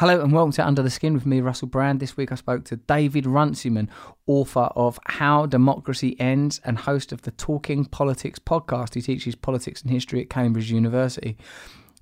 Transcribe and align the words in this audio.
Hello 0.00 0.20
and 0.20 0.30
welcome 0.30 0.52
to 0.52 0.66
Under 0.66 0.82
the 0.82 0.90
Skin 0.90 1.14
with 1.14 1.24
me, 1.24 1.40
Russell 1.40 1.68
Brand. 1.68 2.00
This 2.00 2.18
week 2.18 2.30
I 2.30 2.34
spoke 2.34 2.66
to 2.66 2.76
David 2.76 3.24
Runciman, 3.24 3.88
author 4.26 4.68
of 4.76 4.98
How 5.06 5.46
Democracy 5.46 6.20
Ends 6.20 6.60
and 6.66 6.76
host 6.76 7.12
of 7.12 7.22
the 7.22 7.30
Talking 7.30 7.86
Politics 7.86 8.38
podcast. 8.38 8.92
He 8.92 9.00
teaches 9.00 9.34
politics 9.34 9.80
and 9.80 9.90
history 9.90 10.20
at 10.20 10.28
Cambridge 10.28 10.70
University. 10.70 11.38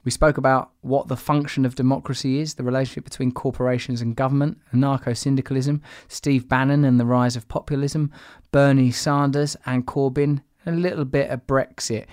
We 0.02 0.10
spoke 0.10 0.38
about 0.38 0.72
what 0.80 1.06
the 1.06 1.16
function 1.16 1.64
of 1.64 1.76
democracy 1.76 2.40
is, 2.40 2.54
the 2.54 2.64
relationship 2.64 3.04
between 3.04 3.30
corporations 3.30 4.00
and 4.00 4.16
government, 4.16 4.58
anarcho 4.74 5.16
syndicalism, 5.16 5.80
Steve 6.08 6.48
Bannon 6.48 6.84
and 6.84 6.98
the 6.98 7.06
rise 7.06 7.36
of 7.36 7.46
populism, 7.46 8.10
Bernie 8.50 8.90
Sanders 8.90 9.56
and 9.66 9.86
Corbyn, 9.86 10.42
a 10.66 10.72
little 10.72 11.04
bit 11.04 11.30
of 11.30 11.46
Brexit. 11.46 12.06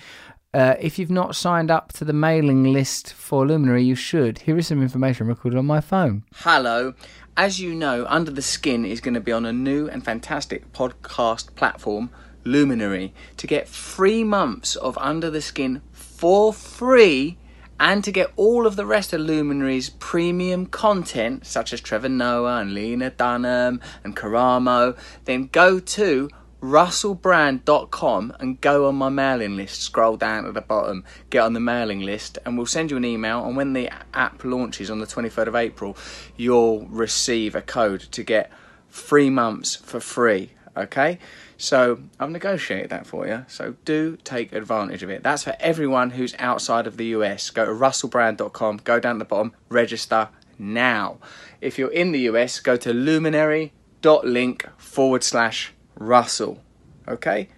Uh, 0.54 0.76
if 0.82 1.00
you've 1.00 1.10
not 1.10 1.34
signed 1.34 1.72
up 1.72 1.94
to 1.94 2.04
the 2.04 2.12
mailing 2.12 2.74
list 2.74 3.14
for 3.14 3.48
Luminary, 3.48 3.84
you 3.84 3.96
should. 3.96 4.40
Here 4.40 4.58
is 4.58 4.68
some 4.68 4.82
information 4.82 5.28
recorded 5.28 5.58
on 5.58 5.66
my 5.66 5.80
phone. 5.80 6.26
Hello. 6.36 6.94
As 7.38 7.62
you 7.62 7.74
know, 7.74 8.06
Under 8.10 8.32
the 8.32 8.42
Skin 8.42 8.84
is 8.84 9.00
going 9.00 9.14
to 9.14 9.22
be 9.22 9.32
on 9.32 9.46
a 9.46 9.54
new 9.54 9.88
and 9.88 10.04
fantastic 10.04 10.74
podcast 10.74 11.56
platform, 11.56 12.10
Luminary. 12.44 13.14
To 13.38 13.48
get 13.48 13.70
three 13.70 14.26
months 14.26 14.76
of 14.76 14.98
Under 14.98 15.30
the 15.30 15.42
Skin 15.42 15.82
for 15.94 16.52
free, 16.52 17.38
and 17.80 18.04
to 18.04 18.12
get 18.12 18.32
all 18.36 18.68
of 18.68 18.76
the 18.76 18.86
rest 18.86 19.14
of 19.14 19.22
Luminary's 19.22 19.90
premium 19.90 20.66
content, 20.66 21.48
such 21.48 21.72
as 21.72 21.80
Trevor 21.80 22.10
Noah 22.10 22.60
and 22.60 22.74
Lena 22.76 23.10
Dunham 23.10 23.80
and 24.04 24.16
Karamo, 24.16 24.98
then 25.24 25.50
go 25.52 25.80
to 25.80 26.30
russellbrand.com 26.62 28.34
and 28.40 28.62
go 28.62 28.88
on 28.88 28.96
my 28.96 29.10
mailing 29.10 29.56
list. 29.56 29.82
Scroll 29.82 30.16
down 30.16 30.44
to 30.44 30.52
the 30.52 30.62
bottom, 30.62 31.04
get 31.30 31.44
on 31.44 31.54
the 31.54 31.60
mailing 31.60 32.02
list, 32.02 32.38
and 32.46 32.56
we'll 32.58 32.68
send 32.68 32.92
you 32.92 32.98
an 32.98 33.06
email. 33.06 33.44
And 33.46 33.58
when 33.58 33.74
the 33.74 33.90
app 34.14 34.44
launches 34.44 34.90
on 34.90 35.00
the 35.00 35.08
23rd 35.08 35.48
of 35.48 35.56
April, 35.56 35.98
you'll 36.38 36.86
receive 36.88 37.56
a 37.56 37.62
code 37.62 38.02
to 38.12 38.24
get 38.24 38.52
three 38.90 39.30
months 39.30 39.76
for 39.76 40.00
free. 40.00 40.52
Okay? 40.78 41.20
So 41.58 42.00
I've 42.20 42.30
negotiated 42.30 42.90
that 42.92 43.06
for 43.06 43.28
you. 43.28 43.46
So 43.48 43.76
do 43.86 44.18
take 44.24 44.54
advantage 44.54 45.04
of 45.04 45.10
it. 45.10 45.24
That's 45.24 45.44
for 45.44 45.56
everyone 45.60 46.12
who's 46.12 46.36
outside 46.40 46.88
of 46.88 46.98
the 46.98 47.06
US. 47.08 47.50
Go 47.50 47.66
to 47.66 47.72
russellbrand.com, 47.72 48.82
go 48.84 49.00
down 49.00 49.20
the 49.20 49.26
bottom, 49.26 49.54
register 49.70 50.30
now. 50.58 51.18
If 51.60 51.78
you're 51.78 51.92
in 51.92 52.12
the 52.12 52.22
US, 52.32 52.60
go 52.60 52.78
to 52.78 52.94
luminary.link 52.94 54.68
forward 54.78 55.24
slash 55.24 55.74
Russell. 56.08 56.62
Okay? 57.08 57.50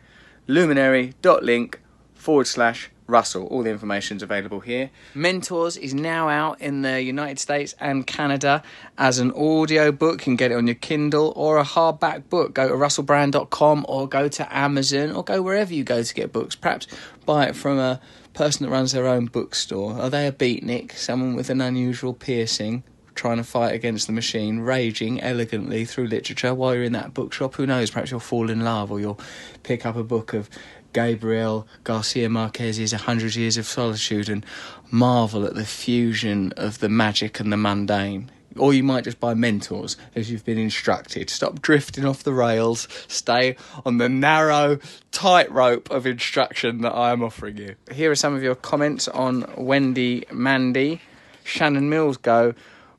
Luminary.link 0.48 1.80
forward 2.14 2.48
slash 2.48 2.90
Russell. 3.08 3.48
All 3.48 3.64
the 3.64 3.70
information's 3.70 4.24
available 4.24 4.62
here. 4.62 4.90
Mentors 5.14 5.78
is 5.78 5.94
now 5.94 6.30
out 6.30 6.62
in 6.62 6.82
the 6.82 7.02
United 7.02 7.40
States 7.40 7.76
and 7.80 8.08
Canada 8.08 8.64
as 8.98 9.20
an 9.20 9.32
audio 9.32 9.92
book. 9.92 10.22
You 10.22 10.24
can 10.24 10.36
get 10.36 10.52
it 10.52 10.56
on 10.56 10.68
your 10.68 10.76
Kindle 10.76 11.34
or 11.36 11.58
a 11.58 11.64
hardback 11.64 12.30
book. 12.30 12.54
Go 12.54 12.68
to 12.68 12.74
russellbrand.com 12.74 13.86
or 13.88 14.08
go 14.08 14.28
to 14.28 14.56
Amazon 14.56 15.12
or 15.12 15.24
go 15.24 15.42
wherever 15.42 15.74
you 15.74 15.84
go 15.84 16.02
to 16.02 16.14
get 16.14 16.32
books. 16.32 16.56
Perhaps 16.56 16.88
buy 17.26 17.48
it 17.48 17.56
from 17.56 17.78
a 17.78 18.00
person 18.34 18.66
that 18.66 18.72
runs 18.72 18.94
their 18.94 19.08
own 19.08 19.26
bookstore. 19.26 19.94
Are 20.00 20.10
they 20.10 20.28
a 20.28 20.32
beatnik? 20.32 20.94
Someone 20.94 21.36
with 21.36 21.50
an 21.50 21.62
unusual 21.62 22.14
piercing? 22.14 22.84
Trying 23.16 23.38
to 23.38 23.44
fight 23.44 23.74
against 23.74 24.08
the 24.08 24.14
machine, 24.14 24.60
raging 24.60 25.22
elegantly 25.22 25.86
through 25.86 26.08
literature 26.08 26.54
while 26.54 26.74
you're 26.74 26.84
in 26.84 26.94
that 26.94 27.14
bookshop. 27.14 27.56
Who 27.56 27.66
knows? 27.66 27.92
Perhaps 27.92 28.12
you'll 28.12 28.20
fall 28.20 28.50
in 28.50 28.62
love 28.62 28.92
or 28.92 29.00
you'll 29.00 29.20
pick 29.62 29.86
up 29.86 29.96
a 29.96 30.04
book 30.04 30.34
of 30.34 30.50
Gabriel 30.94 31.68
Garcia 31.84 32.30
Marquez's 32.30 32.94
A 32.94 32.98
Hundred 32.98 33.36
Years 33.36 33.58
of 33.58 33.66
Solitude 33.66 34.30
and 34.30 34.46
marvel 34.92 35.46
at 35.46 35.56
the 35.56 35.66
fusion 35.66 36.54
of 36.56 36.80
the 36.80 36.90
magic 36.90 37.40
and 37.40 37.52
the 37.52 37.58
mundane. 37.58 38.32
Or 38.58 38.74
you 38.74 38.84
might 38.84 39.04
just 39.04 39.20
buy 39.20 39.34
mentors 39.34 39.98
as 40.16 40.30
you've 40.30 40.46
been 40.46 40.60
instructed. 40.60 41.30
Stop 41.32 41.62
drifting 41.62 42.06
off 42.06 42.24
the 42.24 42.34
rails. 42.34 42.88
Stay 43.08 43.56
on 43.84 43.98
the 43.98 44.10
narrow 44.10 44.78
tightrope 45.12 45.90
of 45.90 46.06
instruction 46.06 46.82
that 46.82 46.92
I 46.92 47.12
am 47.12 47.24
offering 47.24 47.58
you. 47.58 47.76
Here 47.92 48.12
are 48.12 48.16
some 48.16 48.36
of 48.36 48.44
your 48.44 48.56
comments 48.56 49.08
on 49.08 49.52
Wendy 49.58 50.26
Mandy. 50.32 51.02
Shannon 51.44 51.90
Mills 51.90 52.18
go, 52.18 52.54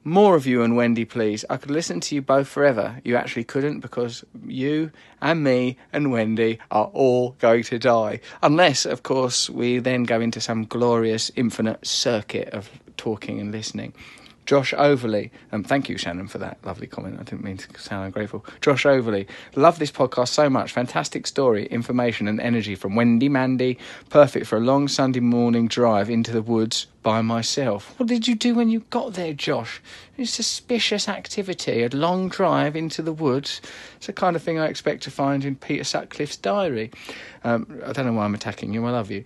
more 0.05 0.37
of 0.37 0.47
you 0.47 0.63
and 0.63 0.77
Wendy, 0.77 1.05
please. 1.05 1.45
I 1.49 1.57
could 1.57 1.71
listen 1.71 2.01
to 2.01 2.15
you 2.15 2.23
both 2.23 2.47
forever. 2.47 3.01
You 3.05 3.17
actually 3.17 3.45
couldn't 3.45 3.81
because 3.81 4.25
you 4.47 4.91
and 5.21 5.43
me 5.43 5.79
and 5.93 6.13
Wendy 6.13 6.59
are 6.71 6.91
all 6.93 7.37
going 7.39 7.63
to 7.65 7.79
die. 7.79 8.21
Unless, 8.43 8.85
of 8.85 9.03
course, 9.03 9.49
we 9.49 9.79
then 9.79 10.05
go 10.05 10.21
into 10.21 10.41
some 10.41 10.67
glorious 10.67 11.31
infinite 11.37 11.87
circuit 11.87 12.51
of 12.51 12.71
talking 12.97 13.41
and 13.41 13.51
listening. 13.51 13.95
Josh 14.47 14.75
Overly, 14.75 15.31
and 15.51 15.67
thank 15.67 15.89
you, 15.89 15.97
Shannon, 15.97 16.29
for 16.29 16.39
that 16.39 16.59
lovely 16.65 16.87
comment. 16.87 17.19
I 17.19 17.23
didn't 17.23 17.45
mean 17.45 17.57
to 17.57 17.81
sound 17.81 18.07
ungrateful. 18.07 18.45
Josh 18.61 18.85
Overly, 18.85 19.27
love 19.57 19.79
this 19.79 19.91
podcast 19.91 20.29
so 20.29 20.51
much. 20.51 20.73
Fantastic 20.73 21.27
story, 21.27 21.67
information, 21.67 22.29
and 22.29 22.41
energy 22.41 22.75
from 22.75 22.95
Wendy 22.95 23.29
Mandy. 23.29 23.79
Perfect 24.11 24.47
for 24.47 24.57
a 24.57 24.61
long 24.61 24.89
Sunday 24.89 25.21
morning 25.21 25.67
drive 25.69 26.11
into 26.11 26.33
the 26.33 26.43
woods 26.43 26.87
by 27.03 27.23
myself. 27.23 27.99
What 27.99 28.09
did 28.09 28.27
you 28.27 28.35
do 28.35 28.55
when 28.55 28.69
you 28.69 28.81
got 28.91 29.15
there, 29.15 29.33
Josh? 29.33 29.81
It's 30.17 30.31
suspicious 30.31 31.09
activity, 31.09 31.83
a 31.83 31.89
long 31.89 32.29
drive 32.29 32.77
into 32.77 33.03
the 33.03 33.13
woods. 33.13 33.61
It's 33.97 34.07
the 34.07 34.13
kind 34.13 34.37
of 34.37 34.43
thing 34.43 34.59
I 34.59 34.67
expect 34.67 35.03
to 35.05 35.11
find 35.11 35.45
in 35.45 35.57
Peter 35.57 35.85
Sutcliffe's 35.85 36.37
diary. 36.37 36.91
Um, 37.45 37.83
I 37.85 37.93
don't 37.93 38.07
know 38.07 38.13
why 38.13 38.25
I'm 38.25 38.35
attacking 38.35 38.73
you. 38.73 38.85
I 38.87 38.91
love 38.91 39.11
you. 39.11 39.25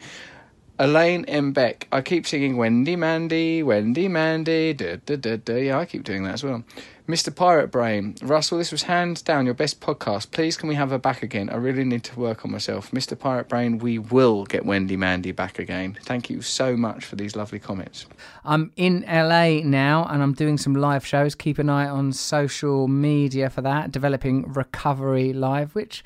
Elaine 0.80 1.24
M. 1.24 1.52
Beck. 1.52 1.88
I 1.90 2.02
keep 2.02 2.24
singing 2.24 2.56
Wendy 2.56 2.94
Mandy, 2.94 3.64
Wendy 3.64 4.06
Mandy. 4.06 4.72
Da, 4.72 4.96
da, 5.04 5.16
da, 5.16 5.36
da. 5.36 5.56
Yeah, 5.56 5.78
I 5.78 5.84
keep 5.84 6.04
doing 6.04 6.22
that 6.22 6.34
as 6.34 6.44
well. 6.44 6.62
Mr. 7.08 7.34
Pirate 7.34 7.72
Brain. 7.72 8.14
Russell, 8.22 8.58
this 8.58 8.70
was 8.70 8.82
hands 8.82 9.22
down 9.22 9.44
your 9.44 9.54
best 9.54 9.80
podcast. 9.80 10.30
Please, 10.30 10.56
can 10.56 10.68
we 10.68 10.76
have 10.76 10.90
her 10.90 10.98
back 10.98 11.22
again? 11.22 11.48
I 11.50 11.56
really 11.56 11.82
need 11.82 12.04
to 12.04 12.20
work 12.20 12.44
on 12.44 12.52
myself. 12.52 12.90
Mr. 12.92 13.18
Pirate 13.18 13.48
Brain, 13.48 13.78
we 13.78 13.98
will 13.98 14.44
get 14.44 14.66
Wendy 14.66 14.96
Mandy 14.96 15.32
back 15.32 15.58
again. 15.58 15.98
Thank 16.04 16.30
you 16.30 16.42
so 16.42 16.76
much 16.76 17.04
for 17.04 17.16
these 17.16 17.34
lovely 17.34 17.58
comments. 17.58 18.06
I'm 18.44 18.70
in 18.76 19.06
LA 19.08 19.62
now 19.64 20.06
and 20.08 20.22
I'm 20.22 20.34
doing 20.34 20.58
some 20.58 20.74
live 20.74 21.04
shows. 21.04 21.34
Keep 21.34 21.58
an 21.58 21.70
eye 21.70 21.88
on 21.88 22.12
social 22.12 22.86
media 22.86 23.50
for 23.50 23.62
that. 23.62 23.90
Developing 23.90 24.52
Recovery 24.52 25.32
Live, 25.32 25.74
which 25.74 26.04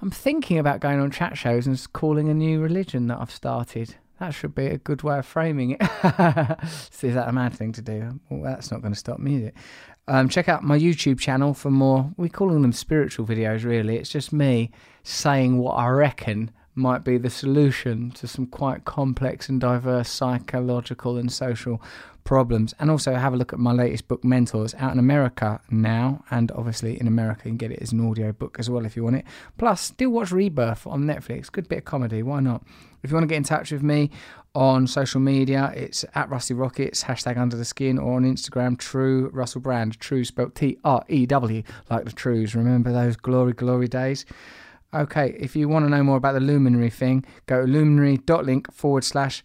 I'm 0.00 0.10
thinking 0.10 0.58
about 0.58 0.78
going 0.78 1.00
on 1.00 1.10
chat 1.10 1.38
shows 1.38 1.66
and 1.66 1.92
calling 1.94 2.28
a 2.28 2.34
new 2.34 2.60
religion 2.60 3.06
that 3.08 3.18
I've 3.18 3.30
started. 3.32 3.96
That 4.24 4.32
should 4.32 4.54
be 4.54 4.68
a 4.68 4.78
good 4.78 5.02
way 5.02 5.18
of 5.18 5.26
framing 5.26 5.76
it. 5.78 5.82
See, 6.90 7.08
is 7.08 7.14
that 7.14 7.28
a 7.28 7.32
mad 7.32 7.52
thing 7.52 7.72
to 7.72 7.82
do? 7.82 8.18
Well, 8.30 8.40
that's 8.42 8.70
not 8.70 8.80
going 8.80 8.94
to 8.94 8.98
stop 8.98 9.18
me. 9.18 9.50
Um, 10.08 10.30
check 10.30 10.48
out 10.48 10.64
my 10.64 10.78
YouTube 10.78 11.20
channel 11.20 11.52
for 11.52 11.70
more. 11.70 12.10
We're 12.16 12.30
calling 12.30 12.62
them 12.62 12.72
spiritual 12.72 13.26
videos, 13.26 13.66
really. 13.66 13.98
It's 13.98 14.08
just 14.08 14.32
me 14.32 14.70
saying 15.02 15.58
what 15.58 15.72
I 15.72 15.88
reckon 15.88 16.50
might 16.74 17.04
be 17.04 17.18
the 17.18 17.28
solution 17.28 18.12
to 18.12 18.26
some 18.26 18.46
quite 18.46 18.86
complex 18.86 19.50
and 19.50 19.60
diverse 19.60 20.08
psychological 20.08 21.18
and 21.18 21.30
social 21.30 21.82
problems. 22.24 22.74
And 22.78 22.90
also 22.90 23.14
have 23.14 23.32
a 23.32 23.36
look 23.36 23.52
at 23.52 23.58
my 23.58 23.72
latest 23.72 24.08
book, 24.08 24.24
Mentors, 24.24 24.74
out 24.74 24.92
in 24.92 24.98
America 24.98 25.60
now. 25.70 26.24
And 26.30 26.50
obviously 26.52 26.98
in 26.98 27.06
America, 27.06 27.42
you 27.44 27.50
can 27.50 27.58
get 27.58 27.70
it 27.70 27.80
as 27.80 27.92
an 27.92 28.06
audio 28.08 28.32
book 28.32 28.56
as 28.58 28.68
well 28.68 28.84
if 28.84 28.96
you 28.96 29.04
want 29.04 29.16
it. 29.16 29.24
Plus, 29.58 29.80
still 29.80 30.10
watch 30.10 30.32
Rebirth 30.32 30.86
on 30.86 31.04
Netflix. 31.04 31.52
Good 31.52 31.68
bit 31.68 31.78
of 31.78 31.84
comedy. 31.84 32.22
Why 32.22 32.40
not? 32.40 32.64
If 33.02 33.10
you 33.10 33.14
want 33.14 33.24
to 33.24 33.28
get 33.28 33.36
in 33.36 33.44
touch 33.44 33.70
with 33.70 33.82
me 33.82 34.10
on 34.54 34.86
social 34.86 35.20
media, 35.20 35.72
it's 35.76 36.04
at 36.14 36.30
Rusty 36.30 36.54
Rockets, 36.54 37.04
hashtag 37.04 37.36
under 37.36 37.56
the 37.56 37.64
skin, 37.64 37.98
or 37.98 38.16
on 38.16 38.24
Instagram, 38.24 38.78
Trew 38.78 39.28
Russell 39.32 39.60
Brand. 39.60 40.00
True 40.00 40.24
spelled 40.24 40.54
T 40.54 40.78
R 40.84 41.04
E 41.08 41.26
W, 41.26 41.62
like 41.90 42.06
the 42.06 42.12
Trews. 42.12 42.54
Remember 42.54 42.92
those 42.92 43.16
glory, 43.16 43.52
glory 43.52 43.88
days? 43.88 44.24
Okay, 44.94 45.36
if 45.40 45.56
you 45.56 45.68
want 45.68 45.84
to 45.84 45.90
know 45.90 46.04
more 46.04 46.16
about 46.16 46.34
the 46.34 46.40
luminary 46.40 46.88
thing, 46.88 47.24
go 47.46 47.62
to 47.62 47.66
luminary.link 47.70 48.72
forward 48.72 49.02
slash 49.02 49.44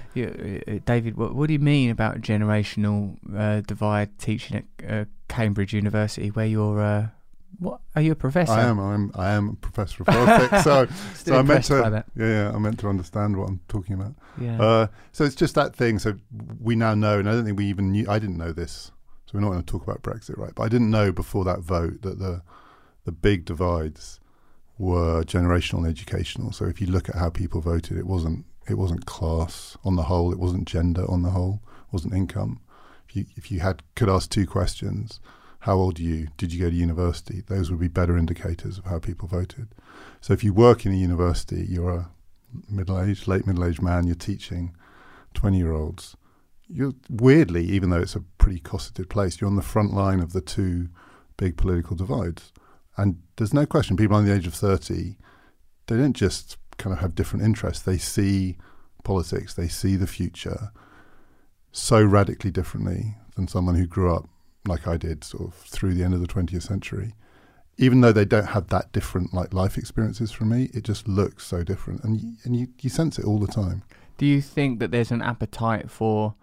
You, 0.13 0.61
uh, 0.67 0.73
David, 0.85 1.15
what, 1.17 1.35
what 1.35 1.47
do 1.47 1.53
you 1.53 1.59
mean 1.59 1.89
about 1.89 2.21
generational 2.21 3.17
uh, 3.35 3.61
divide 3.61 4.17
teaching 4.19 4.57
at 4.57 4.91
uh, 4.91 5.05
Cambridge 5.27 5.73
University, 5.73 6.29
where 6.29 6.45
you're 6.45 6.81
uh, 6.81 7.07
what 7.59 7.81
are 7.95 8.01
you 8.01 8.13
a 8.13 8.15
professor? 8.15 8.51
I 8.51 8.63
am. 8.63 8.79
I'm. 8.79 9.11
I 9.15 9.31
am 9.31 9.49
a 9.49 9.53
professor 9.53 10.03
of 10.03 10.07
politics. 10.07 10.63
so, 10.63 10.87
so 11.15 11.37
I 11.37 11.41
meant 11.43 11.65
to. 11.65 12.03
Yeah, 12.15 12.25
yeah. 12.25 12.51
I 12.53 12.57
meant 12.57 12.79
to 12.79 12.87
understand 12.87 13.37
what 13.37 13.49
I'm 13.49 13.59
talking 13.67 13.93
about. 13.93 14.15
Yeah. 14.39 14.61
Uh, 14.61 14.87
so 15.11 15.23
it's 15.23 15.35
just 15.35 15.55
that 15.55 15.75
thing. 15.75 15.99
So 15.99 16.15
we 16.59 16.75
now 16.75 16.95
know, 16.95 17.19
and 17.19 17.29
I 17.29 17.33
don't 17.33 17.45
think 17.45 17.57
we 17.57 17.65
even 17.67 17.91
knew. 17.91 18.05
I 18.09 18.19
didn't 18.19 18.37
know 18.37 18.51
this. 18.51 18.91
So 19.25 19.33
we're 19.33 19.41
not 19.41 19.49
going 19.49 19.63
to 19.63 19.71
talk 19.71 19.83
about 19.83 20.01
Brexit, 20.01 20.37
right? 20.37 20.53
But 20.55 20.63
I 20.63 20.69
didn't 20.69 20.89
know 20.89 21.11
before 21.11 21.45
that 21.45 21.59
vote 21.59 22.01
that 22.01 22.19
the 22.19 22.41
the 23.05 23.11
big 23.11 23.45
divides 23.45 24.19
were 24.77 25.23
generational 25.23 25.79
and 25.79 25.87
educational. 25.87 26.51
So 26.51 26.65
if 26.65 26.81
you 26.81 26.87
look 26.87 27.09
at 27.09 27.15
how 27.15 27.29
people 27.29 27.61
voted, 27.61 27.97
it 27.97 28.07
wasn't 28.07 28.45
it 28.71 28.77
wasn't 28.77 29.05
class 29.05 29.77
on 29.83 29.95
the 29.95 30.03
whole, 30.03 30.31
it 30.31 30.39
wasn't 30.39 30.67
gender 30.67 31.09
on 31.09 31.21
the 31.21 31.31
whole, 31.31 31.61
it 31.87 31.93
wasn't 31.93 32.13
income. 32.13 32.61
If 33.07 33.15
you 33.15 33.25
if 33.35 33.51
you 33.51 33.59
had 33.59 33.83
could 33.95 34.09
ask 34.09 34.29
two 34.29 34.47
questions, 34.47 35.19
how 35.59 35.75
old 35.75 35.99
are 35.99 36.03
you? 36.03 36.29
Did 36.37 36.53
you 36.53 36.59
go 36.59 36.69
to 36.69 36.75
university? 36.75 37.41
Those 37.45 37.69
would 37.69 37.79
be 37.79 37.87
better 37.87 38.17
indicators 38.17 38.77
of 38.77 38.85
how 38.85 38.99
people 38.99 39.27
voted. 39.27 39.67
So 40.21 40.33
if 40.33 40.43
you 40.43 40.53
work 40.53 40.85
in 40.85 40.93
a 40.93 40.95
university, 40.95 41.65
you're 41.67 41.91
a 41.91 42.09
middle 42.69 42.99
aged, 42.99 43.27
late 43.27 43.45
middle 43.45 43.65
aged 43.65 43.81
man, 43.81 44.07
you're 44.07 44.15
teaching 44.15 44.75
twenty 45.33 45.57
year 45.57 45.73
olds. 45.73 46.15
You're 46.67 46.93
weirdly, 47.09 47.65
even 47.65 47.89
though 47.89 47.99
it's 47.99 48.15
a 48.15 48.23
pretty 48.37 48.59
cosseted 48.59 49.09
place, 49.09 49.41
you're 49.41 49.49
on 49.49 49.57
the 49.57 49.61
front 49.61 49.93
line 49.93 50.21
of 50.21 50.31
the 50.31 50.39
two 50.39 50.87
big 51.35 51.57
political 51.57 51.97
divides. 51.97 52.53
And 52.95 53.21
there's 53.35 53.53
no 53.53 53.65
question, 53.65 53.97
people 53.97 54.15
under 54.15 54.29
the 54.29 54.37
age 54.37 54.47
of 54.47 54.53
30, 54.53 55.17
they 55.87 55.97
don't 55.97 56.15
just 56.15 56.57
kind 56.81 56.93
of 56.93 56.99
have 56.99 57.15
different 57.15 57.45
interests. 57.45 57.83
They 57.83 57.97
see 57.97 58.57
politics, 59.03 59.53
they 59.53 59.67
see 59.67 59.95
the 59.95 60.07
future 60.07 60.71
so 61.71 62.03
radically 62.03 62.51
differently 62.51 63.15
than 63.35 63.47
someone 63.47 63.75
who 63.75 63.87
grew 63.87 64.13
up 64.13 64.27
like 64.67 64.87
I 64.87 64.97
did, 64.97 65.23
sort 65.23 65.47
of 65.47 65.53
through 65.55 65.93
the 65.93 66.03
end 66.03 66.13
of 66.13 66.21
the 66.21 66.27
20th 66.27 66.63
century. 66.63 67.15
Even 67.77 68.01
though 68.01 68.11
they 68.11 68.25
don't 68.25 68.47
have 68.47 68.67
that 68.67 68.91
different 68.91 69.33
like 69.33 69.53
life 69.53 69.77
experiences 69.77 70.31
from 70.31 70.49
me, 70.49 70.69
it 70.73 70.83
just 70.83 71.07
looks 71.07 71.47
so 71.47 71.63
different, 71.63 72.03
and 72.03 72.19
you, 72.19 72.33
and 72.43 72.55
you, 72.55 72.67
you 72.81 72.89
sense 72.89 73.17
it 73.17 73.25
all 73.25 73.39
the 73.39 73.47
time. 73.47 73.83
Do 74.17 74.25
you 74.25 74.41
think 74.41 74.79
that 74.79 74.91
there's 74.91 75.11
an 75.11 75.21
appetite 75.21 75.89
for 75.89 76.35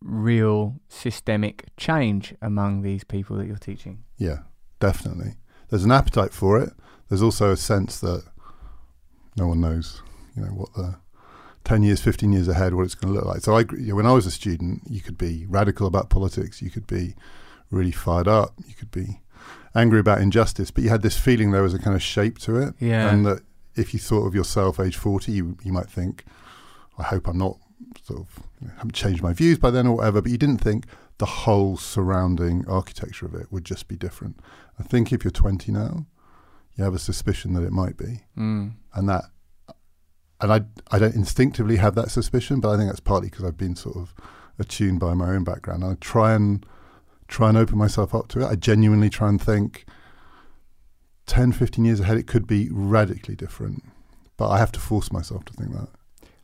real 0.00 0.80
systemic 0.88 1.64
change 1.76 2.34
among 2.40 2.82
these 2.82 3.02
people 3.02 3.36
that 3.38 3.46
you're 3.46 3.56
teaching? 3.56 4.04
Yeah, 4.16 4.40
definitely. 4.78 5.34
There's 5.70 5.84
an 5.84 5.92
appetite 5.92 6.32
for 6.32 6.60
it. 6.60 6.70
There's 7.08 7.22
also 7.22 7.50
a 7.50 7.56
sense 7.56 7.98
that 8.00 8.24
no 9.36 9.46
one 9.46 9.60
knows, 9.60 10.02
you 10.36 10.42
know, 10.42 10.48
what 10.48 10.72
the 10.74 10.96
10 11.64 11.82
years, 11.82 12.00
15 12.00 12.32
years 12.32 12.48
ahead, 12.48 12.74
what 12.74 12.84
it's 12.84 12.94
going 12.94 13.12
to 13.12 13.18
look 13.18 13.28
like. 13.28 13.42
So 13.42 13.56
I, 13.56 13.60
you 13.72 13.88
know, 13.88 13.94
when 13.96 14.06
I 14.06 14.12
was 14.12 14.26
a 14.26 14.30
student, 14.30 14.82
you 14.88 15.00
could 15.00 15.18
be 15.18 15.46
radical 15.48 15.86
about 15.86 16.10
politics, 16.10 16.62
you 16.62 16.70
could 16.70 16.86
be 16.86 17.14
really 17.70 17.92
fired 17.92 18.28
up, 18.28 18.54
you 18.66 18.74
could 18.74 18.90
be 18.90 19.20
angry 19.74 20.00
about 20.00 20.20
injustice, 20.20 20.70
but 20.70 20.82
you 20.82 20.90
had 20.90 21.02
this 21.02 21.18
feeling 21.18 21.50
there 21.50 21.62
was 21.62 21.74
a 21.74 21.78
kind 21.78 21.94
of 21.94 22.02
shape 22.02 22.38
to 22.38 22.56
it. 22.56 22.74
Yeah. 22.80 23.10
And 23.10 23.24
that 23.26 23.42
if 23.76 23.94
you 23.94 24.00
thought 24.00 24.26
of 24.26 24.34
yourself 24.34 24.80
age 24.80 24.96
40, 24.96 25.32
you, 25.32 25.56
you 25.62 25.72
might 25.72 25.88
think, 25.88 26.24
I 26.98 27.04
hope 27.04 27.28
I'm 27.28 27.38
not 27.38 27.58
sort 28.02 28.20
of, 28.20 28.44
you 28.60 28.68
know, 28.68 28.74
haven't 28.74 28.94
changed 28.94 29.22
my 29.22 29.32
views 29.32 29.58
by 29.58 29.70
then 29.70 29.86
or 29.86 29.96
whatever, 29.96 30.20
but 30.22 30.30
you 30.30 30.38
didn't 30.38 30.58
think 30.58 30.86
the 31.18 31.26
whole 31.26 31.76
surrounding 31.76 32.66
architecture 32.66 33.26
of 33.26 33.34
it 33.34 33.52
would 33.52 33.64
just 33.64 33.88
be 33.88 33.96
different. 33.96 34.40
I 34.78 34.82
think 34.82 35.12
if 35.12 35.22
you're 35.22 35.30
20 35.30 35.70
now, 35.72 36.06
you 36.76 36.84
have 36.84 36.94
a 36.94 36.98
suspicion 36.98 37.54
that 37.54 37.62
it 37.62 37.72
might 37.72 37.96
be. 37.96 38.22
Mm. 38.36 38.72
And 38.94 39.08
that, 39.08 39.24
and 40.40 40.52
I, 40.52 40.60
I 40.90 40.98
don't 40.98 41.14
instinctively 41.14 41.76
have 41.76 41.94
that 41.96 42.10
suspicion, 42.10 42.60
but 42.60 42.70
I 42.70 42.76
think 42.76 42.88
that's 42.88 43.00
partly 43.00 43.28
because 43.28 43.44
I've 43.44 43.58
been 43.58 43.76
sort 43.76 43.96
of 43.96 44.14
attuned 44.58 45.00
by 45.00 45.14
my 45.14 45.30
own 45.30 45.44
background. 45.44 45.84
I 45.84 45.94
try 46.00 46.34
and 46.34 46.64
try 47.28 47.48
and 47.48 47.58
open 47.58 47.78
myself 47.78 48.14
up 48.14 48.28
to 48.28 48.40
it. 48.40 48.46
I 48.46 48.56
genuinely 48.56 49.08
try 49.08 49.28
and 49.28 49.40
think 49.40 49.84
10, 51.26 51.52
15 51.52 51.84
years 51.84 52.00
ahead, 52.00 52.16
it 52.16 52.26
could 52.26 52.46
be 52.46 52.68
radically 52.72 53.36
different. 53.36 53.84
But 54.36 54.48
I 54.48 54.58
have 54.58 54.72
to 54.72 54.80
force 54.80 55.12
myself 55.12 55.44
to 55.46 55.52
think 55.52 55.72
that. 55.72 55.88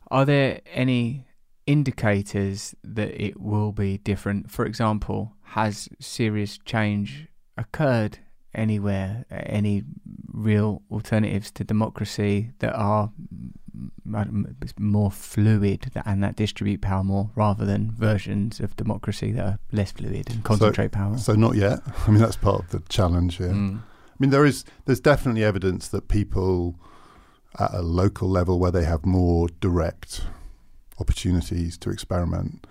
Are 0.09 0.23
there 0.23 0.61
any 0.71 1.25
indicators 1.65 2.73
that 2.83 3.21
it 3.21 3.39
will 3.39 3.71
be 3.71 3.97
different? 3.97 4.49
For 4.49 4.65
example, 4.65 5.33
has 5.41 5.89
serious 5.99 6.57
change 6.57 7.27
occurred 7.57 8.19
anywhere? 8.57 9.25
Any 9.29 9.83
real 10.31 10.81
alternatives 10.91 11.51
to 11.51 11.63
democracy 11.63 12.51
that 12.59 12.73
are 12.73 13.11
more 14.79 15.11
fluid 15.11 15.91
and 16.05 16.23
that 16.23 16.35
distribute 16.35 16.81
power 16.81 17.03
more 17.03 17.29
rather 17.35 17.65
than 17.65 17.91
versions 17.91 18.59
of 18.59 18.75
democracy 18.75 19.31
that 19.31 19.45
are 19.45 19.59
less 19.71 19.91
fluid 19.91 20.29
and 20.29 20.43
concentrate 20.43 20.91
power? 20.91 21.17
So 21.17 21.33
not 21.33 21.55
yet. 21.55 21.79
I 22.07 22.11
mean, 22.11 22.19
that's 22.19 22.35
part 22.35 22.61
of 22.61 22.69
the 22.69 22.79
challenge 22.89 23.37
here. 23.37 23.49
Mm. 23.49 23.79
I 23.79 24.15
mean, 24.19 24.31
there 24.31 24.45
is 24.45 24.65
there's 24.85 24.99
definitely 24.99 25.43
evidence 25.43 25.87
that 25.89 26.07
people 26.07 26.75
at 27.59 27.73
a 27.73 27.81
local 27.81 28.29
level 28.29 28.59
where 28.59 28.71
they 28.71 28.83
have 28.83 29.05
more 29.05 29.47
direct 29.59 30.21
opportunities 30.99 31.77
to 31.77 31.89
experiment 31.89 32.65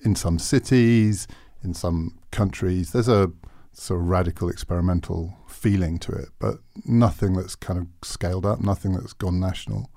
in 0.00 0.14
some 0.14 0.38
cities, 0.38 1.26
in 1.62 1.74
some 1.74 2.18
countries, 2.30 2.92
there's 2.92 3.08
a 3.08 3.30
sort 3.78 4.00
of 4.00 4.08
radical 4.08 4.48
experimental 4.48 5.36
feeling 5.46 5.98
to 5.98 6.12
it, 6.12 6.28
but 6.38 6.58
nothing 6.84 7.34
that's 7.34 7.54
kind 7.54 7.78
of 7.78 7.86
scaled 8.02 8.46
up, 8.46 8.60
nothing 8.60 8.94
that's 8.94 9.12
gone 9.12 9.38
national. 9.38 9.90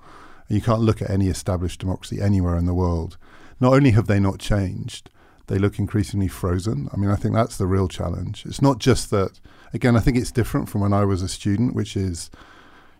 You 0.48 0.60
can't 0.60 0.82
look 0.82 1.00
at 1.00 1.10
any 1.10 1.28
established 1.28 1.80
democracy 1.80 2.20
anywhere 2.20 2.56
in 2.56 2.66
the 2.66 2.74
world. 2.74 3.16
Not 3.58 3.72
only 3.72 3.90
have 3.92 4.06
they 4.06 4.20
not 4.20 4.38
changed, 4.38 5.10
they 5.46 5.58
look 5.58 5.78
increasingly 5.78 6.28
frozen. 6.28 6.88
I 6.92 6.96
mean, 6.96 7.10
I 7.10 7.16
think 7.16 7.34
that's 7.34 7.56
the 7.56 7.66
real 7.66 7.88
challenge. 7.88 8.44
It's 8.46 8.62
not 8.62 8.78
just 8.78 9.10
that, 9.10 9.40
again, 9.72 9.96
I 9.96 10.00
think 10.00 10.16
it's 10.16 10.32
different 10.32 10.68
from 10.68 10.80
when 10.80 10.92
I 10.92 11.04
was 11.04 11.22
a 11.22 11.28
student, 11.28 11.74
which 11.74 11.96
is 11.96 12.30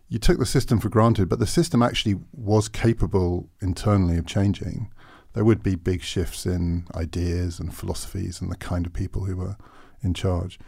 you 0.09 0.19
took 0.19 0.39
the 0.39 0.47
system 0.47 0.81
for 0.81 0.89
granted, 0.89 1.29
but 1.29 1.39
the 1.39 1.47
system 1.47 1.83
actually 1.83 2.17
was 2.33 2.69
capable 2.69 3.49
internally 3.61 4.17
of 4.17 4.27
changing. 4.27 4.91
There 5.35 5.45
would 5.45 5.63
be 5.63 5.77
big 5.77 6.03
shifts 6.03 6.47
in 6.47 6.87
ideas 6.95 7.61
and 7.61 7.75
philosophies 7.75 8.41
and 8.41 8.51
the 8.51 8.57
kind 8.57 8.87
of 8.87 8.93
people 8.93 9.25
who 9.25 9.37
were 9.37 9.57
in 10.03 10.15
charge. 10.15 10.59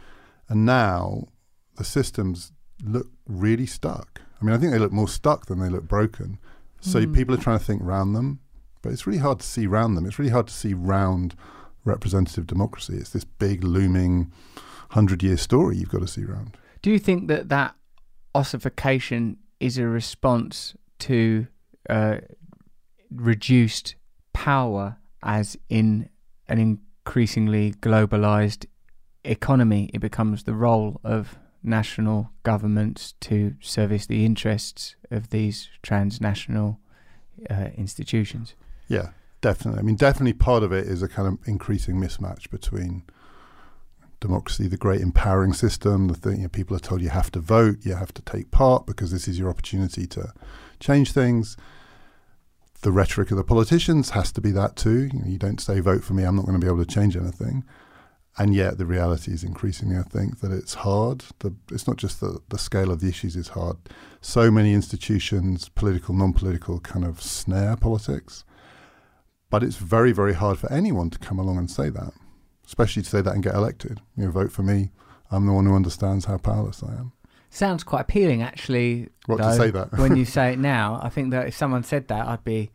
And 0.49 0.65
now 0.65 1.27
the 1.77 1.83
systems 1.83 2.51
look 2.83 3.07
really 3.27 3.65
stuck. 3.65 4.21
I 4.41 4.45
mean, 4.45 4.53
I 4.53 4.57
think 4.57 4.71
they 4.71 4.79
look 4.79 4.91
more 4.91 5.07
stuck 5.07 5.45
than 5.45 5.59
they 5.59 5.69
look 5.69 5.87
broken. 5.87 6.37
So 6.81 6.99
Mm. 7.05 7.13
people 7.15 7.33
are 7.33 7.37
trying 7.39 7.59
to 7.59 7.63
think 7.65 7.81
round 7.83 8.13
them, 8.15 8.39
but 8.81 8.91
it's 8.91 9.07
really 9.07 9.19
hard 9.19 9.39
to 9.39 9.45
see 9.45 9.65
round 9.67 9.95
them. 9.95 10.05
It's 10.05 10.19
really 10.19 10.31
hard 10.31 10.47
to 10.47 10.53
see 10.53 10.73
round 10.73 11.35
representative 11.85 12.45
democracy. 12.45 12.95
It's 12.97 13.11
this 13.11 13.23
big, 13.23 13.63
looming, 13.63 14.31
hundred 14.89 15.23
year 15.23 15.37
story 15.37 15.77
you've 15.77 15.89
got 15.89 16.01
to 16.01 16.07
see 16.07 16.23
round. 16.25 16.57
Do 16.81 16.91
you 16.91 16.99
think 16.99 17.27
that 17.29 17.49
that 17.49 17.75
ossification 18.35 19.37
is 19.59 19.77
a 19.77 19.87
response 19.87 20.75
to 20.99 21.47
uh, 21.89 22.17
reduced 23.11 23.95
power, 24.33 24.97
as 25.21 25.57
in 25.69 26.09
an 26.47 26.59
increasingly 26.59 27.71
globalized 27.73 28.65
economy? 29.23 29.89
It 29.93 29.99
becomes 29.99 30.43
the 30.43 30.53
role 30.53 30.99
of 31.03 31.37
national 31.63 32.31
governments 32.43 33.13
to 33.21 33.55
service 33.61 34.05
the 34.05 34.25
interests 34.25 34.95
of 35.09 35.29
these 35.29 35.69
transnational 35.81 36.79
uh, 37.49 37.69
institutions. 37.77 38.55
Yeah, 38.87 39.09
definitely. 39.41 39.79
I 39.79 39.83
mean, 39.83 39.95
definitely 39.95 40.33
part 40.33 40.63
of 40.63 40.71
it 40.71 40.87
is 40.87 41.01
a 41.01 41.07
kind 41.07 41.27
of 41.27 41.47
increasing 41.47 41.95
mismatch 41.95 42.49
between 42.49 43.03
democracy, 44.23 44.67
the 44.67 44.77
great 44.77 45.01
empowering 45.01 45.53
system, 45.53 46.07
the 46.07 46.15
thing 46.15 46.37
you 46.37 46.43
know, 46.43 46.49
people 46.49 46.75
are 46.75 46.79
told 46.79 47.01
you 47.01 47.09
have 47.09 47.31
to 47.31 47.39
vote, 47.39 47.77
you 47.81 47.93
have 47.93 48.13
to 48.13 48.21
take 48.21 48.51
part 48.51 48.85
because 48.85 49.11
this 49.11 49.27
is 49.27 49.37
your 49.37 49.49
opportunity 49.49 50.07
to 50.07 50.33
change 50.79 51.11
things. 51.11 51.57
The 52.81 52.91
rhetoric 52.91 53.31
of 53.31 53.37
the 53.37 53.43
politicians 53.43 54.11
has 54.11 54.31
to 54.33 54.41
be 54.41 54.51
that 54.51 54.75
too. 54.75 55.09
You, 55.13 55.19
know, 55.19 55.27
you 55.27 55.37
don't 55.37 55.59
say 55.59 55.79
vote 55.81 56.03
for 56.03 56.13
me, 56.13 56.23
I'm 56.23 56.35
not 56.35 56.45
going 56.45 56.59
to 56.59 56.65
be 56.65 56.71
able 56.71 56.83
to 56.83 56.91
change 56.91 57.15
anything. 57.15 57.63
And 58.37 58.55
yet 58.55 58.79
the 58.79 58.85
reality 58.85 59.31
is 59.31 59.43
increasingly, 59.43 59.95
I 59.95 60.01
think, 60.01 60.39
that 60.39 60.51
it's 60.51 60.73
hard. 60.73 61.23
The, 61.39 61.53
it's 61.71 61.87
not 61.87 61.97
just 61.97 62.19
that 62.21 62.49
the 62.49 62.57
scale 62.57 62.91
of 62.91 62.99
the 62.99 63.07
issues 63.07 63.35
is 63.35 63.49
hard. 63.49 63.77
So 64.21 64.49
many 64.49 64.73
institutions, 64.73 65.69
political, 65.69 66.15
non-political, 66.15 66.79
kind 66.79 67.05
of 67.05 67.21
snare 67.21 67.75
politics. 67.75 68.43
But 69.51 69.61
it's 69.61 69.75
very, 69.75 70.11
very 70.11 70.33
hard 70.33 70.57
for 70.57 70.71
anyone 70.71 71.11
to 71.11 71.19
come 71.19 71.37
along 71.37 71.59
and 71.59 71.69
say 71.69 71.89
that, 71.89 72.13
especially 72.65 73.03
to 73.03 73.09
say 73.09 73.21
that 73.21 73.35
and 73.35 73.43
get 73.43 73.53
elected. 73.53 74.01
You 74.17 74.25
know, 74.25 74.31
vote 74.31 74.51
for 74.51 74.63
me. 74.63 74.89
I'm 75.29 75.45
the 75.45 75.53
one 75.53 75.67
who 75.67 75.75
understands 75.75 76.25
how 76.25 76.37
powerless 76.37 76.81
I 76.81 76.93
am. 76.93 77.11
Sounds 77.51 77.83
quite 77.83 78.01
appealing, 78.01 78.41
actually. 78.41 79.09
What 79.27 79.37
to 79.37 79.55
say 79.55 79.69
that? 79.69 79.91
when 79.93 80.15
you 80.15 80.25
say 80.37 80.53
it 80.53 80.59
now, 80.59 80.99
I 81.03 81.09
think 81.09 81.29
that 81.31 81.47
if 81.47 81.55
someone 81.55 81.83
said 81.83 82.07
that, 82.07 82.27
I'd 82.27 82.43
be 82.43 82.71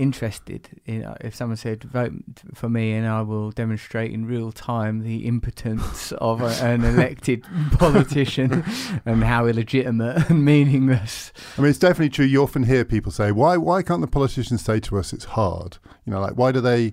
interested. 0.00 0.80
in 0.86 1.00
know, 1.00 1.16
if 1.20 1.34
someone 1.34 1.56
said 1.56 1.84
vote 1.84 2.12
for 2.54 2.68
me, 2.68 2.92
and 2.92 3.06
I 3.06 3.22
will 3.22 3.50
demonstrate 3.50 4.12
in 4.12 4.24
real 4.24 4.50
time 4.50 5.00
the 5.00 5.26
impotence 5.26 6.12
of 6.18 6.40
a, 6.40 6.48
an 6.64 6.84
elected 6.84 7.44
politician 7.72 8.64
and 9.04 9.22
how 9.22 9.46
illegitimate 9.46 10.30
and 10.30 10.44
meaningless. 10.44 11.32
I 11.56 11.60
mean, 11.60 11.70
it's 11.70 11.78
definitely 11.78 12.08
true. 12.08 12.24
You 12.24 12.42
often 12.42 12.64
hear 12.64 12.84
people 12.84 13.12
say, 13.12 13.30
"Why? 13.30 13.56
Why 13.56 13.82
can't 13.82 14.00
the 14.00 14.08
politicians 14.08 14.64
say 14.64 14.80
to 14.80 14.98
us 14.98 15.12
it's 15.12 15.26
hard?" 15.26 15.78
You 16.06 16.12
know, 16.12 16.20
like 16.20 16.34
why 16.34 16.50
do 16.50 16.60
they? 16.60 16.92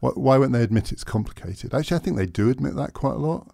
Why, 0.00 0.10
why 0.10 0.38
won't 0.38 0.52
they 0.52 0.62
admit 0.62 0.92
it's 0.92 1.04
complicated? 1.04 1.74
Actually, 1.74 1.98
I 1.98 2.00
think 2.00 2.16
they 2.16 2.26
do 2.26 2.50
admit 2.50 2.74
that 2.76 2.94
quite 2.94 3.14
a 3.14 3.18
lot. 3.18 3.52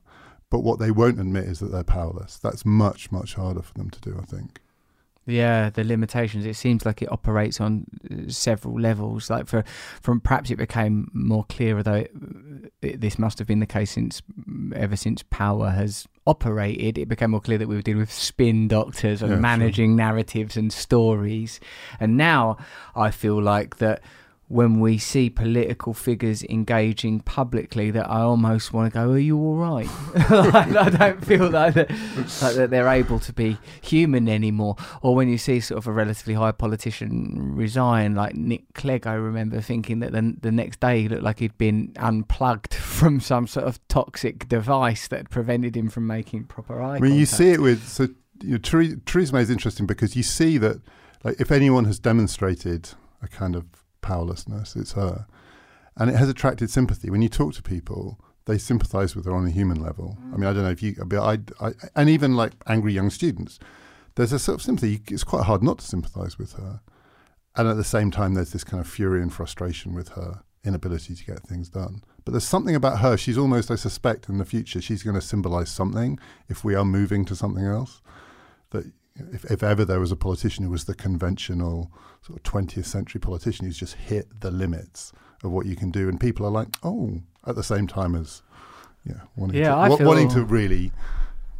But 0.50 0.60
what 0.60 0.78
they 0.78 0.90
won't 0.90 1.18
admit 1.18 1.44
is 1.44 1.60
that 1.60 1.72
they're 1.72 1.82
powerless. 1.82 2.36
That's 2.36 2.66
much, 2.66 3.10
much 3.10 3.34
harder 3.34 3.62
for 3.62 3.72
them 3.74 3.90
to 3.90 4.00
do. 4.00 4.18
I 4.20 4.24
think. 4.24 4.61
Yeah, 5.24 5.70
the 5.70 5.84
limitations. 5.84 6.44
It 6.46 6.56
seems 6.56 6.84
like 6.84 7.00
it 7.00 7.10
operates 7.12 7.60
on 7.60 7.86
uh, 8.10 8.28
several 8.28 8.80
levels. 8.80 9.30
Like 9.30 9.46
for, 9.46 9.62
from 10.00 10.20
perhaps 10.20 10.50
it 10.50 10.56
became 10.56 11.10
more 11.12 11.44
clear, 11.44 11.80
though 11.82 11.94
it, 11.94 12.12
it, 12.82 13.00
this 13.00 13.18
must 13.18 13.38
have 13.38 13.46
been 13.46 13.60
the 13.60 13.66
case 13.66 13.92
since 13.92 14.20
ever 14.74 14.96
since 14.96 15.22
power 15.30 15.70
has 15.70 16.08
operated. 16.26 16.98
It 16.98 17.08
became 17.08 17.30
more 17.30 17.40
clear 17.40 17.58
that 17.58 17.68
we 17.68 17.76
were 17.76 17.82
dealing 17.82 18.00
with 18.00 18.12
spin 18.12 18.66
doctors 18.66 19.22
and 19.22 19.30
Yeah, 19.30 19.36
sure. 19.36 19.40
managing 19.42 19.94
narratives 19.96 20.56
and 20.56 20.72
stories. 20.72 21.60
And 22.00 22.16
now 22.16 22.56
I 22.96 23.12
feel 23.12 23.40
like 23.40 23.76
that 23.76 24.02
when 24.52 24.80
we 24.80 24.98
see 24.98 25.30
political 25.30 25.94
figures 25.94 26.44
engaging 26.44 27.20
publicly 27.20 27.90
that 27.90 28.08
I 28.10 28.20
almost 28.20 28.70
want 28.70 28.92
to 28.92 28.98
go, 28.98 29.12
are 29.12 29.18
you 29.18 29.38
all 29.38 29.56
right? 29.56 29.88
Like, 30.52 30.76
I 30.76 30.88
don't 30.90 31.24
feel 31.24 31.48
like 31.48 31.74
that, 31.74 31.90
like 32.42 32.54
that 32.56 32.68
they're 32.70 32.88
able 32.88 33.18
to 33.20 33.32
be 33.32 33.56
human 33.80 34.28
anymore. 34.28 34.76
Or 35.00 35.14
when 35.14 35.28
you 35.28 35.38
see 35.38 35.60
sort 35.60 35.78
of 35.78 35.86
a 35.86 35.92
relatively 35.92 36.34
high 36.34 36.52
politician 36.52 37.54
resign, 37.54 38.14
like 38.14 38.34
Nick 38.34 38.74
Clegg, 38.74 39.06
I 39.06 39.14
remember 39.14 39.62
thinking 39.62 40.00
that 40.00 40.12
the, 40.12 40.36
the 40.40 40.52
next 40.52 40.80
day 40.80 41.02
he 41.02 41.08
looked 41.08 41.22
like 41.22 41.38
he'd 41.38 41.56
been 41.56 41.94
unplugged 41.96 42.74
from 42.92 43.20
some 43.20 43.46
sort 43.46 43.66
of 43.66 43.80
toxic 43.88 44.48
device 44.48 45.08
that 45.08 45.30
prevented 45.30 45.76
him 45.76 45.88
from 45.88 46.06
making 46.06 46.44
proper 46.44 46.82
eye 46.82 46.96
I 46.96 47.00
mean, 47.00 47.14
you 47.14 47.26
see 47.26 47.50
it 47.50 47.60
with 47.60 47.88
so 47.88 48.08
you 48.42 48.58
know, 48.58 48.96
Theresa 49.06 49.32
May 49.32 49.40
is 49.40 49.50
interesting 49.50 49.86
because 49.86 50.14
you 50.14 50.22
see 50.22 50.58
that, 50.58 50.82
like, 51.24 51.40
if 51.40 51.50
anyone 51.50 51.86
has 51.86 51.98
demonstrated 51.98 52.90
a 53.22 53.28
kind 53.28 53.56
of 53.56 53.81
powerlessness, 54.02 54.76
it's 54.76 54.92
her, 54.92 55.26
and 55.96 56.10
it 56.10 56.16
has 56.16 56.28
attracted 56.28 56.70
sympathy. 56.70 57.08
When 57.08 57.22
you 57.22 57.30
talk 57.30 57.54
to 57.54 57.62
people, 57.62 58.20
they 58.44 58.58
sympathise 58.58 59.16
with 59.16 59.24
her 59.24 59.34
on 59.34 59.46
a 59.46 59.50
human 59.50 59.80
level. 59.80 60.18
I 60.32 60.36
mean, 60.36 60.44
I 60.44 60.52
don't 60.52 60.64
know 60.64 60.70
if 60.70 60.82
you, 60.82 60.94
but 61.06 61.22
I, 61.22 61.66
I, 61.66 61.72
and 61.96 62.10
even 62.10 62.36
like 62.36 62.52
angry 62.66 62.92
young 62.92 63.08
students, 63.08 63.58
there's 64.16 64.32
a 64.32 64.38
sort 64.38 64.56
of 64.56 64.62
sympathy. 64.62 65.00
It's 65.08 65.24
quite 65.24 65.44
hard 65.44 65.62
not 65.62 65.78
to 65.78 65.86
sympathise 65.86 66.38
with 66.38 66.52
her, 66.54 66.80
and 67.56 67.68
at 67.68 67.76
the 67.76 67.84
same 67.84 68.10
time, 68.10 68.34
there's 68.34 68.52
this 68.52 68.64
kind 68.64 68.80
of 68.80 68.88
fury 68.88 69.22
and 69.22 69.32
frustration 69.32 69.94
with 69.94 70.10
her 70.10 70.42
inability 70.64 71.14
to 71.14 71.24
get 71.24 71.40
things 71.40 71.68
done. 71.68 72.02
But 72.24 72.32
there's 72.32 72.44
something 72.44 72.76
about 72.76 73.00
her. 73.00 73.16
She's 73.16 73.38
almost, 73.38 73.70
I 73.70 73.74
suspect, 73.74 74.28
in 74.28 74.38
the 74.38 74.44
future, 74.44 74.80
she's 74.80 75.02
going 75.02 75.16
to 75.16 75.20
symbolise 75.20 75.70
something 75.70 76.18
if 76.48 76.64
we 76.64 76.74
are 76.74 76.84
moving 76.84 77.24
to 77.26 77.36
something 77.36 77.64
else. 77.64 78.00
That 78.70 78.92
if, 79.16 79.44
if 79.50 79.62
ever 79.62 79.84
there 79.84 80.00
was 80.00 80.12
a 80.12 80.16
politician 80.16 80.64
who 80.64 80.70
was 80.70 80.84
the 80.84 80.94
conventional 80.94 81.90
sort 82.26 82.38
of 82.38 82.42
20th 82.44 82.86
century 82.86 83.20
politician 83.20 83.66
who's 83.66 83.78
just 83.78 83.94
hit 83.94 84.40
the 84.40 84.50
limits 84.50 85.12
of 85.44 85.50
what 85.50 85.66
you 85.66 85.74
can 85.76 85.90
do, 85.90 86.08
and 86.08 86.20
people 86.20 86.46
are 86.46 86.50
like, 86.50 86.68
oh, 86.82 87.20
at 87.46 87.56
the 87.56 87.62
same 87.64 87.86
time 87.86 88.14
as 88.14 88.42
yeah, 89.04 89.14
wanting, 89.36 89.60
Yeah, 89.60 89.74
to, 89.88 89.90
wa- 89.96 90.08
wanting 90.08 90.28
to 90.30 90.44
really 90.44 90.92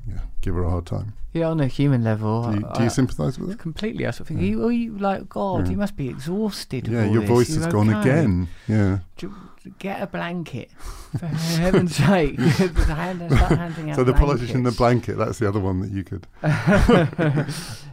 yeah, 0.09 0.21
give 0.41 0.55
her 0.55 0.63
a 0.63 0.71
hard 0.71 0.87
time. 0.87 1.15
Yeah, 1.33 1.49
on 1.49 1.61
a 1.61 1.67
human 1.67 2.05
level. 2.05 2.45
Do 2.45 2.55
you, 2.55 2.61
do 2.61 2.81
you 2.81 2.85
I- 2.85 2.89
sympathise 2.89 3.39
with 3.39 3.51
it? 3.51 3.59
Completely. 3.59 4.07
I 4.07 4.11
sort 4.11 4.21
of 4.21 4.27
think, 4.29 4.41
are 4.41 4.45
you, 4.45 4.65
are 4.67 4.71
you 4.73 4.99
like, 4.99 5.29
God, 5.29 5.65
Yeah. 5.67 5.73
you 5.73 5.77
must 5.79 5.97
be 5.97 6.09
exhausted. 6.09 6.87
Yeah, 6.87 7.07
your 7.07 7.23
this. 7.23 7.29
voice 7.31 7.51
You 7.57 7.63
has 7.63 7.73
gone 7.73 7.89
again. 7.93 8.49
Yeah. 8.69 8.99
Ju- 9.17 9.35
Get 9.79 10.03
a 10.03 10.07
blanket, 10.09 10.71
for 11.19 11.27
heaven's 11.27 11.95
sake. 11.95 12.39
Hand- 12.39 13.33
start 13.33 13.59
handing 13.59 13.91
out 13.91 13.97
So 13.97 14.05
the 14.05 14.13
politician 14.13 14.57
in 14.59 14.63
the 14.65 14.73
blanket, 14.73 15.17
that's 15.17 15.39
the 15.39 15.49
other 15.49 15.61
one 15.61 15.81
that 15.81 15.91
you 15.93 16.03
could. 16.03 16.27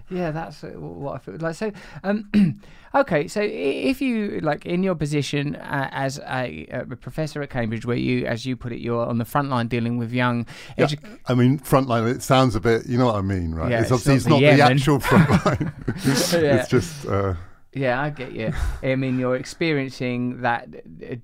yeah, 0.10 0.32
that's 0.32 0.64
what 0.64 1.16
I 1.16 1.18
feel 1.20 1.38
like. 1.38 1.56
So, 1.56 1.72
um, 2.04 2.30
okay, 2.96 3.28
so 3.28 3.42
if 3.44 4.02
you 4.02 4.40
like 4.42 4.66
in 4.66 4.82
your 4.82 4.96
position 4.96 5.56
uh, 5.58 5.90
as 5.92 6.20
a, 6.28 6.66
a 6.72 6.86
professor 6.96 7.42
at 7.44 7.52
Cambridge, 7.52 7.86
where 7.86 7.98
you, 7.98 8.26
as 8.26 8.46
you 8.48 8.56
put 8.56 8.72
it, 8.72 8.80
you're 8.80 9.06
on 9.06 9.20
the 9.20 9.26
front 9.26 9.50
line 9.50 9.68
dealing 9.68 9.98
with 9.98 10.12
young. 10.12 10.48
Yeah, 10.78 10.88
I 11.28 11.36
mean, 11.36 11.60
front 11.60 11.88
line. 11.88 12.08
It 12.08 12.24
sounds 12.24 12.56
a 12.56 12.60
bit. 12.60 12.88
You 12.88 12.98
know 12.98 13.06
what 13.08 13.16
I 13.16 13.22
mean, 13.22 13.54
right? 13.54 13.70
Yeah, 13.70 13.82
it's 13.82 13.92
it's 13.92 14.08
obviously 14.08 14.32
not 14.32 14.42
it's 14.42 14.58
not 14.58 14.68
the 14.68 14.76
the 14.76 14.82
actual 14.82 15.00
frontline. 15.00 16.40
Yeah. 16.42 16.56
It's 16.56 16.70
just. 16.70 17.06
Uh, 17.06 17.36
Yeah, 17.74 18.02
I 18.02 18.10
get 18.10 18.32
you. 18.32 18.52
I 18.82 18.96
mean, 18.96 19.20
you're 19.20 19.36
experiencing 19.36 20.42
that 20.42 20.72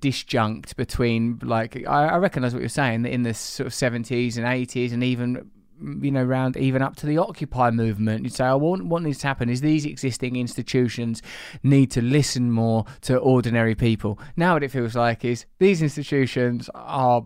disjunct 0.00 0.76
between, 0.76 1.40
like, 1.42 1.84
I, 1.86 2.06
I 2.06 2.16
recognise 2.18 2.54
what 2.54 2.60
you're 2.60 2.68
saying 2.68 3.02
that 3.02 3.10
in 3.10 3.22
the 3.22 3.34
sort 3.34 3.66
of 3.66 3.72
70s 3.72 4.36
and 4.36 4.46
80s, 4.46 4.92
and 4.92 5.02
even 5.02 5.50
you 5.78 6.10
know, 6.10 6.24
round 6.24 6.56
even 6.56 6.80
up 6.80 6.96
to 6.96 7.06
the 7.06 7.18
Occupy 7.18 7.70
movement, 7.70 8.24
you'd 8.24 8.32
say, 8.32 8.44
"I 8.44 8.54
want 8.54 8.86
what 8.86 9.02
needs 9.02 9.18
to 9.18 9.26
happen 9.26 9.50
is 9.50 9.60
these 9.60 9.84
existing 9.84 10.36
institutions 10.36 11.20
need 11.62 11.90
to 11.90 12.02
listen 12.02 12.50
more 12.50 12.86
to 13.02 13.18
ordinary 13.18 13.74
people." 13.74 14.18
Now, 14.36 14.54
what 14.54 14.62
it 14.62 14.70
feels 14.70 14.94
like 14.94 15.24
is 15.24 15.44
these 15.58 15.82
institutions 15.82 16.70
are 16.74 17.24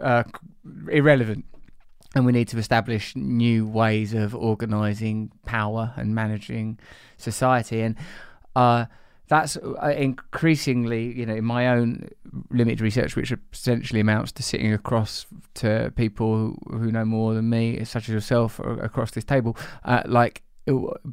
uh, 0.00 0.22
irrelevant 0.90 1.44
and 2.14 2.26
we 2.26 2.32
need 2.32 2.48
to 2.48 2.58
establish 2.58 3.16
new 3.16 3.66
ways 3.66 4.12
of 4.14 4.34
organizing 4.34 5.32
power 5.46 5.92
and 5.96 6.14
managing 6.14 6.78
society 7.16 7.80
and 7.80 7.96
uh, 8.56 8.86
that's 9.28 9.56
uh, 9.56 9.94
increasingly 9.96 11.16
you 11.18 11.24
know 11.24 11.34
in 11.34 11.44
my 11.44 11.68
own 11.68 12.08
limited 12.50 12.80
research 12.80 13.16
which 13.16 13.32
essentially 13.52 14.00
amounts 14.00 14.32
to 14.32 14.42
sitting 14.42 14.72
across 14.72 15.26
to 15.54 15.92
people 15.96 16.56
who, 16.70 16.92
know 16.92 17.04
more 17.04 17.34
than 17.34 17.48
me 17.48 17.84
such 17.84 18.08
as 18.08 18.14
yourself 18.14 18.58
across 18.58 19.12
this 19.12 19.24
table 19.24 19.56
uh, 19.84 20.02
like 20.06 20.42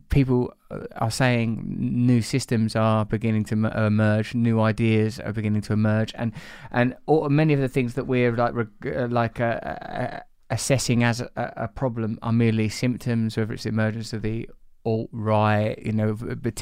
people 0.09 0.53
are 0.95 1.09
saying 1.09 1.63
new 1.65 2.21
systems 2.21 2.75
are 2.75 3.05
beginning 3.05 3.43
to 3.45 3.55
emerge, 3.55 4.35
new 4.35 4.61
ideas 4.61 5.19
are 5.19 5.33
beginning 5.33 5.61
to 5.61 5.73
emerge, 5.73 6.13
and 6.15 6.31
and 6.71 6.95
all, 7.07 7.27
many 7.29 7.53
of 7.53 7.59
the 7.59 7.67
things 7.67 7.95
that 7.95 8.05
we're 8.05 8.35
like 8.35 8.53
uh, 8.85 9.07
like 9.07 9.39
uh, 9.39 9.43
uh, 9.43 10.19
assessing 10.51 11.03
as 11.03 11.21
a, 11.21 11.29
a 11.35 11.67
problem 11.67 12.19
are 12.21 12.31
merely 12.31 12.69
symptoms, 12.69 13.37
whether 13.37 13.53
it's 13.53 13.63
the 13.63 13.69
emergence 13.69 14.13
of 14.13 14.21
the 14.21 14.47
alt 14.85 15.09
right, 15.11 15.77
you 15.83 15.91
know, 15.91 16.17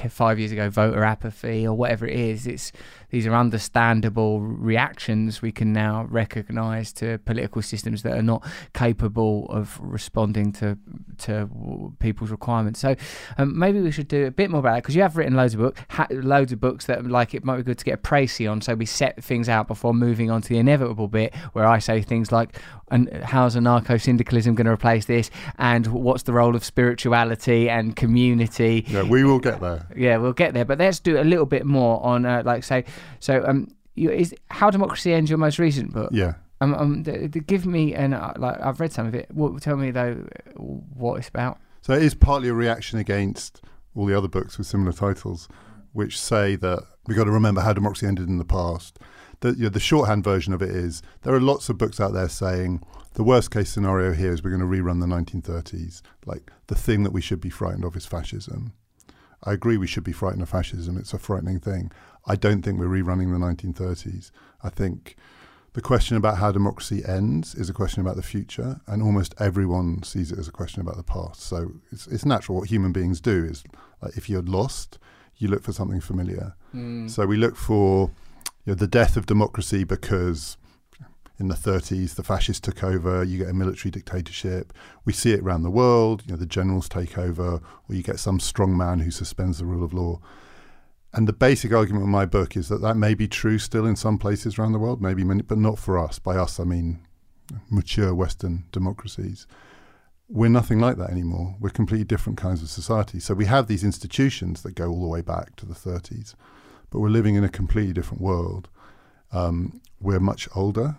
five 0.09 0.39
years 0.39 0.51
ago, 0.51 0.69
voter 0.69 1.03
apathy 1.03 1.67
or 1.67 1.74
whatever 1.74 2.07
it 2.07 2.19
is. 2.19 2.47
It's 2.47 2.71
these 3.09 3.25
are 3.25 3.33
understandable 3.35 4.41
reactions 4.41 5.41
we 5.41 5.51
can 5.51 5.71
now 5.71 6.05
recognise 6.09 6.91
to 6.93 7.17
political 7.19 7.61
systems 7.61 8.03
that 8.03 8.17
are 8.17 8.23
not 8.23 8.45
capable 8.73 9.47
of 9.49 9.79
responding 9.81 10.51
to 10.53 10.77
to 11.19 11.93
people's 11.99 12.29
requirements. 12.29 12.79
So 12.79 12.95
um, 13.37 13.57
maybe 13.57 13.81
we 13.81 13.91
should 13.91 14.07
do 14.07 14.27
a 14.27 14.31
bit 14.31 14.51
more 14.51 14.59
about 14.59 14.75
that 14.75 14.83
because 14.83 14.95
you 14.95 15.01
have 15.01 15.17
written 15.17 15.35
loads 15.35 15.53
of 15.53 15.59
books, 15.61 15.81
ha- 15.89 16.07
loads 16.11 16.51
of 16.51 16.59
books 16.59 16.85
that 16.85 17.05
like 17.05 17.33
it 17.33 17.43
might 17.43 17.57
be 17.57 17.63
good 17.63 17.77
to 17.77 17.85
get 17.85 17.95
a 17.95 17.97
précis 17.97 18.49
on. 18.49 18.61
So 18.61 18.75
we 18.75 18.85
set 18.85 19.23
things 19.23 19.49
out 19.49 19.67
before 19.67 19.93
moving 19.93 20.29
on 20.29 20.41
to 20.41 20.49
the 20.49 20.57
inevitable 20.57 21.07
bit 21.07 21.33
where 21.53 21.65
I 21.65 21.79
say 21.79 22.01
things 22.01 22.31
like, 22.31 22.57
"And 22.91 23.09
how's 23.23 23.55
anarcho 23.55 23.99
syndicalism 23.99 24.55
going 24.55 24.65
to 24.65 24.71
replace 24.71 25.05
this?" 25.05 25.31
and 25.57 25.87
what's 25.87 26.23
the 26.23 26.33
role 26.33 26.55
of 26.55 26.63
spirituality 26.63 27.69
and 27.69 27.95
community? 27.95 28.85
yeah, 28.87 29.03
we 29.03 29.23
will 29.23 29.39
get 29.39 29.59
there. 29.59 29.87
Yeah, 29.95 30.17
we'll 30.17 30.33
get 30.33 30.53
there, 30.53 30.65
but 30.65 30.79
let's 30.79 30.99
do 30.99 31.19
a 31.19 31.23
little 31.23 31.45
bit 31.45 31.65
more 31.65 32.03
on, 32.05 32.25
uh, 32.25 32.43
like, 32.45 32.63
say, 32.63 32.85
so 33.19 33.43
um, 33.45 33.67
you, 33.95 34.11
is 34.11 34.33
how 34.49 34.69
democracy 34.69 35.13
ends 35.13 35.29
your 35.29 35.39
most 35.39 35.59
recent 35.59 35.93
book. 35.93 36.09
Yeah. 36.13 36.33
Um, 36.59 36.73
um, 36.73 37.03
give 37.03 37.65
me 37.65 37.93
an 37.93 38.13
uh, 38.13 38.33
like 38.37 38.59
I've 38.61 38.79
read 38.79 38.91
some 38.91 39.05
of 39.05 39.13
it. 39.13 39.27
What, 39.31 39.61
tell 39.61 39.77
me 39.77 39.91
though 39.91 40.27
what 40.55 41.17
it's 41.17 41.29
about. 41.29 41.59
So 41.81 41.93
it 41.93 42.03
is 42.03 42.15
partly 42.15 42.49
a 42.49 42.53
reaction 42.53 42.99
against 42.99 43.61
all 43.95 44.05
the 44.05 44.17
other 44.17 44.27
books 44.27 44.57
with 44.57 44.67
similar 44.67 44.91
titles, 44.91 45.47
which 45.93 46.19
say 46.19 46.55
that 46.55 46.83
we've 47.05 47.17
got 47.17 47.25
to 47.25 47.31
remember 47.31 47.61
how 47.61 47.73
democracy 47.73 48.07
ended 48.07 48.27
in 48.27 48.37
the 48.37 48.45
past. 48.45 48.99
The, 49.39 49.49
you 49.49 49.63
know, 49.63 49.69
the 49.69 49.79
shorthand 49.79 50.23
version 50.23 50.51
of 50.51 50.61
it 50.63 50.69
is 50.71 51.03
there 51.21 51.33
are 51.33 51.39
lots 51.39 51.69
of 51.69 51.77
books 51.77 51.99
out 51.99 52.13
there 52.13 52.27
saying 52.27 52.81
the 53.13 53.23
worst 53.23 53.51
case 53.51 53.69
scenario 53.69 54.13
here 54.13 54.31
is 54.31 54.43
we're 54.43 54.55
going 54.55 54.59
to 54.59 54.65
rerun 54.65 54.99
the 54.99 55.07
1930s. 55.07 56.01
Like 56.25 56.51
the 56.67 56.75
thing 56.75 57.03
that 57.03 57.13
we 57.13 57.21
should 57.21 57.39
be 57.39 57.49
frightened 57.49 57.85
of 57.85 57.95
is 57.95 58.05
fascism. 58.05 58.73
I 59.44 59.53
agree 59.53 59.77
we 59.77 59.88
should 59.88 60.03
be 60.03 60.12
frightened 60.12 60.41
of 60.41 60.50
fascism. 60.50 60.98
It's 60.98 61.13
a 61.13 61.20
frightening 61.20 61.60
thing. 61.60 61.91
I 62.25 62.36
don't 62.36 62.62
think 62.62 62.79
we're 62.79 62.88
rerunning 62.88 63.32
the 63.32 63.39
1930s. 63.39 64.32
I 64.63 64.70
think 64.70 65.15
the 65.74 65.82
question 65.82 66.17
about 66.17 66.38
how 66.38 66.51
democracy 66.51 67.03
ends 67.08 67.53
is 67.53 67.70
a 67.70 67.74
question 67.74 68.01
about 68.01 68.15
the 68.15 68.24
future, 68.24 68.82
and 68.88 69.03
almost 69.03 69.36
everyone 69.39 70.01
sees 70.03 70.32
it 70.32 70.39
as 70.39 70.48
a 70.48 70.51
question 70.51 70.82
about 70.82 70.98
the 70.98 71.03
past. 71.03 71.41
So 71.41 71.74
it's, 71.91 72.08
it's 72.08 72.25
natural. 72.25 72.58
What 72.58 72.70
human 72.70 72.91
beings 72.91 73.22
do 73.22 73.46
is, 73.46 73.63
like, 74.01 74.17
if 74.17 74.27
you're 74.27 74.41
lost, 74.41 74.98
you 75.38 75.48
look 75.48 75.62
for 75.63 75.72
something 75.72 76.01
familiar. 76.01 76.56
Hmm. 76.72 77.08
So 77.08 77.25
we 77.25 77.38
look 77.38 77.56
for 77.56 78.10
you 78.65 78.72
know, 78.72 78.74
the 78.74 78.88
death 78.88 79.17
of 79.17 79.27
democracy 79.27 79.84
because 79.84 80.58
in 81.39 81.48
the 81.48 81.56
30s 81.56 82.15
the 82.15 82.24
fascists 82.24 82.62
took 82.62 82.84
over. 82.84 83.24
You 83.24 83.38
get 83.38 83.50
a 83.50 83.53
military 83.53 83.91
dictatorship. 83.91 84.74
We 85.06 85.13
see 85.13 85.34
it 85.34 85.41
around 85.41 85.63
the 85.63 85.70
world. 85.70 86.24
You 86.25 86.34
know, 86.34 86.38
the 86.38 86.46
generals 86.46 86.89
take 86.89 87.17
over, 87.17 87.62
or 87.88 87.96
you 87.96 88.03
get 88.03 88.20
some 88.20 88.39
strong 88.39 88.75
man 88.75 89.00
who 89.00 89.12
suspends 89.12 89.60
the 89.60 89.65
rule 89.65 89.84
of 89.84 89.94
law. 89.94 90.20
And 91.13 91.27
the 91.27 91.34
basic 91.34 91.74
argument 91.74 92.06
in 92.06 92.12
my 92.12 92.25
book 92.25 92.58
is 92.58 92.67
that 92.70 92.82
that 92.82 92.96
may 92.96 93.13
be 93.13 93.27
true 93.27 93.58
still 93.58 93.86
in 93.86 93.96
some 93.96 94.17
places 94.17 94.58
around 94.58 94.74
the 94.74 94.79
world, 94.79 95.01
maybe, 95.01 95.24
many, 95.24 95.41
but 95.41 95.58
not 95.58 95.79
for 95.79 95.98
us. 95.98 96.20
By 96.20 96.36
us, 96.36 96.60
I 96.60 96.63
mean 96.63 97.00
mature 97.70 98.13
Western 98.13 98.65
democracies. 98.72 99.48
We're 100.29 100.50
nothing 100.50 100.79
like 100.79 100.98
that 100.98 101.10
anymore. 101.10 101.56
We're 101.60 101.70
completely 101.70 102.03
different 102.03 102.38
kinds 102.38 102.62
of 102.62 102.70
society. 102.70 103.20
So 103.20 103.34
we 103.34 103.46
have 103.46 103.67
these 103.67 103.84
institutions 103.84 104.63
that 104.63 104.75
go 104.75 104.89
all 104.89 105.01
the 105.01 105.08
way 105.08 105.22
back 105.22 105.56
to 105.58 105.65
the 105.65 105.74
30s, 105.74 106.36
but 106.89 107.00
we're 107.00 107.10
living 107.10 107.36
in 107.36 107.46
a 107.46 107.50
completely 107.50 107.94
different 107.94 108.22
world. 108.22 108.67
Um, 109.32 109.82
we're 110.01 110.20
much 110.20 110.50
older. 110.53 110.98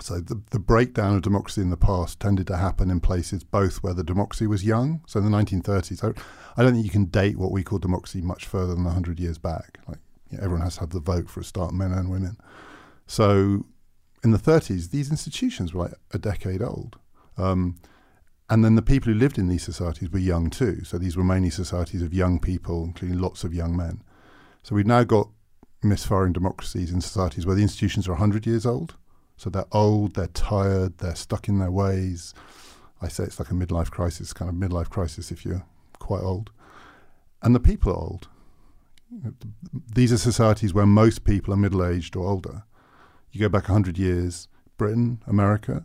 So 0.00 0.20
the, 0.20 0.40
the 0.50 0.58
breakdown 0.58 1.14
of 1.14 1.22
democracy 1.22 1.60
in 1.60 1.70
the 1.70 1.76
past 1.76 2.18
tended 2.18 2.46
to 2.48 2.56
happen 2.56 2.90
in 2.90 3.00
places 3.00 3.44
both 3.44 3.82
where 3.82 3.94
the 3.94 4.02
democracy 4.02 4.46
was 4.46 4.64
young. 4.64 5.02
So 5.06 5.20
in 5.20 5.30
the 5.30 5.36
1930s, 5.36 6.02
I, 6.02 6.20
I 6.60 6.62
don't 6.62 6.74
think 6.74 6.84
you 6.84 6.90
can 6.90 7.06
date 7.06 7.38
what 7.38 7.52
we 7.52 7.62
call 7.62 7.78
democracy 7.78 8.20
much 8.20 8.46
further 8.46 8.74
than 8.74 8.84
100 8.84 9.20
years 9.20 9.38
back. 9.38 9.78
Like 9.88 9.98
you 10.30 10.38
know, 10.38 10.44
everyone 10.44 10.64
has 10.64 10.74
to 10.74 10.80
have 10.80 10.90
the 10.90 11.00
vote 11.00 11.30
for 11.30 11.40
a 11.40 11.44
start, 11.44 11.72
men 11.72 11.92
and 11.92 12.10
women. 12.10 12.36
So 13.06 13.64
in 14.24 14.30
the 14.30 14.38
30s, 14.38 14.90
these 14.90 15.10
institutions 15.10 15.72
were 15.72 15.84
like 15.84 15.94
a 16.12 16.18
decade 16.18 16.62
old. 16.62 16.98
Um, 17.36 17.76
and 18.50 18.64
then 18.64 18.74
the 18.74 18.82
people 18.82 19.12
who 19.12 19.18
lived 19.18 19.38
in 19.38 19.48
these 19.48 19.62
societies 19.62 20.10
were 20.10 20.18
young 20.18 20.50
too. 20.50 20.84
So 20.84 20.98
these 20.98 21.16
were 21.16 21.24
mainly 21.24 21.50
societies 21.50 22.02
of 22.02 22.12
young 22.12 22.38
people, 22.38 22.84
including 22.84 23.18
lots 23.18 23.44
of 23.44 23.54
young 23.54 23.76
men. 23.76 24.02
So 24.62 24.74
we've 24.74 24.86
now 24.86 25.04
got 25.04 25.28
misfiring 25.82 26.32
democracies 26.32 26.92
in 26.92 27.00
societies 27.00 27.46
where 27.46 27.56
the 27.56 27.62
institutions 27.62 28.08
are 28.08 28.12
100 28.12 28.46
years 28.46 28.66
old. 28.66 28.96
So 29.44 29.50
they're 29.50 29.66
old, 29.72 30.14
they're 30.14 30.28
tired, 30.28 30.96
they're 30.96 31.14
stuck 31.14 31.48
in 31.48 31.58
their 31.58 31.70
ways. 31.70 32.32
I 33.02 33.08
say 33.08 33.24
it's 33.24 33.38
like 33.38 33.50
a 33.50 33.54
midlife 33.54 33.90
crisis, 33.90 34.32
kind 34.32 34.48
of 34.48 34.54
midlife 34.54 34.88
crisis 34.88 35.30
if 35.30 35.44
you're 35.44 35.66
quite 35.98 36.22
old. 36.22 36.50
And 37.42 37.54
the 37.54 37.60
people 37.60 37.92
are 37.92 37.98
old. 37.98 38.28
These 39.94 40.14
are 40.14 40.16
societies 40.16 40.72
where 40.72 40.86
most 40.86 41.24
people 41.24 41.52
are 41.52 41.58
middle 41.58 41.84
aged 41.84 42.16
or 42.16 42.26
older. 42.26 42.62
You 43.32 43.40
go 43.40 43.50
back 43.50 43.64
100 43.64 43.98
years, 43.98 44.48
Britain, 44.78 45.22
America, 45.26 45.84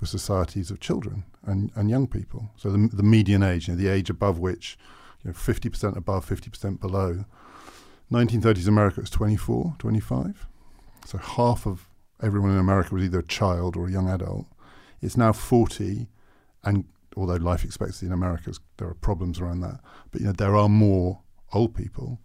were 0.00 0.06
societies 0.06 0.70
of 0.70 0.78
children 0.78 1.24
and, 1.42 1.72
and 1.74 1.90
young 1.90 2.06
people. 2.06 2.50
So 2.54 2.70
the, 2.70 2.88
the 2.92 3.02
median 3.02 3.42
age, 3.42 3.66
you 3.66 3.74
know, 3.74 3.80
the 3.80 3.88
age 3.88 4.10
above 4.10 4.38
which, 4.38 4.78
you 5.24 5.30
know, 5.30 5.34
50% 5.34 5.96
above, 5.96 6.24
50% 6.24 6.78
below. 6.78 7.24
1930s 8.12 8.68
America 8.68 9.00
was 9.00 9.10
24, 9.10 9.74
25. 9.80 10.46
So 11.04 11.18
half 11.18 11.66
of 11.66 11.88
everyone 12.22 12.50
in 12.52 12.58
America 12.58 12.94
was 12.94 13.04
either 13.04 13.18
a 13.18 13.26
child 13.26 13.76
or 13.76 13.86
a 13.86 13.90
young 13.90 14.08
adult. 14.08 14.46
It's 15.00 15.16
now 15.16 15.32
40, 15.32 16.08
and 16.64 16.84
although 17.16 17.34
life 17.34 17.64
expectancy 17.64 18.06
in 18.06 18.12
America, 18.12 18.52
there 18.78 18.88
are 18.88 18.94
problems 18.94 19.40
around 19.40 19.60
that, 19.60 19.80
but 20.10 20.20
you 20.20 20.28
know 20.28 20.32
there 20.32 20.56
are 20.56 20.68
more 20.68 21.20
old 21.52 21.74
people. 21.74 22.20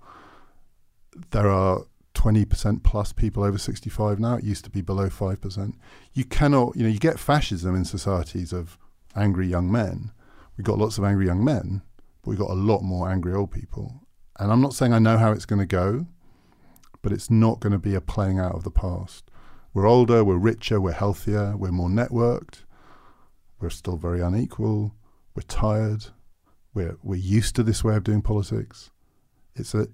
There 1.32 1.50
are 1.50 1.86
20% 2.14 2.84
plus 2.84 3.14
people 3.14 3.44
over 3.44 3.58
65 3.58 4.20
now. 4.20 4.36
It 4.36 4.44
used 4.44 4.64
to 4.64 4.70
be 4.70 4.82
below 4.82 5.08
5%. 5.08 5.74
You 6.14 6.26
cannot, 6.26 6.76
you 6.76 6.84
know, 6.84 6.90
you 6.90 7.00
get 7.00 7.20
fascism 7.20 7.76
in 7.76 7.86
societies 7.86 8.52
of 8.52 8.78
angry 9.16 9.48
young 9.48 9.72
men. 9.72 10.12
We've 10.58 10.66
got 10.66 10.80
lots 10.80 10.98
of 10.98 11.04
angry 11.04 11.28
young 11.28 11.44
men, 11.44 11.84
but 12.22 12.32
we've 12.32 12.40
got 12.40 12.50
a 12.50 12.54
lot 12.54 12.82
more 12.82 13.10
angry 13.10 13.34
old 13.34 13.52
people. 13.52 14.02
And 14.40 14.52
I'm 14.52 14.62
not 14.62 14.74
saying 14.74 14.94
I 14.94 15.00
know 15.00 15.18
how 15.18 15.32
it's 15.32 15.46
going 15.46 15.60
to 15.60 15.68
go, 15.68 16.08
but 17.02 17.12
it's 17.12 17.30
not 17.30 17.60
going 17.60 17.74
to 17.74 17.80
be 17.80 17.94
a 17.94 18.02
playing 18.02 18.40
out 18.40 18.56
of 18.56 18.64
the 18.64 18.72
past. 18.72 19.27
We're 19.78 19.86
older, 19.86 20.24
we're 20.24 20.38
richer, 20.38 20.82
we're 20.82 20.94
healthier, 20.94 21.56
we're 21.56 21.72
more 21.72 21.88
networked, 21.88 22.64
we're 23.60 23.70
still 23.70 23.96
very 23.96 24.22
unequal, 24.22 24.96
we're 25.36 25.44
tired, 25.44 26.06
we're, 26.74 26.98
we're 27.04 27.18
used 27.18 27.56
to 27.58 27.62
this 27.62 27.84
way 27.84 27.96
of 27.96 28.04
doing 28.04 28.24
politics. 28.24 28.90
It's 29.56 29.76
a 29.76 29.90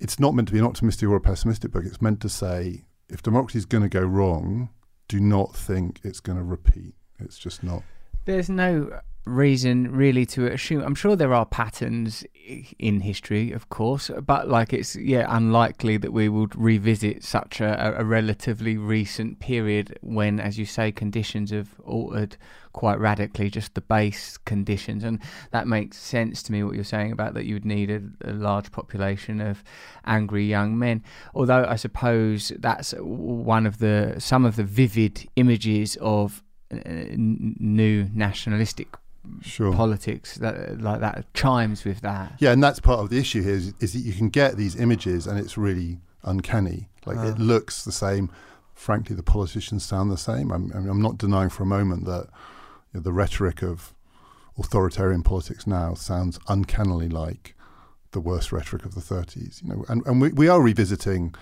it's 0.00 0.18
not 0.18 0.32
meant 0.32 0.48
to 0.48 0.54
be 0.54 0.58
an 0.58 0.64
optimistic 0.64 1.06
or 1.06 1.16
a 1.16 1.20
pessimistic 1.20 1.70
book. 1.70 1.84
It's 1.84 2.00
meant 2.00 2.22
to 2.22 2.30
say 2.30 2.86
if 3.10 3.22
democracy 3.22 3.58
is 3.58 3.66
going 3.66 3.82
to 3.82 3.90
go 3.90 4.00
wrong, 4.00 4.70
do 5.06 5.20
not 5.20 5.54
think 5.54 6.00
it's 6.02 6.20
going 6.20 6.38
to 6.38 6.42
repeat. 6.42 6.94
It's 7.18 7.38
just 7.38 7.62
not. 7.62 7.82
There's 8.24 8.48
no 8.48 9.00
reason 9.24 9.92
really 9.92 10.24
to 10.26 10.46
assume. 10.46 10.82
I'm 10.82 10.94
sure 10.94 11.14
there 11.14 11.34
are 11.34 11.46
patterns 11.46 12.24
in 12.78 13.00
history, 13.00 13.52
of 13.52 13.68
course, 13.68 14.10
but 14.26 14.48
like 14.48 14.72
it's 14.72 14.96
yeah 14.96 15.26
unlikely 15.28 15.98
that 15.98 16.12
we 16.12 16.28
would 16.28 16.56
revisit 16.56 17.22
such 17.22 17.60
a, 17.60 17.98
a 17.98 18.04
relatively 18.04 18.76
recent 18.76 19.38
period 19.38 19.98
when, 20.00 20.40
as 20.40 20.58
you 20.58 20.64
say, 20.64 20.90
conditions 20.90 21.50
have 21.50 21.68
altered 21.84 22.36
quite 22.72 22.98
radically, 22.98 23.50
just 23.50 23.74
the 23.74 23.80
base 23.80 24.38
conditions, 24.38 25.04
and 25.04 25.20
that 25.50 25.66
makes 25.66 25.98
sense 25.98 26.42
to 26.44 26.52
me. 26.52 26.62
What 26.62 26.74
you're 26.74 26.84
saying 26.84 27.12
about 27.12 27.34
that 27.34 27.44
you 27.44 27.54
would 27.54 27.64
need 27.64 27.90
a, 27.90 28.02
a 28.24 28.32
large 28.32 28.70
population 28.72 29.40
of 29.40 29.62
angry 30.06 30.46
young 30.46 30.78
men. 30.78 31.02
Although 31.34 31.64
I 31.68 31.76
suppose 31.76 32.52
that's 32.58 32.92
one 32.98 33.66
of 33.66 33.78
the 33.78 34.16
some 34.18 34.44
of 34.44 34.56
the 34.56 34.64
vivid 34.64 35.28
images 35.36 35.96
of 36.00 36.42
uh, 36.72 36.78
new 37.16 38.08
nationalistic 38.14 38.96
sure. 39.42 39.72
politics 39.72 40.36
that 40.36 40.80
like 40.80 41.00
that 41.00 41.32
chimes 41.34 41.84
with 41.84 42.00
that. 42.00 42.32
Yeah, 42.38 42.52
and 42.52 42.62
that's 42.62 42.80
part 42.80 43.00
of 43.00 43.10
the 43.10 43.18
issue 43.18 43.42
here 43.42 43.54
is, 43.54 43.74
is 43.80 43.92
that 43.92 44.00
you 44.00 44.12
can 44.12 44.28
get 44.28 44.56
these 44.56 44.76
images 44.76 45.26
and 45.26 45.38
it's 45.38 45.56
really 45.56 45.98
uncanny. 46.22 46.88
Like 47.06 47.18
it 47.18 47.36
ah. 47.38 47.42
looks 47.42 47.84
the 47.84 47.92
same. 47.92 48.30
Frankly, 48.74 49.16
the 49.16 49.22
politicians 49.22 49.84
sound 49.84 50.10
the 50.10 50.16
same. 50.16 50.52
I'm, 50.52 50.72
I 50.72 50.78
am 50.78 51.02
not 51.02 51.18
denying 51.18 51.50
for 51.50 51.62
a 51.62 51.66
moment 51.66 52.04
that 52.04 52.28
you 52.92 52.98
know, 52.98 53.00
the 53.00 53.12
rhetoric 53.12 53.62
of 53.62 53.94
authoritarian 54.58 55.22
politics 55.22 55.66
now 55.66 55.94
sounds 55.94 56.38
uncannily 56.48 57.08
like 57.08 57.54
the 58.12 58.20
worst 58.20 58.52
rhetoric 58.52 58.84
of 58.84 58.94
the 58.94 59.00
30s. 59.00 59.62
You 59.62 59.68
know, 59.68 59.84
and, 59.88 60.06
and 60.06 60.20
we, 60.20 60.30
we 60.30 60.48
are 60.48 60.60
revisiting 60.60 61.34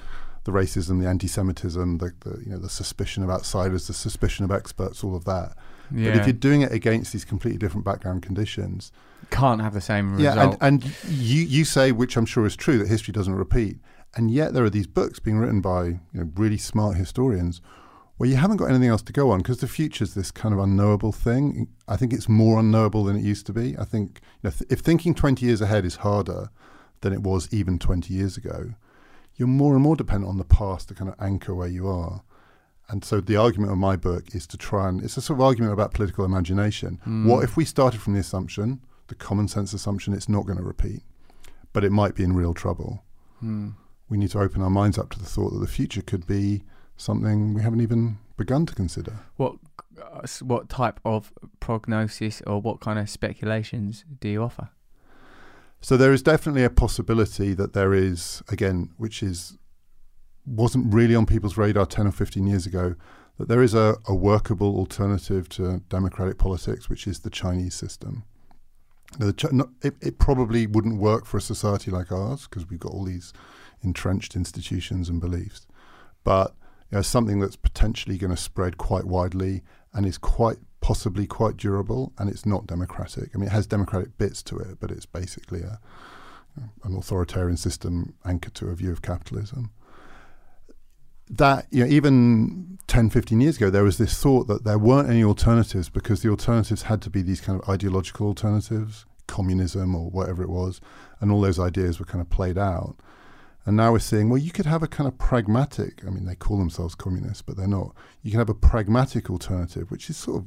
the 0.45 0.53
racism, 0.53 1.01
the 1.01 1.09
anti-Semitism, 1.09 1.99
the, 1.99 2.13
the 2.21 2.41
you 2.45 2.51
know 2.51 2.59
the 2.59 2.69
suspicion 2.69 3.23
of 3.23 3.31
outsiders, 3.31 3.89
the 3.89 3.93
suspicion 3.93 4.45
of 4.45 4.51
experts, 4.51 5.03
all 5.05 5.17
of 5.17 5.25
that. 5.25 5.55
Yeah. 5.95 6.11
But 6.11 6.21
if 6.21 6.27
you're 6.27 6.33
doing 6.33 6.63
it 6.63 6.73
against 6.73 7.13
these 7.13 7.25
completely 7.25 7.59
different 7.59 7.85
background 7.85 8.23
conditions, 8.23 8.93
can't 9.31 9.61
have 9.61 9.75
the 9.75 9.81
same 9.81 10.17
result. 10.17 10.37
Yeah, 10.37 10.43
and, 10.43 10.57
and 10.61 10.95
you 11.09 11.43
you 11.43 11.65
say, 11.65 11.93
which 11.93 12.17
I'm 12.17 12.27
sure 12.27 12.47
is 12.47 12.57
true, 12.57 12.79
that 12.79 12.89
history 12.89 13.13
doesn't 13.13 13.35
repeat, 13.35 13.79
and 14.15 14.31
yet 14.31 14.55
there 14.55 14.65
are 14.65 14.71
these 14.71 14.87
books 14.87 15.19
being 15.19 15.39
written 15.39 15.61
by 15.61 15.85
you 15.85 16.01
know, 16.15 16.31
really 16.37 16.59
smart 16.59 16.97
historians 16.97 17.61
where 18.17 18.29
you 18.29 18.37
haven't 18.37 18.57
got 18.57 18.71
anything 18.71 18.89
else 18.89 19.03
to 19.03 19.13
go 19.13 19.31
on 19.31 19.39
because 19.39 19.59
the 19.59 19.69
future 19.69 20.03
is 20.03 20.15
this 20.15 20.31
kind 20.31 20.55
of 20.55 20.61
unknowable 20.61 21.13
thing. 21.13 21.69
I 21.87 21.97
think 21.97 22.13
it's 22.13 22.29
more 22.29 22.59
unknowable 22.59 23.05
than 23.05 23.17
it 23.17 23.23
used 23.23 23.47
to 23.47 23.53
be. 23.53 23.77
I 23.79 23.85
think 23.85 24.21
you 24.43 24.49
know, 24.49 24.51
th- 24.51 24.71
if 24.71 24.81
thinking 24.81 25.15
20 25.15 25.45
years 25.45 25.61
ahead 25.61 25.85
is 25.85 25.97
harder 25.97 26.49
than 27.03 27.13
it 27.13 27.23
was 27.23 27.53
even 27.53 27.79
20 27.79 28.13
years 28.13 28.37
ago, 28.37 28.75
you're 29.37 29.49
more 29.49 29.75
and 29.75 29.83
more 29.83 29.97
dependent 29.97 30.31
on 30.31 30.39
the 30.39 30.45
past 30.45 30.89
to 30.89 30.95
kind 30.95 31.11
of 31.11 31.17
anchor 31.21 31.55
where 31.55 31.69
you 31.69 31.89
are. 31.89 32.23
And 32.89 33.05
so 33.05 33.21
the 33.21 33.37
argument 33.37 33.73
of 33.73 33.79
my 33.79 33.97
book 33.97 34.35
is 34.35 34.47
to 34.49 34.57
try 34.57 34.89
and 34.89 35.03
it's 35.03 35.17
a 35.17 35.23
sort 35.23 35.39
of 35.39 35.45
argument 35.45 35.73
about 35.73 35.93
political 35.93 36.25
imagination. 36.25 37.01
Mm. 37.07 37.27
What 37.27 37.43
if 37.43 37.57
we 37.57 37.65
started 37.65 38.01
from 38.01 38.15
the 38.15 38.21
assumption, 38.21 38.81
the 39.09 39.15
common 39.15 39.49
sense 39.49 39.73
assumption, 39.73 40.15
it's 40.15 40.29
not 40.29 40.47
going 40.47 40.59
to 40.59 40.65
repeat, 40.65 41.03
but 41.73 41.85
it 41.85 41.91
might 41.91 42.15
be 42.15 42.23
in 42.23 42.35
real 42.35 42.55
trouble. 42.55 43.03
Mm. 43.43 43.75
We 44.09 44.19
need 44.19 44.31
to 44.31 44.41
open 44.41 44.63
our 44.63 44.71
minds 44.71 44.99
up 44.99 45.11
to 45.11 45.19
the 45.19 45.25
thought 45.25 45.51
that 45.51 45.59
the 45.59 45.67
future 45.67 46.03
could 46.03 46.27
be 46.27 46.63
something 46.97 47.55
we 47.55 47.63
haven't 47.63 47.81
even 47.81 48.19
begun 48.37 48.67
to 48.67 48.75
consider. 48.75 49.19
What 49.37 49.57
uh, 50.01 50.27
what 50.43 50.69
type 50.69 51.01
of 51.05 51.33
prognosis 51.59 52.43
or 52.47 52.61
what 52.61 52.81
kind 52.81 52.99
of 52.99 53.11
speculations 53.11 54.05
do 54.21 54.29
you 54.29 54.43
offer? 54.43 54.71
So 55.81 55.97
there 55.97 56.13
is 56.13 56.23
definitely 56.23 56.65
a 56.65 56.71
possibility 56.71 57.55
that 57.55 57.73
there 57.73 57.93
is 57.93 58.43
again, 58.49 58.91
which 58.97 59.23
is 59.23 59.59
wasn't 60.47 60.93
really 60.93 61.15
on 61.15 61.27
people's 61.27 61.57
radar 61.57 61.87
10 61.87 62.07
or 62.07 62.13
15 62.13 62.47
years 62.47 62.67
ago 62.67 62.95
that 63.39 63.49
there 63.49 63.63
is 63.63 63.75
a, 63.75 63.97
a 64.07 64.15
workable 64.15 64.77
alternative 64.77 65.49
to 65.51 65.83
democratic 65.89 66.39
politics, 66.39 66.89
which 66.89 67.07
is 67.07 67.21
the 67.21 67.31
Chinese 67.31 67.75
system. 67.75 68.25
Now, 69.19 69.27
the 69.27 69.49
no, 69.53 69.71
it, 69.83 69.95
it, 70.01 70.19
probably 70.19 70.67
wouldn't 70.67 70.99
work 70.99 71.27
for 71.27 71.37
a 71.37 71.43
society 71.43 71.91
like 71.91 72.11
ours 72.11 72.47
because 72.49 72.69
we've 72.69 72.81
got 72.81 72.93
all 72.93 73.05
these 73.05 73.33
entrenched 73.83 74.35
institutions 74.35 75.09
and 75.09 75.21
beliefs, 75.21 75.67
but 76.25 76.55
you 76.91 76.97
know, 76.97 77.03
something 77.03 77.41
that's 77.41 77.57
potentially 77.57 78.19
going 78.19 78.35
to 78.35 78.37
spread 78.37 78.79
quite 78.79 79.05
widely 79.05 79.63
and 79.93 80.07
is 80.07 80.19
quite 80.19 80.59
possibly 80.81 81.27
quite 81.27 81.57
durable, 81.57 82.13
and 82.19 82.29
it's 82.29 82.47
not 82.47 82.67
democratic. 82.67 83.31
I 83.35 83.39
mean, 83.39 83.49
it 83.49 83.53
has 83.53 83.67
democratic 83.67 84.17
bits 84.19 84.43
to 84.45 84.59
it, 84.59 84.79
but 84.81 84.91
it's 84.91 85.07
basically 85.07 85.63
a, 85.63 85.81
an 86.85 86.97
authoritarian 86.97 87.57
system 87.57 88.15
anchored 88.25 88.55
to 88.55 88.69
a 88.69 88.75
view 88.75 88.93
of 88.93 89.03
capitalism 89.03 89.71
that 91.29 91.67
you 91.71 91.85
know 91.85 91.91
even 91.91 92.79
10 92.87 93.11
15 93.11 93.41
years 93.41 93.57
ago 93.57 93.69
there 93.69 93.83
was 93.83 93.99
this 93.99 94.17
thought 94.23 94.47
that 94.47 94.65
there 94.65 94.79
weren't 94.79 95.11
any 95.11 95.25
alternatives 95.25 95.89
because 95.89 96.23
the 96.23 96.29
alternatives 96.29 96.83
had 96.83 97.03
to 97.03 97.11
be 97.11 97.21
these 97.21 97.41
kind 97.41 97.61
of 97.61 97.69
ideological 97.69 98.29
alternatives 98.29 99.07
communism 99.27 99.95
or 99.95 100.09
whatever 100.11 100.43
it 100.43 100.49
was 100.49 100.81
and 101.21 101.33
all 101.33 101.41
those 101.41 101.59
ideas 101.59 101.99
were 101.99 102.07
kind 102.07 102.21
of 102.21 102.31
played 102.31 102.59
out. 102.59 102.97
And 103.65 103.77
now 103.77 103.91
we're 103.91 103.99
seeing 103.99 104.29
well 104.29 104.39
you 104.39 104.53
could 104.53 104.67
have 104.67 104.85
a 104.85 104.87
kind 104.87 105.09
of 105.09 105.19
pragmatic 105.19 106.05
i 106.07 106.11
mean 106.11 106.25
they 106.25 106.37
call 106.37 106.59
themselves 106.59 106.95
communists 106.95 107.43
but 107.43 107.57
they're 107.57 107.67
not. 107.67 107.95
You 108.23 108.31
can 108.31 108.39
have 108.39 108.49
a 108.49 108.55
pragmatic 108.55 109.29
alternative 109.29 109.91
which 109.91 110.09
is 110.09 110.17
sort 110.17 110.43
of 110.43 110.45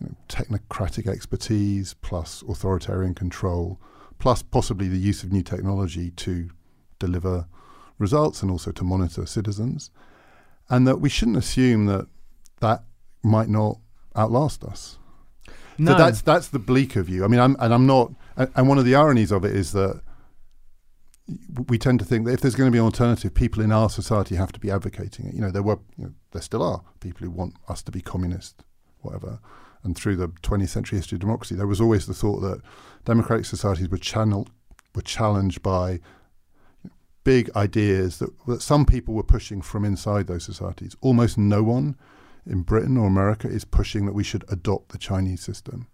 you 0.00 0.08
know, 0.08 0.14
technocratic 0.28 1.08
expertise 1.08 1.94
plus 1.94 2.42
authoritarian 2.46 3.14
control 3.14 3.80
plus 4.18 4.42
possibly 4.42 4.88
the 4.88 4.98
use 4.98 5.22
of 5.22 5.32
new 5.32 5.42
technology 5.42 6.10
to 6.10 6.50
deliver 6.98 7.46
results 7.98 8.42
and 8.42 8.50
also 8.50 8.70
to 8.72 8.84
monitor 8.84 9.26
citizens, 9.26 9.90
and 10.68 10.86
that 10.86 11.00
we 11.00 11.08
shouldn't 11.08 11.36
assume 11.36 11.86
that 11.86 12.06
that 12.60 12.84
might 13.22 13.48
not 13.48 13.78
outlast 14.16 14.64
us. 14.64 14.98
No. 15.78 15.92
So 15.92 15.98
that's 15.98 16.22
that's 16.22 16.48
the 16.48 16.58
bleaker 16.58 17.02
view. 17.02 17.24
I 17.24 17.28
mean, 17.28 17.40
I'm, 17.40 17.56
and 17.60 17.72
I'm 17.74 17.86
not. 17.86 18.12
And 18.36 18.68
one 18.68 18.78
of 18.78 18.84
the 18.84 18.94
ironies 18.94 19.32
of 19.32 19.44
it 19.44 19.54
is 19.54 19.72
that 19.72 20.02
we 21.68 21.78
tend 21.78 21.98
to 21.98 22.04
think 22.04 22.26
that 22.26 22.32
if 22.32 22.40
there's 22.40 22.54
going 22.54 22.68
to 22.68 22.72
be 22.72 22.78
an 22.78 22.84
alternative, 22.84 23.34
people 23.34 23.62
in 23.62 23.72
our 23.72 23.90
society 23.90 24.36
have 24.36 24.52
to 24.52 24.60
be 24.60 24.70
advocating 24.70 25.26
it. 25.26 25.34
You 25.34 25.40
know, 25.40 25.50
there 25.50 25.62
were, 25.62 25.78
you 25.96 26.04
know, 26.04 26.12
there 26.32 26.42
still 26.42 26.62
are 26.62 26.82
people 27.00 27.26
who 27.26 27.30
want 27.30 27.54
us 27.68 27.82
to 27.82 27.92
be 27.92 28.00
communist, 28.00 28.62
whatever. 29.00 29.40
And 29.82 29.96
through 29.96 30.16
the 30.16 30.28
20th 30.28 30.68
century 30.68 30.98
history 30.98 31.16
of 31.16 31.20
democracy, 31.20 31.54
there 31.54 31.66
was 31.66 31.80
always 31.80 32.06
the 32.06 32.14
thought 32.14 32.40
that 32.40 32.60
democratic 33.04 33.46
societies 33.46 33.88
were 33.88 33.98
channeled, 33.98 34.50
were 34.94 35.02
challenged 35.02 35.62
by 35.62 36.00
big 37.26 37.50
ideas 37.56 38.20
that, 38.20 38.30
that 38.46 38.62
some 38.62 38.86
people 38.86 39.12
were 39.12 39.24
pushing 39.24 39.60
from 39.60 39.84
inside 39.84 40.28
those 40.28 40.44
societies. 40.44 40.94
Almost 41.00 41.36
no 41.36 41.60
one 41.60 41.96
in 42.46 42.62
Britain 42.62 42.96
or 42.96 43.08
America 43.08 43.48
is 43.48 43.64
pushing 43.64 44.06
that 44.06 44.12
we 44.12 44.22
should 44.22 44.44
adopt 44.48 44.90
the 44.90 44.98
Chinese 44.98 45.40
system. 45.40 45.88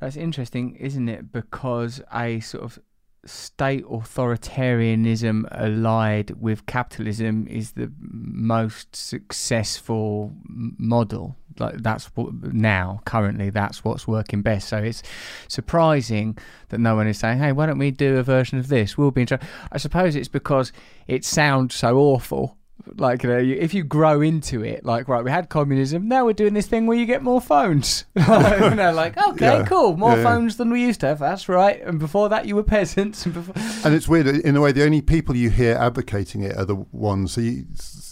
That's 0.00 0.16
interesting, 0.16 0.74
isn't 0.74 1.08
it? 1.08 1.30
Because 1.30 2.02
I 2.10 2.40
sort 2.40 2.64
of 2.64 2.80
state 3.26 3.84
authoritarianism 3.84 5.46
allied 5.50 6.30
with 6.40 6.66
capitalism 6.66 7.46
is 7.48 7.72
the 7.72 7.92
most 7.98 8.94
successful 8.94 10.32
model. 10.46 11.36
Like 11.58 11.76
that's 11.78 12.06
what 12.16 12.34
now 12.52 13.00
currently 13.04 13.50
that's 13.50 13.84
what's 13.84 14.06
working 14.06 14.42
best. 14.42 14.68
So 14.68 14.78
it's 14.78 15.02
surprising 15.48 16.36
that 16.68 16.78
no 16.78 16.94
one 16.94 17.06
is 17.06 17.18
saying, 17.18 17.38
"Hey, 17.38 17.52
why 17.52 17.66
don't 17.66 17.78
we 17.78 17.90
do 17.90 18.16
a 18.16 18.22
version 18.22 18.58
of 18.58 18.68
this?" 18.68 18.98
We'll 18.98 19.10
be. 19.10 19.22
In 19.22 19.28
I 19.72 19.78
suppose 19.78 20.14
it's 20.16 20.28
because 20.28 20.72
it 21.06 21.24
sounds 21.24 21.74
so 21.74 21.96
awful 21.98 22.55
like 22.96 23.22
you 23.22 23.28
know, 23.30 23.38
if 23.38 23.74
you 23.74 23.82
grow 23.82 24.20
into 24.20 24.62
it, 24.62 24.84
like 24.84 25.08
right, 25.08 25.24
we 25.24 25.30
had 25.30 25.48
communism. 25.48 26.08
Now 26.08 26.24
we're 26.26 26.32
doing 26.34 26.54
this 26.54 26.66
thing 26.66 26.86
where 26.86 26.96
you 26.96 27.06
get 27.06 27.22
more 27.22 27.40
phones. 27.40 28.04
you 28.14 28.22
know, 28.24 28.92
like 28.94 29.16
okay, 29.30 29.58
Yeah. 29.58 29.64
cool, 29.66 29.96
more 29.96 30.10
Yeah, 30.10 30.16
yeah. 30.18 30.22
phones 30.22 30.56
than 30.56 30.70
we 30.70 30.82
used 30.82 31.00
to 31.00 31.08
have. 31.08 31.18
That's 31.18 31.48
right. 31.48 31.82
And 31.82 31.98
before 31.98 32.28
that, 32.28 32.46
you 32.46 32.54
were 32.54 32.62
peasants. 32.62 33.24
And 33.24 33.34
before, 33.34 33.54
And 33.84 33.94
it's 33.94 34.06
weird 34.08 34.26
in 34.28 34.56
a 34.56 34.60
way. 34.60 34.72
The 34.72 34.84
only 34.84 35.02
people 35.02 35.34
you 35.34 35.50
hear 35.50 35.74
advocating 35.74 36.42
it 36.42 36.56
are 36.56 36.64
the 36.64 36.76
ones. 36.92 37.32
So 37.32 37.40
you, 37.40 37.64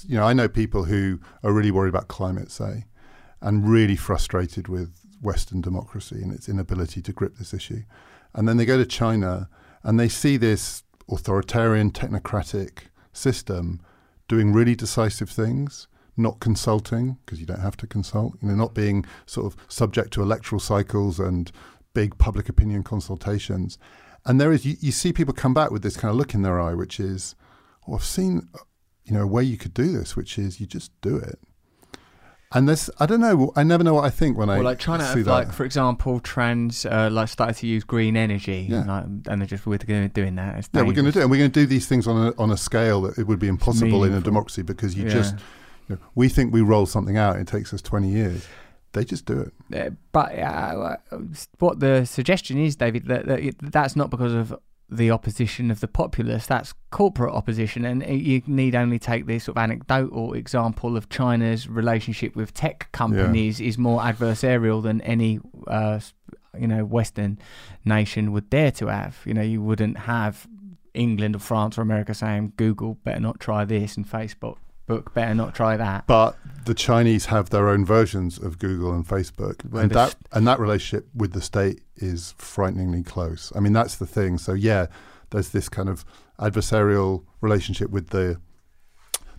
you 0.08 0.16
know, 0.16 0.24
I 0.24 0.32
know 0.32 0.48
people 0.48 0.84
who 0.84 1.20
are 1.42 1.52
really 1.52 1.70
worried 1.70 1.90
about 1.90 2.08
climate, 2.08 2.50
say, 2.50 2.86
and 3.40 3.68
really 3.68 3.96
frustrated 3.96 4.68
with 4.68 4.94
Western 5.22 5.60
democracy 5.60 6.20
and 6.22 6.32
its 6.32 6.48
inability 6.48 7.00
to 7.02 7.12
grip 7.12 7.36
this 7.36 7.54
issue. 7.54 7.82
And 8.34 8.48
then 8.48 8.56
they 8.56 8.64
go 8.66 8.76
to 8.76 8.86
China 8.86 9.48
and 9.82 10.00
they 10.00 10.08
see 10.08 10.36
this 10.36 10.82
authoritarian, 11.10 11.90
technocratic 11.92 12.88
system 13.12 13.80
doing 14.28 14.52
really 14.52 14.74
decisive 14.74 15.30
things, 15.30 15.88
not 16.16 16.40
consulting 16.40 17.18
because 17.24 17.40
you 17.40 17.46
don't 17.46 17.60
have 17.60 17.76
to 17.78 17.86
consult. 17.86 18.34
You 18.40 18.48
know, 18.48 18.54
not 18.54 18.74
being 18.74 19.04
sort 19.26 19.46
of 19.46 19.56
subject 19.68 20.12
to 20.14 20.22
electoral 20.22 20.60
cycles 20.60 21.18
and 21.18 21.50
big 21.92 22.18
public 22.18 22.48
opinion 22.48 22.82
consultations. 22.82 23.78
And 24.26 24.40
there 24.40 24.52
is 24.52 24.64
you, 24.64 24.76
you 24.80 24.92
see 24.92 25.12
people 25.12 25.34
come 25.34 25.54
back 25.54 25.70
with 25.70 25.82
this 25.82 25.96
kind 25.96 26.10
of 26.10 26.16
look 26.16 26.34
in 26.34 26.42
their 26.42 26.60
eye, 26.60 26.74
which 26.74 26.98
is, 26.98 27.34
oh, 27.86 27.94
I've 27.94 28.04
seen, 28.04 28.48
you 29.04 29.12
know, 29.12 29.22
a 29.22 29.26
way 29.26 29.42
you 29.42 29.56
could 29.56 29.74
do 29.74 29.92
this, 29.92 30.16
which 30.16 30.38
is 30.38 30.60
you 30.60 30.66
just 30.66 30.98
do 31.00 31.16
it. 31.16 31.38
And 32.54 32.68
this, 32.68 32.88
I 33.00 33.06
don't 33.06 33.20
know, 33.20 33.52
I 33.56 33.64
never 33.64 33.82
know 33.82 33.94
what 33.94 34.04
I 34.04 34.10
think 34.10 34.38
when 34.38 34.48
I 34.48 34.58
or 34.58 34.62
like 34.62 34.78
China, 34.78 35.02
see 35.04 35.18
have, 35.18 35.24
that. 35.24 35.30
like 35.32 35.52
for 35.52 35.64
example, 35.64 36.20
trans 36.20 36.86
uh, 36.86 37.08
like 37.10 37.28
started 37.28 37.56
to 37.56 37.66
use 37.66 37.82
green 37.82 38.16
energy. 38.16 38.68
Yeah. 38.70 38.84
like, 38.84 39.04
and 39.26 39.40
they're 39.40 39.46
just 39.46 39.66
we're 39.66 39.78
going 39.78 40.02
to 40.08 40.08
doing 40.08 40.36
that. 40.36 40.58
It's 40.58 40.68
yeah, 40.72 40.82
we're 40.82 40.92
going 40.92 41.06
to 41.06 41.12
do. 41.12 41.20
And 41.20 41.30
we're 41.30 41.38
going 41.38 41.50
to 41.50 41.60
do 41.60 41.66
these 41.66 41.86
things 41.88 42.06
on 42.06 42.28
a, 42.28 42.40
on 42.40 42.50
a 42.52 42.56
scale 42.56 43.02
that 43.02 43.18
it 43.18 43.26
would 43.26 43.40
be 43.40 43.48
impossible 43.48 44.04
in 44.04 44.12
a 44.14 44.20
democracy 44.20 44.62
because 44.62 44.94
you 44.96 45.04
Yeah. 45.04 45.10
just, 45.12 45.34
you 45.88 45.96
know, 45.96 45.98
we 46.14 46.28
think 46.28 46.52
we 46.52 46.60
roll 46.60 46.86
something 46.86 47.16
out, 47.16 47.36
it 47.36 47.48
takes 47.48 47.74
us 47.74 47.82
20 47.82 48.08
years. 48.08 48.46
They 48.92 49.04
just 49.04 49.26
do 49.26 49.40
it. 49.40 49.76
Uh, 49.76 49.90
but 50.12 50.38
uh, 50.38 50.96
what 51.58 51.80
the 51.80 52.04
suggestion 52.04 52.58
is, 52.58 52.76
David, 52.76 53.06
that, 53.06 53.26
that 53.26 53.40
it- 53.40 53.72
that's 53.72 53.96
not 53.96 54.08
because 54.10 54.32
of 54.32 54.54
the 54.90 55.10
opposition 55.10 55.70
of 55.70 55.80
the 55.80 55.88
populace. 55.88 56.46
That's 56.46 56.74
corporate 56.90 57.34
opposition, 57.34 57.84
and 57.84 58.04
you 58.06 58.42
need 58.46 58.74
only 58.74 58.98
take 58.98 59.26
this 59.26 59.44
sort 59.44 59.56
of 59.56 59.62
anecdotal 59.62 60.34
example 60.34 60.96
of 60.96 61.08
China's 61.08 61.68
relationship 61.68 62.36
with 62.36 62.54
tech 62.54 62.90
companies 62.92 63.60
is 63.60 63.78
more 63.78 64.00
adversarial 64.00 64.82
than 64.82 65.00
any, 65.02 65.40
uh, 65.66 66.00
you 66.58 66.66
know, 66.66 66.84
Western 66.84 67.38
nation 67.84 68.32
would 68.32 68.50
dare 68.50 68.70
to 68.72 68.86
have. 68.86 69.18
You 69.24 69.34
know, 69.34 69.42
you 69.42 69.62
wouldn't 69.62 69.98
have 69.98 70.46
England 70.92 71.36
or 71.36 71.40
France 71.40 71.78
or 71.78 71.82
America 71.82 72.14
saying 72.14 72.52
Google 72.56 72.94
better 73.04 73.20
not 73.20 73.40
try 73.40 73.64
this 73.64 73.96
and 73.96 74.08
Facebook 74.08 74.56
book 74.86 75.14
better 75.14 75.34
not 75.34 75.54
try 75.54 75.76
that. 75.76 76.06
But 76.06 76.36
the 76.64 76.74
Chinese 76.74 77.26
have 77.26 77.50
their 77.50 77.68
own 77.68 77.84
versions 77.84 78.38
of 78.38 78.58
Google 78.58 78.92
and 78.92 79.06
Facebook, 79.06 79.64
Where 79.70 79.84
and 79.84 79.92
that 79.92 80.16
and 80.32 80.46
that 80.46 80.58
relationship 80.58 81.08
with 81.14 81.32
the 81.32 81.42
state 81.42 81.82
is 81.96 82.34
frighteningly 82.38 83.02
close. 83.02 83.52
I 83.54 83.60
mean, 83.60 83.72
that's 83.72 83.96
the 83.96 84.06
thing. 84.06 84.38
So 84.38 84.52
yeah, 84.52 84.86
there's 85.30 85.50
this 85.50 85.68
kind 85.68 85.88
of 85.88 86.04
adversarial 86.38 87.24
relationship 87.40 87.90
with 87.90 88.08
the 88.10 88.40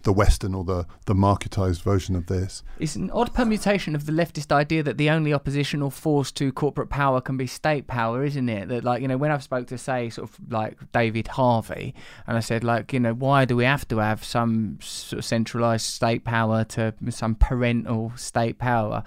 the 0.05 0.13
Western 0.13 0.55
or 0.55 0.63
the 0.63 0.85
the 1.05 1.13
marketized 1.13 1.81
version 1.81 2.15
of 2.15 2.27
this. 2.27 2.63
It's 2.79 2.95
an 2.95 3.11
odd 3.11 3.33
permutation 3.33 3.95
of 3.95 4.05
the 4.05 4.11
leftist 4.13 4.51
idea 4.51 4.81
that 4.83 4.97
the 4.97 5.09
only 5.09 5.33
oppositional 5.33 5.89
force 5.89 6.31
to 6.33 6.53
corporate 6.53 6.89
power 6.89 7.19
can 7.19 7.35
be 7.35 7.47
state 7.47 7.87
power, 7.87 8.23
isn't 8.23 8.47
it? 8.47 8.69
That 8.69 8.83
like 8.83 9.01
you 9.01 9.07
know 9.07 9.17
when 9.17 9.31
I've 9.31 9.43
spoke 9.43 9.67
to 9.67 9.77
say 9.77 10.09
sort 10.09 10.29
of 10.29 10.39
like 10.49 10.77
David 10.93 11.27
Harvey, 11.27 11.93
and 12.27 12.37
I 12.37 12.39
said 12.39 12.63
like 12.63 12.93
you 12.93 12.99
know 12.99 13.13
why 13.13 13.43
do 13.43 13.57
we 13.57 13.65
have 13.65 13.87
to 13.89 13.97
have 13.97 14.23
some 14.23 14.77
sort 14.81 15.19
of 15.19 15.25
centralized 15.25 15.87
state 15.87 16.23
power 16.23 16.63
to 16.63 16.93
some 17.09 17.35
parental 17.35 18.13
state 18.15 18.59
power, 18.59 19.03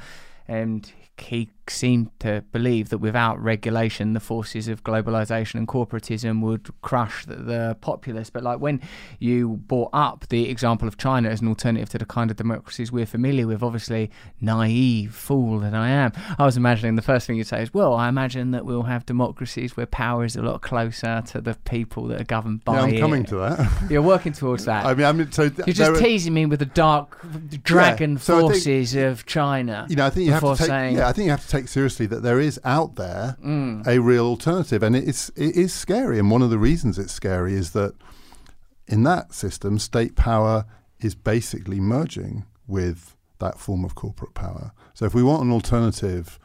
and 0.47 0.93
he 1.21 1.51
seemed 1.71 2.11
to 2.21 2.45
believe 2.53 2.89
that 2.91 2.99
without 2.99 3.41
regulation, 3.43 4.13
the 4.13 4.21
forces 4.21 4.69
of 4.69 4.83
globalization 4.85 5.55
and 5.57 5.69
corporatism 5.69 6.41
would 6.43 6.69
crush 6.83 7.25
the, 7.27 7.37
the 7.37 7.77
populace. 7.81 8.31
But 8.31 8.43
like 8.43 8.61
when 8.61 8.81
you 9.19 9.61
brought 9.67 9.91
up 9.93 10.27
the 10.29 10.49
example 10.49 10.89
of 10.89 10.97
China 10.99 11.29
as 11.29 11.41
an 11.41 11.49
alternative 11.49 11.89
to 11.91 11.99
the 11.99 12.05
kind 12.07 12.31
of 12.31 12.37
democracies 12.37 12.91
we're 12.93 13.07
familiar 13.07 13.47
with, 13.47 13.63
obviously 13.63 14.11
naive 14.41 15.15
fool 15.15 15.59
that 15.61 15.75
I 15.75 15.89
am, 15.89 16.13
I 16.39 16.45
was 16.45 16.57
imagining 16.57 16.97
the 16.97 17.03
first 17.03 17.27
thing 17.27 17.37
you'd 17.37 17.47
say 17.47 17.63
is, 17.63 17.73
well, 17.75 17.95
I 17.95 18.09
imagine 18.09 18.51
that 18.53 18.65
we'll 18.65 18.83
have 18.85 19.05
democracies 19.07 19.77
where 19.77 19.87
power 19.87 20.25
is 20.25 20.37
a 20.37 20.43
lot 20.43 20.63
closer 20.63 21.23
to 21.29 21.41
the 21.41 21.55
people 21.65 22.07
that 22.09 22.21
are 22.21 22.25
governed 22.25 22.65
by 22.65 22.75
yeah, 22.75 22.83
I'm 22.83 22.95
it. 22.95 23.01
coming 23.01 23.25
to 23.27 23.37
that. 23.37 23.69
You're 23.91 24.03
working 24.03 24.33
towards 24.33 24.65
that. 24.67 24.85
I 24.87 24.95
mean, 24.95 25.07
I 25.07 25.13
mean, 25.13 25.31
so 25.33 25.49
th- 25.49 25.67
You're 25.67 25.75
just 25.75 25.91
are- 25.91 26.01
teasing 26.03 26.35
me 26.35 26.47
with 26.47 26.59
the 26.61 26.67
dark 26.67 27.21
dragon 27.63 28.19
so 28.19 28.35
I 28.35 28.41
think- 28.41 28.53
forces 28.53 28.95
of 28.95 29.27
China. 29.27 29.87
you 29.89 29.97
know, 29.97 30.07
I 30.07 30.11
think 30.11 30.27
you 30.27 30.33
have 30.33 30.43
to 30.43 30.57
take. 30.57 30.67
saying- 30.67 30.97
Yeah, 30.97 31.09
I 31.09 31.13
think 31.13 31.25
you 31.27 31.31
have 31.31 31.43
to 31.43 31.49
take 31.49 31.58
seriously 31.67 32.07
that 32.07 32.23
there 32.23 32.39
is 32.39 32.61
out 32.63 32.95
there 32.97 33.37
Mm. 33.43 33.87
a 33.87 33.99
real 33.99 34.27
alternative, 34.27 34.83
and 34.83 34.95
it's 34.95 35.31
it 35.31 35.57
is 35.57 35.73
scary. 35.73 36.19
And 36.21 36.31
one 36.31 36.43
of 36.43 36.51
the 36.51 36.59
reasons 36.59 36.99
it's 36.99 37.13
scary 37.13 37.55
is 37.55 37.73
that 37.73 37.95
in 38.87 39.03
that 39.05 39.33
system, 39.35 39.79
state 39.79 40.15
power 40.15 40.67
is 41.01 41.15
basically 41.15 41.81
merging 41.81 42.45
with 42.67 43.17
that 43.39 43.59
form 43.59 43.85
of 43.85 43.95
corporate 43.95 44.35
power. 44.35 44.73
So 44.95 45.05
if 45.07 45.15
we 45.15 45.23
want 45.23 45.43
an 45.43 45.51
alternative, 45.53 46.39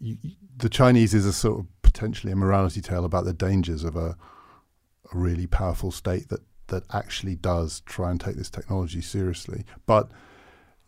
you- 0.00 0.16
the 0.56 0.68
Chinese 0.68 1.14
is 1.14 1.26
a 1.26 1.32
sort 1.32 1.60
of 1.60 1.66
potentially 1.82 2.32
a 2.32 2.36
morality 2.36 2.80
tale 2.80 3.04
about 3.04 3.24
the 3.24 3.32
dangers 3.32 3.84
of 3.84 3.96
a, 3.96 4.16
a 5.12 5.16
really 5.18 5.46
powerful 5.46 5.90
state 5.90 6.28
that 6.28 6.40
that 6.68 6.84
actually 6.92 7.34
does 7.34 7.80
try 7.80 8.12
and 8.12 8.20
take 8.20 8.36
this 8.36 8.48
technology 8.48 9.00
seriously, 9.00 9.64
but 9.86 10.08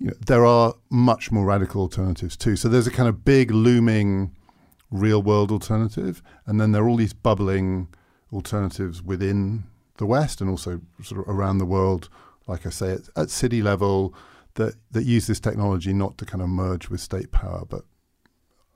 you 0.03 0.09
know, 0.09 0.15
there 0.27 0.45
are 0.45 0.75
much 0.91 1.31
more 1.31 1.45
radical 1.45 1.83
alternatives 1.83 2.37
too. 2.37 2.57
So 2.57 2.69
there's 2.69 2.88
a 2.88 2.91
kind 2.91 3.09
of 3.09 3.25
big 3.25 3.53
looming 3.53 4.35
real 4.91 5.23
world 5.23 5.53
alternative, 5.53 6.23
and 6.45 6.61
then 6.61 6.73
there 6.73 6.83
are 6.83 6.88
all 6.88 6.97
these 6.97 7.12
bubbling 7.12 7.87
alternatives 8.33 9.01
within 9.01 9.62
the 9.99 10.07
West 10.07 10.41
and 10.41 10.51
also 10.51 10.81
sort 11.05 11.21
of 11.21 11.33
around 11.33 11.59
the 11.59 11.65
world. 11.65 12.09
Like 12.49 12.67
I 12.67 12.71
say, 12.71 12.95
at, 12.95 13.03
at 13.15 13.31
city 13.31 13.62
level, 13.62 14.12
that 14.55 14.75
that 14.91 15.05
use 15.05 15.29
this 15.29 15.38
technology 15.38 15.93
not 15.93 16.19
to 16.19 16.25
kind 16.25 16.43
of 16.43 16.49
merge 16.49 16.88
with 16.88 17.01
state 17.01 17.31
power, 17.31 17.65
but 17.65 17.85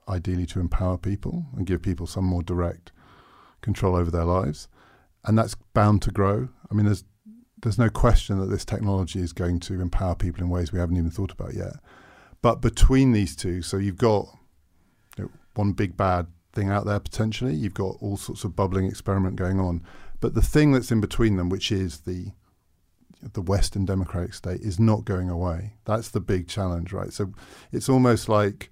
ideally 0.07 0.45
to 0.45 0.61
empower 0.61 0.97
people 0.97 1.47
and 1.57 1.67
give 1.67 1.81
people 1.81 2.07
some 2.07 2.23
more 2.23 2.41
direct 2.41 2.93
control 3.59 3.97
over 3.97 4.09
their 4.09 4.23
lives, 4.23 4.69
and 5.25 5.37
that's 5.37 5.55
bound 5.73 6.01
to 6.03 6.11
grow. 6.11 6.47
I 6.71 6.73
mean, 6.73 6.85
there's 6.85 7.03
there's 7.67 7.77
no 7.77 7.89
question 7.89 8.39
that 8.39 8.45
this 8.45 8.63
technology 8.63 9.19
is 9.19 9.33
going 9.33 9.59
to 9.59 9.81
empower 9.81 10.15
people 10.15 10.41
in 10.41 10.49
ways 10.49 10.71
we 10.71 10.79
haven't 10.79 10.95
even 10.95 11.11
thought 11.11 11.33
about 11.33 11.53
yet. 11.53 11.73
But 12.41 12.61
between 12.61 13.11
these 13.11 13.35
two, 13.35 13.61
so 13.61 13.75
you've 13.75 13.97
got 13.97 14.27
you 15.17 15.25
know, 15.25 15.29
one 15.55 15.73
big 15.73 15.97
bad 15.97 16.27
thing 16.53 16.69
out 16.69 16.85
there 16.85 16.99
potentially, 16.99 17.53
you've 17.53 17.73
got 17.73 17.97
all 17.99 18.15
sorts 18.15 18.45
of 18.45 18.55
bubbling 18.55 18.85
experiment 18.85 19.35
going 19.35 19.59
on. 19.59 19.83
But 20.21 20.33
the 20.33 20.41
thing 20.41 20.71
that's 20.71 20.91
in 20.91 21.01
between 21.01 21.35
them, 21.35 21.49
which 21.49 21.71
is 21.71 21.99
the 22.01 22.31
the 23.33 23.41
Western 23.41 23.83
democratic 23.83 24.33
state, 24.33 24.61
is 24.61 24.79
not 24.79 25.03
going 25.03 25.29
away. 25.29 25.73
That's 25.83 26.07
the 26.07 26.21
big 26.21 26.47
challenge, 26.47 26.93
right? 26.93 27.11
So 27.11 27.33
it's 27.73 27.89
almost 27.89 28.29
like 28.29 28.71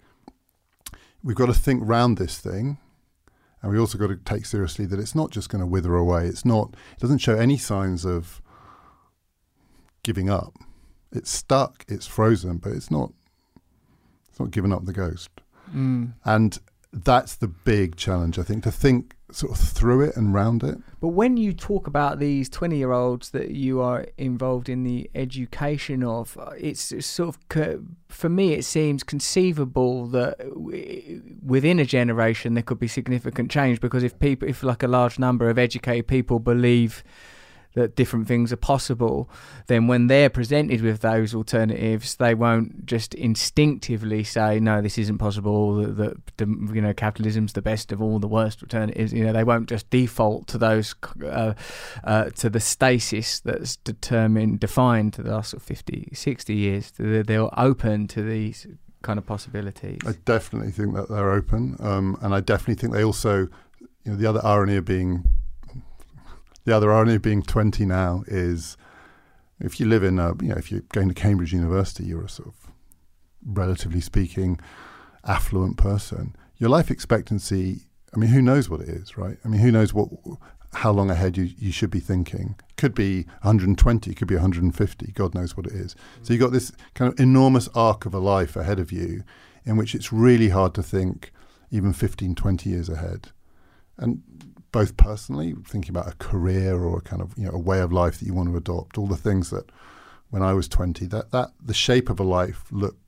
we've 1.22 1.36
got 1.36 1.48
to 1.48 1.54
think 1.54 1.82
round 1.84 2.18
this 2.18 2.38
thing. 2.38 2.78
And 3.62 3.74
we 3.74 3.80
also 3.80 3.98
got 3.98 4.08
to 4.08 4.16
take 4.16 4.46
seriously 4.46 4.86
that 4.86 5.00
it's 5.00 5.16
not 5.16 5.32
just 5.32 5.50
going 5.50 5.62
to 5.62 5.66
wither 5.66 5.96
away. 5.96 6.28
It's 6.28 6.46
not. 6.46 6.76
It 6.94 7.00
doesn't 7.00 7.18
show 7.18 7.36
any 7.36 7.58
signs 7.58 8.06
of 8.06 8.42
giving 10.06 10.30
up. 10.30 10.54
It's 11.12 11.32
stuck, 11.32 11.84
it's 11.90 12.06
frozen, 12.06 12.58
but 12.58 12.72
it's 12.72 12.92
not 12.92 13.12
it's 14.30 14.40
not 14.40 14.52
giving 14.52 14.72
up 14.72 14.86
the 14.86 14.94
ghost. 14.94 15.30
Mm. 15.76 16.14
And 16.24 16.60
that's 16.94 17.36
the 17.36 17.48
big 17.48 17.96
challenge, 17.96 18.38
I 18.38 18.44
think, 18.44 18.64
to 18.64 18.72
think 18.72 19.16
sort 19.32 19.52
of 19.52 19.58
through 19.58 20.02
it 20.02 20.16
and 20.16 20.34
round 20.34 20.64
it. 20.64 20.78
But 21.02 21.10
when 21.10 21.36
you 21.36 21.52
talk 21.52 21.88
about 21.88 22.20
these 22.20 22.48
20 22.50 22.78
year 22.78 22.92
olds 22.92 23.32
that 23.32 23.52
you 23.52 23.82
are 23.82 24.06
involved 24.18 24.70
in 24.70 24.84
the 24.84 25.10
education 25.16 26.04
of, 26.04 26.38
uh, 26.38 26.52
it's 26.58 26.92
it's 26.92 27.08
sort 27.08 27.36
of, 27.36 27.84
for 28.08 28.30
me, 28.30 28.54
it 28.54 28.64
seems 28.64 29.04
conceivable 29.04 30.06
that 30.08 30.38
within 31.44 31.80
a 31.80 31.86
generation 31.86 32.54
there 32.54 32.64
could 32.64 32.80
be 32.80 32.88
significant 32.88 33.50
change 33.50 33.82
because 33.82 34.04
if 34.04 34.18
people, 34.20 34.48
if 34.48 34.64
like 34.64 34.84
a 34.84 34.88
large 34.88 35.18
number 35.18 35.50
of 35.50 35.58
educated 35.58 36.08
people 36.08 36.40
believe 36.40 37.04
that 37.76 37.96
different 37.96 38.28
things 38.28 38.52
are 38.52 38.58
possible, 38.58 39.30
then 39.68 39.88
when 39.88 40.08
they're 40.08 40.30
presented 40.30 40.82
with 40.82 41.02
those 41.02 41.36
alternatives, 41.36 42.16
they 42.16 42.34
won't 42.34 42.86
just 42.86 43.14
instinctively 43.14 44.24
say, 44.24 44.60
"No, 44.60 44.82
this 44.82 44.98
isn't 44.98 45.20
possible." 45.20 45.84
That 45.86 46.18
you 46.40 46.82
know 46.82 46.94
capitalism's 46.94 47.54
the 47.54 47.62
best 47.62 47.92
of 47.92 48.02
all 48.02 48.20
the 48.20 48.28
worst 48.28 48.64
alternatives. 48.64 49.14
You 49.14 49.26
know, 49.26 49.34
they 49.34 49.44
won't 49.44 49.70
just 49.70 49.90
default 49.90 50.48
to 50.48 50.58
those 50.58 50.96
uh, 51.24 51.54
uh, 52.04 52.30
to 52.32 52.50
the 52.50 52.60
stasis 52.60 53.40
that's 53.42 53.76
determined 53.78 54.60
defined 54.60 55.14
the 55.14 55.32
last 55.32 55.52
sort 55.52 55.62
of 55.62 55.68
50, 55.68 56.10
60 56.14 56.54
years. 56.54 56.94
They're 56.98 57.60
open 57.60 58.08
to 58.08 58.22
these 58.22 58.68
kind 59.02 59.20
of 59.20 59.26
possibilities. 59.26 60.00
I 60.06 60.14
definitely 60.26 60.72
think 60.72 60.96
that 60.96 61.10
they're 61.10 61.32
open, 61.32 61.78
um, 61.80 62.18
and 62.22 62.34
I 62.34 62.40
definitely 62.40 62.76
think 62.76 62.94
they 62.94 63.04
also, 63.04 63.48
you 64.04 64.12
know, 64.12 64.16
the 64.16 64.28
other 64.28 64.42
irony 64.44 64.78
of 64.78 64.86
being 64.86 65.26
the 66.66 66.76
other 66.76 66.92
irony 66.92 67.16
of 67.16 67.22
being 67.22 67.42
20 67.42 67.86
now 67.86 68.24
is 68.28 68.76
if 69.60 69.80
you 69.80 69.86
live 69.86 70.04
in 70.04 70.20
a, 70.20 70.34
you 70.42 70.50
know, 70.50 70.56
if 70.56 70.72
you're 70.72 70.82
going 70.92 71.08
to 71.08 71.14
Cambridge 71.14 71.54
University, 71.54 72.06
you're 72.06 72.26
a 72.26 72.30
sort 72.30 72.50
of, 72.50 72.56
relatively 73.46 74.02
speaking, 74.02 74.60
affluent 75.24 75.78
person. 75.78 76.36
Your 76.58 76.70
life 76.70 76.90
expectancy, 76.92 77.88
I 78.14 78.18
mean, 78.18 78.32
who 78.32 78.42
knows 78.42 78.70
what 78.70 78.82
it 78.82 78.90
is, 78.90 79.18
right? 79.18 79.38
I 79.46 79.48
mean, 79.48 79.62
who 79.62 79.72
knows 79.72 79.94
what, 79.94 80.10
how 80.74 80.92
long 80.92 81.10
ahead 81.10 81.38
you, 81.38 81.50
you 81.58 81.72
should 81.72 81.92
be 81.92 82.00
thinking? 82.00 82.56
Could 82.78 82.96
be 82.96 83.24
120, 83.42 84.14
could 84.14 84.28
be 84.28 84.36
150, 84.36 85.12
God 85.14 85.36
knows 85.36 85.56
what 85.56 85.68
it 85.68 85.74
is. 85.74 85.96
So 86.24 86.34
you've 86.34 86.42
got 86.42 86.52
this 86.52 86.72
kind 86.96 87.14
of 87.14 87.20
enormous 87.20 87.70
arc 87.76 88.06
of 88.06 88.14
a 88.14 88.20
life 88.20 88.56
ahead 88.56 88.80
of 88.80 88.92
you 88.92 89.24
in 89.66 89.78
which 89.78 89.96
it's 89.96 90.12
really 90.12 90.50
hard 90.50 90.74
to 90.76 90.84
think 90.84 91.32
even 91.72 91.94
15, 91.94 92.36
20 92.36 92.70
years 92.70 92.90
ahead. 92.90 93.30
And 93.98 94.22
both 94.76 94.98
personally, 94.98 95.56
thinking 95.66 95.92
about 95.92 96.12
a 96.12 96.18
career 96.18 96.76
or 96.76 96.98
a 96.98 97.02
kind 97.02 97.22
of 97.22 97.34
you 97.38 97.46
know 97.46 97.54
a 97.54 97.58
way 97.58 97.80
of 97.80 97.94
life 97.94 98.20
that 98.20 98.26
you 98.26 98.34
want 98.34 98.50
to 98.50 98.58
adopt, 98.58 98.98
all 98.98 99.08
the 99.08 99.16
things 99.16 99.50
that 99.50 99.72
when 100.32 100.42
I 100.42 100.52
was 100.52 100.68
twenty, 100.68 101.06
that 101.06 101.32
that 101.32 101.52
the 101.64 101.74
shape 101.74 102.10
of 102.10 102.20
a 102.20 102.24
life 102.24 102.66
looked 102.72 103.00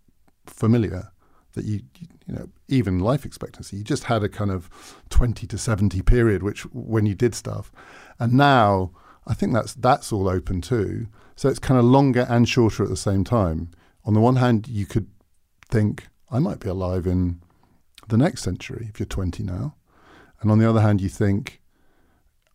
familiar. 0.45 1.11
That 1.55 1.65
you 1.65 1.81
you 2.25 2.35
know 2.35 2.47
even 2.69 2.99
life 2.99 3.25
expectancy, 3.25 3.75
you 3.75 3.83
just 3.83 4.05
had 4.05 4.23
a 4.23 4.29
kind 4.29 4.49
of 4.49 4.69
twenty 5.09 5.45
to 5.45 5.57
seventy 5.57 6.01
period, 6.01 6.41
which 6.41 6.61
when 6.71 7.05
you 7.05 7.15
did 7.15 7.35
stuff, 7.35 7.69
and 8.17 8.31
now 8.31 8.91
I 9.25 9.33
think 9.33 9.51
that's 9.51 9.73
that's 9.73 10.13
all 10.13 10.29
open 10.29 10.61
too. 10.61 11.07
So 11.35 11.49
it's 11.49 11.59
kind 11.59 11.77
of 11.77 11.83
longer 11.83 12.25
and 12.29 12.47
shorter 12.47 12.83
at 12.83 12.89
the 12.89 12.95
same 12.95 13.25
time. 13.25 13.71
On 14.05 14.13
the 14.13 14.21
one 14.21 14.37
hand, 14.37 14.69
you 14.69 14.85
could 14.85 15.07
think 15.67 16.07
I 16.31 16.39
might 16.39 16.61
be 16.61 16.69
alive 16.69 17.05
in 17.05 17.41
the 18.07 18.17
next 18.17 18.43
century 18.43 18.87
if 18.89 19.01
you're 19.01 19.05
20 19.05 19.43
now. 19.43 19.75
And 20.41 20.51
on 20.51 20.59
the 20.59 20.69
other 20.69 20.81
hand, 20.81 21.01
you 21.01 21.09
think, 21.09 21.61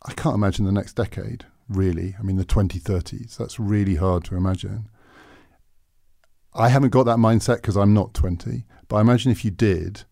I 0.05 0.13
can't 0.13 0.35
imagine 0.35 0.65
the 0.65 0.71
next 0.71 0.93
decade, 0.93 1.45
really. 1.67 2.15
I 2.19 2.23
mean, 2.23 2.37
the 2.37 2.45
2030s, 2.45 3.37
that's 3.37 3.59
really 3.59 3.95
hard 3.95 4.23
to 4.25 4.35
imagine. 4.35 4.89
I 6.53 6.69
haven't 6.69 6.91
got 6.91 7.03
that 7.03 7.17
mindset 7.17 7.57
because 7.57 7.75
I'm 7.75 7.93
not 7.93 8.13
20, 8.13 8.65
but 8.87 8.97
I 8.97 9.01
imagine 9.01 9.31
if 9.31 9.43
you 9.43 9.51
did, 9.51 10.03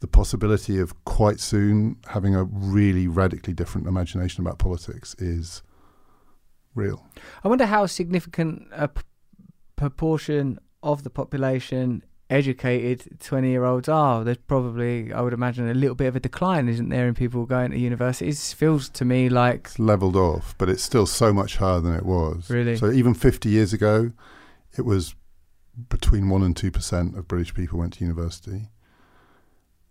the 0.00 0.06
possibility 0.06 0.78
of 0.78 1.04
quite 1.04 1.40
soon 1.40 1.96
having 2.08 2.34
a 2.34 2.44
really 2.44 3.06
radically 3.06 3.52
different 3.52 3.86
imagination 3.86 4.44
about 4.44 4.58
politics 4.58 5.14
is 5.18 5.62
real. 6.74 7.06
I 7.44 7.48
wonder 7.48 7.66
how 7.66 7.86
significant 7.86 8.68
a 8.72 8.88
p- 8.88 9.02
proportion 9.76 10.58
of 10.82 11.02
the 11.02 11.10
population 11.10 12.02
educated 12.30 13.20
20 13.20 13.50
year 13.50 13.64
olds 13.64 13.88
are. 13.88 14.24
There's 14.24 14.38
probably, 14.38 15.12
I 15.12 15.20
would 15.20 15.32
imagine, 15.32 15.68
a 15.68 15.74
little 15.74 15.96
bit 15.96 16.06
of 16.06 16.16
a 16.16 16.20
decline, 16.20 16.68
isn't 16.68 16.88
there, 16.88 17.08
in 17.08 17.14
people 17.14 17.44
going 17.44 17.72
to 17.72 17.78
universities? 17.78 18.52
It 18.52 18.56
feels 18.56 18.88
to 18.90 19.04
me 19.04 19.28
like. 19.28 19.66
It's 19.66 19.78
leveled 19.78 20.16
off, 20.16 20.54
but 20.56 20.68
it's 20.68 20.82
still 20.82 21.06
so 21.06 21.32
much 21.32 21.56
higher 21.56 21.80
than 21.80 21.94
it 21.94 22.06
was. 22.06 22.48
Really? 22.48 22.76
So 22.76 22.90
even 22.90 23.14
50 23.14 23.48
years 23.48 23.72
ago, 23.72 24.12
it 24.78 24.82
was 24.82 25.14
between 25.88 26.24
1% 26.24 26.44
and 26.44 26.54
2% 26.54 27.18
of 27.18 27.28
British 27.28 27.52
people 27.54 27.78
went 27.78 27.94
to 27.94 28.04
university, 28.04 28.70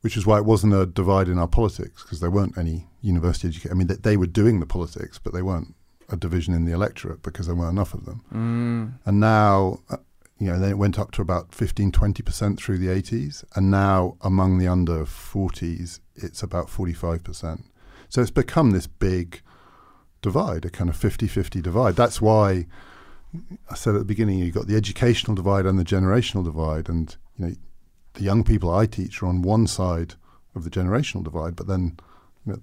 which 0.02 0.16
is 0.16 0.26
why 0.26 0.38
it 0.38 0.46
wasn't 0.46 0.74
a 0.74 0.86
divide 0.86 1.28
in 1.28 1.38
our 1.38 1.48
politics, 1.48 2.04
because 2.04 2.22
there 2.22 2.32
weren't 2.32 2.58
any 2.58 2.88
university 3.02 3.50
educated. 3.50 3.72
I 3.72 3.76
mean, 3.76 3.88
they, 3.88 3.96
they 3.96 4.18
were 4.18 4.28
doing 4.28 4.60
the 4.60 4.66
politics, 4.66 5.20
but 5.22 5.34
they 5.34 5.42
weren't 5.42 5.76
a 6.12 6.18
division 6.18 6.54
in 6.54 6.66
the 6.66 6.72
electorate 6.72 7.22
because 7.22 7.48
there 7.48 7.56
weren't 7.56 7.74
enough 7.74 7.94
of 7.94 8.06
them. 8.06 8.24
Mm. 8.34 9.08
And 9.08 9.20
now, 9.20 9.80
uh, 9.90 9.98
you 10.40 10.48
know, 10.48 10.60
then 10.60 10.72
it 10.72 10.78
went 10.78 10.98
up 10.98 11.12
to 11.12 11.22
about 11.22 11.54
15, 11.54 11.92
20% 11.92 12.58
through 12.58 12.78
the 12.78 12.88
80s. 12.88 13.44
And 13.56 13.70
now 13.70 14.16
among 14.22 14.58
the 14.58 14.68
under 14.68 15.06
40s, 15.06 16.00
it's 16.16 16.42
about 16.42 16.68
45%. 16.68 17.64
So 18.08 18.22
it's 18.22 18.32
become 18.32 18.72
this 18.72 18.88
big 18.88 19.42
divide, 20.22 20.66
a 20.66 20.70
kind 20.70 20.90
of 20.90 20.96
50 20.96 21.28
50 21.28 21.62
divide. 21.62 21.96
That's 21.96 22.22
why 22.22 22.68
I 23.70 23.76
said 23.76 23.96
at 23.96 24.00
the 24.00 24.06
beginning, 24.06 24.40
you've 24.40 24.56
got 24.56 24.68
the 24.68 24.78
educational 24.78 25.36
divide 25.36 25.66
and 25.66 25.78
the 25.78 25.84
generational 25.84 26.44
divide. 26.44 26.90
And, 26.90 27.16
you 27.38 27.46
know, 27.46 27.56
the 28.14 28.24
young 28.24 28.44
people 28.44 28.74
I 28.74 28.86
teach 28.86 29.22
are 29.22 29.28
on 29.28 29.42
one 29.42 29.68
side 29.68 30.16
of 30.56 30.64
the 30.64 30.70
generational 30.70 31.24
divide, 31.24 31.56
but 31.56 31.68
then 31.68 31.98
you 32.46 32.54
know, 32.54 32.60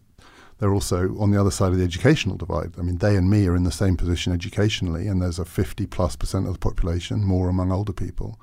they're 0.58 0.72
also 0.72 1.16
on 1.18 1.30
the 1.30 1.40
other 1.40 1.50
side 1.50 1.72
of 1.72 1.78
the 1.78 1.84
educational 1.84 2.36
divide. 2.36 2.74
I 2.78 2.82
mean, 2.82 2.98
they 2.98 3.16
and 3.16 3.28
me 3.28 3.46
are 3.46 3.56
in 3.56 3.64
the 3.64 3.72
same 3.72 3.96
position 3.96 4.32
educationally, 4.32 5.06
and 5.06 5.20
there's 5.20 5.38
a 5.38 5.44
50 5.44 5.86
plus 5.86 6.16
percent 6.16 6.46
of 6.46 6.54
the 6.54 6.58
population, 6.58 7.24
more 7.24 7.48
among 7.48 7.70
older 7.70 7.92
people, 7.92 8.40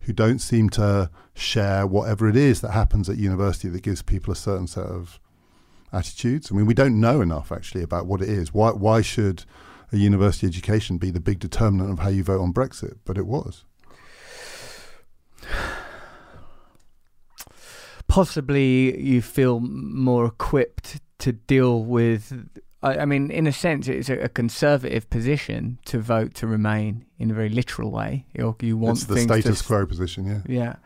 who 0.00 0.12
don't 0.12 0.38
seem 0.38 0.70
to 0.70 1.10
share 1.34 1.86
whatever 1.86 2.28
it 2.28 2.36
is 2.36 2.60
that 2.60 2.70
happens 2.70 3.10
at 3.10 3.16
university 3.18 3.68
that 3.68 3.82
gives 3.82 4.02
people 4.02 4.32
a 4.32 4.36
certain 4.36 4.66
set 4.66 4.86
of 4.86 5.20
attitudes. 5.92 6.50
I 6.50 6.54
mean, 6.54 6.66
we 6.66 6.74
don't 6.74 6.98
know 7.00 7.20
enough 7.20 7.52
actually 7.52 7.82
about 7.82 8.06
what 8.06 8.22
it 8.22 8.28
is. 8.28 8.52
Why, 8.54 8.70
why 8.70 9.00
should 9.02 9.44
a 9.92 9.96
university 9.96 10.46
education 10.46 10.98
be 10.98 11.10
the 11.10 11.20
big 11.20 11.38
determinant 11.38 11.90
of 11.90 11.98
how 12.00 12.08
you 12.08 12.24
vote 12.24 12.40
on 12.40 12.52
Brexit? 12.52 12.98
But 13.04 13.18
it 13.18 13.26
was. 13.26 13.64
Possibly 18.06 19.00
you 19.00 19.22
feel 19.22 19.60
more 19.60 20.26
equipped 20.26 21.00
to 21.24 21.32
deal 21.32 21.82
with. 21.82 22.32
I, 22.82 22.98
I 22.98 23.04
mean, 23.06 23.30
in 23.30 23.46
a 23.46 23.52
sense, 23.52 23.88
it's 23.88 24.10
a, 24.10 24.18
a, 24.20 24.28
conservative 24.28 25.08
position 25.08 25.78
to 25.86 25.98
vote 25.98 26.34
to 26.34 26.46
remain 26.46 27.06
in 27.18 27.30
a 27.30 27.34
very 27.34 27.48
literal 27.48 27.90
way. 27.90 28.26
You, 28.34 28.54
you 28.60 28.76
want 28.76 28.98
it's 28.98 29.06
the 29.06 29.20
status 29.20 29.60
to, 29.60 29.66
quo 29.66 29.86
position, 29.86 30.26
yeah. 30.26 30.40
Yeah. 30.46 30.76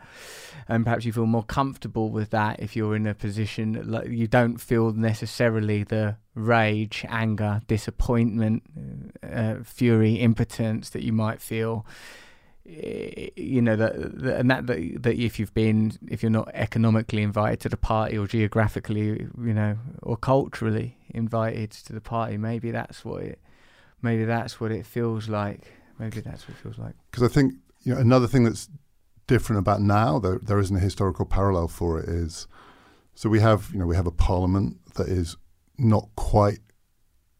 And 0.69 0.85
perhaps 0.85 1.03
you 1.03 1.11
feel 1.11 1.25
more 1.25 1.43
comfortable 1.43 2.09
with 2.09 2.29
that 2.29 2.61
if 2.61 2.75
you're 2.75 2.95
in 2.95 3.05
a 3.05 3.15
position 3.15 3.83
like 3.91 4.07
you 4.07 4.27
don't 4.27 4.59
feel 4.59 4.93
necessarily 4.93 5.83
the 5.83 6.15
rage, 6.35 7.05
anger, 7.09 7.59
disappointment, 7.67 8.63
uh, 9.23 9.55
fury, 9.63 10.15
impotence 10.15 10.91
that 10.91 11.03
you 11.03 11.11
might 11.11 11.41
feel 11.41 11.85
Eh, 12.71 13.29
you 13.35 13.61
know 13.61 13.75
that, 13.75 14.19
that 14.21 14.39
and 14.39 14.51
that, 14.51 14.67
that 14.67 15.03
that 15.03 15.15
if 15.15 15.39
you've 15.39 15.53
been 15.53 15.91
if 16.07 16.21
you're 16.21 16.29
not 16.29 16.49
economically 16.53 17.23
invited 17.23 17.59
to 17.61 17.69
the 17.69 17.77
party 17.77 18.17
or 18.17 18.27
geographically 18.27 19.27
you 19.41 19.53
know 19.53 19.77
or 20.03 20.15
culturally 20.15 20.97
invited 21.09 21.71
to 21.71 21.93
the 21.93 22.01
party 22.01 22.37
maybe 22.37 22.69
that's 22.69 23.03
what 23.03 23.23
it 23.23 23.39
maybe 24.01 24.23
that's 24.25 24.59
what 24.59 24.71
it 24.71 24.85
feels 24.85 25.29
like. 25.29 25.71
Maybe 25.97 26.21
that's 26.21 26.47
what 26.47 26.57
it 26.57 26.61
feels 26.61 26.77
like. 26.77 26.93
Because 27.11 27.23
i 27.23 27.33
think 27.33 27.55
you 27.81 27.93
know 27.93 27.99
another 27.99 28.27
thing 28.27 28.43
that's 28.43 28.69
different 29.27 29.59
about 29.59 29.81
now 29.81 30.19
there 30.19 30.39
there 30.41 30.59
isn't 30.59 30.75
a 30.75 30.79
historical 30.79 31.25
parallel 31.25 31.67
for 31.67 31.99
it 31.99 32.09
is 32.09 32.47
so 33.13 33.29
we 33.29 33.39
have 33.39 33.69
you 33.73 33.79
know 33.79 33.85
we 33.85 33.95
have 33.95 34.07
a 34.07 34.11
parliament 34.11 34.77
that 34.95 35.07
is 35.07 35.37
not 35.77 36.09
quite 36.15 36.59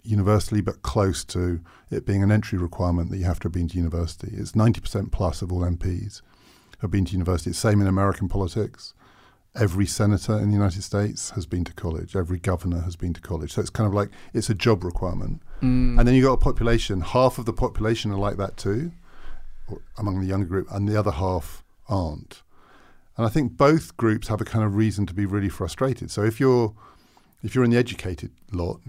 universally, 0.03 0.62
but 0.62 0.81
close 0.81 1.23
to 1.25 1.62
it 1.91 2.05
being 2.05 2.23
an 2.23 2.31
entry 2.31 2.57
requirement 2.57 3.09
that 3.12 3.17
you 3.17 3.25
have 3.25 3.39
to 3.39 3.45
have 3.45 3.53
been 3.53 3.67
to 3.69 3.77
university. 3.77 4.31
It's 4.33 4.53
90% 4.53 5.12
plus 5.12 5.41
of 5.41 5.51
all 5.51 5.62
MPs 5.62 6.21
have 6.81 6.91
been 6.91 7.05
to 7.05 7.12
university. 7.13 7.49
It's 7.49 7.59
same 7.59 7.81
in 7.81 7.88
American 7.88 8.29
politics. 8.29 8.93
Every 9.55 9.85
senator 9.85 10.38
in 10.38 10.49
the 10.49 10.53
United 10.53 10.83
States 10.83 11.31
has 11.31 11.45
been 11.45 11.65
to 11.65 11.73
college. 11.73 12.15
Every 12.15 12.39
governor 12.39 12.81
has 12.81 12.95
been 12.95 13.13
to 13.13 13.21
college. 13.21 13.53
So 13.53 13.62
it's 13.62 13.69
kind 13.69 13.88
of 13.88 13.93
like 13.93 14.09
it's 14.33 14.49
a 14.49 14.55
job 14.55 14.83
requirement. 14.83 15.41
Mm. 15.62 15.99
And 15.99 16.07
then 16.07 16.15
you've 16.15 16.25
got 16.25 16.33
a 16.33 16.38
population, 16.38 17.01
half 17.01 17.38
of 17.38 17.45
the 17.45 17.53
population 17.53 18.12
are 18.12 18.19
like 18.19 18.38
that 18.38 18.57
too, 18.57 18.91
among 19.97 20.21
the 20.21 20.27
younger 20.27 20.45
group, 20.45 20.67
and 20.71 20.88
the 20.88 20.97
other 20.97 21.12
half 21.12 21.63
aren't. 21.88 22.43
And 23.17 23.25
I 23.25 23.29
think 23.29 23.57
both 23.57 23.97
groups 23.97 24.29
have 24.29 24.39
a 24.39 24.45
kind 24.45 24.63
of 24.63 24.75
reason 24.75 25.05
to 25.07 25.13
be 25.13 25.25
really 25.25 25.49
frustrated. 25.49 26.09
So 26.09 26.23
if 26.23 26.39
you're 26.39 26.73
if 27.43 27.55
you're 27.55 27.63
in 27.63 27.71
the 27.71 27.77
educated 27.77 28.31
lot, 28.51 28.79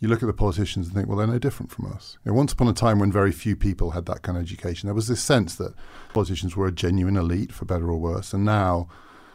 you 0.00 0.08
look 0.08 0.22
at 0.22 0.26
the 0.26 0.32
politicians 0.32 0.86
and 0.86 0.94
think, 0.94 1.06
well, 1.06 1.18
they're 1.18 1.26
no 1.26 1.38
different 1.38 1.70
from 1.70 1.92
us. 1.92 2.16
You 2.24 2.32
know, 2.32 2.36
once 2.36 2.52
upon 2.52 2.68
a 2.68 2.72
time 2.72 2.98
when 2.98 3.12
very 3.12 3.32
few 3.32 3.54
people 3.54 3.90
had 3.90 4.06
that 4.06 4.22
kind 4.22 4.36
of 4.38 4.42
education, 4.42 4.86
there 4.86 4.94
was 4.94 5.08
this 5.08 5.22
sense 5.22 5.54
that 5.56 5.74
politicians 6.14 6.56
were 6.56 6.66
a 6.66 6.72
genuine 6.72 7.18
elite, 7.18 7.52
for 7.52 7.66
better 7.66 7.90
or 7.90 7.98
worse. 7.98 8.32
And 8.32 8.44
now 8.44 8.88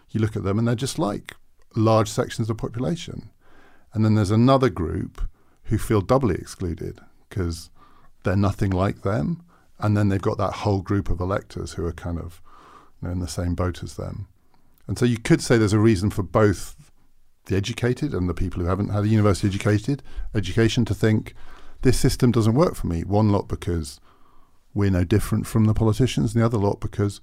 you 0.09 0.19
look 0.19 0.35
at 0.35 0.43
them 0.43 0.57
and 0.57 0.67
they're 0.67 0.75
just 0.75 0.97
like 0.97 1.35
large 1.75 2.09
sections 2.09 2.49
of 2.49 2.57
the 2.57 2.61
population. 2.61 3.29
And 3.93 4.03
then 4.03 4.15
there's 4.15 4.31
another 4.31 4.69
group 4.69 5.21
who 5.65 5.77
feel 5.77 6.01
doubly 6.01 6.35
excluded 6.35 6.99
because 7.29 7.69
they're 8.23 8.35
nothing 8.35 8.71
like 8.71 9.03
them. 9.03 9.43
And 9.77 9.95
then 9.95 10.09
they've 10.09 10.21
got 10.21 10.39
that 10.39 10.53
whole 10.53 10.81
group 10.81 11.09
of 11.09 11.19
electors 11.19 11.73
who 11.73 11.85
are 11.85 11.93
kind 11.93 12.17
of 12.17 12.41
you 13.01 13.07
know, 13.07 13.11
in 13.11 13.19
the 13.19 13.27
same 13.27 13.53
boat 13.53 13.83
as 13.83 13.95
them. 13.95 14.27
And 14.87 14.97
so 14.97 15.05
you 15.05 15.19
could 15.19 15.41
say 15.41 15.57
there's 15.57 15.73
a 15.73 15.79
reason 15.79 16.09
for 16.09 16.23
both 16.23 16.84
the 17.45 17.55
educated 17.55 18.13
and 18.13 18.27
the 18.27 18.33
people 18.33 18.61
who 18.61 18.67
haven't 18.67 18.89
had 18.89 19.03
a 19.03 19.07
university 19.07 19.47
educated 19.47 20.01
education 20.33 20.85
to 20.85 20.93
think 20.93 21.33
this 21.81 21.99
system 21.99 22.31
doesn't 22.31 22.55
work 22.55 22.75
for 22.75 22.87
me. 22.87 23.03
One 23.03 23.31
lot 23.31 23.47
because 23.47 23.99
we're 24.73 24.89
no 24.89 25.03
different 25.03 25.47
from 25.47 25.65
the 25.65 25.73
politicians, 25.73 26.33
and 26.33 26.41
the 26.41 26.45
other 26.45 26.57
lot 26.57 26.79
because 26.79 27.21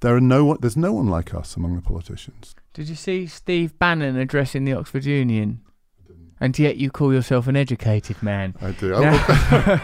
there 0.00 0.14
are 0.14 0.20
no 0.20 0.44
one, 0.44 0.58
there's 0.60 0.76
no 0.76 0.92
one 0.92 1.06
like 1.06 1.34
us 1.34 1.56
among 1.56 1.76
the 1.76 1.82
politicians. 1.82 2.54
Did 2.74 2.88
you 2.88 2.94
see 2.94 3.26
Steve 3.26 3.78
Bannon 3.78 4.16
addressing 4.16 4.64
the 4.64 4.74
Oxford 4.74 5.04
Union? 5.04 5.62
And 6.38 6.58
yet 6.58 6.76
you 6.76 6.90
call 6.90 7.14
yourself 7.14 7.46
an 7.46 7.56
educated 7.56 8.22
man. 8.22 8.54
I 8.60 8.72
do. 8.72 8.90
No. 8.90 9.00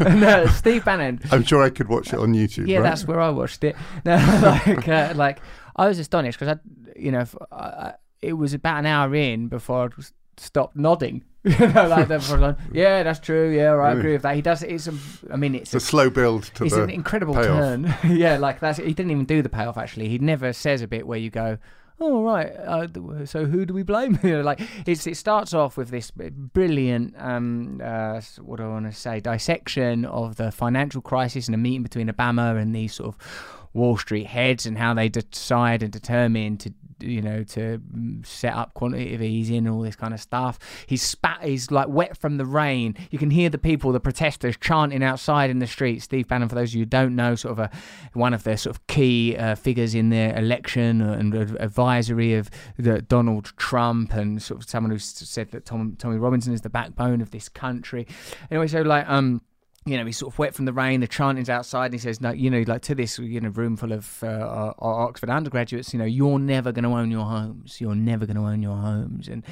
no, 0.14 0.46
Steve 0.46 0.86
Bannon. 0.86 1.20
I'm 1.30 1.42
sure 1.44 1.62
I 1.62 1.68
could 1.68 1.88
watch 1.88 2.14
it 2.14 2.18
on 2.18 2.32
YouTube. 2.32 2.66
Yeah, 2.66 2.78
right? 2.78 2.84
that's 2.84 3.06
where 3.06 3.20
I 3.20 3.28
watched 3.28 3.62
it. 3.62 3.76
No, 4.06 4.16
like, 4.42 4.88
uh, 4.88 5.12
like 5.14 5.40
I 5.76 5.88
was 5.88 5.98
astonished 5.98 6.38
because 6.38 6.56
I, 6.56 6.98
you 6.98 7.12
know, 7.12 7.26
I- 7.50 7.92
it 8.22 8.34
was 8.34 8.54
about 8.54 8.78
an 8.78 8.86
hour 8.86 9.14
in 9.14 9.48
before 9.48 9.90
I 9.98 10.02
stopped 10.36 10.76
nodding. 10.76 11.24
like 11.44 12.06
that 12.06 12.56
yeah, 12.72 13.02
that's 13.02 13.18
true. 13.18 13.50
Yeah, 13.50 13.70
right, 13.70 13.96
I 13.96 13.98
agree 13.98 14.12
with 14.12 14.22
that. 14.22 14.36
He 14.36 14.42
does. 14.42 14.62
It's 14.62 14.86
a. 14.86 14.94
I 15.30 15.36
mean, 15.36 15.56
it's 15.56 15.74
It's 15.74 15.74
a 15.74 15.76
a 15.78 15.80
slow 15.80 16.08
build 16.08 16.44
to 16.54 16.64
it's 16.64 16.74
an 16.74 16.88
incredible 16.88 17.34
payoff. 17.34 17.58
turn. 17.58 17.94
yeah, 18.16 18.38
like 18.38 18.60
that's 18.60 18.78
he 18.78 18.94
didn't 18.94 19.10
even 19.10 19.24
do 19.24 19.42
the 19.42 19.48
payoff. 19.48 19.76
Actually, 19.76 20.08
he 20.08 20.18
never 20.18 20.52
says 20.52 20.82
a 20.82 20.86
bit 20.86 21.04
where 21.04 21.18
you 21.18 21.30
go, 21.30 21.58
"Oh 21.98 22.22
right, 22.22 22.46
uh, 22.46 22.86
so 23.26 23.44
who 23.46 23.66
do 23.66 23.74
we 23.74 23.82
blame?" 23.82 24.20
you 24.22 24.36
know, 24.36 24.42
like 24.42 24.60
it's 24.86 25.04
it 25.08 25.16
starts 25.16 25.52
off 25.52 25.76
with 25.76 25.88
this 25.88 26.12
brilliant, 26.12 27.16
um, 27.18 27.80
uh, 27.82 28.20
what 28.40 28.58
do 28.58 28.62
I 28.62 28.68
want 28.68 28.86
to 28.86 28.96
say, 28.96 29.18
dissection 29.18 30.04
of 30.04 30.36
the 30.36 30.52
financial 30.52 31.02
crisis 31.02 31.48
and 31.48 31.56
a 31.56 31.58
meeting 31.58 31.82
between 31.82 32.08
Obama 32.08 32.56
and 32.56 32.72
these 32.72 32.94
sort 32.94 33.16
of 33.16 33.68
Wall 33.74 33.96
Street 33.96 34.26
heads 34.28 34.66
and 34.66 34.78
how 34.78 34.94
they 34.94 35.08
decide 35.08 35.82
and 35.82 35.90
determine 35.92 36.56
to 36.58 36.72
you 37.02 37.20
know 37.20 37.42
to 37.44 37.78
mm, 37.78 38.24
set 38.24 38.54
up 38.54 38.74
quantitative 38.74 39.22
easing 39.22 39.58
and 39.58 39.68
all 39.68 39.82
this 39.82 39.96
kind 39.96 40.14
of 40.14 40.20
stuff. 40.20 40.58
He's 40.86 41.02
spat. 41.02 41.44
He's 41.44 41.70
like 41.70 41.88
wet 41.88 42.16
from 42.16 42.36
the 42.36 42.46
rain. 42.46 42.96
You 43.10 43.18
can 43.18 43.30
hear 43.30 43.50
the 43.50 43.58
people, 43.58 43.92
the 43.92 44.00
protesters, 44.00 44.56
chanting 44.56 45.02
outside 45.02 45.50
in 45.50 45.58
the 45.58 45.66
street. 45.66 46.02
Steve 46.02 46.28
Bannon, 46.28 46.48
for 46.48 46.54
those 46.54 46.70
of 46.70 46.74
you 46.74 46.82
who 46.82 46.86
don't 46.86 47.16
know, 47.16 47.34
sort 47.34 47.52
of 47.52 47.58
a 47.58 47.70
one 48.12 48.34
of 48.34 48.44
the 48.44 48.56
sort 48.56 48.76
of 48.76 48.86
key 48.86 49.36
uh, 49.36 49.54
figures 49.54 49.94
in 49.94 50.10
the 50.10 50.36
election 50.36 51.00
and 51.00 51.34
advisory 51.34 52.34
of 52.34 52.50
the 52.78 53.02
Donald 53.02 53.52
Trump 53.56 54.14
and 54.14 54.42
sort 54.42 54.62
of 54.62 54.68
someone 54.68 54.90
who 54.90 54.98
said 54.98 55.50
that 55.50 55.64
Tom, 55.64 55.96
Tommy 55.98 56.16
Robinson 56.16 56.52
is 56.52 56.60
the 56.60 56.70
backbone 56.70 57.20
of 57.20 57.30
this 57.30 57.48
country. 57.48 58.06
Anyway, 58.50 58.66
so 58.66 58.82
like 58.82 59.08
um 59.08 59.42
you 59.84 59.96
know, 59.96 60.06
he's 60.06 60.16
sort 60.16 60.32
of 60.32 60.38
wet 60.38 60.54
from 60.54 60.64
the 60.64 60.72
rain. 60.72 61.00
The 61.00 61.08
chanting's 61.08 61.50
outside, 61.50 61.86
and 61.86 61.94
he 61.94 61.98
says, 61.98 62.20
"No, 62.20 62.30
you 62.30 62.50
know, 62.50 62.62
like 62.66 62.82
to 62.82 62.94
this, 62.94 63.18
you 63.18 63.40
know, 63.40 63.48
room 63.48 63.76
full 63.76 63.90
of 63.90 64.22
uh, 64.22 64.26
uh, 64.26 64.74
Oxford 64.78 65.28
undergraduates, 65.28 65.92
you 65.92 65.98
know, 65.98 66.04
you're 66.04 66.38
never 66.38 66.70
going 66.70 66.84
to 66.84 66.90
own 66.90 67.10
your 67.10 67.24
homes. 67.24 67.80
You're 67.80 67.96
never 67.96 68.24
going 68.24 68.36
to 68.36 68.42
own 68.42 68.62
your 68.62 68.76
homes." 68.76 69.26
And 69.26 69.42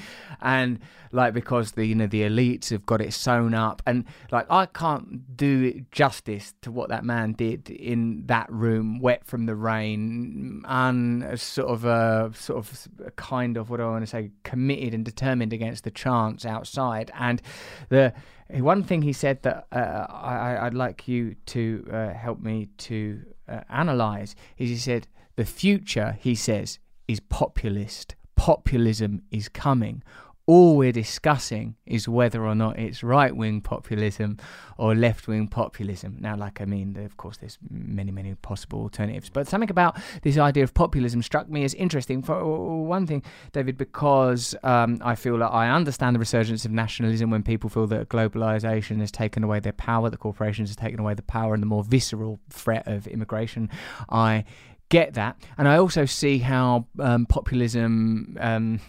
and 0.40 0.78
like 1.10 1.34
because 1.34 1.72
the 1.72 1.84
you 1.84 1.96
know 1.96 2.06
the 2.06 2.22
elites 2.22 2.70
have 2.70 2.86
got 2.86 3.00
it 3.00 3.12
sewn 3.12 3.54
up, 3.54 3.82
and 3.86 4.04
like 4.30 4.46
I 4.48 4.66
can't 4.66 5.36
do 5.36 5.84
justice 5.90 6.54
to 6.62 6.70
what 6.70 6.90
that 6.90 7.04
man 7.04 7.32
did 7.32 7.68
in 7.68 8.26
that 8.26 8.50
room, 8.52 9.00
wet 9.00 9.26
from 9.26 9.46
the 9.46 9.56
rain, 9.56 10.62
and 10.66 11.40
sort 11.40 11.70
of 11.70 11.84
a 11.84 12.30
sort 12.36 12.58
of 12.58 12.88
a 13.04 13.10
kind 13.12 13.56
of 13.56 13.68
what 13.68 13.78
do 13.78 13.82
I 13.82 13.86
want 13.86 14.04
to 14.04 14.06
say, 14.06 14.30
committed 14.44 14.94
and 14.94 15.04
determined 15.04 15.52
against 15.52 15.82
the 15.82 15.90
chants 15.90 16.46
outside, 16.46 17.10
and 17.18 17.42
the 17.88 18.12
one 18.58 18.82
thing 18.82 19.02
he 19.02 19.12
said 19.12 19.42
that 19.42 19.66
uh, 19.72 20.06
I, 20.10 20.66
I'd 20.66 20.74
like 20.74 21.06
you 21.08 21.36
to 21.46 21.86
uh, 21.92 22.08
help 22.12 22.40
me 22.40 22.68
to 22.78 23.22
uh, 23.48 23.60
analyze 23.68 24.34
is 24.58 24.70
he 24.70 24.76
said 24.76 25.06
the 25.36 25.44
future 25.44 26.16
he 26.20 26.34
says 26.34 26.78
is 27.08 27.20
populist. 27.20 28.14
Populism 28.36 29.22
is 29.30 29.48
coming 29.48 30.02
all 30.50 30.76
we're 30.76 30.90
discussing 30.90 31.76
is 31.86 32.08
whether 32.08 32.44
or 32.44 32.56
not 32.56 32.76
it's 32.76 33.04
right 33.04 33.36
wing 33.36 33.60
populism 33.60 34.36
or 34.78 34.96
left 34.96 35.28
wing 35.28 35.46
populism. 35.46 36.16
Now, 36.18 36.34
like 36.34 36.60
I 36.60 36.64
mean, 36.64 36.96
of 36.96 37.16
course, 37.16 37.36
there's 37.36 37.56
many, 37.70 38.10
many 38.10 38.34
possible 38.34 38.80
alternatives, 38.80 39.30
but 39.30 39.46
something 39.46 39.70
about 39.70 39.96
this 40.22 40.38
idea 40.38 40.64
of 40.64 40.74
populism 40.74 41.22
struck 41.22 41.48
me 41.48 41.62
as 41.62 41.72
interesting. 41.74 42.20
For 42.24 42.84
one 42.84 43.06
thing, 43.06 43.22
David, 43.52 43.78
because 43.78 44.56
um, 44.64 44.98
I 45.04 45.14
feel 45.14 45.38
that 45.38 45.52
I 45.52 45.70
understand 45.70 46.16
the 46.16 46.20
resurgence 46.20 46.64
of 46.64 46.72
nationalism 46.72 47.30
when 47.30 47.44
people 47.44 47.70
feel 47.70 47.86
that 47.86 48.08
globalization 48.08 48.98
has 48.98 49.12
taken 49.12 49.44
away 49.44 49.60
their 49.60 49.72
power, 49.72 50.10
the 50.10 50.16
corporations 50.16 50.70
have 50.70 50.78
taken 50.78 50.98
away 50.98 51.14
the 51.14 51.22
power, 51.22 51.54
and 51.54 51.62
the 51.62 51.68
more 51.68 51.84
visceral 51.84 52.40
threat 52.50 52.88
of 52.88 53.06
immigration. 53.06 53.70
I 54.08 54.44
get 54.90 55.14
that, 55.14 55.42
and 55.56 55.66
I 55.66 55.76
also 55.76 56.04
see 56.04 56.38
how 56.38 56.86
um, 56.98 57.26
populism. 57.26 58.36
Um, 58.40 58.80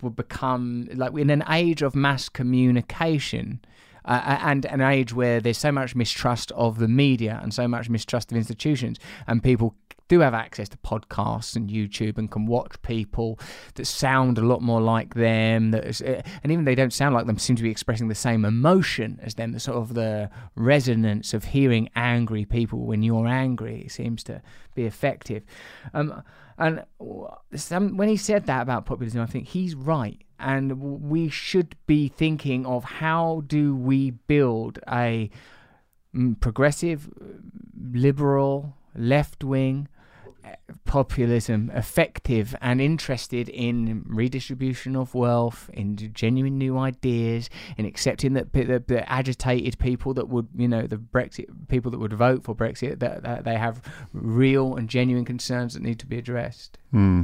will 0.00 0.10
become 0.10 0.88
like 0.94 1.12
in 1.14 1.28
an 1.28 1.44
age 1.50 1.82
of 1.82 1.94
mass 1.94 2.30
communication 2.30 3.60
uh, 4.04 4.38
and 4.40 4.64
an 4.66 4.80
age 4.80 5.12
where 5.12 5.40
there's 5.40 5.58
so 5.58 5.72
much 5.72 5.94
mistrust 5.94 6.52
of 6.52 6.78
the 6.78 6.88
media 6.88 7.40
and 7.42 7.52
so 7.54 7.66
much 7.68 7.88
mistrust 7.88 8.30
of 8.30 8.36
institutions 8.36 8.98
and 9.26 9.42
people 9.42 9.74
do 10.08 10.20
have 10.20 10.34
access 10.34 10.68
to 10.68 10.76
podcasts 10.78 11.56
and 11.56 11.70
YouTube 11.70 12.18
and 12.18 12.30
can 12.30 12.44
watch 12.44 12.80
people 12.82 13.38
that 13.74 13.86
sound 13.86 14.36
a 14.36 14.42
lot 14.42 14.60
more 14.60 14.80
like 14.80 15.14
them 15.14 15.70
that 15.70 16.02
uh, 16.02 16.20
and 16.42 16.52
even 16.52 16.64
they 16.64 16.74
don't 16.74 16.92
sound 16.92 17.14
like 17.14 17.26
them 17.26 17.38
seem 17.38 17.56
to 17.56 17.62
be 17.62 17.70
expressing 17.70 18.08
the 18.08 18.14
same 18.14 18.44
emotion 18.44 19.18
as 19.22 19.34
them 19.34 19.52
the 19.52 19.60
sort 19.60 19.78
of 19.78 19.94
the 19.94 20.30
resonance 20.54 21.32
of 21.32 21.44
hearing 21.44 21.88
angry 21.96 22.44
people 22.44 22.80
when 22.80 23.02
you're 23.02 23.26
angry 23.26 23.86
seems 23.88 24.22
to 24.22 24.42
be 24.74 24.84
effective 24.84 25.42
um, 25.94 26.22
and 26.58 26.84
some, 27.56 27.96
when 27.96 28.08
he 28.08 28.16
said 28.16 28.46
that 28.46 28.62
about 28.62 28.86
populism, 28.86 29.20
I 29.20 29.26
think 29.26 29.48
he's 29.48 29.74
right. 29.74 30.20
And 30.38 31.02
we 31.02 31.28
should 31.28 31.76
be 31.86 32.08
thinking 32.08 32.66
of 32.66 32.84
how 32.84 33.42
do 33.46 33.74
we 33.74 34.10
build 34.10 34.78
a 34.88 35.30
mm, 36.14 36.38
progressive, 36.40 37.08
liberal, 37.76 38.76
left 38.96 39.42
wing 39.42 39.88
populism 40.84 41.70
effective 41.74 42.54
and 42.60 42.80
interested 42.80 43.48
in 43.48 44.04
redistribution 44.06 44.94
of 44.94 45.14
wealth 45.14 45.70
in 45.72 45.96
genuine 46.12 46.58
new 46.58 46.76
ideas 46.76 47.48
in 47.76 47.86
accepting 47.86 48.34
that 48.34 48.52
the, 48.52 48.82
the 48.86 49.10
agitated 49.10 49.78
people 49.78 50.14
that 50.14 50.28
would 50.28 50.46
you 50.56 50.68
know 50.68 50.86
the 50.86 50.96
brexit 50.96 51.46
people 51.68 51.90
that 51.90 51.98
would 51.98 52.12
vote 52.12 52.42
for 52.44 52.54
brexit 52.54 53.00
that, 53.00 53.22
that 53.22 53.44
they 53.44 53.56
have 53.56 53.82
real 54.12 54.76
and 54.76 54.88
genuine 54.88 55.24
concerns 55.24 55.74
that 55.74 55.82
need 55.82 55.98
to 55.98 56.06
be 56.06 56.18
addressed 56.18 56.78
Hmm. 56.90 57.22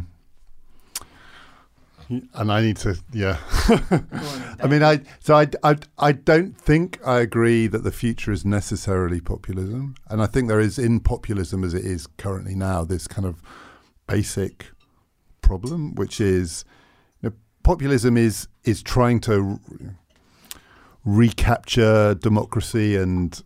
And 2.11 2.51
I 2.51 2.61
need 2.61 2.77
to, 2.79 2.99
yeah. 3.13 3.39
I 4.61 4.67
mean, 4.67 4.83
I 4.83 5.03
so 5.21 5.37
I, 5.37 5.47
I 5.63 5.77
I 5.97 6.11
don't 6.11 6.57
think 6.59 6.99
I 7.07 7.21
agree 7.21 7.69
that 7.69 7.85
the 7.85 7.93
future 7.93 8.33
is 8.33 8.45
necessarily 8.45 9.21
populism, 9.21 9.95
and 10.09 10.21
I 10.21 10.27
think 10.27 10.49
there 10.49 10.59
is 10.59 10.77
in 10.77 10.99
populism 10.99 11.63
as 11.63 11.73
it 11.73 11.85
is 11.85 12.09
currently 12.09 12.57
now 12.57 12.85
this 12.85 13.07
kind 13.07 13.27
of 13.27 13.41
basic 14.09 14.67
problem, 15.41 15.95
which 15.95 16.21
is 16.21 16.65
you 17.23 17.31
know, 17.31 17.37
populism 17.63 18.17
is 18.17 18.49
is 18.65 18.83
trying 18.83 19.21
to 19.21 19.61
re- 19.69 19.91
recapture 21.05 22.17
democracy 22.17 22.97
and 22.97 23.45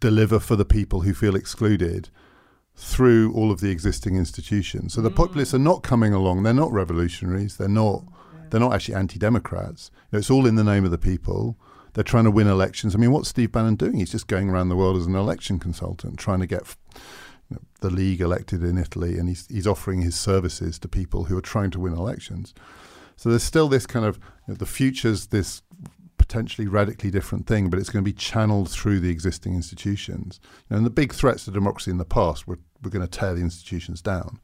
deliver 0.00 0.40
for 0.40 0.56
the 0.56 0.64
people 0.64 1.02
who 1.02 1.14
feel 1.14 1.36
excluded 1.36 2.10
through 2.80 3.30
all 3.34 3.50
of 3.50 3.60
the 3.60 3.70
existing 3.70 4.16
institutions. 4.16 4.94
So 4.94 5.02
the 5.02 5.10
populists 5.10 5.52
are 5.52 5.58
not 5.58 5.82
coming 5.82 6.14
along. 6.14 6.42
They're 6.42 6.54
not 6.54 6.72
revolutionaries. 6.72 7.58
They're 7.58 7.68
not. 7.68 8.04
They're 8.48 8.58
not 8.58 8.72
actually 8.72 8.94
anti-democrats. 8.94 9.90
You 9.94 10.16
know, 10.16 10.18
it's 10.18 10.30
all 10.30 10.46
in 10.46 10.56
the 10.56 10.64
name 10.64 10.84
of 10.84 10.90
the 10.90 10.98
people. 10.98 11.56
They're 11.92 12.02
trying 12.02 12.24
to 12.24 12.30
win 12.30 12.46
elections. 12.46 12.94
I 12.94 12.98
mean, 12.98 13.12
what's 13.12 13.28
Steve 13.28 13.52
Bannon 13.52 13.76
doing? 13.76 13.98
He's 13.98 14.10
just 14.10 14.26
going 14.26 14.48
around 14.48 14.70
the 14.70 14.76
world 14.76 14.96
as 14.96 15.06
an 15.06 15.14
election 15.14 15.58
consultant, 15.58 16.18
trying 16.18 16.40
to 16.40 16.46
get 16.46 16.74
you 17.50 17.56
know, 17.56 17.60
the 17.80 17.90
League 17.90 18.20
elected 18.20 18.64
in 18.64 18.78
Italy, 18.78 19.18
and 19.18 19.28
he's 19.28 19.46
he's 19.48 19.66
offering 19.66 20.00
his 20.00 20.16
services 20.16 20.78
to 20.78 20.88
people 20.88 21.24
who 21.24 21.36
are 21.36 21.42
trying 21.42 21.70
to 21.72 21.80
win 21.80 21.92
elections. 21.92 22.54
So 23.16 23.28
there's 23.28 23.42
still 23.42 23.68
this 23.68 23.86
kind 23.86 24.06
of 24.06 24.16
you 24.46 24.54
know, 24.54 24.54
the 24.54 24.66
future's 24.66 25.26
this 25.26 25.62
potentially 26.16 26.66
radically 26.66 27.10
different 27.10 27.46
thing, 27.46 27.68
but 27.68 27.78
it's 27.78 27.90
going 27.90 28.04
to 28.04 28.10
be 28.10 28.16
channeled 28.16 28.70
through 28.70 29.00
the 29.00 29.10
existing 29.10 29.54
institutions. 29.54 30.40
You 30.42 30.74
know, 30.74 30.76
and 30.78 30.86
the 30.86 30.90
big 30.90 31.12
threats 31.12 31.44
to 31.44 31.50
democracy 31.50 31.90
in 31.90 31.98
the 31.98 32.04
past 32.04 32.46
were 32.46 32.58
we're 32.82 32.90
going 32.90 33.06
to 33.06 33.18
tear 33.18 33.34
the 33.34 33.40
institutions 33.40 34.02
down. 34.02 34.38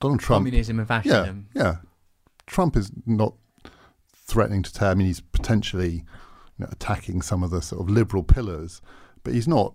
Donald 0.00 0.20
Trump, 0.20 0.44
communism 0.44 0.78
and 0.78 0.88
yeah, 0.88 1.02
fascism 1.02 1.48
yeah, 1.54 1.76
Trump 2.46 2.76
is 2.76 2.90
not 3.06 3.34
threatening 4.14 4.62
to 4.62 4.72
tear. 4.72 4.90
I 4.90 4.94
mean, 4.94 5.06
he's 5.06 5.20
potentially 5.20 6.04
you 6.58 6.64
know, 6.64 6.68
attacking 6.70 7.22
some 7.22 7.42
of 7.42 7.50
the 7.50 7.62
sort 7.62 7.82
of 7.82 7.90
liberal 7.90 8.22
pillars, 8.22 8.80
but 9.24 9.34
he's 9.34 9.48
not 9.48 9.74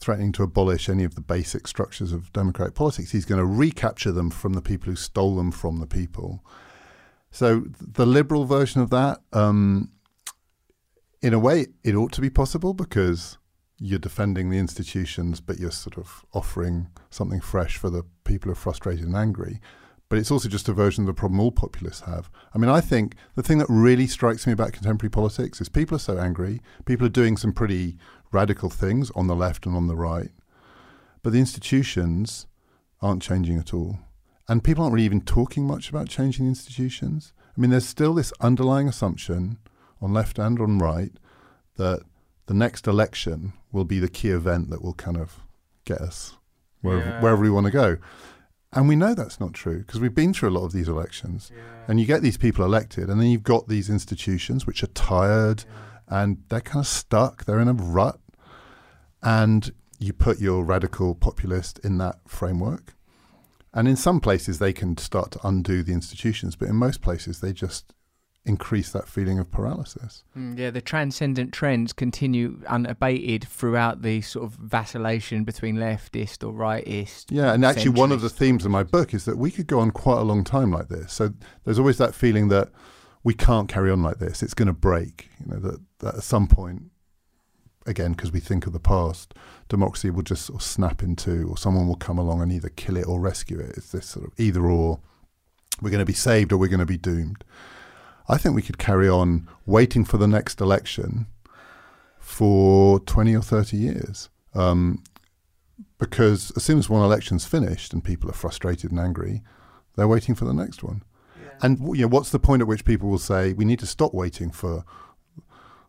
threatening 0.00 0.32
to 0.32 0.42
abolish 0.42 0.88
any 0.88 1.04
of 1.04 1.14
the 1.14 1.20
basic 1.20 1.66
structures 1.66 2.12
of 2.12 2.32
democratic 2.32 2.74
politics. 2.74 3.10
He's 3.10 3.24
going 3.24 3.40
to 3.40 3.46
recapture 3.46 4.12
them 4.12 4.30
from 4.30 4.52
the 4.52 4.62
people 4.62 4.90
who 4.90 4.96
stole 4.96 5.36
them 5.36 5.50
from 5.50 5.80
the 5.80 5.86
people. 5.86 6.44
So 7.30 7.64
the 7.80 8.06
liberal 8.06 8.44
version 8.44 8.80
of 8.80 8.90
that, 8.90 9.18
um, 9.32 9.90
in 11.20 11.34
a 11.34 11.38
way, 11.38 11.66
it 11.82 11.94
ought 11.94 12.12
to 12.12 12.20
be 12.20 12.30
possible 12.30 12.74
because 12.74 13.38
you're 13.78 13.98
defending 13.98 14.50
the 14.50 14.58
institutions, 14.58 15.40
but 15.40 15.58
you're 15.58 15.70
sort 15.70 15.98
of 15.98 16.24
offering 16.32 16.88
something 17.10 17.40
fresh 17.40 17.76
for 17.76 17.90
the 17.90 18.04
people 18.24 18.48
who 18.48 18.52
are 18.52 18.56
frustrated 18.56 19.04
and 19.04 19.16
angry. 19.16 19.60
But 20.08 20.18
it's 20.18 20.30
also 20.30 20.48
just 20.48 20.68
a 20.68 20.72
version 20.72 21.02
of 21.04 21.06
the 21.06 21.14
problem 21.14 21.38
all 21.38 21.52
populists 21.52 22.00
have. 22.00 22.30
I 22.54 22.58
mean, 22.58 22.70
I 22.70 22.80
think 22.80 23.14
the 23.34 23.42
thing 23.42 23.58
that 23.58 23.66
really 23.68 24.06
strikes 24.06 24.46
me 24.46 24.52
about 24.52 24.72
contemporary 24.72 25.10
politics 25.10 25.60
is 25.60 25.68
people 25.68 25.96
are 25.96 26.00
so 26.00 26.18
angry. 26.18 26.60
People 26.86 27.06
are 27.06 27.10
doing 27.10 27.36
some 27.36 27.52
pretty 27.52 27.98
radical 28.32 28.70
things 28.70 29.10
on 29.12 29.26
the 29.26 29.36
left 29.36 29.66
and 29.66 29.76
on 29.76 29.86
the 29.86 29.96
right. 29.96 30.30
But 31.22 31.32
the 31.32 31.38
institutions 31.38 32.46
aren't 33.02 33.22
changing 33.22 33.58
at 33.58 33.74
all. 33.74 33.98
And 34.48 34.64
people 34.64 34.82
aren't 34.82 34.94
really 34.94 35.04
even 35.04 35.20
talking 35.20 35.66
much 35.66 35.90
about 35.90 36.08
changing 36.08 36.46
the 36.46 36.50
institutions. 36.50 37.34
I 37.56 37.60
mean, 37.60 37.70
there's 37.70 37.86
still 37.86 38.14
this 38.14 38.32
underlying 38.40 38.88
assumption 38.88 39.58
on 40.00 40.14
left 40.14 40.38
and 40.38 40.58
on 40.58 40.78
right 40.78 41.12
that 41.76 42.00
the 42.46 42.54
next 42.54 42.86
election 42.86 43.52
will 43.72 43.84
be 43.84 43.98
the 43.98 44.08
key 44.08 44.30
event 44.30 44.70
that 44.70 44.82
will 44.82 44.94
kind 44.94 45.16
of 45.16 45.40
get 45.84 46.00
us 46.00 46.36
wherever, 46.80 47.08
Yeah. 47.08 47.20
wherever 47.20 47.42
we 47.42 47.50
want 47.50 47.66
to 47.66 47.70
go. 47.72 47.98
And 48.72 48.86
we 48.86 48.96
know 48.96 49.14
that's 49.14 49.40
not 49.40 49.54
true 49.54 49.78
because 49.78 49.98
we've 50.00 50.14
been 50.14 50.34
through 50.34 50.50
a 50.50 50.56
lot 50.58 50.64
of 50.64 50.72
these 50.72 50.88
elections. 50.88 51.50
And 51.86 51.98
you 51.98 52.04
get 52.06 52.20
these 52.20 52.36
people 52.36 52.64
elected, 52.64 53.08
and 53.08 53.18
then 53.18 53.28
you've 53.28 53.42
got 53.42 53.68
these 53.68 53.88
institutions 53.88 54.66
which 54.66 54.82
are 54.82 54.88
tired 54.88 55.64
and 56.06 56.42
they're 56.48 56.60
kind 56.60 56.82
of 56.82 56.86
stuck. 56.86 57.44
They're 57.46 57.60
in 57.60 57.68
a 57.68 57.72
rut. 57.72 58.20
And 59.22 59.72
you 59.98 60.12
put 60.12 60.38
your 60.38 60.64
radical 60.64 61.14
populist 61.14 61.78
in 61.80 61.98
that 61.98 62.16
framework. 62.26 62.94
And 63.74 63.88
in 63.88 63.96
some 63.96 64.20
places, 64.20 64.58
they 64.58 64.72
can 64.72 64.96
start 64.96 65.30
to 65.32 65.46
undo 65.46 65.82
the 65.82 65.92
institutions, 65.92 66.56
but 66.56 66.68
in 66.68 66.76
most 66.76 67.00
places, 67.02 67.40
they 67.40 67.52
just 67.52 67.92
increase 68.48 68.90
that 68.92 69.06
feeling 69.06 69.38
of 69.38 69.50
paralysis. 69.50 70.24
Mm, 70.36 70.58
Yeah, 70.58 70.70
the 70.70 70.80
transcendent 70.80 71.52
trends 71.52 71.92
continue 71.92 72.60
unabated 72.66 73.46
throughout 73.46 74.02
the 74.02 74.22
sort 74.22 74.44
of 74.46 74.54
vacillation 74.54 75.44
between 75.44 75.76
leftist 75.76 76.46
or 76.46 76.52
rightist. 76.52 77.26
Yeah, 77.30 77.52
and 77.52 77.64
actually, 77.64 77.90
one 77.90 78.10
of 78.10 78.20
the 78.20 78.30
themes 78.30 78.64
of 78.64 78.70
my 78.70 78.82
book 78.82 79.12
is 79.14 79.24
that 79.26 79.36
we 79.38 79.50
could 79.50 79.66
go 79.66 79.78
on 79.80 79.90
quite 79.90 80.18
a 80.18 80.22
long 80.22 80.44
time 80.44 80.72
like 80.72 80.88
this. 80.88 81.12
So 81.12 81.32
there's 81.64 81.78
always 81.78 81.98
that 81.98 82.14
feeling 82.14 82.48
that 82.48 82.70
we 83.22 83.34
can't 83.34 83.68
carry 83.68 83.90
on 83.90 84.02
like 84.02 84.18
this; 84.18 84.42
it's 84.42 84.54
going 84.54 84.68
to 84.68 84.72
break. 84.72 85.28
You 85.40 85.52
know 85.52 85.60
that, 85.60 85.80
that 85.98 86.14
at 86.16 86.22
some 86.22 86.46
point, 86.48 86.84
again, 87.86 88.12
because 88.12 88.32
we 88.32 88.40
think 88.40 88.66
of 88.66 88.72
the 88.72 88.80
past, 88.80 89.34
democracy 89.68 90.10
will 90.10 90.22
just 90.22 90.46
sort 90.46 90.62
of 90.62 90.66
snap 90.66 91.02
in 91.02 91.16
two, 91.16 91.46
or 91.50 91.56
someone 91.58 91.86
will 91.86 91.96
come 91.96 92.18
along 92.18 92.42
and 92.42 92.50
either 92.50 92.70
kill 92.70 92.96
it 92.96 93.06
or 93.06 93.20
rescue 93.20 93.58
it. 93.58 93.76
It's 93.76 93.92
this 93.92 94.06
sort 94.06 94.26
of 94.26 94.32
either 94.38 94.64
or. 94.66 95.00
We're 95.80 95.90
going 95.90 96.00
to 96.00 96.04
be 96.04 96.12
saved 96.12 96.50
or 96.50 96.56
we're 96.56 96.66
going 96.66 96.80
to 96.80 96.86
be 96.86 96.98
doomed. 96.98 97.44
I 98.28 98.36
think 98.36 98.54
we 98.54 98.62
could 98.62 98.78
carry 98.78 99.08
on 99.08 99.48
waiting 99.64 100.04
for 100.04 100.18
the 100.18 100.28
next 100.28 100.60
election 100.60 101.26
for 102.18 103.00
20 103.00 103.34
or 103.34 103.42
30 103.42 103.76
years. 103.76 104.28
Um, 104.54 105.02
because 105.98 106.52
as 106.56 106.62
soon 106.62 106.78
as 106.78 106.88
one 106.88 107.02
election's 107.02 107.44
finished 107.44 107.92
and 107.92 108.04
people 108.04 108.30
are 108.30 108.34
frustrated 108.34 108.90
and 108.90 109.00
angry, 109.00 109.42
they're 109.96 110.08
waiting 110.08 110.34
for 110.34 110.44
the 110.44 110.54
next 110.54 110.82
one. 110.82 111.02
And 111.60 111.78
you 111.96 112.02
know, 112.02 112.08
what's 112.08 112.30
the 112.30 112.38
point 112.38 112.62
at 112.62 112.68
which 112.68 112.84
people 112.84 113.08
will 113.08 113.18
say 113.18 113.52
we 113.52 113.64
need 113.64 113.80
to 113.80 113.86
stop 113.86 114.14
waiting 114.14 114.50
for 114.50 114.84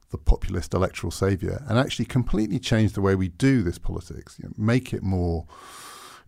the 0.10 0.18
populist 0.18 0.74
electoral 0.74 1.12
savior 1.12 1.64
and 1.68 1.78
actually 1.78 2.06
completely 2.06 2.58
change 2.58 2.94
the 2.94 3.02
way 3.02 3.14
we 3.14 3.28
do 3.28 3.62
this 3.62 3.78
politics? 3.78 4.38
You 4.40 4.50
know, 4.50 4.54
make 4.58 4.94
it 4.94 5.04
more 5.04 5.46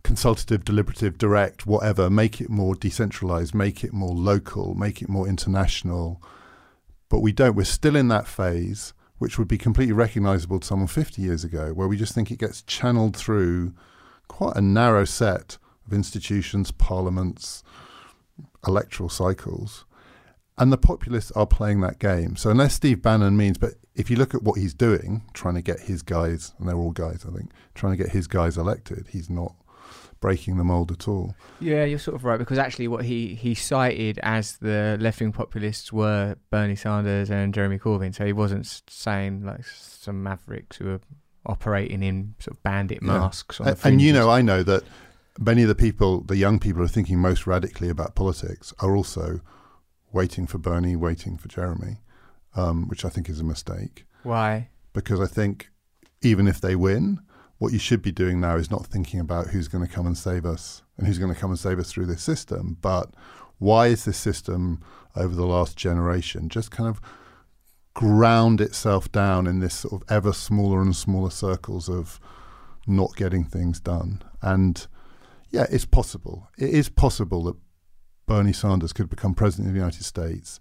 consultative, 0.02 0.64
deliberative, 0.64 1.18
direct, 1.18 1.66
whatever. 1.66 2.10
Make 2.10 2.40
it 2.40 2.50
more 2.50 2.74
decentralized. 2.74 3.54
Make 3.54 3.84
it 3.84 3.92
more 3.92 4.14
local. 4.14 4.74
Make 4.74 5.02
it 5.02 5.08
more 5.08 5.28
international. 5.28 6.22
But 7.08 7.20
we 7.20 7.32
don't. 7.32 7.54
We're 7.54 7.64
still 7.64 7.96
in 7.96 8.08
that 8.08 8.26
phase, 8.26 8.94
which 9.18 9.38
would 9.38 9.48
be 9.48 9.58
completely 9.58 9.92
recognizable 9.92 10.60
to 10.60 10.66
someone 10.66 10.88
50 10.88 11.22
years 11.22 11.44
ago, 11.44 11.72
where 11.72 11.88
we 11.88 11.96
just 11.96 12.14
think 12.14 12.30
it 12.30 12.38
gets 12.38 12.62
channeled 12.62 13.16
through 13.16 13.74
quite 14.28 14.56
a 14.56 14.62
narrow 14.62 15.04
set 15.04 15.58
of 15.86 15.92
institutions, 15.92 16.70
parliaments, 16.70 17.62
electoral 18.66 19.08
cycles. 19.08 19.84
And 20.58 20.72
the 20.72 20.78
populists 20.78 21.32
are 21.32 21.46
playing 21.46 21.80
that 21.80 21.98
game. 21.98 22.36
So 22.36 22.50
unless 22.50 22.74
Steve 22.74 23.02
Bannon 23.02 23.36
means, 23.36 23.58
but 23.58 23.74
if 23.94 24.10
you 24.10 24.16
look 24.16 24.34
at 24.34 24.42
what 24.42 24.58
he's 24.58 24.74
doing, 24.74 25.22
trying 25.32 25.54
to 25.54 25.62
get 25.62 25.80
his 25.80 26.02
guys, 26.02 26.54
and 26.58 26.68
they're 26.68 26.76
all 26.76 26.92
guys, 26.92 27.24
I 27.26 27.34
think, 27.34 27.50
trying 27.74 27.96
to 27.96 28.02
get 28.02 28.12
his 28.12 28.26
guys 28.26 28.56
elected, 28.56 29.08
he's 29.10 29.30
not 29.30 29.54
breaking 30.22 30.56
the 30.56 30.64
mold 30.64 30.90
at 30.90 31.06
all. 31.06 31.34
Yeah, 31.60 31.84
you're 31.84 31.98
sort 31.98 32.14
of 32.14 32.24
right 32.24 32.38
because 32.38 32.56
actually, 32.56 32.88
what 32.88 33.04
he 33.04 33.34
he 33.34 33.54
cited 33.54 34.18
as 34.22 34.56
the 34.56 34.96
left 34.98 35.20
wing 35.20 35.32
populists 35.32 35.92
were 35.92 36.36
Bernie 36.50 36.76
Sanders 36.76 37.30
and 37.30 37.52
Jeremy 37.52 37.78
Corbyn. 37.78 38.14
So 38.14 38.24
he 38.24 38.32
wasn't 38.32 38.82
saying 38.88 39.44
like 39.44 39.66
some 39.66 40.22
mavericks 40.22 40.78
who 40.78 40.92
are 40.94 41.00
operating 41.44 42.02
in 42.02 42.34
sort 42.38 42.56
of 42.56 42.62
bandit 42.62 43.00
Yeah. 43.02 43.08
masks. 43.18 43.60
On 43.60 43.76
And, 43.84 44.00
you 44.00 44.12
know. 44.14 44.30
I 44.30 44.40
know 44.40 44.62
that 44.62 44.84
many 45.38 45.62
of 45.62 45.68
the 45.68 45.74
people, 45.74 46.20
the 46.22 46.36
young 46.36 46.58
people 46.58 46.78
who 46.78 46.84
are 46.86 46.88
thinking 46.88 47.18
most 47.18 47.46
radically 47.46 47.88
about 47.90 48.14
politics, 48.14 48.72
are 48.78 48.96
also 48.96 49.40
waiting 50.12 50.46
for 50.46 50.58
Bernie, 50.58 50.94
waiting 50.94 51.36
for 51.36 51.48
Jeremy, 51.48 52.00
um, 52.54 52.86
which 52.88 53.04
I 53.04 53.08
think 53.08 53.28
is 53.28 53.40
a 53.40 53.44
mistake. 53.44 54.06
why? 54.22 54.68
Because 54.92 55.20
I 55.20 55.26
think 55.26 55.70
even 56.20 56.46
if 56.46 56.60
they 56.60 56.76
win, 56.76 57.18
what 57.62 57.72
you 57.72 57.78
should 57.78 58.02
be 58.02 58.10
doing 58.10 58.40
now 58.40 58.56
is 58.56 58.72
not 58.72 58.86
thinking 58.86 59.20
about 59.20 59.46
who's 59.46 59.68
going 59.68 59.86
to 59.86 59.94
come 59.94 60.04
and 60.04 60.18
save 60.18 60.44
us 60.44 60.82
and 60.98 61.06
who's 61.06 61.20
going 61.20 61.32
to 61.32 61.40
come 61.40 61.50
and 61.50 61.60
save 61.60 61.78
us 61.78 61.92
through 61.92 62.06
this 62.06 62.20
system, 62.20 62.76
but 62.80 63.10
why 63.58 63.86
is 63.86 64.04
this 64.04 64.18
system 64.18 64.82
over 65.14 65.32
the 65.32 65.46
last 65.46 65.76
generation 65.76 66.48
just 66.48 66.72
kind 66.72 66.88
of 66.88 67.00
ground 67.94 68.60
itself 68.60 69.12
down 69.12 69.46
in 69.46 69.60
this 69.60 69.74
sort 69.74 69.92
of 69.94 70.02
ever 70.10 70.32
smaller 70.32 70.82
and 70.82 70.96
smaller 70.96 71.30
circles 71.30 71.88
of 71.88 72.18
not 72.88 73.14
getting 73.14 73.44
things 73.44 73.78
done. 73.78 74.24
And 74.40 74.84
yeah, 75.50 75.66
it's 75.70 75.84
possible. 75.84 76.48
It 76.58 76.70
is 76.70 76.88
possible 76.88 77.44
that 77.44 77.56
Bernie 78.26 78.52
Sanders 78.52 78.92
could 78.92 79.08
become 79.08 79.34
president 79.34 79.68
of 79.68 79.74
the 79.74 79.80
United 79.80 80.02
States 80.02 80.58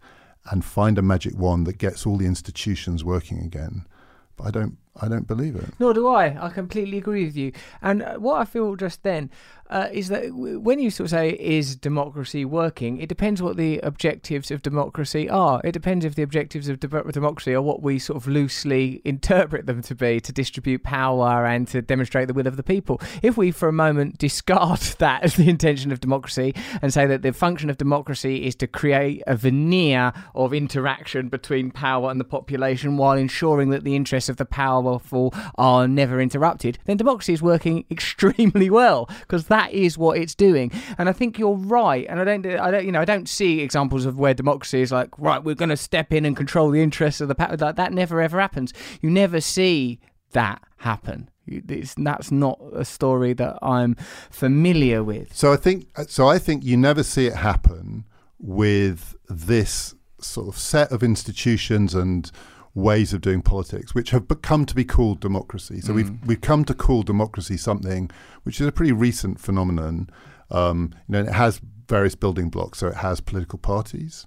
and 0.52 0.64
find 0.64 0.99
a 0.99 1.02
magic 1.02 1.36
wand 1.36 1.66
that 1.66 1.80
gets 1.80 2.06
all 2.06 2.18
the 2.18 2.28
institutions 2.28 3.04
working 3.04 3.39
again. 3.39 3.88
But 4.36 4.45
I 4.45 4.52
don't 4.52 4.78
I 4.99 5.07
don't 5.07 5.27
believe 5.27 5.55
it. 5.55 5.69
Nor 5.79 5.93
do 5.93 6.07
I. 6.07 6.45
I 6.45 6.49
completely 6.49 6.97
agree 6.97 7.25
with 7.25 7.37
you. 7.37 7.53
And 7.81 8.03
uh, 8.03 8.15
what 8.15 8.41
I 8.41 8.45
feel 8.45 8.75
just 8.75 9.03
then 9.03 9.29
uh, 9.72 9.88
is 9.91 10.09
that 10.09 10.26
when 10.34 10.80
you 10.80 10.91
sort 10.91 11.05
of 11.05 11.11
say, 11.11 11.30
is 11.30 11.78
democracy 11.78 12.43
working? 12.43 12.99
It 12.99 13.07
depends 13.07 13.41
what 13.41 13.55
the 13.55 13.80
objectives 13.80 14.51
of 14.51 14.61
democracy 14.61 15.30
are. 15.30 15.61
It 15.63 15.72
depends 15.72 16.03
if 16.03 16.15
the 16.15 16.24
objectives 16.24 16.67
of 16.67 16.82
de- 16.82 17.11
democracy 17.11 17.53
are 17.53 17.61
what 17.61 17.82
we 17.82 17.97
sort 17.97 18.17
of 18.17 18.28
loosely 18.28 19.01
interpret 19.05 19.65
them 19.65 19.82
to 19.84 19.95
be 19.95 20.19
to 20.19 20.34
distribute 20.34 20.84
power 20.84 21.45
and 21.45 21.67
to 21.69 21.82
demonstrate 21.82 22.28
the 22.28 22.34
will 22.34 22.47
of 22.47 22.57
the 22.57 22.63
people. 22.63 22.99
If 23.22 23.38
we, 23.38 23.51
for 23.51 23.69
a 23.69 23.74
moment, 23.74 24.17
discard 24.17 24.80
that 24.99 25.24
as 25.24 25.36
the 25.36 25.49
intention 25.49 25.91
of 25.91 26.01
democracy 26.01 26.53
and 26.82 26.93
say 26.93 27.05
that 27.07 27.22
the 27.22 27.32
function 27.32 27.69
of 27.69 27.78
democracy 27.78 28.45
is 28.45 28.55
to 28.55 28.67
create 28.67 29.24
a 29.26 29.38
veneer 29.38 30.11
of 30.36 30.53
interaction 30.53 31.30
between 31.30 31.72
power 31.72 32.11
and 32.11 32.19
the 32.19 32.26
population 32.26 32.97
while 32.97 33.17
ensuring 33.17 33.69
that 33.69 33.86
the 33.86 33.95
interests 33.95 34.30
of 34.30 34.36
the 34.36 34.45
powerful 34.45 35.34
are 35.55 35.88
never 35.88 36.19
interrupted, 36.19 36.78
then 36.86 36.97
democracy 36.97 37.32
is 37.32 37.41
working 37.41 37.86
extremely 37.91 38.69
well 38.69 39.09
because 39.22 39.47
that 39.47 39.61
is 39.70 39.97
what 39.97 40.18
it's 40.18 40.34
doing. 40.34 40.72
And 40.97 41.07
I 41.07 41.14
think 41.14 41.38
you're 41.38 41.55
right. 41.55 42.05
And 42.09 42.20
I 42.20 42.24
don't, 42.24 42.45
I 42.45 42.72
don't, 42.72 42.86
you 42.86 42.91
know, 42.91 43.01
I 43.01 43.05
don't 43.05 43.30
see 43.30 43.59
examples 43.62 44.05
of 44.05 44.18
where 44.18 44.34
democracy 44.34 44.82
is 44.82 44.91
like, 44.91 45.09
right, 45.18 45.43
we're 45.43 45.55
going 45.55 45.70
to 45.70 45.78
step 45.78 46.12
in 46.12 46.26
and 46.26 46.36
control 46.36 46.72
the 46.72 46.82
interests 46.82 47.22
of 47.22 47.28
the 47.28 47.36
power. 47.36 47.55
Like, 47.55 47.76
that 47.76 47.93
never 47.93 48.22
ever 48.22 48.39
happens. 48.39 48.74
You 49.01 49.09
never 49.09 49.39
see 49.41 49.99
that 50.32 50.62
happen. 50.78 51.30
It's, 51.47 51.95
that's 51.95 52.32
not 52.32 52.59
a 52.74 52.86
story 52.86 53.34
that 53.34 53.59
I'm 53.62 53.95
familiar 54.30 55.03
with. 55.03 55.36
So 55.36 55.51
I 55.51 55.57
think 55.57 55.88
so 56.07 56.28
I 56.28 56.39
think 56.39 56.64
you 56.64 56.78
never 56.78 57.03
see 57.03 57.28
it 57.28 57.36
happen 57.36 58.05
with 58.39 59.16
this 59.30 59.95
sort 60.22 60.47
of 60.47 60.57
set 60.57 60.91
of 60.91 61.03
institutions 61.03 61.93
and 61.95 62.32
ways 62.74 63.13
of 63.13 63.22
doing 63.22 63.41
politics, 63.41 63.93
which 63.93 64.11
have 64.11 64.28
become 64.28 64.65
to 64.65 64.76
be 64.76 64.86
called 64.86 65.19
democracy. 65.19 65.82
So 65.82 65.93
we've 65.93 66.11
we've 66.26 66.41
come 66.41 66.63
to 66.65 66.74
call 66.74 67.03
democracy 67.03 67.57
something 67.57 68.09
which 68.43 68.61
is 68.61 68.67
a 68.67 68.72
pretty 68.72 68.93
recent 68.93 69.39
phenomenon. 69.39 70.09
Um, 70.49 70.93
you 71.07 71.13
know, 71.13 71.22
it 71.22 71.34
has 71.34 71.61
various 71.88 72.15
building 72.15 72.49
blocks. 72.49 72.80
So 72.80 72.88
it 72.88 72.95
has 72.95 73.19
political 73.22 73.59
parties, 73.59 74.26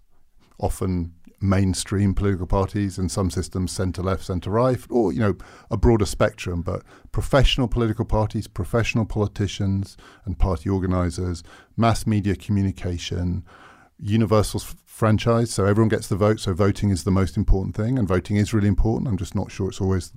often 0.58 1.14
mainstream 1.40 2.14
political 2.14 2.46
parties, 2.46 2.98
and 2.98 3.10
some 3.10 3.30
systems 3.30 3.72
centre 3.72 4.02
left, 4.02 4.24
centre 4.24 4.50
right, 4.50 4.80
or 4.90 5.12
you 5.12 5.20
know 5.20 5.36
a 5.70 5.76
broader 5.76 6.06
spectrum. 6.06 6.62
But 6.62 6.82
professional 7.12 7.68
political 7.68 8.04
parties, 8.04 8.46
professional 8.46 9.06
politicians, 9.06 9.96
and 10.24 10.38
party 10.38 10.68
organisers, 10.68 11.42
mass 11.76 12.06
media 12.06 12.36
communication, 12.36 13.44
universal 13.98 14.60
franchise. 14.94 15.50
So 15.50 15.66
everyone 15.66 15.88
gets 15.88 16.06
the 16.06 16.14
vote. 16.16 16.38
So 16.38 16.54
voting 16.54 16.90
is 16.90 17.02
the 17.02 17.10
most 17.10 17.36
important 17.36 17.74
thing, 17.74 17.98
and 17.98 18.06
voting 18.06 18.36
is 18.36 18.54
really 18.54 18.68
important. 18.68 19.08
I'm 19.08 19.16
just 19.16 19.34
not 19.34 19.50
sure 19.50 19.68
it's 19.68 19.80
always 19.80 20.12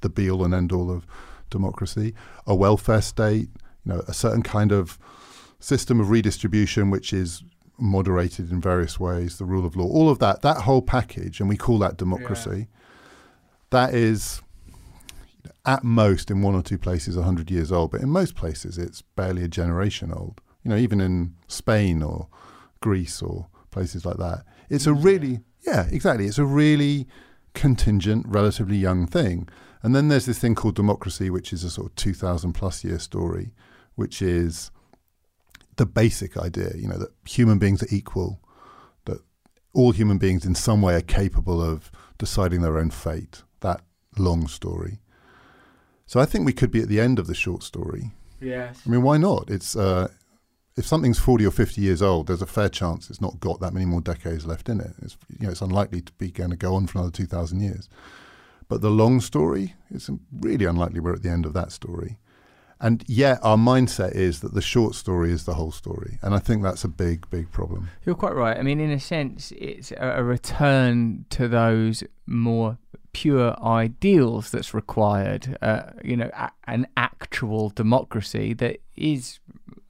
the 0.00 0.08
be 0.08 0.30
all 0.30 0.42
and 0.42 0.54
end 0.54 0.72
all 0.72 0.90
of 0.90 1.06
democracy. 1.50 2.14
A 2.46 2.54
welfare 2.54 3.02
state, 3.02 3.50
you 3.84 3.92
know, 3.92 4.02
a 4.08 4.14
certain 4.14 4.42
kind 4.42 4.72
of 4.72 4.98
system 5.60 6.00
of 6.00 6.08
redistribution, 6.08 6.90
which 6.90 7.12
is 7.12 7.44
moderated 7.78 8.50
in 8.50 8.60
various 8.60 8.98
ways, 8.98 9.36
the 9.36 9.44
rule 9.44 9.66
of 9.66 9.76
law, 9.76 9.86
all 9.86 10.08
of 10.08 10.18
that, 10.18 10.40
that 10.40 10.62
whole 10.62 10.82
package, 10.82 11.40
and 11.40 11.48
we 11.48 11.56
call 11.56 11.78
that 11.78 11.98
democracy. 11.98 12.68
That 13.68 13.92
is 13.92 14.40
at 15.66 15.84
most 15.84 16.30
in 16.30 16.40
one 16.40 16.54
or 16.54 16.62
two 16.62 16.78
places 16.78 17.16
100 17.16 17.50
years 17.50 17.70
old, 17.70 17.90
but 17.90 18.00
in 18.00 18.08
most 18.08 18.34
places 18.34 18.78
it's 18.78 19.02
barely 19.02 19.42
a 19.44 19.48
generation 19.48 20.10
old. 20.10 20.40
You 20.62 20.70
know, 20.70 20.76
even 20.76 21.02
in 21.02 21.34
Spain 21.48 22.02
or 22.02 22.28
Greece 22.80 23.20
or 23.20 23.48
places 23.74 24.06
like 24.06 24.16
that. 24.16 24.44
It's 24.70 24.86
a 24.86 24.94
really, 24.94 25.40
yeah, 25.66 25.86
exactly. 25.90 26.26
It's 26.26 26.38
a 26.38 26.46
really 26.46 27.06
contingent, 27.52 28.24
relatively 28.28 28.76
young 28.76 29.06
thing. 29.06 29.48
And 29.82 29.94
then 29.94 30.08
there's 30.08 30.26
this 30.26 30.38
thing 30.38 30.54
called 30.54 30.76
democracy, 30.76 31.28
which 31.28 31.52
is 31.52 31.64
a 31.64 31.70
sort 31.70 31.88
of 31.88 31.96
2,000 31.96 32.52
plus 32.54 32.84
year 32.84 32.98
story, 32.98 33.52
which 33.96 34.22
is 34.22 34.70
the 35.76 35.84
basic 35.84 36.36
idea, 36.38 36.70
you 36.76 36.88
know, 36.88 36.96
that 36.96 37.10
human 37.28 37.58
beings 37.58 37.82
are 37.82 37.94
equal, 37.94 38.40
that 39.04 39.18
all 39.74 39.90
human 39.90 40.18
beings 40.18 40.46
in 40.46 40.54
some 40.54 40.80
way 40.80 40.94
are 40.94 41.02
capable 41.02 41.60
of 41.60 41.90
deciding 42.16 42.62
their 42.62 42.78
own 42.78 42.90
fate. 42.90 43.42
That 43.60 43.82
long 44.16 44.46
story. 44.46 45.00
So 46.06 46.20
I 46.20 46.26
think 46.26 46.46
we 46.46 46.52
could 46.52 46.70
be 46.70 46.80
at 46.80 46.88
the 46.88 47.00
end 47.00 47.18
of 47.18 47.26
the 47.26 47.34
short 47.34 47.62
story. 47.62 48.12
Yes. 48.40 48.80
I 48.86 48.90
mean, 48.90 49.02
why 49.02 49.16
not? 49.16 49.50
It's 49.50 49.74
uh, 49.74 50.08
if 50.76 50.86
something's 50.86 51.18
forty 51.18 51.46
or 51.46 51.50
fifty 51.50 51.80
years 51.80 52.02
old, 52.02 52.26
there's 52.26 52.42
a 52.42 52.46
fair 52.46 52.68
chance 52.68 53.08
it's 53.10 53.20
not 53.20 53.40
got 53.40 53.60
that 53.60 53.72
many 53.72 53.86
more 53.86 54.00
decades 54.00 54.46
left 54.46 54.68
in 54.68 54.80
it. 54.80 54.92
It's 55.02 55.16
you 55.38 55.46
know 55.46 55.50
it's 55.50 55.60
unlikely 55.60 56.02
to 56.02 56.12
be 56.14 56.30
going 56.30 56.50
to 56.50 56.56
go 56.56 56.74
on 56.74 56.86
for 56.86 56.98
another 56.98 57.12
two 57.12 57.26
thousand 57.26 57.60
years. 57.60 57.88
But 58.68 58.80
the 58.80 58.90
long 58.90 59.20
story, 59.20 59.74
it's 59.90 60.10
really 60.32 60.64
unlikely 60.64 61.00
we're 61.00 61.12
at 61.14 61.22
the 61.22 61.30
end 61.30 61.46
of 61.46 61.52
that 61.52 61.70
story. 61.70 62.18
And 62.80 63.04
yet, 63.06 63.38
our 63.42 63.56
mindset 63.56 64.14
is 64.14 64.40
that 64.40 64.52
the 64.52 64.60
short 64.60 64.94
story 64.94 65.30
is 65.30 65.44
the 65.44 65.54
whole 65.54 65.70
story, 65.70 66.18
and 66.22 66.34
I 66.34 66.38
think 66.38 66.62
that's 66.62 66.84
a 66.84 66.88
big, 66.88 67.30
big 67.30 67.52
problem. 67.52 67.88
You're 68.04 68.16
quite 68.16 68.34
right. 68.34 68.58
I 68.58 68.62
mean, 68.62 68.80
in 68.80 68.90
a 68.90 69.00
sense, 69.00 69.52
it's 69.56 69.92
a, 69.92 70.16
a 70.16 70.24
return 70.24 71.24
to 71.30 71.46
those 71.46 72.02
more 72.26 72.78
pure 73.12 73.56
ideals 73.62 74.50
that's 74.50 74.74
required. 74.74 75.56
Uh, 75.62 75.92
you 76.02 76.16
know, 76.16 76.30
a, 76.34 76.50
an 76.66 76.86
actual 76.96 77.70
democracy 77.70 78.52
that 78.54 78.80
is 78.96 79.38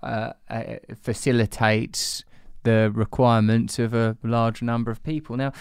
uh, 0.03 0.33
uh, 0.51 0.63
facilitates 1.01 2.25
the 2.63 2.91
requirements 2.95 3.79
of 3.79 3.95
a 3.95 4.17
large 4.23 4.63
number 4.63 4.91
of 4.91 5.03
people. 5.03 5.37
Now, 5.37 5.53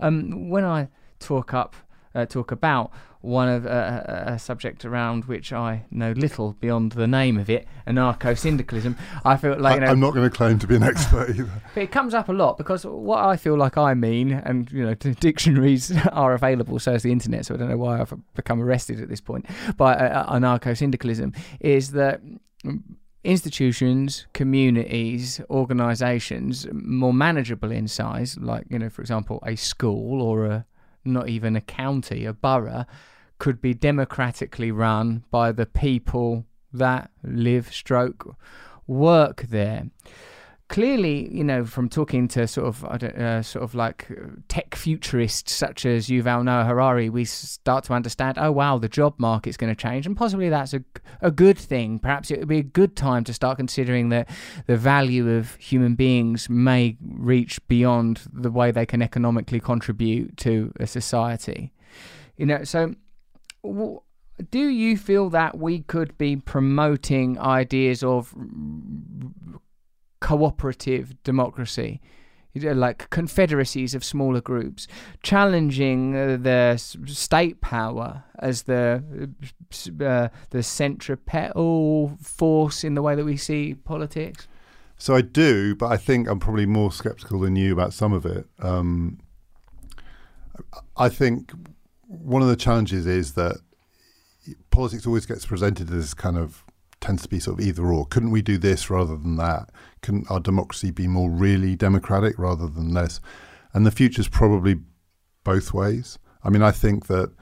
um, 0.00 0.48
when 0.48 0.64
I 0.64 0.88
talk 1.18 1.54
up, 1.54 1.76
uh, 2.14 2.26
talk 2.26 2.50
about 2.50 2.90
one 3.20 3.48
of 3.48 3.66
uh, 3.66 4.02
a 4.06 4.38
subject 4.38 4.84
around 4.84 5.24
which 5.24 5.52
I 5.52 5.84
know 5.90 6.12
little 6.12 6.52
beyond 6.54 6.92
the 6.92 7.06
name 7.06 7.36
of 7.36 7.50
it, 7.50 7.66
anarcho-syndicalism. 7.86 8.96
I 9.24 9.36
feel 9.36 9.58
like 9.58 9.74
you 9.74 9.80
know, 9.80 9.86
I, 9.88 9.90
am 9.90 10.00
not 10.00 10.14
going 10.14 10.28
to 10.28 10.34
claim 10.34 10.58
to 10.60 10.66
be 10.66 10.76
an 10.76 10.84
expert 10.84 11.30
either. 11.36 11.62
But 11.74 11.82
it 11.82 11.90
comes 11.90 12.14
up 12.14 12.28
a 12.28 12.32
lot 12.32 12.58
because 12.58 12.86
what 12.86 13.24
I 13.24 13.36
feel 13.36 13.56
like 13.56 13.76
I 13.76 13.94
mean, 13.94 14.32
and 14.32 14.70
you 14.70 14.84
know, 14.84 14.94
dictionaries 14.94 15.92
are 16.12 16.32
available, 16.34 16.78
so 16.78 16.94
is 16.94 17.02
the 17.02 17.12
internet. 17.12 17.46
So 17.46 17.54
I 17.54 17.58
don't 17.58 17.68
know 17.68 17.76
why 17.76 18.00
I've 18.00 18.14
become 18.34 18.62
arrested 18.62 19.00
at 19.00 19.08
this 19.08 19.20
point 19.20 19.46
by 19.76 19.94
uh, 19.94 20.32
anarcho-syndicalism. 20.32 21.34
Is 21.60 21.90
that 21.92 22.20
institutions, 23.24 24.26
communities, 24.32 25.40
organisations 25.50 26.66
more 26.72 27.12
manageable 27.12 27.70
in 27.70 27.88
size, 27.88 28.36
like 28.38 28.66
you 28.70 28.78
know, 28.78 28.88
for 28.88 29.02
example, 29.02 29.42
a 29.46 29.56
school 29.56 30.22
or 30.22 30.46
a 30.46 30.66
not 31.04 31.28
even 31.28 31.56
a 31.56 31.60
county, 31.60 32.24
a 32.24 32.32
borough, 32.32 32.84
could 33.38 33.60
be 33.60 33.74
democratically 33.74 34.70
run 34.70 35.24
by 35.30 35.52
the 35.52 35.66
people 35.66 36.44
that 36.72 37.10
live, 37.22 37.72
stroke, 37.72 38.36
work 38.86 39.42
there. 39.42 39.90
Clearly, 40.68 41.34
you 41.34 41.44
know, 41.44 41.64
from 41.64 41.88
talking 41.88 42.28
to 42.28 42.46
sort 42.46 42.66
of, 42.66 42.84
uh, 42.84 43.42
sort 43.42 43.62
of 43.62 43.74
like 43.74 44.06
tech 44.48 44.74
futurists 44.74 45.54
such 45.54 45.86
as 45.86 46.08
Yuval 46.08 46.44
Noah 46.44 46.64
Harari, 46.64 47.08
we 47.08 47.24
start 47.24 47.84
to 47.84 47.94
understand. 47.94 48.36
Oh 48.38 48.52
wow, 48.52 48.76
the 48.76 48.88
job 48.88 49.14
market's 49.16 49.56
going 49.56 49.74
to 49.74 49.82
change, 49.82 50.04
and 50.04 50.14
possibly 50.14 50.50
that's 50.50 50.74
a, 50.74 50.84
a 51.22 51.30
good 51.30 51.56
thing. 51.56 51.98
Perhaps 51.98 52.30
it 52.30 52.40
would 52.40 52.48
be 52.48 52.58
a 52.58 52.62
good 52.62 52.96
time 52.96 53.24
to 53.24 53.32
start 53.32 53.56
considering 53.56 54.10
that 54.10 54.28
the 54.66 54.76
value 54.76 55.30
of 55.30 55.54
human 55.54 55.94
beings 55.94 56.50
may 56.50 56.98
reach 57.00 57.66
beyond 57.66 58.20
the 58.30 58.50
way 58.50 58.70
they 58.70 58.84
can 58.84 59.00
economically 59.00 59.60
contribute 59.60 60.36
to 60.36 60.70
a 60.78 60.86
society. 60.86 61.72
You 62.36 62.44
know, 62.44 62.64
so 62.64 62.94
do 64.50 64.68
you 64.68 64.96
feel 64.96 65.30
that 65.30 65.58
we 65.58 65.80
could 65.80 66.16
be 66.18 66.36
promoting 66.36 67.38
ideas 67.38 68.04
of 68.04 68.34
cooperative 70.20 71.22
democracy? 71.22 72.00
Like 72.54 73.08
confederacies 73.10 73.94
of 73.94 74.02
smaller 74.02 74.40
groups, 74.40 74.88
challenging 75.22 76.16
uh, 76.16 76.38
the 76.40 76.76
state 76.76 77.60
power 77.60 78.24
as 78.40 78.62
the 78.62 79.30
uh, 80.04 80.28
the 80.50 80.62
centripetal 80.62 82.18
force 82.20 82.82
in 82.82 82.94
the 82.94 83.02
way 83.02 83.14
that 83.14 83.24
we 83.24 83.36
see 83.36 83.74
politics. 83.74 84.48
So 84.96 85.14
I 85.14 85.20
do, 85.20 85.76
but 85.76 85.92
I 85.92 85.96
think 85.96 86.28
I'm 86.28 86.40
probably 86.40 86.66
more 86.66 86.90
skeptical 86.90 87.38
than 87.38 87.54
you 87.54 87.72
about 87.72 87.92
some 87.92 88.12
of 88.12 88.26
it. 88.26 88.46
Um, 88.58 89.20
I 90.96 91.08
think 91.08 91.52
one 92.08 92.42
of 92.42 92.48
the 92.48 92.56
challenges 92.56 93.06
is 93.06 93.34
that 93.34 93.58
politics 94.70 95.06
always 95.06 95.26
gets 95.26 95.46
presented 95.46 95.92
as 95.92 96.14
kind 96.14 96.36
of 96.36 96.64
tends 97.00 97.22
to 97.22 97.28
be 97.28 97.40
sort 97.40 97.60
of 97.60 97.66
either 97.66 97.86
or. 97.86 98.06
Couldn't 98.06 98.30
we 98.30 98.42
do 98.42 98.58
this 98.58 98.90
rather 98.90 99.16
than 99.16 99.36
that? 99.36 99.70
Couldn't 100.02 100.30
our 100.30 100.40
democracy 100.40 100.90
be 100.90 101.06
more 101.06 101.30
really 101.30 101.76
democratic 101.76 102.38
rather 102.38 102.66
than 102.66 102.92
less? 102.92 103.20
And 103.72 103.86
the 103.86 103.90
future's 103.90 104.28
probably 104.28 104.76
both 105.44 105.72
ways. 105.72 106.18
I 106.42 106.50
mean, 106.50 106.62
I 106.62 106.70
think 106.70 107.06
that 107.06 107.32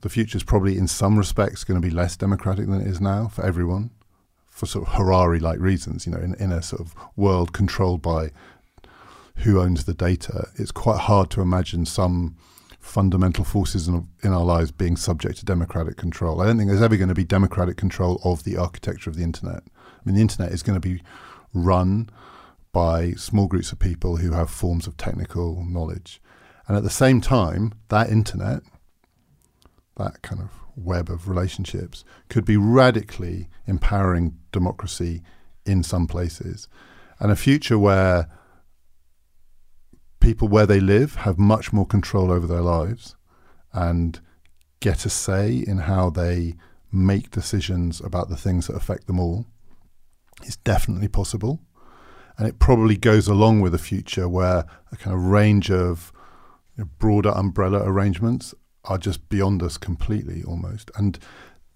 the 0.00 0.08
future's 0.08 0.42
probably 0.42 0.78
in 0.78 0.86
some 0.86 1.18
respects 1.18 1.64
going 1.64 1.80
to 1.80 1.86
be 1.86 1.94
less 1.94 2.16
democratic 2.16 2.66
than 2.66 2.80
it 2.80 2.86
is 2.86 3.00
now 3.00 3.28
for 3.28 3.44
everyone, 3.44 3.90
for 4.46 4.66
sort 4.66 4.86
of 4.86 4.94
Harari-like 4.94 5.58
reasons. 5.58 6.06
You 6.06 6.12
know, 6.12 6.20
in, 6.20 6.34
in 6.34 6.52
a 6.52 6.62
sort 6.62 6.80
of 6.80 6.94
world 7.16 7.52
controlled 7.52 8.02
by 8.02 8.30
who 9.36 9.60
owns 9.60 9.84
the 9.84 9.94
data, 9.94 10.48
it's 10.56 10.72
quite 10.72 11.00
hard 11.00 11.30
to 11.30 11.40
imagine 11.40 11.86
some 11.86 12.36
fundamental 12.80 13.44
forces 13.44 13.86
in, 13.86 14.08
in 14.22 14.32
our 14.32 14.44
lives 14.44 14.72
being 14.72 14.96
subject 14.96 15.38
to 15.38 15.44
democratic 15.44 15.96
control. 15.96 16.40
I 16.40 16.46
don't 16.46 16.56
think 16.56 16.70
there's 16.70 16.82
ever 16.82 16.96
going 16.96 17.08
to 17.08 17.14
be 17.14 17.24
democratic 17.24 17.76
control 17.76 18.20
of 18.24 18.42
the 18.42 18.56
architecture 18.56 19.10
of 19.10 19.16
the 19.16 19.22
internet. 19.22 19.62
I 19.76 20.00
mean, 20.04 20.14
the 20.16 20.22
internet 20.22 20.52
is 20.52 20.62
going 20.62 20.80
to 20.80 20.88
be 20.88 21.02
run 21.52 22.08
by 22.72 23.12
small 23.12 23.46
groups 23.46 23.70
of 23.70 23.78
people 23.78 24.16
who 24.16 24.32
have 24.32 24.48
forms 24.50 24.86
of 24.86 24.96
technical 24.96 25.64
knowledge. 25.64 26.22
And 26.66 26.76
at 26.76 26.82
the 26.82 26.90
same 26.90 27.20
time, 27.20 27.74
that 27.88 28.10
internet, 28.10 28.62
that 29.96 30.22
kind 30.22 30.40
of 30.40 30.50
web 30.76 31.10
of 31.10 31.28
relationships, 31.28 32.04
could 32.28 32.44
be 32.44 32.56
radically 32.56 33.48
empowering 33.66 34.38
democracy 34.52 35.22
in 35.66 35.82
some 35.82 36.06
places. 36.06 36.68
And 37.18 37.30
a 37.30 37.36
future 37.36 37.78
where 37.78 38.28
people 40.20 40.48
where 40.48 40.66
they 40.66 40.80
live 40.80 41.16
have 41.16 41.38
much 41.38 41.72
more 41.72 41.86
control 41.86 42.30
over 42.30 42.46
their 42.46 42.60
lives 42.60 43.16
and 43.72 44.20
get 44.80 45.04
a 45.04 45.10
say 45.10 45.64
in 45.66 45.78
how 45.78 46.10
they 46.10 46.54
make 46.92 47.30
decisions 47.30 48.00
about 48.00 48.28
the 48.28 48.36
things 48.36 48.66
that 48.66 48.76
affect 48.76 49.06
them 49.06 49.20
all 49.20 49.46
is 50.44 50.56
definitely 50.56 51.08
possible. 51.08 51.60
And 52.38 52.48
it 52.48 52.58
probably 52.58 52.96
goes 52.96 53.28
along 53.28 53.60
with 53.60 53.74
a 53.74 53.78
future 53.78 54.28
where 54.28 54.64
a 54.90 54.96
kind 54.96 55.14
of 55.14 55.24
range 55.24 55.70
of 55.70 56.12
you 56.76 56.84
know, 56.84 56.90
broader 56.98 57.30
umbrella 57.30 57.82
arrangements 57.84 58.54
are 58.84 58.98
just 58.98 59.28
beyond 59.28 59.62
us 59.62 59.76
completely 59.76 60.42
almost. 60.42 60.90
And 60.96 61.18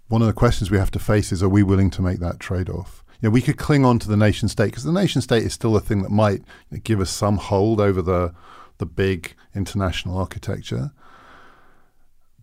one 0.09 0.23
of 0.23 0.27
the 0.27 0.33
questions 0.33 0.71
we 0.71 0.79
have 0.79 0.91
to 0.93 0.99
face 0.99 1.33
is 1.33 1.43
are 1.43 1.49
we 1.49 1.63
willing 1.63 1.91
to 1.91 2.03
make 2.03 2.19
that 2.21 2.41
trade 2.41 2.69
off? 2.71 3.04
Know, 3.25 3.31
we 3.31 3.43
could 3.43 3.57
cling 3.57 3.85
on 3.85 3.99
to 4.01 4.09
the 4.09 4.17
nation 4.17 4.49
state 4.49 4.67
because 4.67 4.85
the 4.85 4.93
nation 4.93 5.21
state 5.23 5.43
is 5.43 5.53
still 5.53 5.77
a 5.77 5.81
thing 5.81 6.03
that 6.03 6.11
might 6.11 6.43
give 6.83 7.01
us 7.01 7.11
some 7.11 7.37
hold 7.37 7.81
over 7.81 8.03
the 8.03 8.35
the 8.79 8.87
big 8.87 9.35
international 9.55 10.19
architecture. 10.19 10.93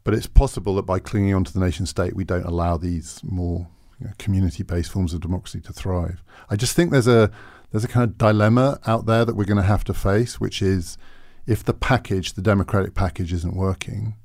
But 0.03 0.13
it's 0.13 0.27
possible 0.27 0.75
that 0.75 0.84
by 0.84 0.99
clinging 0.99 1.34
on 1.34 1.43
to 1.43 1.53
the 1.53 1.59
nation 1.59 1.86
state, 1.86 2.15
we 2.15 2.23
don't 2.23 2.45
allow 2.45 2.77
these 2.77 3.19
more 3.23 3.67
you 3.99 4.07
know, 4.07 4.13
community-based 4.17 4.91
forms 4.91 5.13
of 5.13 5.21
democracy 5.21 5.61
to 5.61 5.73
thrive. 5.73 6.23
I 6.49 6.55
just 6.55 6.75
think 6.75 6.91
there's 6.91 7.07
a 7.07 7.32
there's 7.71 7.84
a 7.84 7.88
kind 7.88 8.03
of 8.03 8.17
dilemma 8.17 8.79
out 8.86 9.05
there 9.05 9.23
that 9.25 9.36
we're 9.36 9.45
going 9.45 9.57
to 9.57 9.63
have 9.63 9.84
to 9.86 9.93
face, 9.93 10.39
which 10.39 10.61
is 10.61 10.97
if 11.45 11.63
the 11.63 11.73
package, 11.73 12.34
the 12.34 12.41
democratic 12.41 12.93
package, 12.93 13.32
isn't 13.32 13.55
working, 13.55 14.15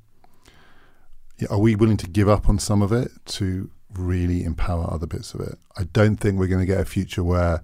are 1.49 1.59
we 1.59 1.75
willing 1.75 1.97
to 1.97 2.07
give 2.07 2.27
up 2.27 2.49
on 2.49 2.59
some 2.59 2.81
of 2.81 2.91
it 2.91 3.11
to 3.25 3.69
really 3.97 4.43
empower 4.43 4.91
other 4.91 5.07
bits 5.07 5.33
of 5.33 5.41
it. 5.41 5.57
I 5.77 5.83
don't 5.85 6.17
think 6.17 6.39
we're 6.39 6.47
going 6.47 6.65
to 6.65 6.65
get 6.65 6.79
a 6.79 6.85
future 6.85 7.23
where 7.23 7.61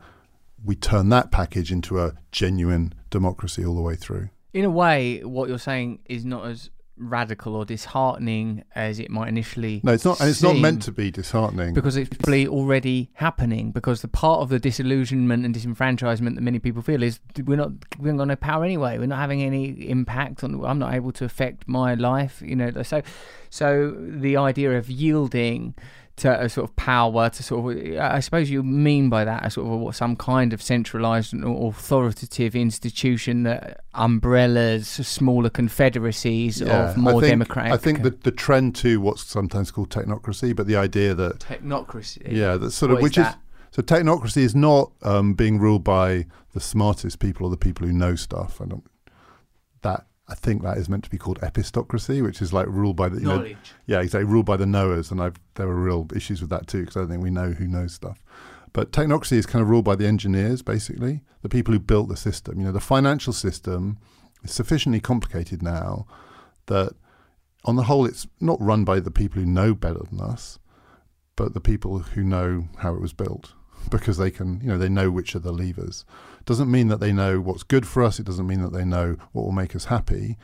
we 0.64 0.76
turn 0.76 1.10
that 1.10 1.32
package 1.32 1.72
into 1.72 2.00
a 2.00 2.14
genuine 2.32 2.94
democracy 3.10 3.66
all 3.66 3.76
the 3.76 3.82
way 3.82 3.96
through. 3.96 4.30
In 4.54 4.66
a 4.66 4.70
way, 4.70 5.24
what 5.24 5.50
you're 5.50 5.58
saying 5.58 6.00
is 6.06 6.26
not 6.26 6.46
as 6.46 6.70
radical 6.96 7.56
or 7.56 7.66
disheartening 7.66 8.64
as 8.76 9.00
it 9.00 9.10
might 9.10 9.28
initially. 9.28 9.82
No, 9.84 9.94
it's 9.94 10.06
not, 10.06 10.20
and 10.20 10.30
it's 10.30 10.44
not 10.44 10.58
meant 10.58 10.84
to 10.84 10.92
be 10.92 11.12
disheartening. 11.12 11.74
because 11.74 11.98
it's 11.98 12.10
probably 12.10 12.48
already 12.48 13.10
happening. 13.14 13.72
Because 13.72 14.02
the 14.02 14.08
part 14.08 14.42
of 14.42 14.50
the 14.50 14.60
disillusionment 14.60 15.46
and 15.46 15.54
disenfranchisement 15.56 16.36
that 16.36 16.42
many 16.42 16.60
people 16.60 16.82
feel 16.82 17.02
is 17.04 17.20
we're 17.44 17.58
not 17.58 17.72
we 17.98 18.06
haven't 18.06 18.18
got 18.18 18.28
no 18.28 18.36
power 18.36 18.64
anyway. 18.64 18.98
We're 18.98 19.08
not 19.08 19.20
having 19.20 19.42
any 19.42 19.90
impact 19.90 20.44
on. 20.44 20.64
I'm 20.64 20.80
not 20.80 20.94
able 20.94 21.12
to 21.14 21.26
affect 21.26 21.68
my 21.68 21.96
life. 21.96 22.42
You 22.46 22.56
know, 22.56 22.84
so 22.84 23.02
so 23.50 23.96
the 24.00 24.38
idea 24.38 24.78
of 24.78 24.90
yielding 24.90 25.76
to 26.16 26.43
a 26.43 26.47
sort 26.47 26.70
of 26.70 26.76
power 26.76 27.30
to 27.30 27.43
sort 27.43 27.76
of 27.76 27.97
I 27.97 28.20
suppose 28.20 28.49
you 28.49 28.61
mean 28.61 29.09
by 29.09 29.26
that 29.26 29.45
a 29.45 29.49
sort 29.49 29.68
of 29.68 29.89
a, 29.89 29.93
some 29.93 30.16
kind 30.16 30.53
of 30.53 30.61
centralized 30.61 31.34
and 31.34 31.43
authoritative 31.43 32.55
institution 32.55 33.43
that 33.43 33.84
umbrellas 33.95 34.88
smaller 34.88 35.49
confederacies 35.49 36.61
of 36.61 36.97
more 36.97 37.18
I 37.18 37.20
think, 37.20 37.32
democratic 37.32 37.74
I 37.74 37.78
think 37.78 38.03
the 38.03 38.11
the 38.11 38.32
trend 38.32 38.76
to 38.78 39.01
what's 39.01 39.24
sometimes 39.26 39.72
called 39.72 39.89
technocracy, 39.89 40.55
but 40.55 40.68
the 40.68 40.76
idea 40.76 41.16
that 41.16 41.39
technocracy 41.39 42.32
yeah, 42.32 42.57
that 42.57 42.72
sort 42.72 42.91
of 42.91 42.99
is 42.99 43.03
which 43.03 43.18
is 43.18 43.28
so 43.72 43.82
technocracy 43.82 44.43
is 44.43 44.53
not 44.53 44.91
um, 45.01 45.34
being 45.34 45.57
ruled 45.57 45.84
by 45.84 46.28
the 46.53 46.59
smartest 46.59 47.18
people 47.18 47.47
or 47.47 47.49
the 47.49 47.57
people 47.57 47.88
who 47.88 47.93
know 47.93 48.16
stuff. 48.16 48.61
I 48.61 48.66
don't 48.66 48.86
that 49.82 50.05
I 50.28 50.36
think 50.36 50.64
that 50.64 50.78
is 50.78 50.88
meant 50.88 51.04
to 51.04 51.10
be 51.10 51.18
called 51.18 51.40
epistocracy, 51.42 52.24
which 52.24 52.42
is 52.42 52.54
like 52.54 52.68
ruled 52.68 52.96
by 52.96 53.10
the 53.10 53.20
you 53.20 53.28
know, 53.28 53.36
knowledge 53.38 53.74
yeah, 53.88 54.00
exactly. 54.00 54.32
Ruled 54.32 54.46
by 54.46 54.58
the 54.58 54.66
knowers, 54.66 55.12
and 55.12 55.22
I've 55.22 55.40
there 55.56 55.68
are 55.68 55.76
real 55.76 56.08
issues 56.16 56.42
with 56.42 56.50
that 56.50 56.68
too 56.68 56.82
because 56.82 56.96
I 56.96 57.00
don't 57.02 57.10
think 57.10 57.24
we 57.24 57.30
know 57.30 57.52
who 57.52 57.68
knows 57.68 57.94
stuff. 57.94 58.24
But 58.74 58.92
technocracy 58.92 59.34
is 59.34 59.46
kind 59.46 59.62
of 59.62 59.70
ruled 59.70 59.86
by 59.86 59.96
the 59.96 60.08
engineers, 60.08 60.64
basically, 60.64 61.22
the 61.44 61.50
people 61.50 61.74
who 61.74 61.80
built 61.80 62.10
the 62.10 62.18
system. 62.18 62.60
You 62.60 62.66
know, 62.66 62.72
the 62.72 62.80
financial 62.80 63.32
system 63.32 64.00
is 64.44 64.52
sufficiently 64.52 65.00
complicated 65.00 65.62
now 65.62 66.08
that, 66.66 66.94
on 67.66 67.76
the 67.76 67.84
whole, 67.84 68.06
it's 68.06 68.28
not 68.42 68.60
run 68.60 68.84
by 68.84 69.00
the 69.00 69.12
people 69.12 69.40
who 69.40 69.46
know 69.46 69.76
better 69.76 70.02
than 70.10 70.20
us, 70.20 70.58
but 71.36 71.54
the 71.54 71.62
people 71.62 72.00
who 72.00 72.24
know 72.24 72.68
how 72.80 72.96
it 72.96 73.02
was 73.02 73.14
built 73.14 73.54
because 73.92 74.18
they 74.18 74.32
can, 74.32 74.60
you 74.62 74.70
know, 74.70 74.78
they 74.78 74.90
know 74.90 75.12
which 75.12 75.36
are 75.36 75.40
the 75.40 75.54
levers. 75.54 76.04
Doesn't 76.46 76.70
mean 76.70 76.89
that 76.89 77.00
they 77.00 77.14
know 77.14 77.39
what's 77.39 77.64
good 77.64 77.88
for 77.88 78.04
us. 78.04 78.20
It 78.20 78.26
doesn't 78.26 78.48
mean 78.48 78.62
that 78.62 78.74
they 78.74 78.84
know 78.86 79.16
what 79.32 79.44
will 79.44 79.52
make 79.52 79.76
us 79.76 79.86
happy. 79.86 80.38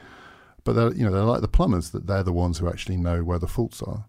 But 0.63 0.73
they're, 0.73 0.93
you 0.93 1.05
know, 1.05 1.11
they're 1.11 1.23
like 1.23 1.41
the 1.41 1.47
plumbers 1.47 1.91
that 1.91 2.07
they're 2.07 2.23
the 2.23 2.33
ones 2.33 2.59
who 2.59 2.69
actually 2.69 2.97
know 2.97 3.23
where 3.23 3.39
the 3.39 3.47
faults 3.47 3.81
are. 3.81 4.05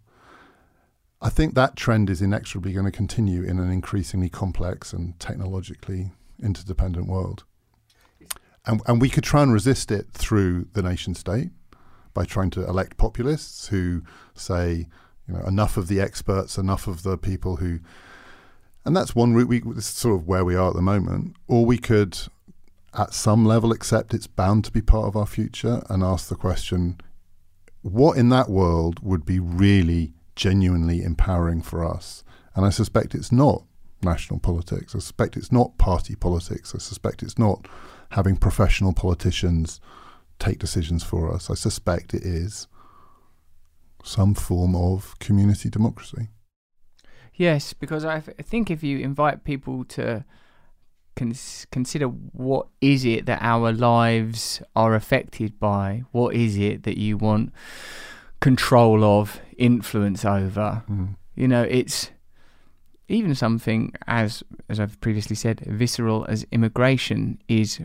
I 1.20 1.28
think 1.28 1.54
that 1.54 1.76
trend 1.76 2.08
is 2.08 2.22
inexorably 2.22 2.72
going 2.72 2.86
to 2.86 2.92
continue 2.92 3.42
in 3.42 3.58
an 3.58 3.70
increasingly 3.70 4.28
complex 4.28 4.92
and 4.92 5.18
technologically 5.18 6.12
interdependent 6.42 7.06
world. 7.08 7.44
And, 8.66 8.80
and 8.86 9.00
we 9.00 9.10
could 9.10 9.24
try 9.24 9.42
and 9.42 9.52
resist 9.52 9.90
it 9.90 10.12
through 10.12 10.68
the 10.72 10.82
nation 10.82 11.14
state 11.14 11.50
by 12.14 12.24
trying 12.24 12.50
to 12.50 12.66
elect 12.66 12.96
populists 12.96 13.68
who 13.68 14.02
say, 14.34 14.86
you 15.26 15.34
know, 15.34 15.40
enough 15.40 15.76
of 15.76 15.88
the 15.88 16.00
experts, 16.00 16.56
enough 16.56 16.86
of 16.86 17.02
the 17.02 17.18
people 17.18 17.56
who. 17.56 17.80
And 18.84 18.96
that's 18.96 19.14
one 19.14 19.34
route. 19.34 19.48
We, 19.48 19.60
this 19.60 19.88
is 19.88 19.94
sort 19.94 20.20
of 20.20 20.26
where 20.26 20.44
we 20.44 20.56
are 20.56 20.70
at 20.70 20.74
the 20.74 20.82
moment. 20.82 21.36
Or 21.46 21.66
we 21.66 21.78
could, 21.78 22.18
at 22.94 23.12
some 23.12 23.44
level, 23.44 23.72
accept 23.72 24.14
it's 24.14 24.26
bound 24.26 24.64
to 24.64 24.72
be 24.72 24.80
part 24.80 25.06
of 25.06 25.16
our 25.16 25.26
future 25.26 25.82
and 25.88 26.02
ask 26.02 26.28
the 26.28 26.34
question 26.34 27.00
what 27.82 28.18
in 28.18 28.28
that 28.28 28.50
world 28.50 29.00
would 29.02 29.24
be 29.24 29.38
really 29.38 30.12
genuinely 30.36 31.02
empowering 31.02 31.62
for 31.62 31.84
us? 31.84 32.22
And 32.54 32.66
I 32.66 32.70
suspect 32.70 33.14
it's 33.14 33.32
not 33.32 33.64
national 34.02 34.38
politics. 34.40 34.94
I 34.94 34.98
suspect 34.98 35.36
it's 35.36 35.52
not 35.52 35.78
party 35.78 36.14
politics. 36.14 36.74
I 36.74 36.78
suspect 36.78 37.22
it's 37.22 37.38
not 37.38 37.66
having 38.10 38.36
professional 38.36 38.92
politicians 38.92 39.80
take 40.38 40.58
decisions 40.58 41.04
for 41.04 41.32
us. 41.32 41.50
I 41.50 41.54
suspect 41.54 42.14
it 42.14 42.22
is 42.22 42.66
some 44.02 44.34
form 44.34 44.74
of 44.74 45.18
community 45.18 45.68
democracy. 45.68 46.28
Yes, 47.40 47.72
because 47.72 48.04
I, 48.04 48.20
th- 48.20 48.36
I 48.38 48.42
think 48.42 48.70
if 48.70 48.82
you 48.82 48.98
invite 48.98 49.44
people 49.44 49.84
to 49.96 50.26
cons- 51.16 51.66
consider 51.72 52.04
what 52.06 52.66
is 52.82 53.06
it 53.06 53.24
that 53.24 53.38
our 53.40 53.72
lives 53.72 54.60
are 54.76 54.94
affected 54.94 55.58
by, 55.58 56.02
what 56.12 56.34
is 56.34 56.58
it 56.58 56.82
that 56.82 56.98
you 56.98 57.16
want 57.16 57.52
control 58.40 59.02
of, 59.04 59.40
influence 59.56 60.22
over, 60.24 60.82
Mm. 60.90 61.16
you 61.34 61.48
know, 61.48 61.62
it's 61.62 62.10
even 63.08 63.34
something 63.34 63.92
as 64.06 64.42
as 64.68 64.78
I've 64.78 65.00
previously 65.00 65.34
said, 65.36 65.60
visceral 65.60 66.26
as 66.28 66.44
immigration 66.52 67.38
is 67.48 67.80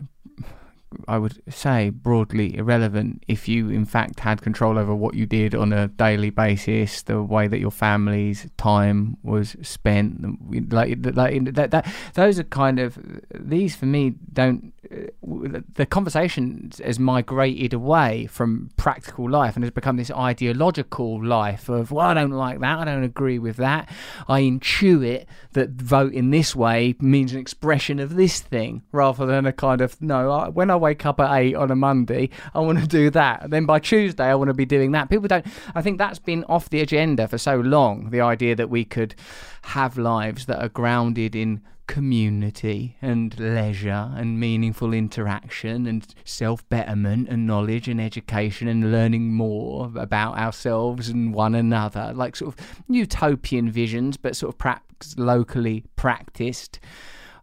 I 1.08 1.18
would 1.18 1.42
say 1.52 1.90
broadly 1.90 2.56
irrelevant 2.56 3.24
if 3.26 3.48
you 3.48 3.68
in 3.68 3.84
fact 3.84 4.20
had 4.20 4.40
control 4.40 4.78
over 4.78 4.94
what 4.94 5.14
you 5.14 5.26
did 5.26 5.54
on 5.54 5.72
a 5.72 5.88
daily 5.88 6.30
basis, 6.30 7.02
the 7.02 7.22
way 7.22 7.48
that 7.48 7.58
your 7.58 7.70
family's 7.70 8.48
time 8.56 9.16
was 9.22 9.56
spent, 9.62 10.72
like 10.72 10.98
like 11.14 11.54
that, 11.54 11.70
that 11.72 11.86
those 12.14 12.38
are 12.38 12.44
kind 12.44 12.78
of 12.78 12.98
these 13.34 13.74
for 13.74 13.86
me 13.86 14.14
don't 14.32 14.72
uh, 14.92 15.60
the 15.74 15.86
conversation 15.86 16.70
has 16.84 16.98
migrated 16.98 17.72
away 17.72 18.26
from 18.26 18.70
practical 18.76 19.28
life 19.28 19.56
and 19.56 19.64
has 19.64 19.72
become 19.72 19.96
this 19.96 20.10
ideological 20.10 21.24
life 21.24 21.68
of 21.68 21.90
well 21.90 22.06
I 22.06 22.14
don't 22.14 22.30
like 22.30 22.60
that. 22.60 22.78
I 22.78 22.84
don't 22.84 23.02
agree 23.02 23.38
with 23.38 23.56
that. 23.56 23.88
I 24.28 24.42
intuit 24.42 25.26
that 25.52 25.70
voting 25.70 26.30
this 26.30 26.54
way 26.54 26.94
means 27.00 27.32
an 27.32 27.40
expression 27.40 27.98
of 27.98 28.14
this 28.14 28.40
thing 28.40 28.82
rather 28.92 29.26
than 29.26 29.46
a 29.46 29.52
kind 29.52 29.80
of 29.80 30.00
no 30.00 30.30
I, 30.30 30.48
when 30.48 30.70
I 30.70 30.75
wake 30.76 31.04
up 31.06 31.20
at 31.20 31.34
8 31.34 31.54
on 31.54 31.70
a 31.70 31.76
Monday 31.76 32.30
I 32.54 32.60
want 32.60 32.78
to 32.80 32.86
do 32.86 33.10
that. 33.10 33.44
And 33.44 33.52
then 33.52 33.66
by 33.66 33.78
Tuesday 33.78 34.24
I 34.24 34.34
want 34.34 34.48
to 34.48 34.54
be 34.54 34.64
doing 34.64 34.92
that. 34.92 35.10
People 35.10 35.28
don't 35.28 35.46
I 35.74 35.82
think 35.82 35.98
that's 35.98 36.18
been 36.18 36.44
off 36.44 36.70
the 36.70 36.80
agenda 36.80 37.28
for 37.28 37.38
so 37.38 37.56
long 37.56 38.10
the 38.10 38.20
idea 38.20 38.54
that 38.56 38.70
we 38.70 38.84
could 38.84 39.14
have 39.62 39.98
lives 39.98 40.46
that 40.46 40.62
are 40.62 40.68
grounded 40.68 41.34
in 41.34 41.62
community 41.86 42.96
and 43.00 43.38
leisure 43.38 44.10
and 44.16 44.40
meaningful 44.40 44.92
interaction 44.92 45.86
and 45.86 46.14
self 46.24 46.68
betterment 46.68 47.28
and 47.28 47.46
knowledge 47.46 47.88
and 47.88 48.00
education 48.00 48.68
and 48.68 48.90
learning 48.92 49.32
more 49.32 49.92
about 49.96 50.36
ourselves 50.36 51.08
and 51.08 51.32
one 51.32 51.54
another, 51.54 52.12
like 52.14 52.36
sort 52.36 52.58
of 52.58 52.82
utopian 52.88 53.70
visions, 53.70 54.16
but 54.16 54.36
sort 54.36 54.54
of 54.54 54.58
perhaps 54.58 55.16
locally 55.16 55.84
practiced. 55.94 56.80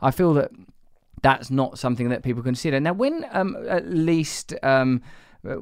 I 0.01 0.11
feel 0.11 0.33
that 0.33 0.51
that's 1.23 1.49
not 1.49 1.79
something 1.79 2.09
that 2.09 2.21
people 2.21 2.43
consider. 2.43 2.79
Now, 2.79 2.93
when 2.93 3.25
um, 3.31 3.57
at 3.67 3.87
least. 3.87 4.53
Um, 4.61 5.01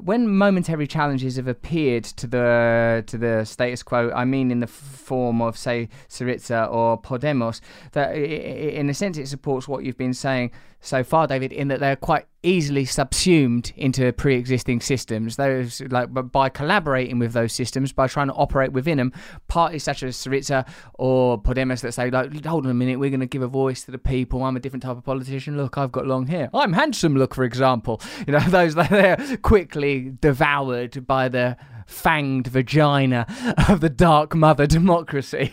when 0.04 0.28
momentary 0.28 0.86
challenges 0.86 1.34
have 1.34 1.48
appeared 1.48 2.04
to 2.04 2.28
the 2.28 3.02
to 3.08 3.18
the 3.18 3.44
status 3.44 3.82
quo, 3.82 4.12
I 4.14 4.24
mean 4.24 4.52
in 4.52 4.60
the 4.60 4.68
form 4.68 5.42
of 5.42 5.58
say 5.58 5.88
Syriza 6.08 6.72
or 6.72 7.02
Podemos, 7.02 7.60
that 7.90 8.14
in 8.14 8.88
a 8.88 8.94
sense 8.94 9.18
it 9.18 9.26
supports 9.26 9.66
what 9.66 9.82
you've 9.82 9.98
been 9.98 10.14
saying 10.14 10.52
so 10.84 11.04
far, 11.04 11.28
David, 11.28 11.52
in 11.52 11.68
that 11.68 11.78
they're 11.78 11.96
quite 11.96 12.26
easily 12.42 12.84
subsumed 12.84 13.72
into 13.76 14.12
pre-existing 14.12 14.80
systems. 14.80 15.36
Those 15.36 15.80
like 15.90 16.12
b- 16.12 16.22
by 16.22 16.48
collaborating 16.48 17.20
with 17.20 17.32
those 17.32 17.52
systems, 17.52 17.92
by 17.92 18.08
trying 18.08 18.26
to 18.26 18.34
operate 18.34 18.72
within 18.72 18.98
them, 18.98 19.12
parties 19.46 19.84
such 19.84 20.02
as 20.02 20.16
Syriza 20.16 20.68
or 20.94 21.40
Podemos 21.40 21.82
that 21.82 21.92
say 21.92 22.10
like, 22.10 22.44
hold 22.44 22.66
on 22.66 22.70
a 22.72 22.74
minute, 22.74 22.98
we're 22.98 23.10
going 23.10 23.20
to 23.20 23.26
give 23.26 23.42
a 23.42 23.48
voice 23.48 23.84
to 23.84 23.92
the 23.92 23.98
people. 23.98 24.42
I'm 24.42 24.56
a 24.56 24.60
different 24.60 24.82
type 24.82 24.96
of 24.96 25.04
politician. 25.04 25.56
Look, 25.56 25.78
I've 25.78 25.92
got 25.92 26.06
long 26.06 26.26
hair. 26.26 26.50
I'm 26.52 26.72
handsome. 26.72 27.16
Look, 27.16 27.34
for 27.34 27.44
example, 27.44 28.00
you 28.26 28.32
know 28.32 28.40
those 28.40 28.74
they're 28.90 29.38
quickly 29.42 30.12
devoured 30.20 31.06
by 31.06 31.28
the 31.28 31.56
fanged 31.86 32.48
vagina 32.48 33.26
of 33.68 33.80
the 33.80 33.90
dark 33.90 34.34
mother 34.34 34.66
democracy. 34.66 35.52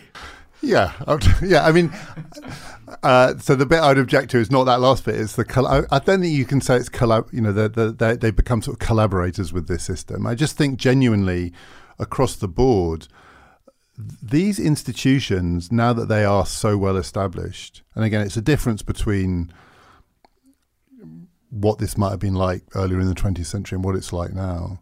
Yeah, 0.62 0.94
yeah. 1.44 1.66
I 1.66 1.72
mean, 1.72 1.92
uh, 3.04 3.38
so 3.38 3.56
the 3.56 3.66
bit 3.66 3.80
I'd 3.80 3.98
object 3.98 4.32
to 4.32 4.40
is 4.40 4.52
not 4.52 4.66
that 4.66 4.82
last 4.82 5.06
bit. 5.06 5.16
It's 5.16 5.36
the 5.36 5.88
I, 5.92 6.00
don't 6.00 6.22
think 6.22 6.36
you 6.36 6.46
can 6.46 6.62
say 6.62 6.76
it's 6.76 6.90
collab. 6.90 7.32
You 7.32 7.42
know, 7.42 7.54
the, 7.54 7.70
the, 7.70 7.92
they 7.92 8.16
they 8.16 8.32
become 8.32 8.62
sort 8.62 8.76
of 8.76 8.86
collaborators 8.86 9.54
with 9.54 9.68
this 9.68 9.84
system. 9.84 10.28
I 10.28 10.36
just 10.36 10.58
think 10.58 10.80
genuinely 10.80 11.54
across 11.98 12.36
the 12.36 12.48
board, 12.48 13.08
these 13.98 14.60
institutions 14.60 15.72
now 15.72 15.94
that 15.94 16.08
they 16.08 16.26
are 16.26 16.46
so 16.46 16.78
well 16.78 16.98
established, 16.98 17.84
and 17.96 18.04
again, 18.04 18.22
it's 18.22 18.38
a 18.38 18.42
difference 18.42 18.82
between 18.82 19.54
what 21.50 21.80
this 21.80 21.98
might 21.98 22.12
have 22.12 22.20
been 22.20 22.36
like 22.36 22.64
earlier 22.76 23.00
in 23.00 23.08
the 23.08 23.16
20th 23.16 23.46
century 23.46 23.76
and 23.76 23.84
what 23.84 23.96
it's 23.96 24.14
like 24.14 24.34
now. 24.34 24.80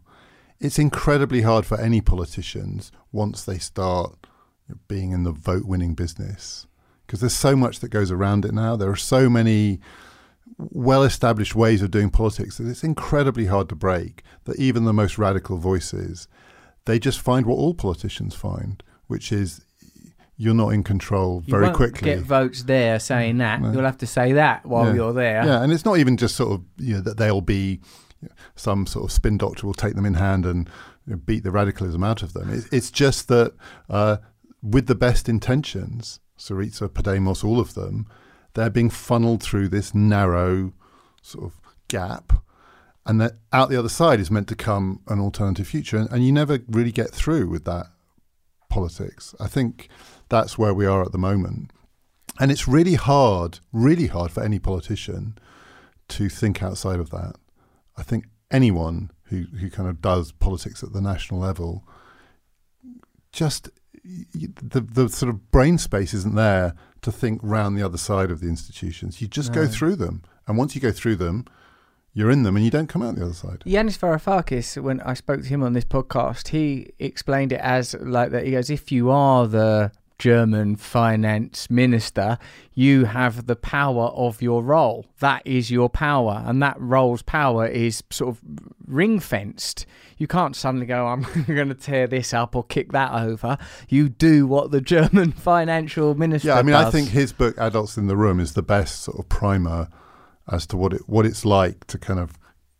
It's 0.60 0.78
incredibly 0.78 1.42
hard 1.42 1.64
for 1.64 1.80
any 1.80 2.00
politicians 2.00 2.92
once 3.10 3.44
they 3.44 3.58
start 3.58 4.18
being 4.88 5.12
in 5.12 5.22
the 5.22 5.32
vote 5.32 5.64
winning 5.64 5.94
business 5.94 6.66
because 7.06 7.20
there's 7.20 7.32
so 7.36 7.56
much 7.56 7.80
that 7.80 7.88
goes 7.88 8.10
around 8.10 8.44
it 8.44 8.52
now. 8.52 8.76
There 8.76 8.90
are 8.90 8.96
so 8.96 9.30
many 9.30 9.80
well 10.58 11.02
established 11.02 11.54
ways 11.54 11.82
of 11.82 11.90
doing 11.90 12.10
politics 12.10 12.58
that 12.58 12.66
it's 12.68 12.84
incredibly 12.84 13.46
hard 13.46 13.68
to 13.70 13.74
break. 13.74 14.22
That 14.44 14.58
even 14.58 14.84
the 14.84 14.92
most 14.92 15.18
radical 15.18 15.56
voices, 15.56 16.28
they 16.84 16.98
just 16.98 17.20
find 17.20 17.46
what 17.46 17.54
all 17.56 17.74
politicians 17.74 18.34
find, 18.34 18.82
which 19.06 19.32
is 19.32 19.64
you're 20.36 20.54
not 20.54 20.68
in 20.68 20.84
control 20.84 21.42
You 21.46 21.50
very 21.50 21.64
won't 21.64 21.76
quickly. 21.76 22.14
Get 22.14 22.20
votes 22.20 22.62
there 22.64 23.00
saying 23.00 23.38
that. 23.38 23.60
No. 23.60 23.72
You'll 23.72 23.82
have 23.84 23.98
to 23.98 24.06
say 24.06 24.32
that 24.34 24.64
while 24.66 24.86
Yeah. 24.86 24.94
you're 24.94 25.12
there. 25.12 25.44
Yeah, 25.44 25.62
and 25.62 25.72
it's 25.72 25.84
not 25.84 25.98
even 25.98 26.16
just 26.16 26.36
sort 26.36 26.52
of 26.52 26.62
you 26.78 26.94
know 26.94 27.00
that 27.00 27.16
they'll 27.16 27.40
be 27.40 27.80
some 28.56 28.86
sort 28.86 29.04
of 29.04 29.12
spin 29.12 29.38
doctor 29.38 29.66
will 29.66 29.74
take 29.74 29.94
them 29.94 30.04
in 30.06 30.14
hand 30.14 30.44
and 30.44 30.68
you 31.06 31.12
know, 31.14 31.20
beat 31.24 31.44
the 31.44 31.50
radicalism 31.50 32.02
out 32.04 32.22
of 32.22 32.32
them. 32.32 32.50
It's, 32.52 32.66
it's 32.72 32.90
just 32.90 33.28
that 33.28 33.54
uh, 33.88 34.16
with 34.62 34.86
the 34.86 34.94
best 34.94 35.28
intentions, 35.28 36.20
Syriza, 36.38 36.88
Podemos, 36.88 37.44
all 37.44 37.60
of 37.60 37.74
them, 37.74 38.06
they're 38.54 38.70
being 38.70 38.90
funneled 38.90 39.42
through 39.42 39.68
this 39.68 39.94
narrow 39.94 40.72
sort 41.22 41.46
of 41.46 41.60
gap. 41.88 42.32
And 43.06 43.20
that 43.20 43.34
out 43.52 43.70
the 43.70 43.78
other 43.78 43.88
side 43.88 44.20
is 44.20 44.30
meant 44.30 44.48
to 44.48 44.56
come 44.56 45.00
an 45.08 45.20
alternative 45.20 45.66
future. 45.66 45.96
And, 45.96 46.10
and 46.10 46.26
you 46.26 46.32
never 46.32 46.58
really 46.68 46.92
get 46.92 47.10
through 47.10 47.48
with 47.48 47.64
that 47.64 47.86
politics. 48.68 49.34
I 49.40 49.46
think 49.46 49.88
that's 50.28 50.58
where 50.58 50.74
we 50.74 50.86
are 50.86 51.02
at 51.02 51.12
the 51.12 51.18
moment. 51.18 51.70
And 52.38 52.52
it's 52.52 52.68
really 52.68 52.94
hard, 52.94 53.60
really 53.72 54.06
hard 54.06 54.30
for 54.30 54.42
any 54.42 54.58
politician 54.58 55.38
to 56.08 56.28
think 56.28 56.62
outside 56.62 57.00
of 57.00 57.10
that. 57.10 57.36
I 57.96 58.02
think 58.02 58.26
anyone 58.50 59.10
who, 59.24 59.44
who 59.58 59.70
kind 59.70 59.88
of 59.88 60.00
does 60.00 60.32
politics 60.32 60.82
at 60.82 60.92
the 60.92 61.00
national 61.00 61.40
level 61.40 61.84
just 63.32 63.68
the 64.34 64.80
the 64.80 65.08
sort 65.08 65.30
of 65.30 65.50
brain 65.50 65.78
space 65.78 66.14
isn't 66.14 66.34
there 66.34 66.74
to 67.02 67.12
think 67.12 67.40
round 67.42 67.76
the 67.76 67.82
other 67.82 67.98
side 67.98 68.30
of 68.30 68.40
the 68.40 68.48
institutions. 68.48 69.20
You 69.20 69.28
just 69.28 69.52
go 69.52 69.66
through 69.66 69.96
them, 69.96 70.22
and 70.46 70.56
once 70.56 70.74
you 70.74 70.80
go 70.80 70.92
through 70.92 71.16
them, 71.16 71.44
you're 72.12 72.30
in 72.30 72.42
them, 72.42 72.56
and 72.56 72.64
you 72.64 72.70
don't 72.70 72.88
come 72.88 73.02
out 73.02 73.14
the 73.16 73.24
other 73.24 73.34
side. 73.34 73.62
Yanis 73.66 73.98
Varoufakis, 73.98 74.82
when 74.82 75.00
I 75.02 75.14
spoke 75.14 75.42
to 75.42 75.48
him 75.48 75.62
on 75.62 75.72
this 75.72 75.84
podcast, 75.84 76.48
he 76.48 76.92
explained 76.98 77.52
it 77.52 77.60
as 77.60 77.94
like 78.00 78.30
that. 78.30 78.44
He 78.44 78.52
goes, 78.52 78.70
if 78.70 78.90
you 78.90 79.10
are 79.10 79.46
the 79.46 79.92
German 80.18 80.76
finance 80.76 81.70
minister, 81.70 82.38
you 82.74 83.04
have 83.04 83.46
the 83.46 83.54
power 83.54 84.06
of 84.06 84.42
your 84.42 84.62
role. 84.62 85.06
That 85.20 85.42
is 85.44 85.70
your 85.70 85.88
power, 85.88 86.42
and 86.44 86.62
that 86.62 86.76
role's 86.80 87.22
power 87.22 87.66
is 87.66 88.02
sort 88.10 88.30
of 88.30 88.40
ring 88.86 89.20
fenced. 89.20 89.86
You 90.16 90.26
can't 90.26 90.56
suddenly 90.56 90.86
go, 90.86 91.06
I'm 91.06 91.22
going 91.46 91.68
to 91.68 91.74
tear 91.74 92.06
this 92.06 92.34
up 92.34 92.56
or 92.56 92.64
kick 92.64 92.92
that 92.92 93.12
over. 93.12 93.58
You 93.88 94.08
do 94.08 94.46
what 94.46 94.72
the 94.72 94.80
German 94.80 95.32
financial 95.32 96.14
minister 96.14 96.48
Yeah, 96.48 96.58
I 96.58 96.62
mean, 96.62 96.74
I 96.74 96.90
think 96.90 97.10
his 97.10 97.32
book 97.32 97.56
"Adults 97.58 97.96
in 97.96 98.08
the 98.08 98.16
Room" 98.16 98.40
is 98.40 98.54
the 98.54 98.62
best 98.62 99.02
sort 99.02 99.18
of 99.18 99.28
primer 99.28 99.88
as 100.50 100.66
to 100.66 100.76
what 100.76 100.92
it 100.92 101.02
what 101.06 101.26
it's 101.26 101.44
like 101.44 101.86
to 101.86 101.98
kind 101.98 102.18
of 102.18 102.38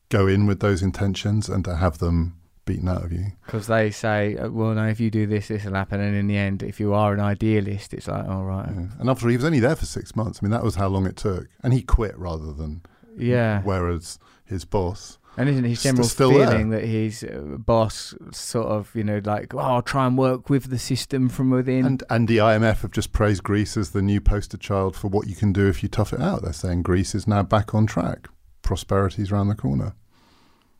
go 0.08 0.26
in 0.26 0.46
with 0.46 0.60
those 0.60 0.82
intentions 0.82 1.48
and 1.48 1.64
to 1.64 1.76
have 1.76 1.98
them 1.98 2.34
beaten 2.68 2.88
out 2.88 3.04
of 3.04 3.12
you. 3.12 3.26
Because 3.46 3.66
they 3.66 3.90
say, 3.90 4.36
uh, 4.36 4.48
well, 4.50 4.74
no, 4.74 4.86
if 4.86 5.00
you 5.00 5.10
do 5.10 5.26
this, 5.26 5.48
this 5.48 5.64
will 5.64 5.74
happen. 5.74 6.00
And 6.00 6.14
in 6.14 6.26
the 6.26 6.36
end, 6.36 6.62
if 6.62 6.78
you 6.78 6.92
are 6.94 7.12
an 7.14 7.20
idealist, 7.20 7.94
it's 7.94 8.06
like, 8.08 8.28
all 8.28 8.44
right. 8.44 8.68
Yeah. 8.68 8.86
And 9.00 9.08
after 9.10 9.28
he 9.28 9.36
was 9.36 9.44
only 9.44 9.60
there 9.60 9.76
for 9.76 9.86
six 9.86 10.14
months. 10.14 10.40
I 10.40 10.44
mean, 10.46 10.52
that 10.52 10.62
was 10.62 10.74
how 10.76 10.88
long 10.88 11.06
it 11.06 11.16
took, 11.16 11.46
and 11.62 11.72
he 11.72 11.82
quit 11.82 12.16
rather 12.18 12.52
than 12.52 12.82
Yeah. 13.16 13.62
Whereas 13.62 14.18
his 14.44 14.64
boss, 14.64 15.18
And 15.36 15.48
isn't 15.48 15.64
his 15.64 15.82
general 15.82 16.06
still 16.08 16.32
there. 16.32 16.46
feeling 16.48 16.70
that 16.70 16.84
his 16.84 17.22
uh, 17.24 17.56
boss 17.58 18.14
sort 18.32 18.66
of, 18.66 18.90
you 18.94 19.04
know, 19.04 19.20
like, 19.24 19.54
oh, 19.54 19.58
I'll 19.58 19.82
try 19.82 20.06
and 20.06 20.16
work 20.18 20.48
with 20.50 20.70
the 20.70 20.78
system 20.78 21.28
from 21.28 21.50
within? 21.50 21.84
and 21.86 22.02
and 22.10 22.28
the 22.28 22.38
IMF 22.38 22.82
have 22.82 22.90
just 22.92 23.12
praised 23.12 23.42
Greece 23.44 23.76
as 23.76 23.90
the 23.90 24.02
new 24.02 24.20
poster 24.20 24.56
child 24.58 24.96
for 24.96 25.08
what 25.08 25.26
you 25.26 25.34
can 25.36 25.52
do 25.52 25.68
if 25.68 25.82
you 25.82 25.88
tough 25.88 26.12
it 26.12 26.20
out. 26.20 26.42
They're 26.42 26.52
saying 26.52 26.82
Greece 26.82 27.14
is 27.14 27.26
now 27.26 27.42
back 27.42 27.74
on 27.74 27.86
track. 27.86 28.28
Prosperity's 28.62 29.30
around 29.32 29.48
the 29.48 29.54
corner. 29.54 29.94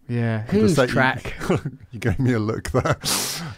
Yeah. 0.08 0.40
Just 0.42 0.52
Whose 0.52 0.76
that 0.76 0.88
you- 0.88 0.94
track? 0.94 1.34
You, 1.90 1.98
gave 2.00 2.18
me 2.18 2.32
a 2.34 2.38
look 2.38 2.70
there. 2.70 2.96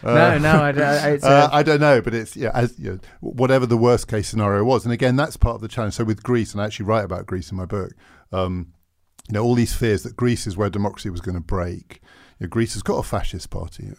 no, 0.03 0.37
no, 0.37 0.63
I, 0.63 0.71
don't- 0.71 1.13
it's, 1.13 1.23
Uh, 1.23 1.27
uh, 1.27 1.49
I 1.51 1.63
don't 1.63 1.81
know, 1.81 2.01
but 2.01 2.13
it's 2.13 2.35
yeah, 2.35 2.51
as, 2.53 2.77
you 2.79 2.91
know, 2.93 2.99
whatever 3.19 3.65
the 3.65 3.77
worst 3.77 4.07
case 4.07 4.27
scenario 4.29 4.63
was, 4.63 4.83
and 4.85 4.93
again, 4.93 5.15
that's 5.15 5.37
part 5.37 5.55
of 5.55 5.61
the 5.61 5.67
challenge. 5.67 5.93
So 5.95 6.03
with 6.03 6.23
Greece, 6.23 6.53
and 6.53 6.61
I 6.61 6.65
actually 6.65 6.85
write 6.85 7.03
about 7.05 7.25
Greece 7.25 7.51
in 7.51 7.57
my 7.57 7.65
book. 7.65 7.91
Um, 8.31 8.73
you 9.29 9.33
know, 9.33 9.43
all 9.43 9.53
these 9.55 9.73
fears 9.73 10.03
that 10.03 10.15
Greece 10.15 10.47
is 10.47 10.57
where 10.57 10.69
democracy 10.69 11.09
was 11.09 11.21
going 11.21 11.35
to 11.35 11.41
break. 11.41 12.01
You 12.39 12.45
know, 12.45 12.49
Greece 12.49 12.73
has 12.73 12.81
got 12.83 12.97
a 12.97 13.03
fascist 13.03 13.49
party, 13.49 13.89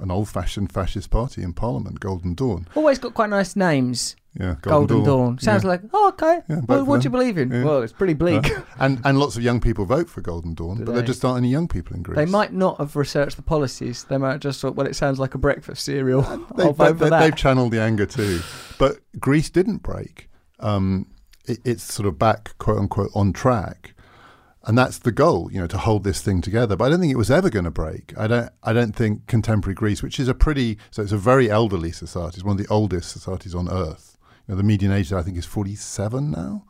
an 0.00 0.10
old-fashioned 0.10 0.72
fascist 0.72 1.10
party 1.10 1.42
in 1.42 1.52
Parliament, 1.52 2.00
Golden 2.00 2.34
Dawn. 2.34 2.66
always 2.74 2.98
got 2.98 3.12
quite 3.14 3.30
nice 3.30 3.54
names. 3.54 4.16
Yeah, 4.38 4.56
Golden, 4.62 5.04
Dawn. 5.04 5.38
Sounds 5.38 5.62
Yeah. 5.62 5.68
like, 5.68 5.82
oh, 5.92 6.08
okay. 6.08 6.40
Yeah, 6.48 6.60
well, 6.66 6.84
what 6.86 7.02
do 7.02 7.04
you 7.04 7.10
believe 7.10 7.36
in? 7.36 7.50
Yeah. 7.50 7.64
Well, 7.64 7.82
it's 7.82 7.92
pretty 7.92 8.14
bleak. 8.14 8.50
And 8.78 9.00
and 9.04 9.18
lots 9.18 9.36
of 9.36 9.42
young 9.42 9.60
people 9.60 9.84
vote 9.84 10.08
for 10.08 10.22
Golden 10.22 10.54
Dawn, 10.54 10.78
Do 10.78 10.84
but 10.84 10.92
there 10.92 11.02
they? 11.02 11.06
just 11.06 11.24
aren't 11.24 11.36
any 11.38 11.50
young 11.50 11.68
people 11.68 11.94
in 11.94 12.02
Greece. 12.02 12.16
They 12.16 12.24
might 12.24 12.52
not 12.52 12.78
have 12.78 12.96
researched 12.96 13.36
the 13.36 13.42
policies. 13.42 14.04
They 14.04 14.16
might 14.16 14.32
have 14.32 14.40
just 14.40 14.60
thought, 14.60 14.74
well, 14.74 14.86
it 14.86 14.96
sounds 14.96 15.20
like 15.20 15.34
a 15.34 15.38
breakfast 15.38 15.84
cereal. 15.84 16.22
They, 16.56 16.64
I'll 16.64 16.72
vote 16.72 16.98
for 16.98 17.04
they, 17.04 17.10
that. 17.10 17.22
have 17.22 17.36
channeled 17.36 17.72
the 17.72 17.80
anger 17.82 18.06
too, 18.06 18.40
but 18.78 18.98
Greece 19.20 19.50
didn't 19.50 19.82
break. 19.82 20.30
Um, 20.60 21.06
it, 21.44 21.58
it's 21.64 21.82
sort 21.84 22.06
of 22.08 22.18
back, 22.18 22.56
quote 22.58 22.78
unquote, 22.78 23.10
on 23.14 23.32
track, 23.34 23.94
and 24.64 24.78
that's 24.78 24.98
the 24.98 25.12
goal, 25.12 25.50
you 25.52 25.60
know, 25.60 25.66
to 25.66 25.78
hold 25.78 26.04
this 26.04 26.22
thing 26.22 26.40
together. 26.40 26.74
But 26.74 26.86
I 26.86 26.88
don't 26.88 27.00
think 27.00 27.12
it 27.12 27.16
was 27.16 27.30
ever 27.30 27.50
going 27.50 27.64
to 27.66 27.70
break. 27.70 28.14
I 28.16 28.26
don't. 28.26 28.50
I 28.62 28.72
don't 28.72 28.96
think 28.96 29.26
contemporary 29.26 29.74
Greece, 29.74 30.02
which 30.02 30.18
is 30.18 30.26
a 30.28 30.34
pretty, 30.34 30.78
so 30.90 31.02
it's 31.02 31.12
a 31.12 31.18
very 31.18 31.50
elderly 31.50 31.92
society, 31.92 32.36
it's 32.36 32.44
one 32.44 32.58
of 32.58 32.64
the 32.66 32.72
oldest 32.72 33.10
societies 33.10 33.54
on 33.54 33.68
earth. 33.70 34.11
Know, 34.52 34.56
the 34.58 34.62
median 34.62 34.92
age, 34.92 35.12
I 35.12 35.22
think, 35.22 35.36
is 35.38 35.46
forty-seven 35.46 36.30
now. 36.30 36.64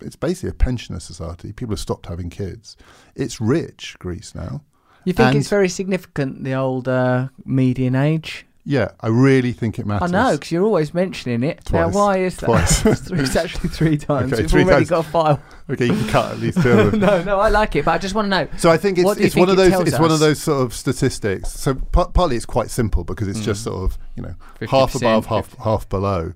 It's 0.00 0.16
basically 0.16 0.50
a 0.50 0.54
pensioner 0.54 1.00
society. 1.00 1.52
People 1.52 1.72
have 1.72 1.80
stopped 1.80 2.06
having 2.06 2.28
kids. 2.28 2.76
It's 3.14 3.40
rich, 3.40 3.96
Greece 4.00 4.34
now. 4.34 4.62
You 5.04 5.12
think 5.12 5.28
And- 5.28 5.38
it's 5.38 5.48
very 5.48 5.68
significant, 5.68 6.42
the 6.44 6.54
old 6.54 6.88
uh, 6.88 7.28
median 7.44 7.94
age? 7.94 8.44
Yeah, 8.66 8.92
I 9.00 9.08
really 9.08 9.52
think 9.52 9.78
it 9.78 9.84
matters. 9.86 10.10
I 10.10 10.12
know, 10.30 10.32
because 10.36 10.50
you're 10.50 10.64
always 10.64 10.94
mentioning 10.94 11.42
it. 11.42 11.70
Now, 11.70 11.90
why 11.90 12.16
is 12.18 12.36
that? 12.38 12.46
Twice. 12.46 12.86
it's, 13.10 13.36
actually 13.36 13.68
three 13.68 13.96
times. 14.10 14.32
Okay, 14.32 14.42
We've 14.42 14.50
three 14.50 14.62
already 14.64 14.86
times. 14.86 14.90
got 14.90 15.06
a 15.06 15.08
file. 15.10 15.42
Okay, 15.70 15.84
you 15.86 15.92
can 15.92 16.08
cut 16.08 16.32
at 16.32 16.38
least 16.40 16.62
two 16.62 16.70
of 16.70 16.90
them. 16.92 17.00
no, 17.00 17.22
no, 17.22 17.38
I 17.40 17.50
like 17.50 17.76
it, 17.76 17.84
but 17.84 17.90
I 17.92 17.98
just 17.98 18.14
want 18.14 18.24
to 18.26 18.30
know. 18.30 18.48
So 18.56 18.70
I 18.70 18.78
think 18.78 18.96
it's 18.98 19.04
What 19.04 19.18
do 19.18 19.20
you 19.22 19.26
it's 19.26 19.36
one 19.36 19.48
think 19.48 19.58
of 19.58 19.70
those 19.70 19.88
it's 19.88 19.98
one 19.98 20.10
of 20.10 20.18
those 20.18 20.42
sort 20.42 20.62
of 20.62 20.74
statistics. 20.74 21.50
So 21.50 21.74
par- 21.74 22.10
partly 22.12 22.36
it's 22.36 22.46
quite 22.46 22.70
simple 22.70 23.04
because 23.04 23.28
it's 23.28 23.40
just 23.44 23.62
sort 23.64 23.84
of 23.84 23.98
you 24.16 24.22
know 24.22 24.34
half 24.70 24.94
50%, 24.94 24.96
above, 24.96 25.26
half 25.26 25.58
half 25.58 25.88
below, 25.90 26.32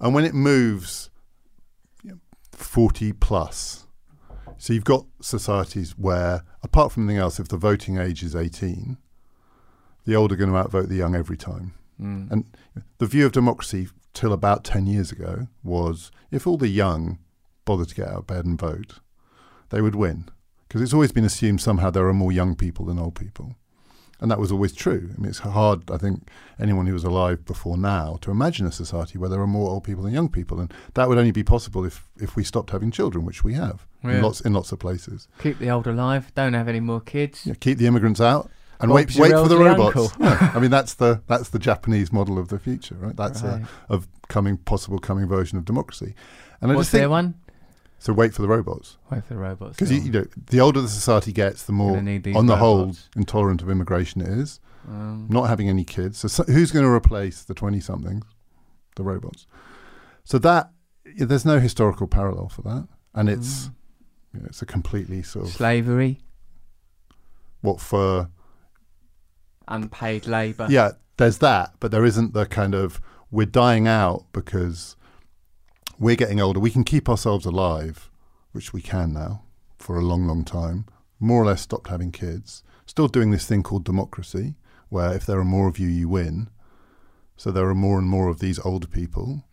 and 0.00 0.14
when 0.14 0.24
it 0.24 0.34
moves 0.34 1.10
forty 2.52 3.12
plus, 3.12 3.86
so 4.58 4.72
you've 4.72 4.84
got 4.84 5.06
societies 5.20 5.92
where 5.98 6.42
apart 6.62 6.92
from 6.92 7.04
anything 7.04 7.20
else, 7.20 7.40
if 7.40 7.48
the 7.48 7.56
voting 7.56 7.98
age 7.98 8.22
is 8.22 8.36
eighteen, 8.36 8.98
the 10.04 10.14
old 10.14 10.32
are 10.32 10.36
going 10.36 10.50
to 10.50 10.56
outvote 10.56 10.88
the 10.88 10.96
young 10.96 11.14
every 11.14 11.36
time. 11.36 11.74
Mm. 12.00 12.30
And 12.30 12.56
the 12.98 13.06
view 13.06 13.26
of 13.26 13.32
democracy 13.32 13.88
till 14.12 14.32
about 14.32 14.64
10 14.64 14.86
years 14.86 15.12
ago 15.12 15.48
was 15.62 16.10
if 16.30 16.46
all 16.46 16.56
the 16.56 16.68
young 16.68 17.18
bother 17.64 17.84
to 17.84 17.94
get 17.94 18.08
out 18.08 18.18
of 18.18 18.26
bed 18.26 18.44
and 18.44 18.58
vote, 18.58 19.00
they 19.70 19.80
would 19.80 19.94
win. 19.94 20.28
Because 20.68 20.82
it's 20.82 20.94
always 20.94 21.12
been 21.12 21.24
assumed 21.24 21.60
somehow 21.60 21.90
there 21.90 22.06
are 22.06 22.14
more 22.14 22.32
young 22.32 22.54
people 22.54 22.86
than 22.86 22.98
old 22.98 23.14
people. 23.14 23.56
And 24.24 24.30
that 24.30 24.38
was 24.40 24.50
always 24.50 24.72
true. 24.72 25.10
I 25.14 25.20
mean, 25.20 25.28
it's 25.28 25.40
hard, 25.40 25.90
I 25.90 25.98
think, 25.98 26.30
anyone 26.58 26.86
who 26.86 26.94
was 26.94 27.04
alive 27.04 27.44
before 27.44 27.76
now 27.76 28.16
to 28.22 28.30
imagine 28.30 28.64
a 28.66 28.72
society 28.72 29.18
where 29.18 29.28
there 29.28 29.38
are 29.38 29.46
more 29.46 29.68
old 29.70 29.84
people 29.84 30.02
than 30.02 30.14
young 30.14 30.30
people. 30.30 30.58
And 30.60 30.72
that 30.94 31.10
would 31.10 31.18
only 31.18 31.30
be 31.30 31.44
possible 31.44 31.84
if, 31.84 32.08
if 32.16 32.34
we 32.34 32.42
stopped 32.42 32.70
having 32.70 32.90
children, 32.90 33.26
which 33.26 33.44
we 33.44 33.52
have 33.52 33.86
Yeah. 34.02 34.12
in, 34.12 34.22
lots, 34.22 34.40
in 34.40 34.54
lots 34.54 34.72
of 34.72 34.78
places. 34.78 35.28
Keep 35.40 35.58
the 35.58 35.68
old 35.68 35.86
alive. 35.86 36.32
Don't 36.34 36.54
have 36.54 36.68
any 36.68 36.80
more 36.80 37.02
kids. 37.02 37.44
Yeah, 37.46 37.52
keep 37.60 37.76
the 37.76 37.86
immigrants 37.86 38.18
out 38.18 38.50
and 38.80 38.88
Bob's 38.90 39.14
wait, 39.18 39.30
wait 39.34 39.42
for 39.42 39.46
the 39.48 39.58
robots. 39.58 40.16
Yeah, 40.18 40.52
I 40.54 40.58
mean, 40.58 40.70
that's 40.78 40.94
the 40.94 41.20
that's 41.26 41.50
the 41.50 41.58
Japanese 41.58 42.10
model 42.10 42.38
of 42.38 42.48
the 42.48 42.58
future, 42.58 42.94
right? 42.94 43.14
That's 43.14 43.42
Right. 43.42 43.60
a 43.90 43.92
of 43.92 44.08
coming 44.28 44.56
possible 44.56 44.98
coming 44.98 45.28
version 45.28 45.58
of 45.58 45.66
democracy. 45.66 46.14
And 46.62 46.72
I 46.72 46.76
What's 46.76 46.86
just 46.86 46.92
think 46.92 47.02
their 47.02 47.10
one? 47.10 47.34
So. 48.04 48.12
Wait 48.12 48.32
for 48.34 48.42
the 48.42 48.48
robots 48.48 48.98
Wait 49.10 49.24
for 49.24 49.34
the 49.34 49.40
robots. 49.40 49.76
because 49.76 49.90
you, 49.92 50.00
you 50.00 50.10
know 50.12 50.24
the 50.50 50.60
older 50.60 50.80
the 50.80 50.88
society 50.88 51.32
gets, 51.32 51.62
the 51.64 51.72
more 51.72 51.96
on 51.96 52.46
the 52.46 52.56
whole 52.56 52.94
intolerant 53.16 53.62
of 53.62 53.68
immigration 53.70 54.20
it 54.20 54.28
is. 54.28 54.60
Um, 54.88 55.26
Not 55.30 55.44
having 55.48 55.68
any 55.70 55.82
kids, 55.84 56.18
so, 56.18 56.28
so 56.28 56.44
who's 56.44 56.70
going 56.70 56.84
to 56.84 56.90
replace 56.90 57.42
the 57.42 57.54
twenty 57.54 57.80
somethings? 57.80 58.24
The 58.96 59.02
robots. 59.02 59.46
So 60.24 60.38
that 60.38 60.70
there's 61.16 61.44
no 61.46 61.58
historical 61.58 62.06
parallel 62.06 62.48
for 62.48 62.62
that, 62.62 62.86
and 63.14 63.28
Mm. 63.28 63.32
it's 63.36 63.70
you 64.32 64.40
know, 64.40 64.46
it's 64.46 64.60
a 64.62 64.66
completely 64.66 65.22
sort 65.22 65.46
of 65.46 65.52
slavery, 65.52 66.20
what 67.62 67.80
for 67.80 68.28
unpaid 69.68 70.26
labour. 70.26 70.66
Yeah, 70.68 70.92
there's 71.16 71.38
that, 71.38 71.74
but 71.80 71.90
there 71.90 72.04
isn't 72.04 72.34
the 72.34 72.46
kind 72.46 72.74
of 72.74 73.00
we're 73.30 73.46
dying 73.46 73.88
out 73.88 74.26
because 74.32 74.96
we're 75.98 76.16
getting 76.16 76.40
older. 76.40 76.60
We 76.60 76.70
can 76.70 76.84
keep 76.84 77.08
ourselves 77.08 77.46
alive, 77.46 78.10
which 78.52 78.72
we 78.72 78.82
can 78.82 79.12
now 79.12 79.42
for 79.76 79.96
a 79.96 80.02
long, 80.02 80.26
long 80.26 80.44
time. 80.44 80.86
More 81.20 81.42
or 81.42 81.46
less 81.46 81.62
stopped 81.62 81.88
having 81.88 82.12
kids. 82.12 82.62
Still 82.86 83.08
doing 83.08 83.30
this 83.30 83.46
thing 83.46 83.62
called 83.62 83.84
democracy, 83.84 84.54
where 84.88 85.12
if 85.12 85.24
there 85.26 85.38
are 85.38 85.44
more 85.44 85.68
of 85.68 85.78
you, 85.78 85.88
you 85.88 86.08
win. 86.08 86.48
So 87.36 87.50
there 87.50 87.68
are 87.68 87.74
more 87.74 87.98
and 87.98 88.08
more 88.08 88.28
of 88.28 88.40
these 88.40 88.58
older 88.60 88.86
people. 88.86 89.44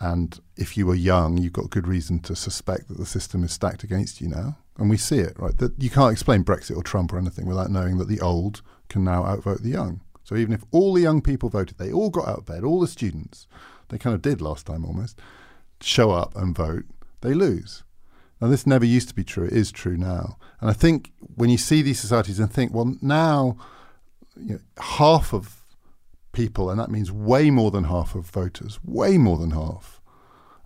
And 0.00 0.38
if 0.56 0.76
you 0.76 0.86
were 0.86 0.94
young, 0.94 1.38
you've 1.38 1.52
got 1.52 1.70
good 1.70 1.88
reason 1.88 2.20
to 2.20 2.36
suspect 2.36 2.88
that 2.88 2.98
the 2.98 3.06
system 3.06 3.42
is 3.42 3.52
stacked 3.52 3.82
against 3.82 4.20
you 4.20 4.28
now. 4.28 4.58
And 4.76 4.88
we 4.88 4.96
see 4.96 5.18
it, 5.18 5.36
right? 5.38 5.56
That 5.58 5.72
you 5.82 5.90
can't 5.90 6.12
explain 6.12 6.44
Brexit 6.44 6.76
or 6.76 6.84
Trump 6.84 7.12
or 7.12 7.18
anything 7.18 7.46
without 7.46 7.70
knowing 7.70 7.98
that 7.98 8.06
the 8.06 8.20
old 8.20 8.62
can 8.88 9.02
now 9.02 9.24
outvote 9.24 9.62
the 9.62 9.70
young. 9.70 10.00
So 10.22 10.36
even 10.36 10.52
if 10.52 10.64
all 10.70 10.94
the 10.94 11.02
young 11.02 11.20
people 11.20 11.48
voted, 11.48 11.78
they 11.78 11.90
all 11.90 12.10
got 12.10 12.28
out 12.28 12.38
of 12.38 12.46
bed, 12.46 12.62
all 12.62 12.80
the 12.80 12.86
students, 12.86 13.48
they 13.88 13.98
kind 13.98 14.14
of 14.14 14.22
did 14.22 14.40
last 14.40 14.66
time 14.66 14.84
almost, 14.84 15.18
show 15.80 16.10
up 16.10 16.36
and 16.36 16.54
vote, 16.54 16.84
they 17.20 17.34
lose. 17.34 17.84
Now, 18.40 18.48
this 18.48 18.66
never 18.66 18.84
used 18.84 19.08
to 19.08 19.14
be 19.14 19.24
true. 19.24 19.46
It 19.46 19.52
is 19.52 19.72
true 19.72 19.96
now. 19.96 20.38
And 20.60 20.70
I 20.70 20.72
think 20.72 21.12
when 21.34 21.50
you 21.50 21.58
see 21.58 21.82
these 21.82 21.98
societies 22.00 22.38
and 22.38 22.52
think, 22.52 22.72
well, 22.72 22.96
now 23.02 23.56
you 24.36 24.54
know, 24.54 24.60
half 24.80 25.32
of 25.32 25.56
people, 26.32 26.70
and 26.70 26.78
that 26.78 26.90
means 26.90 27.10
way 27.10 27.50
more 27.50 27.70
than 27.70 27.84
half 27.84 28.14
of 28.14 28.26
voters, 28.26 28.78
way 28.84 29.18
more 29.18 29.38
than 29.38 29.50
half, 29.50 30.00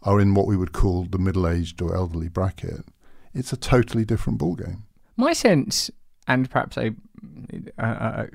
are 0.02 0.20
in 0.20 0.34
what 0.34 0.46
we 0.46 0.56
would 0.56 0.72
call 0.72 1.04
the 1.04 1.18
middle-aged 1.18 1.80
or 1.80 1.94
elderly 1.94 2.28
bracket. 2.28 2.84
It's 3.32 3.52
a 3.52 3.56
totally 3.56 4.04
different 4.04 4.38
ballgame. 4.38 4.82
My 5.16 5.32
sense, 5.32 5.90
and 6.26 6.50
perhaps 6.50 6.76
I, 6.76 6.90
uh, 7.78 8.26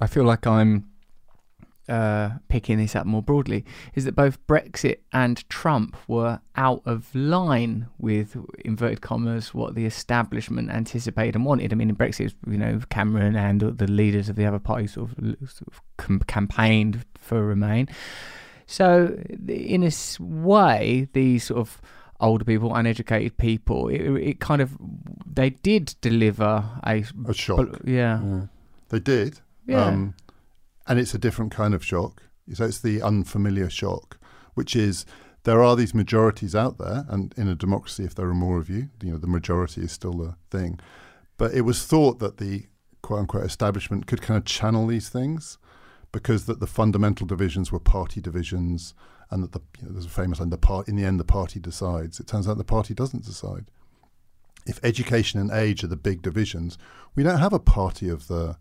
I 0.00 0.06
feel 0.06 0.24
like 0.24 0.46
I'm 0.46 0.88
uh, 1.88 2.30
picking 2.48 2.78
this 2.78 2.96
up 2.96 3.06
more 3.06 3.22
broadly, 3.22 3.64
is 3.94 4.04
that 4.04 4.14
both 4.14 4.44
Brexit 4.46 4.98
and 5.12 5.48
Trump 5.48 5.96
were 6.08 6.40
out 6.56 6.82
of 6.84 7.14
line 7.14 7.86
with 7.98 8.36
inverted 8.64 9.00
commas 9.00 9.54
what 9.54 9.74
the 9.74 9.86
establishment 9.86 10.70
anticipated 10.70 11.34
and 11.36 11.44
wanted. 11.44 11.72
I 11.72 11.76
mean, 11.76 11.90
in 11.90 11.96
Brexit, 11.96 12.34
you 12.46 12.58
know, 12.58 12.80
Cameron 12.90 13.36
and 13.36 13.60
the 13.60 13.86
leaders 13.86 14.28
of 14.28 14.36
the 14.36 14.46
other 14.46 14.58
parties 14.58 14.92
sort 14.94 15.10
of, 15.10 15.50
sort 15.50 15.68
of 15.68 16.26
campaigned 16.26 17.04
for 17.18 17.44
Remain. 17.44 17.88
So, 18.66 19.16
in 19.48 19.84
a 19.84 19.92
way, 20.22 21.08
these 21.12 21.44
sort 21.44 21.60
of 21.60 21.80
older 22.18 22.44
people, 22.44 22.74
uneducated 22.74 23.36
people, 23.36 23.88
it, 23.88 24.00
it 24.00 24.40
kind 24.40 24.60
of 24.60 24.76
they 25.32 25.50
did 25.50 25.94
deliver 26.00 26.64
a, 26.82 27.04
A 27.28 27.34
shock. 27.34 27.80
yeah, 27.84 28.20
Yeah. 28.22 28.46
They 28.88 28.98
did. 29.00 29.40
Yeah. 29.66 29.84
Um, 29.84 30.14
and 30.86 30.98
it's 30.98 31.14
a 31.14 31.18
different 31.18 31.52
kind 31.52 31.74
of 31.74 31.84
shock. 31.84 32.22
So 32.52 32.64
it's 32.64 32.80
the 32.80 33.02
unfamiliar 33.02 33.68
shock, 33.68 34.18
which 34.54 34.76
is 34.76 35.04
there 35.42 35.62
are 35.62 35.76
these 35.76 35.94
majorities 35.94 36.54
out 36.54 36.78
there, 36.78 37.04
and 37.08 37.34
in 37.36 37.48
a 37.48 37.54
democracy, 37.54 38.04
if 38.04 38.14
there 38.14 38.28
are 38.28 38.34
more 38.34 38.58
of 38.58 38.68
you, 38.68 38.88
you 39.02 39.12
know, 39.12 39.18
the 39.18 39.26
majority 39.26 39.82
is 39.82 39.92
still 39.92 40.12
the 40.12 40.36
thing. 40.50 40.80
But 41.38 41.54
it 41.54 41.62
was 41.62 41.86
thought 41.86 42.18
that 42.18 42.38
the 42.38 42.66
quote 43.02 43.20
unquote 43.20 43.44
establishment 43.44 44.06
could 44.06 44.22
kind 44.22 44.38
of 44.38 44.44
channel 44.44 44.86
these 44.86 45.08
things 45.08 45.58
because 46.10 46.46
that 46.46 46.60
the 46.60 46.66
fundamental 46.66 47.26
divisions 47.26 47.70
were 47.70 47.78
party 47.78 48.20
divisions, 48.20 48.94
and 49.30 49.42
that 49.42 49.52
the 49.52 49.60
you 49.80 49.86
know, 49.86 49.92
there's 49.92 50.06
a 50.06 50.08
famous 50.08 50.40
line: 50.40 50.50
the 50.50 50.58
part 50.58 50.88
in 50.88 50.96
the 50.96 51.04
end, 51.04 51.20
the 51.20 51.24
party 51.24 51.60
decides. 51.60 52.18
It 52.20 52.26
turns 52.26 52.48
out 52.48 52.58
the 52.58 52.64
party 52.64 52.94
doesn't 52.94 53.24
decide. 53.24 53.70
If 54.66 54.80
education 54.82 55.38
and 55.40 55.50
age 55.50 55.84
are 55.84 55.88
the 55.88 55.96
big 55.96 56.22
divisions, 56.22 56.76
we 57.14 57.22
don't 57.22 57.38
have 57.38 57.52
a 57.52 57.60
party 57.60 58.08
of 58.08 58.26
the 58.26 58.56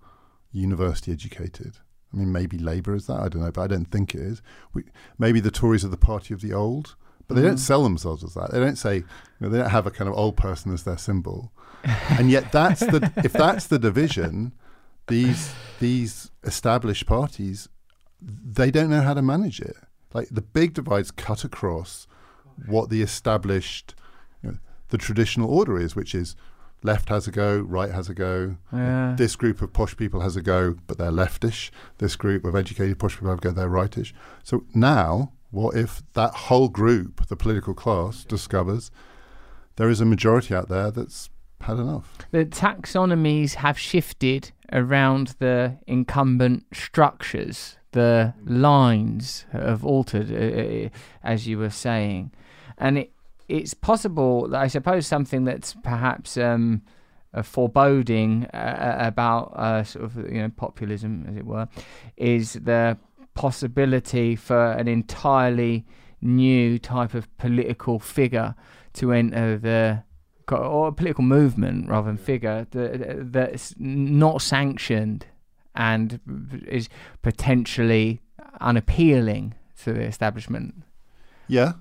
university 0.51 1.11
educated. 1.11 1.77
I 2.15 2.17
mean, 2.17 2.31
maybe 2.31 2.57
Labour 2.57 2.95
is 2.95 3.07
that. 3.07 3.19
I 3.19 3.27
don't 3.27 3.41
know, 3.41 3.51
but 3.51 3.61
I 3.61 3.67
don't 3.67 3.91
think 3.91 4.15
it 4.15 4.21
is. 4.21 4.41
We, 4.73 4.83
maybe 5.19 5.39
the 5.39 5.51
Tories 5.51 5.83
are 5.83 5.89
the 5.89 5.97
party 5.97 6.33
of 6.33 6.41
the 6.41 6.53
old, 6.53 6.95
but 7.27 7.35
they 7.35 7.41
don't 7.41 7.55
mm. 7.55 7.59
sell 7.59 7.83
themselves 7.83 8.23
as 8.23 8.35
that. 8.35 8.51
They 8.51 8.59
don't 8.59 8.77
say, 8.77 8.97
you 8.97 9.05
know, 9.39 9.49
they 9.49 9.57
don't 9.57 9.69
have 9.69 9.85
a 9.85 9.91
kind 9.91 10.09
of 10.09 10.15
old 10.15 10.37
person 10.37 10.73
as 10.73 10.83
their 10.83 10.97
symbol. 10.97 11.51
and 12.09 12.31
yet, 12.31 12.51
that's 12.51 12.79
the 12.79 13.11
if 13.17 13.33
that's 13.33 13.67
the 13.67 13.77
division, 13.77 14.53
these 15.07 15.53
these 15.79 16.31
established 16.43 17.05
parties, 17.05 17.67
they 18.21 18.71
don't 18.71 18.89
know 18.89 19.01
how 19.01 19.13
to 19.13 19.21
manage 19.21 19.59
it. 19.59 19.75
Like 20.13 20.29
the 20.29 20.41
big 20.41 20.73
divides 20.73 21.11
cut 21.11 21.43
across 21.43 22.07
what 22.67 22.89
the 22.89 23.01
established, 23.01 23.95
you 24.41 24.51
know, 24.51 24.57
the 24.89 24.97
traditional 24.97 25.49
order 25.49 25.77
is, 25.77 25.95
which 25.95 26.15
is 26.15 26.35
left 26.85 27.09
has 27.09 27.27
a 27.27 27.31
go, 27.31 27.59
right 27.59 27.91
has 27.91 28.09
a 28.09 28.13
go. 28.13 28.57
Yeah. 28.71 29.15
This 29.17 29.35
group 29.35 29.61
of 29.61 29.73
posh 29.73 29.97
people 29.97 30.21
has 30.21 30.35
a 30.35 30.41
go, 30.41 30.75
but 30.87 30.97
they're 30.97 31.11
leftish. 31.11 31.71
This 31.97 32.15
group 32.15 32.45
of 32.45 32.55
educated 32.55 32.99
posh 32.99 33.15
people 33.15 33.29
have 33.29 33.39
a 33.39 33.41
go, 33.41 33.51
they're 33.51 33.69
rightish. 33.69 34.13
So 34.43 34.65
now, 34.73 35.33
what 35.51 35.75
if 35.75 36.03
that 36.13 36.33
whole 36.33 36.69
group, 36.69 37.27
the 37.27 37.35
political 37.35 37.73
class, 37.73 38.23
discovers 38.23 38.91
there 39.77 39.89
is 39.89 40.01
a 40.01 40.05
majority 40.05 40.55
out 40.55 40.69
there 40.69 40.91
that's 40.91 41.29
had 41.61 41.77
enough? 41.77 42.17
the 42.31 42.45
taxonomies 42.45 43.55
have 43.55 43.77
shifted 43.77 44.51
around 44.71 45.35
the 45.39 45.77
incumbent 45.87 46.65
structures. 46.73 47.77
The 47.91 48.33
lines 48.45 49.45
have 49.51 49.85
altered, 49.85 50.29
uh, 50.31 50.85
uh, 50.85 50.89
as 51.23 51.47
you 51.47 51.57
were 51.57 51.69
saying, 51.69 52.31
and 52.77 52.97
it, 52.97 53.13
it's 53.47 53.73
possible 53.73 54.47
that 54.49 54.61
I 54.61 54.67
suppose 54.67 55.07
something 55.07 55.43
that's 55.43 55.75
perhaps 55.83 56.37
um, 56.37 56.81
a 57.33 57.43
foreboding 57.43 58.45
uh, 58.53 58.97
about 58.99 59.53
uh, 59.55 59.83
sort 59.83 60.05
of 60.05 60.17
you 60.17 60.41
know 60.41 60.49
populism, 60.49 61.25
as 61.29 61.35
it 61.37 61.45
were, 61.45 61.67
is 62.17 62.53
the 62.53 62.97
possibility 63.33 64.35
for 64.35 64.71
an 64.71 64.87
entirely 64.87 65.85
new 66.21 66.79
type 66.79 67.13
of 67.13 67.37
political 67.37 67.99
figure 67.99 68.55
to 68.93 69.11
enter 69.11 69.57
the 69.57 70.03
or 70.51 70.89
a 70.89 70.91
political 70.91 71.23
movement 71.23 71.89
rather 71.89 72.07
than 72.07 72.17
figure 72.17 72.67
that 72.71 73.31
that's 73.31 73.73
not 73.77 74.41
sanctioned 74.41 75.25
and 75.75 76.19
is 76.67 76.87
potentially 77.21 78.21
unappealing 78.61 79.55
to 79.83 79.91
the 79.91 80.01
establishment. 80.01 80.83
Yeah, 81.47 81.73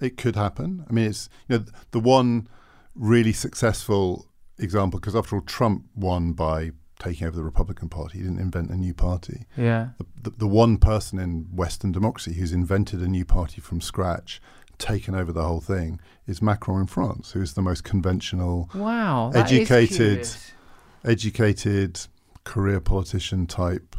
it 0.00 0.16
could 0.16 0.36
happen. 0.36 0.84
I 0.88 0.92
mean, 0.92 1.06
it's 1.06 1.28
you 1.48 1.58
know 1.58 1.64
the 1.90 2.00
one 2.00 2.48
really 2.94 3.32
successful 3.32 4.26
example 4.58 4.98
because 5.00 5.14
after 5.16 5.36
all, 5.36 5.42
Trump 5.42 5.84
won 5.94 6.32
by 6.32 6.72
taking 6.98 7.26
over 7.26 7.36
the 7.36 7.42
Republican 7.44 7.88
Party. 7.88 8.18
He 8.18 8.24
didn't 8.24 8.40
invent 8.40 8.70
a 8.70 8.76
new 8.76 8.92
party. 8.92 9.46
Yeah. 9.56 9.90
The, 9.98 10.30
the, 10.30 10.36
the 10.40 10.46
one 10.46 10.76
person 10.76 11.18
in 11.18 11.48
Western 11.54 11.92
democracy 11.92 12.34
who's 12.34 12.52
invented 12.52 13.00
a 13.00 13.08
new 13.08 13.24
party 13.24 13.60
from 13.62 13.80
scratch, 13.80 14.38
taken 14.76 15.14
over 15.14 15.32
the 15.32 15.42
whole 15.42 15.60
thing, 15.62 15.98
is 16.26 16.42
Macron 16.42 16.82
in 16.82 16.86
France, 16.86 17.32
who 17.32 17.40
is 17.40 17.54
the 17.54 17.62
most 17.62 17.84
conventional, 17.84 18.68
Wow. 18.74 19.30
Educated. 19.34 20.28
educated 21.04 22.00
career 22.44 22.80
politician 22.80 23.46
type. 23.46 23.96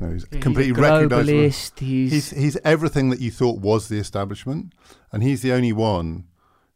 Know, 0.00 0.12
he's 0.12 0.24
completely 0.24 0.72
globalist. 0.72 1.78
He's, 1.78 2.12
He's 2.12 2.30
he's 2.30 2.56
everything 2.64 3.10
that 3.10 3.20
you 3.20 3.30
thought 3.30 3.58
was 3.60 3.88
the 3.88 3.98
establishment, 3.98 4.72
and 5.12 5.22
he's 5.22 5.42
the 5.42 5.52
only 5.52 5.72
one 5.72 6.24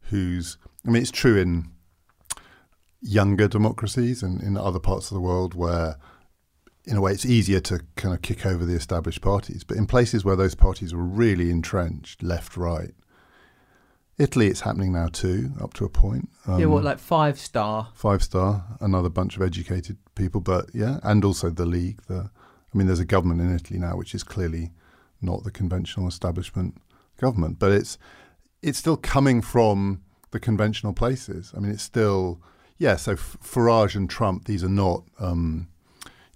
who's. 0.09 0.57
I 0.85 0.91
mean, 0.91 1.01
it's 1.01 1.11
true 1.11 1.37
in 1.37 1.71
younger 3.01 3.47
democracies 3.47 4.21
and 4.21 4.41
in 4.41 4.57
other 4.57 4.79
parts 4.79 5.09
of 5.09 5.15
the 5.15 5.21
world 5.21 5.55
where, 5.55 5.97
in 6.85 6.97
a 6.97 7.01
way, 7.01 7.11
it's 7.11 7.25
easier 7.25 7.59
to 7.61 7.81
kind 7.95 8.13
of 8.13 8.21
kick 8.21 8.45
over 8.45 8.63
the 8.63 8.75
established 8.75 9.21
parties. 9.21 9.63
But 9.63 9.77
in 9.77 9.87
places 9.87 10.23
where 10.23 10.35
those 10.35 10.53
parties 10.53 10.93
were 10.93 11.03
really 11.03 11.49
entrenched, 11.49 12.21
left, 12.21 12.55
right, 12.55 12.91
Italy, 14.17 14.47
it's 14.47 14.61
happening 14.61 14.93
now 14.93 15.07
too, 15.07 15.51
up 15.59 15.73
to 15.73 15.85
a 15.85 15.89
point. 15.89 16.29
Um, 16.47 16.59
yeah, 16.59 16.67
what 16.67 16.83
like 16.83 16.99
five 16.99 17.39
star? 17.39 17.89
five 17.93 18.23
star, 18.23 18.65
another 18.79 19.09
bunch 19.09 19.35
of 19.35 19.41
educated 19.41 19.97
people, 20.13 20.41
but 20.41 20.69
yeah, 20.73 20.99
and 21.03 21.25
also 21.25 21.49
the 21.49 21.65
league. 21.65 22.01
The, 22.07 22.29
I 22.75 22.77
mean, 22.77 22.87
there's 22.87 22.99
a 22.99 23.05
government 23.05 23.39
in 23.39 23.55
Italy 23.55 23.79
now 23.79 23.95
which 23.95 24.13
is 24.13 24.23
clearly 24.23 24.73
not 25.21 25.45
the 25.45 25.51
conventional 25.51 26.09
establishment 26.09 26.81
government, 27.17 27.57
but 27.57 27.71
it's 27.71 27.97
it's 28.61 28.77
still 28.77 28.97
coming 28.97 29.41
from 29.41 30.01
the 30.31 30.41
conventional 30.41 30.91
places. 30.91 31.53
I 31.55 31.61
mean, 31.61 31.71
it's 31.71 31.83
still 31.83 32.41
yeah. 32.77 32.97
So 32.97 33.15
Farage 33.15 33.95
and 33.95 34.09
Trump, 34.09 34.43
these 34.43 34.61
are 34.61 34.69
not 34.69 35.05
um, 35.19 35.69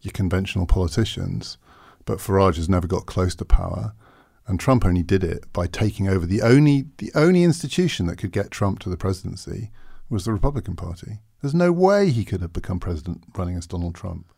your 0.02 0.14
conventional 0.14 0.66
politicians, 0.66 1.58
but 2.06 2.20
Farage 2.20 2.56
has 2.56 2.70
never 2.70 2.88
got 2.88 3.06
close 3.06 3.36
to 3.36 3.46
power. 3.46 3.94
And 4.48 4.62
Trump 4.62 4.86
only 4.86 5.04
did 5.04 5.26
it 5.26 5.52
by 5.52 5.68
taking 5.68 6.08
over 6.08 6.26
the 6.26 6.42
only 6.42 6.86
the 7.00 7.12
only 7.16 7.44
institution 7.44 8.06
that 8.06 8.16
could 8.16 8.32
get 8.32 8.50
Trump 8.50 8.80
to 8.80 8.90
the 8.90 8.96
presidency 8.96 9.72
was 10.10 10.24
the 10.24 10.32
Republican 10.32 10.78
Party. 10.78 11.20
There's 11.42 11.54
no 11.54 11.74
way 11.74 12.12
he 12.12 12.24
could 12.24 12.40
have 12.40 12.54
become 12.54 12.80
president 12.80 13.26
running 13.38 13.58
as 13.58 13.68
Donald 13.68 13.94
Trump. 13.94 14.32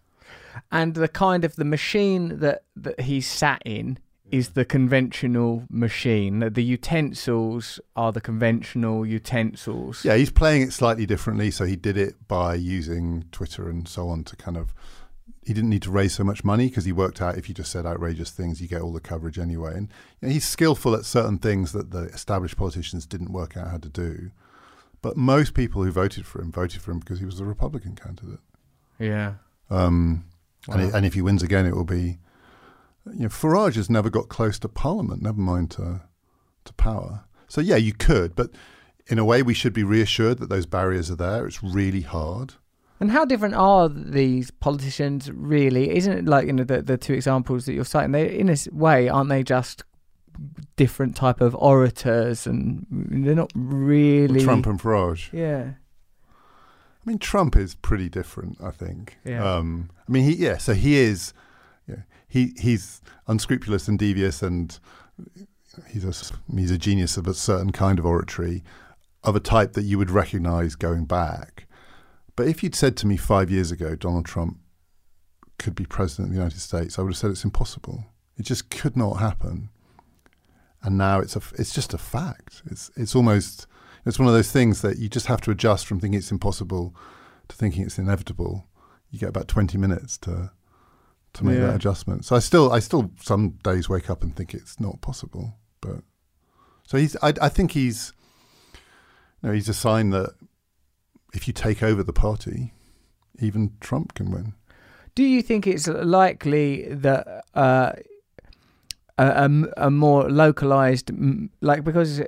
And 0.72 0.94
the 0.96 1.08
kind 1.08 1.44
of 1.46 1.56
the 1.56 1.66
machine 1.66 2.40
that 2.40 2.64
that 2.76 3.02
he's 3.02 3.28
sat 3.28 3.62
in 3.66 3.98
is 4.32 4.50
the 4.52 4.64
conventional 4.64 5.64
machine. 5.70 6.40
The- 6.40 6.50
The 6.50 6.64
utensils 6.64 7.80
are 7.96 8.12
the 8.14 8.22
conventional 8.22 9.06
utensils. 9.06 10.06
Yeah, 10.06 10.16
he's 10.16 10.32
playing 10.32 10.62
it 10.64 10.72
slightly 10.74 11.06
differently. 11.06 11.52
So 11.52 11.66
he 11.66 11.76
did 11.76 11.98
it 11.98 12.16
by 12.28 12.56
using 12.56 13.26
Twitter 13.32 13.70
and 13.70 13.88
so 13.88 14.08
on 14.10 14.24
to 14.26 14.36
kind 14.36 14.58
of. 14.58 14.74
He 15.44 15.54
didn't 15.56 15.72
need 15.72 15.82
to 15.82 15.92
raise 15.92 16.14
so 16.14 16.24
much 16.24 16.44
money 16.44 16.68
because 16.70 16.86
he 16.86 16.92
worked 16.92 17.20
out 17.20 17.36
if 17.36 17.50
you 17.50 17.56
just 17.56 17.72
said 17.72 17.84
outrageous 17.84 18.30
things, 18.30 18.62
you 18.62 18.68
get 18.68 18.80
all 18.82 18.94
the 18.94 19.00
coverage 19.00 19.40
anyway. 19.40 19.74
And 19.76 19.88
you 20.22 20.28
know, 20.28 20.34
he's 20.34 20.48
skillful 20.48 20.94
at 20.94 21.04
certain 21.04 21.40
things 21.40 21.72
that 21.72 21.90
the 21.90 22.04
established 22.14 22.58
politicians 22.58 23.08
didn't 23.08 23.34
work 23.34 23.58
out 23.58 23.70
how 23.70 23.78
to 23.80 23.90
do. 23.90 24.30
But 25.02 25.18
most 25.18 25.56
people 25.56 25.84
who 25.84 25.92
voted 25.92 26.28
for 26.28 26.42
him 26.42 26.52
voted 26.52 26.82
for 26.84 26.92
him 26.92 27.00
because 27.00 27.18
he 27.20 27.26
was 27.26 27.40
a 27.40 27.46
Republican 27.46 27.96
candidate. 27.96 28.40
Yeah. 29.00 29.34
Um, 29.72 30.26
and, 30.70 30.82
Wow. 30.82 30.88
it, 30.88 30.94
and 30.94 31.06
if 31.06 31.14
he 31.14 31.22
wins 31.22 31.44
again, 31.44 31.66
it 31.66 31.76
will 31.76 31.84
be. 31.86 32.20
You 33.12 33.22
know, 33.24 33.30
Farage 33.30 33.76
has 33.76 33.90
never 33.90 34.10
got 34.12 34.30
close 34.30 34.60
to 34.60 34.70
Parliament, 34.70 35.22
never 35.24 35.40
mind 35.40 35.72
to 35.72 36.02
to 36.66 36.74
power. 36.74 37.24
So 37.48 37.60
yeah, 37.60 37.78
you 37.78 37.94
could, 37.94 38.36
but 38.36 38.52
in 39.08 39.18
a 39.18 39.26
way, 39.26 39.42
we 39.42 39.56
should 39.56 39.74
be 39.74 39.84
reassured 39.84 40.38
that 40.38 40.50
those 40.50 40.68
barriers 40.68 41.10
are 41.10 41.16
there. 41.16 41.48
It's 41.48 41.64
really 41.64 42.02
hard. 42.02 42.54
And 43.00 43.10
how 43.10 43.26
different 43.26 43.56
are 43.56 43.90
these 43.90 44.52
politicians 44.52 45.32
really? 45.32 45.96
Isn't 45.98 46.14
it 46.20 46.26
like 46.26 46.46
you 46.46 46.54
know 46.54 46.64
the 46.64 46.84
the 46.84 46.98
two 46.98 47.14
examples 47.14 47.66
that 47.66 47.74
you're 47.74 47.84
citing? 47.86 48.12
They 48.12 48.38
in 48.38 48.48
a 48.50 48.56
way 48.72 49.10
aren't 49.10 49.30
they 49.30 49.42
just 49.42 49.84
different 50.76 51.16
type 51.16 51.42
of 51.42 51.56
orators, 51.56 52.46
and 52.46 52.86
they're 52.92 53.34
not 53.36 53.52
really 53.56 54.44
Trump 54.44 54.68
and 54.68 54.80
Farage. 54.80 55.34
Yeah. 55.34 55.72
I 57.04 57.10
mean, 57.10 57.18
Trump 57.18 57.56
is 57.56 57.76
pretty 57.76 58.10
different. 58.10 58.58
I 58.62 58.72
think. 58.72 59.18
Yeah. 59.26 59.44
Um, 59.44 59.90
I 60.08 60.12
mean, 60.12 60.24
he 60.24 60.36
yeah. 60.36 60.58
So 60.58 60.74
he 60.74 60.98
is. 60.98 61.34
Yeah, 61.88 62.04
he 62.28 62.54
he's 62.60 63.02
unscrupulous 63.28 63.88
and 63.88 63.98
devious, 63.98 64.42
and 64.42 64.78
he's 65.88 66.06
a 66.06 66.56
he's 66.56 66.72
a 66.72 66.78
genius 66.78 67.18
of 67.18 67.28
a 67.28 67.34
certain 67.34 67.72
kind 67.72 68.00
of 68.00 68.06
oratory, 68.06 68.64
of 69.24 69.36
a 69.36 69.40
type 69.40 69.74
that 69.74 69.84
you 69.84 69.98
would 69.98 70.12
recognise 70.12 70.76
going 70.76 71.06
back. 71.06 71.68
But 72.36 72.48
if 72.48 72.64
you'd 72.64 72.76
said 72.76 72.96
to 72.98 73.08
me 73.08 73.18
five 73.18 73.52
years 73.52 73.72
ago, 73.72 73.96
Donald 73.96 74.26
Trump 74.26 74.58
could 75.62 75.76
be 75.76 75.86
president 75.86 76.28
of 76.28 76.34
the 76.34 76.40
United 76.40 76.60
States, 76.60 76.98
I 76.98 77.04
would 77.04 77.12
have 77.12 77.18
said 77.18 77.32
it's 77.32 77.44
impossible. 77.44 78.06
It 78.38 78.44
just 78.44 78.70
could 78.70 78.98
not 78.98 79.16
happen. 79.16 79.70
And 80.82 80.98
now 80.98 81.20
it's 81.20 81.36
a 81.36 81.42
it's 81.60 81.74
just 81.74 81.94
a 81.94 81.98
fact. 82.00 82.64
It's 82.66 82.90
it's 82.96 83.16
almost 83.16 83.68
it's 84.06 84.20
one 84.20 84.28
of 84.28 84.34
those 84.34 84.52
things 84.52 84.82
that 84.82 84.98
you 84.98 85.10
just 85.10 85.28
have 85.28 85.42
to 85.42 85.52
adjust 85.52 85.86
from 85.86 86.00
thinking 86.00 86.18
it's 86.18 86.32
impossible 86.32 86.96
to 87.48 87.56
thinking 87.56 87.84
it's 87.84 87.98
inevitable. 87.98 88.68
You 89.10 89.20
get 89.20 89.30
about 89.30 89.48
twenty 89.48 89.78
minutes 89.78 90.18
to 90.20 90.52
to 91.34 91.46
make 91.46 91.56
Yeah. 91.58 91.68
that 91.68 91.76
adjustment. 91.76 92.26
So 92.26 92.36
I 92.36 92.40
still 92.40 92.72
I 92.72 92.80
still 92.80 93.12
some 93.22 93.52
days 93.64 93.88
wake 93.90 94.10
up 94.10 94.22
and 94.24 94.36
think 94.36 94.54
it's 94.54 94.80
not 94.80 95.02
possible. 95.02 95.58
But 95.82 96.02
so 96.88 96.98
he's 96.98 97.16
I, 97.22 97.34
I 97.42 97.50
think 97.50 97.72
he's 97.72 98.14
you 99.42 99.50
know, 99.50 99.54
he's 99.54 99.70
a 99.70 99.74
sign 99.74 100.10
that 100.12 100.32
if 101.34 101.48
you 101.48 101.54
take 101.54 101.82
over 101.82 102.04
the 102.04 102.14
party, 102.14 102.74
even 103.40 103.72
Trump 103.80 104.14
can 104.14 104.30
win. 104.32 104.54
Do 105.16 105.24
you 105.24 105.42
think 105.42 105.66
it's 105.68 105.88
likely 105.88 106.86
that 106.94 107.44
uh, 107.54 107.94
a, 109.18 109.50
a, 109.50 109.86
a 109.88 109.92
more 109.92 110.30
localized, 110.30 111.12
like 111.62 111.84
because 111.84 112.22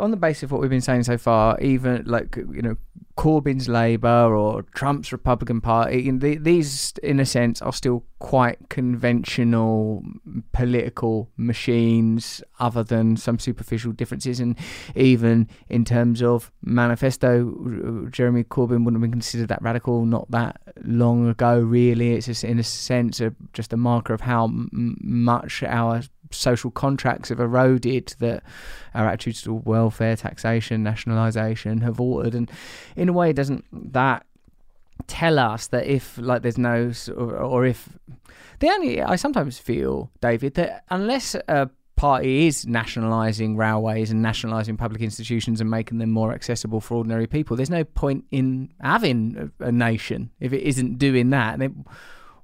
on 0.00 0.10
the 0.10 0.16
basis 0.16 0.44
of 0.44 0.52
what 0.52 0.60
we've 0.60 0.70
been 0.70 0.80
saying 0.80 1.04
so 1.04 1.18
far, 1.18 1.58
even 1.60 2.04
like 2.06 2.36
you 2.36 2.62
know 2.62 2.76
Corbyn's 3.16 3.68
Labour 3.68 4.34
or 4.36 4.62
Trump's 4.74 5.10
Republican 5.12 5.60
Party, 5.60 6.10
the- 6.10 6.36
these 6.38 6.94
in 7.02 7.18
a 7.20 7.26
sense 7.26 7.60
are 7.60 7.72
still 7.72 8.04
quite 8.20 8.58
conventional 8.68 10.02
political 10.52 11.28
machines, 11.36 12.42
other 12.60 12.82
than 12.84 13.16
some 13.16 13.38
superficial 13.38 13.92
differences, 13.92 14.40
and 14.40 14.56
even 14.94 15.48
in 15.68 15.84
terms 15.84 16.22
of 16.22 16.50
manifesto, 16.62 18.06
Jeremy 18.10 18.44
Corbyn 18.44 18.84
wouldn't 18.84 18.94
have 18.96 19.00
been 19.02 19.12
considered 19.12 19.48
that 19.48 19.62
radical 19.62 20.04
not 20.06 20.30
that 20.30 20.60
long 20.84 21.28
ago. 21.28 21.58
Really, 21.60 22.14
it's 22.14 22.26
just 22.26 22.44
in 22.44 22.58
a 22.58 22.64
sense 22.64 23.20
a, 23.20 23.34
just 23.52 23.72
a 23.72 23.76
marker 23.76 24.14
of 24.14 24.20
how 24.22 24.44
m- 24.44 24.96
much 25.00 25.62
our 25.64 26.02
social 26.30 26.70
contracts 26.70 27.28
have 27.28 27.40
eroded, 27.40 28.14
that 28.18 28.42
our 28.94 29.06
attitudes 29.06 29.42
to 29.42 29.52
welfare, 29.52 30.16
taxation, 30.16 30.82
nationalisation 30.82 31.80
have 31.82 32.00
altered, 32.00 32.34
and 32.34 32.50
in 32.96 33.08
a 33.08 33.12
way, 33.12 33.32
doesn't 33.32 33.64
that 33.92 34.24
tell 35.06 35.38
us 35.38 35.68
that 35.68 35.86
if 35.86 36.18
like 36.18 36.42
there's 36.42 36.58
no 36.58 36.92
or, 37.16 37.64
if 37.64 37.88
the 38.58 38.68
only 38.68 39.00
I 39.00 39.16
sometimes 39.16 39.58
feel, 39.58 40.10
David, 40.20 40.54
that 40.54 40.84
unless 40.90 41.34
a 41.34 41.70
party 41.96 42.46
is 42.46 42.66
nationalising 42.66 43.56
railways 43.56 44.10
and 44.10 44.22
nationalising 44.22 44.76
public 44.76 45.02
institutions 45.02 45.60
and 45.60 45.70
making 45.70 45.98
them 45.98 46.10
more 46.10 46.32
accessible 46.32 46.80
for 46.80 46.96
ordinary 46.96 47.26
people, 47.26 47.56
there's 47.56 47.70
no 47.70 47.84
point 47.84 48.24
in 48.30 48.72
having 48.80 49.52
a, 49.60 49.72
nation 49.72 50.30
if 50.40 50.52
it 50.52 50.62
isn't 50.62 50.98
doing 50.98 51.30
that. 51.30 51.60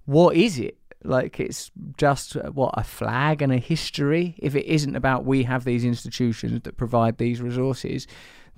What 0.07 0.37
is 0.37 0.59
it? 0.59 0.77
Like 1.05 1.39
it's 1.39 1.71
just 1.97 2.35
what 2.53 2.75
a 2.75 2.85
flag 2.85 3.43
and 3.43 3.53
a 3.53 3.59
history. 3.59 4.35
If 4.39 4.55
it 4.55 4.67
isn't 4.67 4.97
about 4.97 5.25
we 5.25 5.45
have 5.45 5.65
these 5.65 5.85
institutions 5.85 6.63
that 6.63 6.77
provide 6.77 7.19
these 7.19 7.41
resources, 7.41 8.07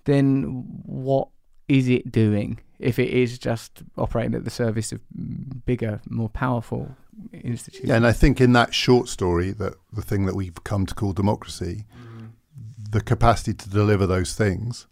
then 0.05 0.65
what 0.85 1.29
is 1.69 1.89
it 1.89 2.13
doing? 2.13 2.61
If 2.79 2.99
it 2.99 3.09
is 3.09 3.39
just 3.39 3.83
operating 3.97 4.35
at 4.35 4.45
the 4.45 4.51
service 4.51 4.93
of 4.93 5.01
bigger, 5.65 6.01
more 6.09 6.29
powerful 6.29 6.95
institutions. 7.33 7.89
Yeah, 7.89 7.97
and 7.97 8.07
I 8.07 8.13
think 8.13 8.41
in 8.41 8.53
that 8.53 8.75
short 8.75 9.09
story, 9.09 9.51
that 9.53 9.75
the 9.93 10.03
thing 10.03 10.27
that 10.27 10.35
we've 10.35 10.63
come 10.65 10.87
to 10.87 10.95
call 10.95 11.13
democracy, 11.13 11.87
mm. 11.97 12.31
the 12.91 13.01
capacity 13.01 13.55
to 13.55 13.71
deliver 13.71 14.07
those 14.07 14.35
things, 14.35 14.87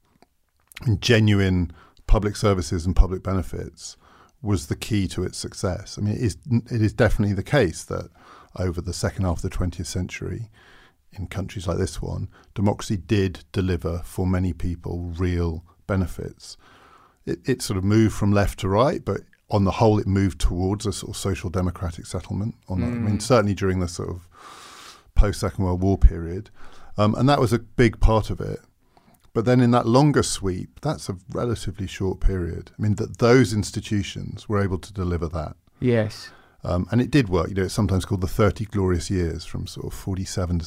and 0.83 1.01
genuine 1.01 1.73
public 2.07 2.37
services 2.37 2.87
and 2.87 2.97
public 2.97 3.23
benefits, 3.23 3.97
was 4.45 4.67
the 4.67 4.77
key 4.77 5.09
to 5.09 5.25
its 5.25 5.39
success. 5.39 5.99
I 5.99 6.03
mean, 6.03 6.15
it 6.15 6.21
is 6.21 6.37
it 6.71 6.83
is 6.83 6.93
definitely 6.93 7.35
the 7.35 7.43
case 7.43 7.83
that 7.85 8.11
over 8.57 8.81
the 8.81 8.93
second 8.93 9.25
half 9.25 9.43
of 9.43 9.43
the 9.43 9.57
20th 9.57 9.87
century, 9.87 10.51
in 11.13 11.27
countries 11.27 11.67
like 11.67 11.79
this 11.79 12.01
one, 12.01 12.29
democracy 12.55 12.97
did 12.97 13.45
deliver 13.53 13.99
for 14.05 14.27
many 14.27 14.53
people 14.53 15.13
real 15.17 15.65
benefits. 15.87 16.57
It, 17.27 17.39
it 17.45 17.63
sort 17.63 17.79
of 17.79 17.85
moved 17.85 18.15
from 18.15 18.33
left 18.33 18.59
to 18.61 18.69
right, 18.69 19.05
but 19.05 19.23
on 19.51 19.65
the 19.65 19.73
whole, 19.73 19.99
it 19.99 20.07
moved 20.07 20.41
towards 20.41 20.87
a 20.87 20.93
sort 20.93 21.11
of 21.11 21.17
social 21.17 21.51
democratic 21.51 22.07
settlement. 22.07 22.55
On 22.69 22.81
that. 22.81 22.87
I 22.87 22.91
mean, 22.91 23.21
certainly 23.21 23.55
during 23.55 23.81
the 23.81 23.89
sort 23.89 24.11
of 24.11 24.29
post 25.15 25.41
Second 25.41 25.65
World 25.65 25.83
War 25.83 25.99
period, 25.99 26.51
um, 26.97 27.15
and 27.15 27.29
that 27.29 27.41
was 27.41 27.53
a 27.53 27.59
big 27.59 28.01
part 28.01 28.31
of 28.31 28.41
it. 28.41 28.61
But 29.35 29.45
then 29.45 29.61
in 29.61 29.73
that 29.73 29.85
longer 29.87 30.23
sweep, 30.23 30.81
that's 30.81 31.09
a 31.11 31.17
relatively 31.33 31.87
short 31.87 32.21
period. 32.21 32.71
I 32.79 32.83
mean, 32.83 32.95
that 32.95 33.19
those 33.19 33.53
institutions 33.53 34.49
were 34.49 34.63
able 34.63 34.79
to 34.79 34.93
deliver 34.93 35.29
that. 35.29 35.57
Yes. 35.81 36.31
Um, 36.63 36.87
and 36.91 37.01
it 37.03 37.11
did 37.11 37.29
work. 37.29 37.49
You 37.49 37.55
know, 37.57 37.65
it's 37.65 37.75
sometimes 37.75 38.05
called 38.07 38.23
the 38.23 38.29
30 38.29 38.65
glorious 38.67 39.11
years 39.11 39.45
from 39.45 39.67
sort 39.67 39.87
of 39.87 39.93
47 39.93 40.61
to, 40.61 40.67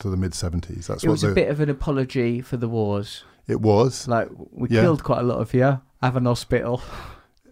to 0.00 0.10
the 0.10 0.16
mid 0.16 0.32
70s. 0.32 0.86
That's 0.86 1.02
It 1.02 1.08
what 1.08 1.12
was 1.14 1.22
the, 1.22 1.32
a 1.32 1.34
bit 1.34 1.48
of 1.50 1.58
an 1.60 1.68
apology 1.70 2.40
for 2.40 2.56
the 2.58 2.68
wars. 2.68 3.24
it 3.48 3.60
was. 3.60 4.06
Like 4.06 4.28
we 4.52 4.68
Yeah. 4.68 4.82
killed 4.82 5.02
quite 5.02 5.18
a 5.20 5.24
lot 5.24 5.38
of 5.40 5.52
you. 5.54 5.80
Have 6.02 6.16
an 6.16 6.26
hospital. 6.26 6.80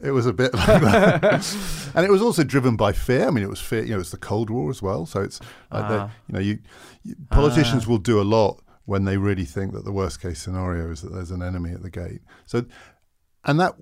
It 0.03 0.13
was 0.13 0.25
a 0.25 0.33
bit 0.33 0.55
like 0.55 0.81
that. 0.81 1.57
and 1.95 2.07
it 2.07 2.11
was 2.11 2.23
also 2.23 2.43
driven 2.43 2.75
by 2.75 2.91
fear. 2.93 3.27
I 3.27 3.31
mean, 3.31 3.45
it 3.45 3.51
was 3.51 3.61
fear, 3.61 3.85
you 3.85 3.93
know, 3.93 4.01
it's 4.01 4.11
the 4.11 4.17
Cold 4.17 4.49
War 4.49 4.71
as 4.71 4.81
well. 4.81 5.05
So 5.05 5.21
it's 5.21 5.41
like, 5.71 5.89
the, 5.89 5.99
Ah. 5.99 6.11
you 6.27 6.33
know, 6.33 6.41
you, 6.41 6.59
you 7.05 7.17
politicians 7.31 7.87
will 7.87 7.99
do 7.99 8.19
a 8.19 8.25
lot 8.25 8.63
when 8.91 9.05
they 9.05 9.17
really 9.17 9.45
think 9.45 9.73
that 9.73 9.85
the 9.85 9.93
worst 9.93 10.21
case 10.21 10.43
scenario 10.43 10.91
is 10.91 11.01
that 11.01 11.13
there's 11.13 11.31
an 11.31 11.45
enemy 11.45 11.71
at 11.71 11.81
the 11.81 11.91
gate. 11.91 12.23
So, 12.45 12.65
and 13.45 13.61
that, 13.61 13.75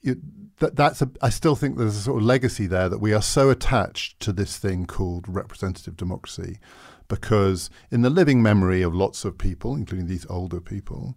you, 0.00 0.20
that 0.60 0.76
that's 0.76 1.02
a, 1.02 1.10
I 1.20 1.30
still 1.30 1.56
think 1.56 1.76
there's 1.76 1.96
a 1.96 2.02
sort 2.02 2.18
of 2.18 2.24
legacy 2.24 2.68
there 2.68 2.88
that 2.88 3.00
we 3.00 3.12
are 3.12 3.20
so 3.20 3.50
attached 3.50 4.20
to 4.20 4.32
this 4.32 4.56
thing 4.56 4.86
called 4.86 5.26
representative 5.26 5.96
democracy 5.96 6.60
because 7.08 7.68
in 7.90 8.02
the 8.02 8.10
living 8.10 8.44
memory 8.44 8.80
of 8.80 8.94
lots 8.94 9.24
of 9.24 9.38
people, 9.38 9.74
including 9.74 10.06
these 10.06 10.24
older 10.30 10.60
people, 10.60 11.16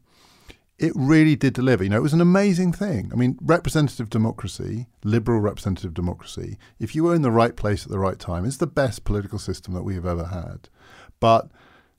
it 0.79 0.93
really 0.95 1.35
did 1.35 1.53
deliver. 1.53 1.83
You 1.83 1.91
know, 1.91 1.97
it 1.97 2.01
was 2.01 2.13
an 2.13 2.21
amazing 2.21 2.73
thing. 2.73 3.11
I 3.13 3.15
mean, 3.15 3.37
representative 3.39 4.09
democracy, 4.09 4.87
liberal 5.03 5.41
representative 5.41 5.93
democracy, 5.93 6.57
if 6.79 6.95
you 6.95 7.03
were 7.03 7.13
in 7.13 7.21
the 7.21 7.29
right 7.29 7.55
place 7.55 7.83
at 7.83 7.91
the 7.91 7.99
right 7.99 8.17
time, 8.17 8.45
is 8.45 8.57
the 8.57 8.65
best 8.65 9.03
political 9.03 9.37
system 9.37 9.75
that 9.75 9.83
we 9.83 9.93
have 9.93 10.07
ever 10.07 10.25
had. 10.25 10.69
But 11.19 11.51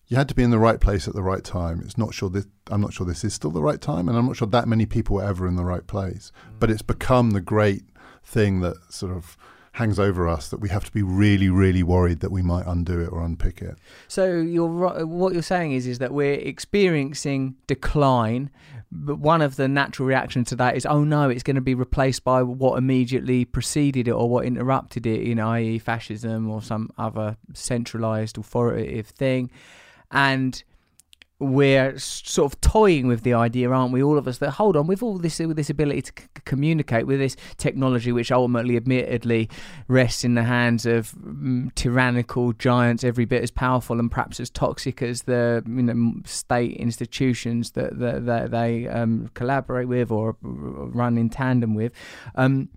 you 0.09 0.17
had 0.17 0.29
to 0.29 0.35
be 0.35 0.43
in 0.43 0.51
the 0.51 0.59
right 0.59 0.81
place 0.81 1.07
at 1.07 1.15
the 1.15 1.23
right 1.23 1.45
time. 1.45 1.83
It's 1.85 1.99
not 1.99 2.15
sure 2.15 2.31
this, 2.31 2.47
I'm 2.69 2.81
not 2.81 2.93
sure 2.93 3.07
this 3.07 3.25
is 3.25 3.35
still 3.35 3.51
the 3.51 3.63
right 3.63 3.81
time, 3.81 4.09
and 4.09 4.17
I'm 4.17 4.27
not 4.27 4.37
sure 4.37 4.49
that 4.49 4.67
many 4.67 4.87
people 4.87 5.17
were 5.17 5.25
ever 5.25 5.47
in 5.47 5.57
the 5.57 5.65
right 5.65 5.87
place. 5.87 6.33
Mm. 6.49 6.61
But 6.61 6.71
it's 6.71 6.83
become 6.83 7.31
the 7.31 7.41
great 7.41 7.83
thing 8.25 8.61
that 8.61 8.77
sort 8.93 9.13
of 9.13 9.37
hangs 9.73 9.99
over 9.99 10.27
us 10.27 10.49
that 10.49 10.59
we 10.59 10.69
have 10.71 10.85
to 10.85 10.91
be 10.91 11.03
really, 11.03 11.49
really 11.49 11.83
worried 11.83 12.19
that 12.21 12.33
we 12.33 12.43
might 12.43 12.67
undo 12.67 13.01
it 13.01 13.13
or 13.13 13.23
unpick 13.23 13.63
it. 13.63 13.77
So 14.09 14.41
you're 14.41 15.07
what 15.07 15.33
you're 15.33 15.43
saying 15.43 15.73
is 15.73 15.87
is 15.87 15.99
that 15.99 16.13
we're 16.13 16.35
experiencing 16.35 17.55
decline, 17.67 18.51
but 18.91 19.19
one 19.19 19.41
of 19.41 19.55
the 19.57 19.69
natural 19.69 20.09
reactions 20.09 20.49
to 20.49 20.57
that 20.57 20.77
is, 20.77 20.85
oh 20.85 21.05
no, 21.05 21.31
it's 21.31 21.45
going 21.45 21.55
to 21.55 21.61
be 21.63 21.75
replaced 21.75 22.25
by 22.25 22.43
what 22.43 22.77
immediately 22.77 23.45
preceded 23.45 24.09
it 24.09 24.13
or 24.13 24.29
what 24.29 24.47
interrupted 24.47 25.07
it, 25.07 25.23
you 25.23 25.35
know, 25.35 25.49
i.e., 25.51 25.79
fascism 25.79 26.51
or 26.51 26.61
some 26.61 26.91
other 26.99 27.37
centralized 27.55 28.37
authoritative 28.37 29.07
thing, 29.07 29.51
and 30.11 30.63
we're 31.41 31.97
sort 31.99 32.53
of 32.53 32.61
toying 32.61 33.07
with 33.07 33.23
the 33.23 33.33
idea, 33.33 33.71
aren't 33.71 33.93
we? 33.93 34.03
All 34.03 34.19
of 34.19 34.27
us 34.27 34.39
that 34.39 34.53
hold 34.53 34.77
on 34.77 34.89
with 34.89 35.03
all 35.05 35.19
this 35.19 35.39
with 35.39 35.57
this 35.57 35.71
ability 35.71 36.03
to 36.03 36.13
c- 36.19 36.29
communicate 36.45 37.07
with 37.07 37.21
this 37.21 37.37
technology, 37.57 38.11
which 38.11 38.33
ultimately, 38.33 38.77
admittedly, 38.77 39.49
rests 39.87 40.25
in 40.25 40.35
the 40.35 40.43
hands 40.43 40.85
of 40.85 41.13
mm, 41.13 41.73
tyrannical 41.77 42.53
giants, 42.55 43.05
every 43.05 43.25
bit 43.25 43.43
as 43.43 43.53
powerful 43.53 44.01
and 44.01 44.11
perhaps 44.11 44.41
as 44.41 44.51
toxic 44.51 45.01
as 45.01 45.23
the 45.23 45.63
you 45.67 45.83
know 45.83 46.15
state 46.25 46.77
institutions 46.77 47.73
that 47.73 47.99
that, 48.01 48.27
that 48.27 48.51
they 48.51 48.89
um, 48.89 49.31
collaborate 49.35 49.87
with 49.87 50.11
or 50.11 50.37
run 50.43 51.17
in 51.17 51.31
tandem 51.31 51.75
with. 51.75 51.93
Um, 52.35 52.69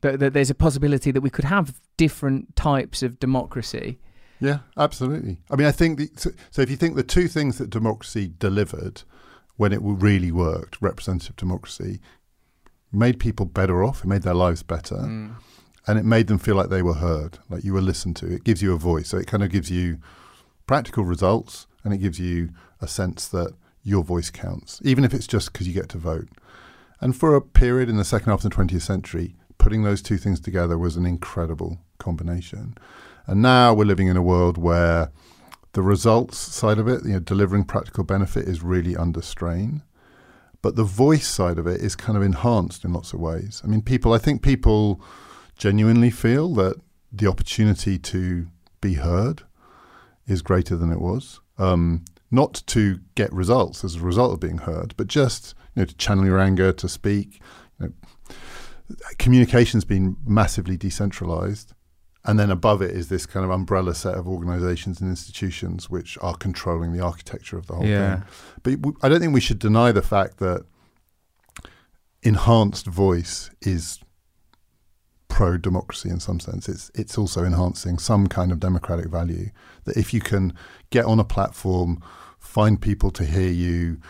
but 0.00 0.20
that 0.20 0.32
there's 0.34 0.50
a 0.50 0.54
possibility 0.54 1.10
that 1.10 1.20
we 1.20 1.30
could 1.30 1.46
have 1.46 1.80
different 1.96 2.54
types 2.54 3.02
of 3.02 3.18
democracy. 3.18 3.98
Yeah, 4.40 4.58
absolutely. 4.76 5.38
I 5.50 5.56
mean, 5.56 5.66
I 5.66 5.72
think 5.72 5.98
the, 5.98 6.10
so, 6.16 6.30
so. 6.50 6.62
If 6.62 6.70
you 6.70 6.76
think 6.76 6.94
the 6.94 7.02
two 7.02 7.28
things 7.28 7.58
that 7.58 7.70
democracy 7.70 8.32
delivered 8.38 9.02
when 9.56 9.72
it 9.72 9.80
really 9.82 10.30
worked, 10.30 10.80
representative 10.80 11.36
democracy, 11.36 12.00
made 12.92 13.18
people 13.18 13.46
better 13.46 13.84
off. 13.84 14.04
It 14.04 14.06
made 14.06 14.22
their 14.22 14.34
lives 14.34 14.62
better, 14.62 14.96
mm. 14.96 15.34
and 15.86 15.98
it 15.98 16.04
made 16.04 16.28
them 16.28 16.38
feel 16.38 16.54
like 16.54 16.70
they 16.70 16.82
were 16.82 16.94
heard, 16.94 17.38
like 17.50 17.64
you 17.64 17.72
were 17.72 17.80
listened 17.80 18.16
to. 18.16 18.32
It 18.32 18.44
gives 18.44 18.62
you 18.62 18.72
a 18.72 18.78
voice. 18.78 19.08
So 19.08 19.18
it 19.18 19.26
kind 19.26 19.42
of 19.42 19.50
gives 19.50 19.70
you 19.70 19.98
practical 20.66 21.04
results, 21.04 21.66
and 21.84 21.92
it 21.92 21.98
gives 21.98 22.18
you 22.18 22.50
a 22.80 22.88
sense 22.88 23.28
that 23.28 23.54
your 23.82 24.04
voice 24.04 24.30
counts, 24.30 24.80
even 24.84 25.04
if 25.04 25.14
it's 25.14 25.26
just 25.26 25.52
because 25.52 25.66
you 25.66 25.74
get 25.74 25.88
to 25.90 25.98
vote. 25.98 26.28
And 27.00 27.16
for 27.16 27.34
a 27.34 27.40
period 27.40 27.88
in 27.88 27.96
the 27.96 28.04
second 28.04 28.30
half 28.30 28.44
of 28.44 28.50
the 28.50 28.56
20th 28.56 28.82
century, 28.82 29.36
putting 29.56 29.82
those 29.82 30.02
two 30.02 30.18
things 30.18 30.40
together 30.40 30.76
was 30.76 30.96
an 30.96 31.06
incredible 31.06 31.78
combination. 31.98 32.76
And 33.28 33.42
now 33.42 33.74
we're 33.74 33.84
living 33.84 34.08
in 34.08 34.16
a 34.16 34.22
world 34.22 34.56
where 34.56 35.12
the 35.74 35.82
results 35.82 36.38
side 36.38 36.78
of 36.78 36.88
it, 36.88 37.04
you 37.04 37.12
know, 37.12 37.20
delivering 37.20 37.64
practical 37.64 38.02
benefit 38.02 38.48
is 38.48 38.62
really 38.62 38.96
under 38.96 39.20
strain. 39.20 39.82
But 40.62 40.76
the 40.76 40.82
voice 40.82 41.28
side 41.28 41.58
of 41.58 41.66
it 41.66 41.82
is 41.82 41.94
kind 41.94 42.16
of 42.16 42.22
enhanced 42.22 42.84
in 42.84 42.94
lots 42.94 43.12
of 43.12 43.20
ways. 43.20 43.60
I 43.62 43.68
mean, 43.68 43.82
people, 43.82 44.14
I 44.14 44.18
think 44.18 44.42
people 44.42 45.00
genuinely 45.56 46.10
feel 46.10 46.54
that 46.54 46.76
the 47.12 47.26
opportunity 47.28 47.98
to 47.98 48.48
be 48.80 48.94
heard 48.94 49.42
is 50.26 50.40
greater 50.40 50.76
than 50.76 50.90
it 50.90 51.00
was. 51.00 51.40
Um, 51.58 52.06
not 52.30 52.62
to 52.68 53.00
get 53.14 53.32
results 53.32 53.84
as 53.84 53.96
a 53.96 54.00
result 54.00 54.32
of 54.32 54.40
being 54.40 54.58
heard, 54.58 54.94
but 54.96 55.06
just 55.06 55.54
you 55.74 55.82
know, 55.82 55.86
to 55.86 55.96
channel 55.96 56.24
your 56.24 56.38
anger, 56.38 56.72
to 56.72 56.88
speak. 56.88 57.40
You 57.78 57.88
know, 57.88 58.34
communication's 59.18 59.84
been 59.84 60.16
massively 60.26 60.78
decentralized. 60.78 61.74
And 62.28 62.38
then 62.38 62.50
above 62.50 62.82
it 62.82 62.90
is 62.90 63.08
this 63.08 63.24
kind 63.26 63.42
of 63.44 63.50
umbrella 63.50 63.94
set 63.94 64.14
of 64.14 64.28
organizations 64.28 65.00
and 65.00 65.08
institutions 65.08 65.88
which 65.88 66.18
are 66.20 66.36
controlling 66.36 66.92
the 66.92 67.00
architecture 67.00 67.56
of 67.56 67.66
the 67.68 67.74
whole 67.74 67.86
Yeah. 67.86 68.20
thing. 68.62 68.76
But 68.80 68.94
I 69.02 69.08
don't 69.08 69.20
think 69.20 69.32
we 69.32 69.40
should 69.40 69.58
deny 69.58 69.92
the 69.92 70.02
fact 70.02 70.36
that 70.38 70.66
enhanced 72.22 72.86
voice 72.86 73.50
is 73.62 73.98
pro 75.28 75.56
democracy 75.56 76.10
in 76.10 76.20
some 76.20 76.40
sense. 76.40 76.68
It's 76.68 76.90
it's 76.94 77.16
also 77.16 77.44
enhancing 77.44 77.98
some 77.98 78.26
kind 78.26 78.50
of 78.52 78.60
democratic 78.60 79.06
value. 79.08 79.50
That 79.84 79.96
if 79.96 80.12
you 80.12 80.20
can 80.20 80.52
get 80.90 81.04
on 81.06 81.18
a 81.20 81.24
platform, 81.24 82.02
find 82.38 82.80
people 82.80 83.10
to 83.12 83.24
hear 83.24 83.50
you, 83.50 84.00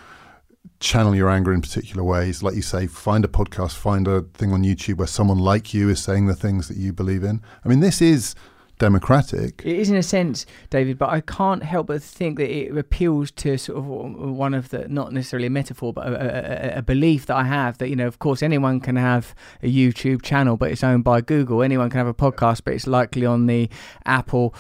channel 0.81 1.15
your 1.15 1.29
anger 1.29 1.53
in 1.53 1.61
particular 1.61 2.03
ways, 2.03 2.43
like 2.43 2.55
you 2.55 2.63
say, 2.63 2.87
find 2.87 3.25
a 3.25 3.29
podcast, 3.29 3.77
find 3.77 4.07
a 4.09 4.23
thing 4.35 4.53
on 4.53 4.63
YouTube 4.63 4.97
where 4.97 5.07
someone 5.07 5.39
like 5.39 5.75
you 5.75 5.89
is 5.89 6.03
saying 6.03 6.27
the 6.27 6.35
things 6.35 6.69
that 6.69 6.77
you 6.77 6.93
believe 6.93 7.25
in. 7.25 7.43
I 7.65 7.69
mean, 7.69 7.81
this 7.81 8.01
is 8.01 8.35
democratic. 8.79 9.63
It 9.65 9.77
is 9.77 9.91
in 9.91 9.97
a 9.97 10.03
sense, 10.03 10.47
David, 10.71 10.99
but 10.99 11.11
I 11.11 11.21
can't 11.21 11.63
help 11.63 11.89
but 11.89 12.03
think 12.03 12.39
that 12.39 12.51
it 12.51 12.77
appeals 12.77 13.31
to 13.33 13.59
sort 13.59 13.79
of 13.79 13.87
one 13.87 14.55
of 14.55 14.71
the 14.71 14.89
not 14.89 15.13
necessarily 15.13 15.47
a 15.47 15.51
metaphor, 15.51 15.93
but 15.93 16.07
a, 16.07 16.77
a, 16.77 16.79
a 16.79 16.83
belief 16.83 17.27
that 17.27 17.37
I 17.37 17.45
have 17.45 17.79
that 17.79 17.89
you 17.89 17.97
know, 17.97 18.07
of 18.07 18.19
course, 18.19 18.43
anyone 18.43 18.81
can 18.81 18.97
have 18.97 19.35
a 19.63 19.73
YouTube 19.73 20.23
channel, 20.23 20.57
but 20.57 20.71
it's 20.71 20.85
owned 20.85 21.05
by 21.05 21.21
Google. 21.21 21.63
Anyone 21.63 21.91
can 21.91 21.99
have 21.99 22.07
a 22.07 22.15
podcast, 22.15 22.63
but 22.65 22.75
it's 22.75 22.87
likely 22.87 23.27
on 23.27 23.47
the 23.47 23.69
Apple 24.07 24.55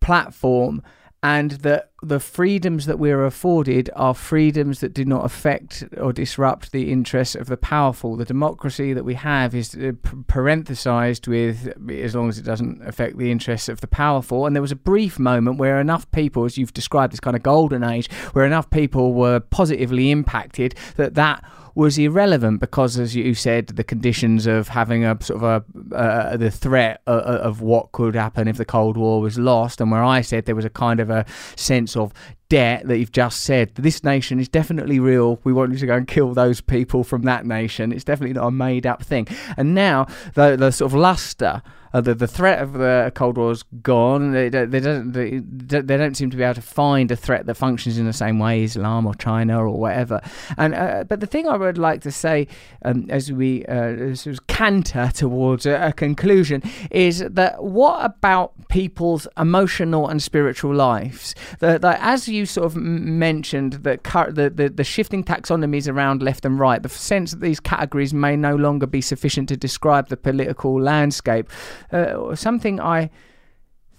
platform. 0.00 0.82
And 1.24 1.52
that 1.52 1.90
the 2.02 2.18
freedoms 2.18 2.86
that 2.86 2.98
we're 2.98 3.24
afforded 3.24 3.88
are 3.94 4.12
freedoms 4.12 4.80
that 4.80 4.92
do 4.92 5.04
not 5.04 5.24
affect 5.24 5.84
or 5.96 6.12
disrupt 6.12 6.72
the 6.72 6.90
interests 6.90 7.36
of 7.36 7.46
the 7.46 7.56
powerful. 7.56 8.16
The 8.16 8.24
democracy 8.24 8.92
that 8.92 9.04
we 9.04 9.14
have 9.14 9.54
is 9.54 9.76
uh, 9.76 9.92
parenthesized 10.26 11.28
with 11.28 11.72
as 11.88 12.16
long 12.16 12.28
as 12.28 12.38
it 12.38 12.42
doesn't 12.42 12.82
affect 12.84 13.18
the 13.18 13.30
interests 13.30 13.68
of 13.68 13.80
the 13.80 13.86
powerful. 13.86 14.46
And 14.46 14.56
there 14.56 14.60
was 14.60 14.72
a 14.72 14.76
brief 14.76 15.20
moment 15.20 15.58
where 15.58 15.80
enough 15.80 16.10
people, 16.10 16.44
as 16.44 16.58
you've 16.58 16.74
described, 16.74 17.12
this 17.12 17.20
kind 17.20 17.36
of 17.36 17.44
golden 17.44 17.84
age, 17.84 18.10
where 18.32 18.44
enough 18.44 18.68
people 18.70 19.14
were 19.14 19.38
positively 19.38 20.10
impacted 20.10 20.74
that 20.96 21.14
that 21.14 21.44
was 21.74 21.98
irrelevant 21.98 22.60
because, 22.60 22.98
as 22.98 23.14
you 23.16 23.34
said, 23.34 23.68
the 23.68 23.84
conditions 23.84 24.46
of 24.46 24.68
having 24.68 25.04
a 25.04 25.16
sort 25.22 25.42
of 25.42 25.42
a 25.42 25.94
uh, 25.94 25.96
uh 25.96 26.36
the 26.36 26.50
threat 26.50 27.00
of, 27.06 27.20
of 27.22 27.60
what 27.60 27.92
could 27.92 28.14
happen 28.14 28.48
if 28.48 28.56
the 28.56 28.64
Cold 28.64 28.96
War 28.96 29.20
was 29.20 29.38
lost, 29.38 29.80
and 29.80 29.90
where 29.90 30.04
I 30.04 30.20
said 30.20 30.44
there 30.44 30.54
was 30.54 30.64
a 30.64 30.70
kind 30.70 31.00
of 31.00 31.10
a 31.10 31.24
sense 31.56 31.96
of 31.96 32.12
debt 32.48 32.86
that 32.86 32.98
you've 32.98 33.12
just 33.12 33.40
said. 33.40 33.74
This 33.76 34.04
nation 34.04 34.38
is 34.38 34.48
definitely 34.48 35.00
real. 35.00 35.40
We 35.42 35.54
want 35.54 35.72
you 35.72 35.78
to 35.78 35.86
go 35.86 35.96
and 35.96 36.06
kill 36.06 36.34
those 36.34 36.60
people 36.60 37.02
from 37.02 37.22
that 37.22 37.46
nation. 37.46 37.92
It's 37.92 38.04
definitely 38.04 38.34
not 38.34 38.48
a 38.48 38.50
made 38.50 38.86
up 38.86 39.02
thing. 39.02 39.26
And 39.56 39.74
now 39.74 40.06
the 40.34 40.56
the 40.56 40.70
sort 40.70 40.92
of 40.92 40.94
luster. 40.98 41.62
Uh, 41.92 42.00
the 42.00 42.14
the 42.14 42.26
threat 42.26 42.60
of 42.62 42.74
the 42.74 43.12
Cold 43.14 43.36
War 43.36 43.52
is 43.52 43.62
gone. 43.82 44.32
They, 44.32 44.48
they, 44.48 44.80
don't 44.80 45.12
they, 45.12 45.38
they 45.38 45.96
don't 45.96 46.16
seem 46.16 46.30
to 46.30 46.36
be 46.36 46.42
able 46.42 46.54
to 46.54 46.62
find 46.62 47.10
a 47.10 47.16
threat 47.16 47.46
that 47.46 47.54
functions 47.54 47.98
in 47.98 48.06
the 48.06 48.12
same 48.12 48.38
way, 48.38 48.64
as 48.64 48.76
Islam 48.76 49.06
or 49.06 49.14
China 49.14 49.64
or 49.64 49.78
whatever. 49.78 50.20
And 50.56 50.74
uh, 50.74 51.04
but 51.04 51.20
the 51.20 51.26
thing 51.26 51.48
I 51.48 51.56
would 51.56 51.78
like 51.78 52.00
to 52.02 52.10
say 52.10 52.48
um, 52.84 53.06
as 53.10 53.30
we 53.30 53.64
uh, 53.66 54.14
sort 54.14 54.46
canter 54.46 55.10
towards 55.14 55.66
a, 55.66 55.88
a 55.88 55.92
conclusion 55.92 56.62
is 56.90 57.20
that 57.20 57.62
what 57.62 58.04
about 58.04 58.52
people's 58.68 59.26
emotional 59.36 60.08
and 60.08 60.22
spiritual 60.22 60.74
lives? 60.74 61.34
That, 61.60 61.84
as 61.84 62.28
you 62.28 62.46
sort 62.46 62.66
of 62.66 62.76
mentioned, 62.76 63.74
that 63.84 64.04
the, 64.04 64.50
the 64.54 64.68
the 64.68 64.84
shifting 64.84 65.24
taxonomies 65.24 65.92
around 65.92 66.22
left 66.22 66.44
and 66.44 66.58
right, 66.58 66.82
the 66.82 66.88
sense 66.88 67.32
that 67.32 67.40
these 67.40 67.60
categories 67.60 68.14
may 68.14 68.36
no 68.36 68.56
longer 68.56 68.86
be 68.86 69.00
sufficient 69.00 69.48
to 69.48 69.56
describe 69.56 70.08
the 70.08 70.16
political 70.16 70.80
landscape. 70.80 71.50
Uh, 71.90 72.34
something 72.34 72.80
I 72.80 73.10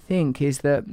think 0.07 0.41
is 0.41 0.59
that 0.59 0.83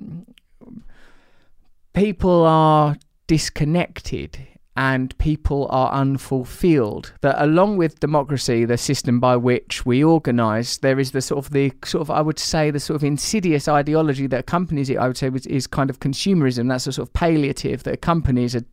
people 1.93 2.45
are 2.47 2.97
disconnected 3.27 4.39
and 4.77 5.17
people 5.19 5.67
are 5.71 5.91
unfulfilled. 5.93 7.13
That 7.23 7.43
along 7.43 7.77
with 7.77 8.01
democracy, 8.01 8.65
the 8.65 8.79
system 8.79 9.19
by 9.19 9.37
which 9.37 9.85
we 9.85 10.03
organise, 10.05 10.79
there 10.79 11.01
is 11.01 11.11
the 11.11 11.21
sort 11.21 11.45
of 11.45 11.53
the 11.53 11.73
sort 11.85 12.03
of 12.03 12.11
I 12.11 12.21
would 12.21 12.39
say 12.39 12.71
the 12.71 12.81
sort 12.81 12.97
of 12.97 13.05
insidious 13.05 13.67
ideology 13.69 14.27
that 14.29 14.41
accompanies 14.41 14.89
it. 14.89 14.97
I 14.97 15.09
would 15.09 15.17
say 15.17 15.29
was, 15.29 15.47
is 15.47 15.67
kind 15.67 15.91
of 15.91 16.01
consumerism. 16.01 16.69
That's 16.69 16.87
a 16.87 16.93
sort 16.93 17.09
of 17.09 17.13
palliative 17.13 17.83
that 17.83 17.95
accompanies 17.95 18.55
a, 18.55 18.65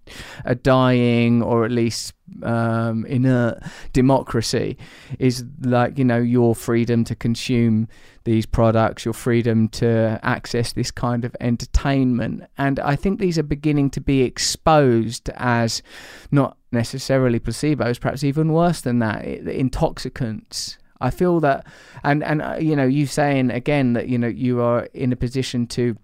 a 0.45 0.55
dying 0.55 1.41
or 1.41 1.65
at 1.65 1.71
least 1.71 2.13
um, 2.43 3.05
inert 3.05 3.59
democracy. 3.93 4.77
Is 5.17 5.43
like 5.61 5.97
you 5.97 6.05
know 6.05 6.19
your 6.19 6.53
freedom 6.53 7.03
to 7.05 7.15
consume 7.15 7.87
these 8.27 8.45
products, 8.45 9.05
your 9.05 9.13
freedom 9.13 9.69
to 9.69 10.19
access 10.21 10.73
this 10.73 10.91
kind 10.91 11.23
of 11.23 11.33
entertainment. 11.39 12.43
And 12.57 12.77
I 12.81 12.97
think 12.97 13.19
these 13.19 13.39
are 13.39 13.43
beginning 13.43 13.89
to 13.91 14.01
be 14.01 14.21
exposed 14.21 15.29
as 15.35 15.81
not 16.29 16.57
necessarily 16.71 17.39
placebos, 17.39 18.01
perhaps 18.01 18.25
even 18.25 18.51
worse 18.51 18.81
than 18.81 18.99
that, 18.99 19.23
intoxicants. 19.25 20.77
I 20.99 21.09
feel 21.09 21.39
that, 21.39 21.65
and 22.03 22.21
and 22.23 22.41
uh, 22.41 22.57
you 22.59 22.75
know, 22.75 22.85
you 22.85 23.05
saying 23.05 23.49
again 23.49 23.93
that 23.93 24.09
you 24.09 24.17
know 24.17 24.27
you 24.27 24.61
are 24.61 24.89
in 24.93 25.13
a 25.13 25.15
position 25.15 25.65
to 25.67 25.95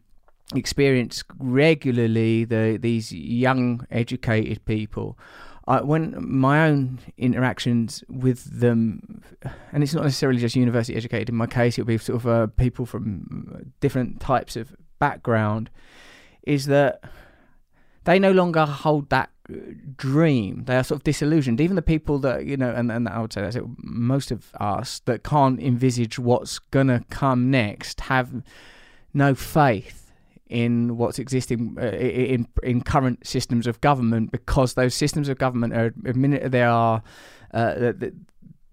experience 0.56 1.24
regularly 1.40 2.46
the 2.46 2.78
these 2.80 3.12
young 3.12 3.86
educated 3.90 4.64
people 4.66 5.18
I, 5.68 5.82
when 5.82 6.16
my 6.20 6.68
own 6.68 7.00
interactions 7.18 8.04
with 8.10 8.60
them, 8.60 9.22
and 9.72 9.82
it's 9.82 9.94
not 9.94 10.04
necessarily 10.04 10.40
just 10.40 10.56
university 10.56 10.98
educated. 10.98 11.30
In 11.30 11.36
my 11.36 11.48
case, 11.48 11.78
it'll 11.78 11.88
be 11.88 11.98
sort 11.98 12.18
of 12.18 12.28
uh, 12.28 12.48
people 12.48 12.86
from 12.86 13.74
different 13.80 14.20
types 14.20 14.56
of 14.56 14.76
background. 15.00 15.70
Is 16.44 16.66
that 16.66 17.02
they 18.04 18.20
no 18.20 18.32
longer 18.32 18.66
hold 18.66 19.10
that 19.10 19.30
dream. 19.98 20.64
They 20.66 20.76
are 20.76 20.84
sort 20.84 21.00
of 21.00 21.04
disillusioned. 21.04 21.60
Even 21.62 21.76
the 21.76 21.82
people 21.82 22.20
that 22.20 22.46
you 22.46 22.58
know, 22.58 22.72
and, 22.72 22.92
and 22.92 23.08
I 23.08 23.20
would 23.20 23.34
say 23.34 23.42
that's 23.42 23.56
it, 23.56 23.64
most 23.78 24.32
of 24.32 24.54
us 24.60 25.00
that 25.06 25.24
can't 25.24 25.62
envisage 25.62 26.20
what's 26.20 26.60
gonna 26.60 27.04
come 27.10 27.52
next 27.52 28.02
have 28.02 28.44
no 29.14 29.36
faith 29.36 30.03
in 30.54 30.98
what's 30.98 31.18
existing 31.18 31.76
uh, 31.82 31.88
in 31.88 32.48
in 32.62 32.82
current 32.82 33.26
systems 33.26 33.66
of 33.66 33.82
government 33.82 34.32
because 34.32 34.76
those 34.76 34.94
systems 34.94 35.28
of 35.28 35.40
government 35.40 35.74
are 35.74 35.92
they 35.98 36.62
are 36.62 37.02
uh, 37.56 37.92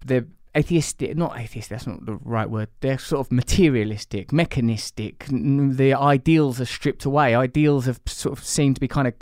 they're 0.05 0.27
atheistic 0.55 1.17
not 1.17 1.35
atheistic 1.39 1.69
that's 1.69 1.87
not 1.87 2.05
the 2.05 2.13
right 2.23 2.51
word 2.51 2.67
they're 2.81 2.99
sort 2.99 3.25
of 3.25 3.31
materialistic 3.31 4.31
mechanistic 4.31 5.25
the 5.29 5.93
ideals 5.93 6.61
are 6.61 6.65
stripped 6.65 7.03
away 7.03 7.33
ideals 7.33 7.85
have 7.87 7.99
sort 8.05 8.37
of 8.37 8.43
seemed 8.45 8.75
to 8.75 8.81
be 8.81 8.87
kind 8.87 9.07
of 9.07 9.13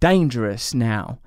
dangerous 0.00 0.72
now 0.72 1.18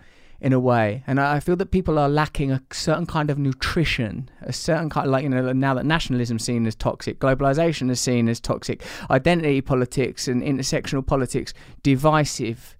in 0.41 0.53
a 0.53 0.59
way. 0.59 1.03
And 1.07 1.19
I 1.19 1.39
feel 1.39 1.55
that 1.55 1.71
people 1.71 1.97
are 1.97 2.09
lacking 2.09 2.51
a 2.51 2.61
certain 2.71 3.05
kind 3.05 3.29
of 3.29 3.37
nutrition, 3.37 4.29
a 4.41 4.53
certain 4.53 4.89
kind 4.89 5.07
of 5.07 5.11
like, 5.11 5.23
you 5.23 5.29
know, 5.29 5.53
now 5.53 5.73
that 5.73 5.85
nationalism 5.85 6.37
is 6.37 6.43
seen 6.43 6.67
as 6.67 6.75
toxic, 6.75 7.19
globalization 7.19 7.89
is 7.89 7.99
seen 7.99 8.27
as 8.27 8.39
toxic, 8.39 8.83
identity 9.09 9.61
politics 9.61 10.27
and 10.27 10.41
intersectional 10.41 11.05
politics 11.05 11.53
divisive. 11.81 12.77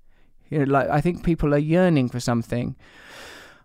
You 0.50 0.60
know, 0.60 0.72
like 0.72 0.90
I 0.90 1.02
think 1.02 1.24
people 1.24 1.54
are 1.54 1.60
yearning 1.60 2.10
for 2.10 2.20
something. 2.20 2.76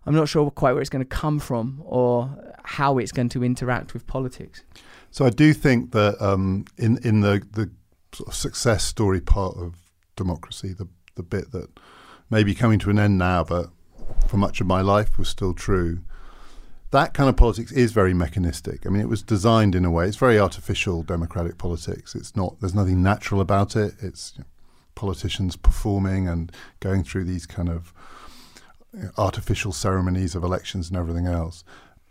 I'm 0.05 0.15
not 0.15 0.29
sure 0.29 0.49
quite 0.49 0.73
where 0.73 0.81
it's 0.81 0.89
going 0.89 1.03
to 1.03 1.15
come 1.17 1.39
from 1.39 1.81
or 1.85 2.29
how 2.63 2.97
it's 2.97 3.11
going 3.11 3.29
to 3.29 3.43
interact 3.43 3.93
with 3.93 4.07
politics. 4.07 4.63
So 5.11 5.25
I 5.25 5.29
do 5.29 5.53
think 5.53 5.91
that 5.91 6.21
um, 6.21 6.65
in 6.77 6.97
in 7.03 7.21
the 7.21 7.43
the 7.51 7.69
sort 8.13 8.29
of 8.29 8.35
success 8.35 8.83
story 8.83 9.21
part 9.21 9.57
of 9.57 9.75
democracy, 10.15 10.73
the 10.73 10.87
the 11.15 11.23
bit 11.23 11.51
that 11.51 11.69
may 12.29 12.43
be 12.43 12.55
coming 12.55 12.79
to 12.79 12.89
an 12.89 12.99
end 12.99 13.17
now, 13.17 13.43
but 13.43 13.69
for 14.27 14.37
much 14.37 14.61
of 14.61 14.67
my 14.67 14.81
life 14.81 15.17
was 15.17 15.29
still 15.29 15.53
true. 15.53 15.99
That 16.91 17.13
kind 17.13 17.29
of 17.29 17.37
politics 17.37 17.71
is 17.71 17.91
very 17.91 18.13
mechanistic. 18.13 18.85
I 18.85 18.89
mean, 18.89 19.01
it 19.01 19.09
was 19.09 19.21
designed 19.21 19.75
in 19.75 19.85
a 19.85 19.91
way. 19.91 20.07
It's 20.07 20.17
very 20.17 20.39
artificial 20.39 21.03
democratic 21.03 21.57
politics. 21.57 22.15
It's 22.15 22.35
not. 22.35 22.59
There's 22.59 22.73
nothing 22.73 23.03
natural 23.03 23.41
about 23.41 23.75
it. 23.75 23.93
It's 24.01 24.33
you 24.35 24.43
know, 24.43 24.49
politicians 24.95 25.55
performing 25.55 26.27
and 26.27 26.51
going 26.79 27.03
through 27.03 27.25
these 27.25 27.45
kind 27.45 27.69
of 27.69 27.93
artificial 29.17 29.71
ceremonies 29.71 30.35
of 30.35 30.43
elections 30.43 30.89
and 30.89 30.97
everything 30.97 31.27
else. 31.27 31.63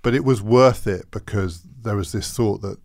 But 0.03 0.15
it 0.15 0.25
was 0.25 0.41
worth 0.41 0.87
it 0.87 1.11
because 1.11 1.62
there 1.83 1.97
was 1.97 2.12
this 2.12 2.33
thought 2.35 2.62
that 2.62 2.79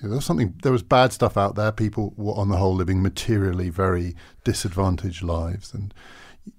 there 0.00 0.10
was 0.10 0.24
something, 0.24 0.54
there 0.62 0.72
was 0.72 0.82
bad 0.82 1.12
stuff 1.12 1.36
out 1.36 1.54
there. 1.54 1.72
People 1.72 2.14
were 2.16 2.34
on 2.34 2.48
the 2.48 2.56
whole 2.56 2.74
living 2.74 3.02
materially 3.02 3.68
very 3.68 4.14
disadvantaged 4.44 5.22
lives, 5.22 5.74
and 5.74 5.92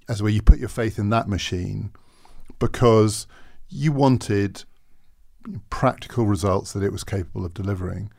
as 0.08 0.22
where 0.22 0.32
you 0.32 0.42
put 0.42 0.60
your 0.60 0.70
faith 0.70 1.00
in 1.00 1.10
that 1.10 1.28
machine 1.28 1.92
because 2.60 3.28
you 3.70 3.92
wanted 3.92 4.64
practical 5.70 6.26
results 6.26 6.74
that 6.74 6.84
it 6.84 6.92
was 6.92 7.04
capable 7.04 7.46
of 7.46 7.54
delivering. 7.54 8.12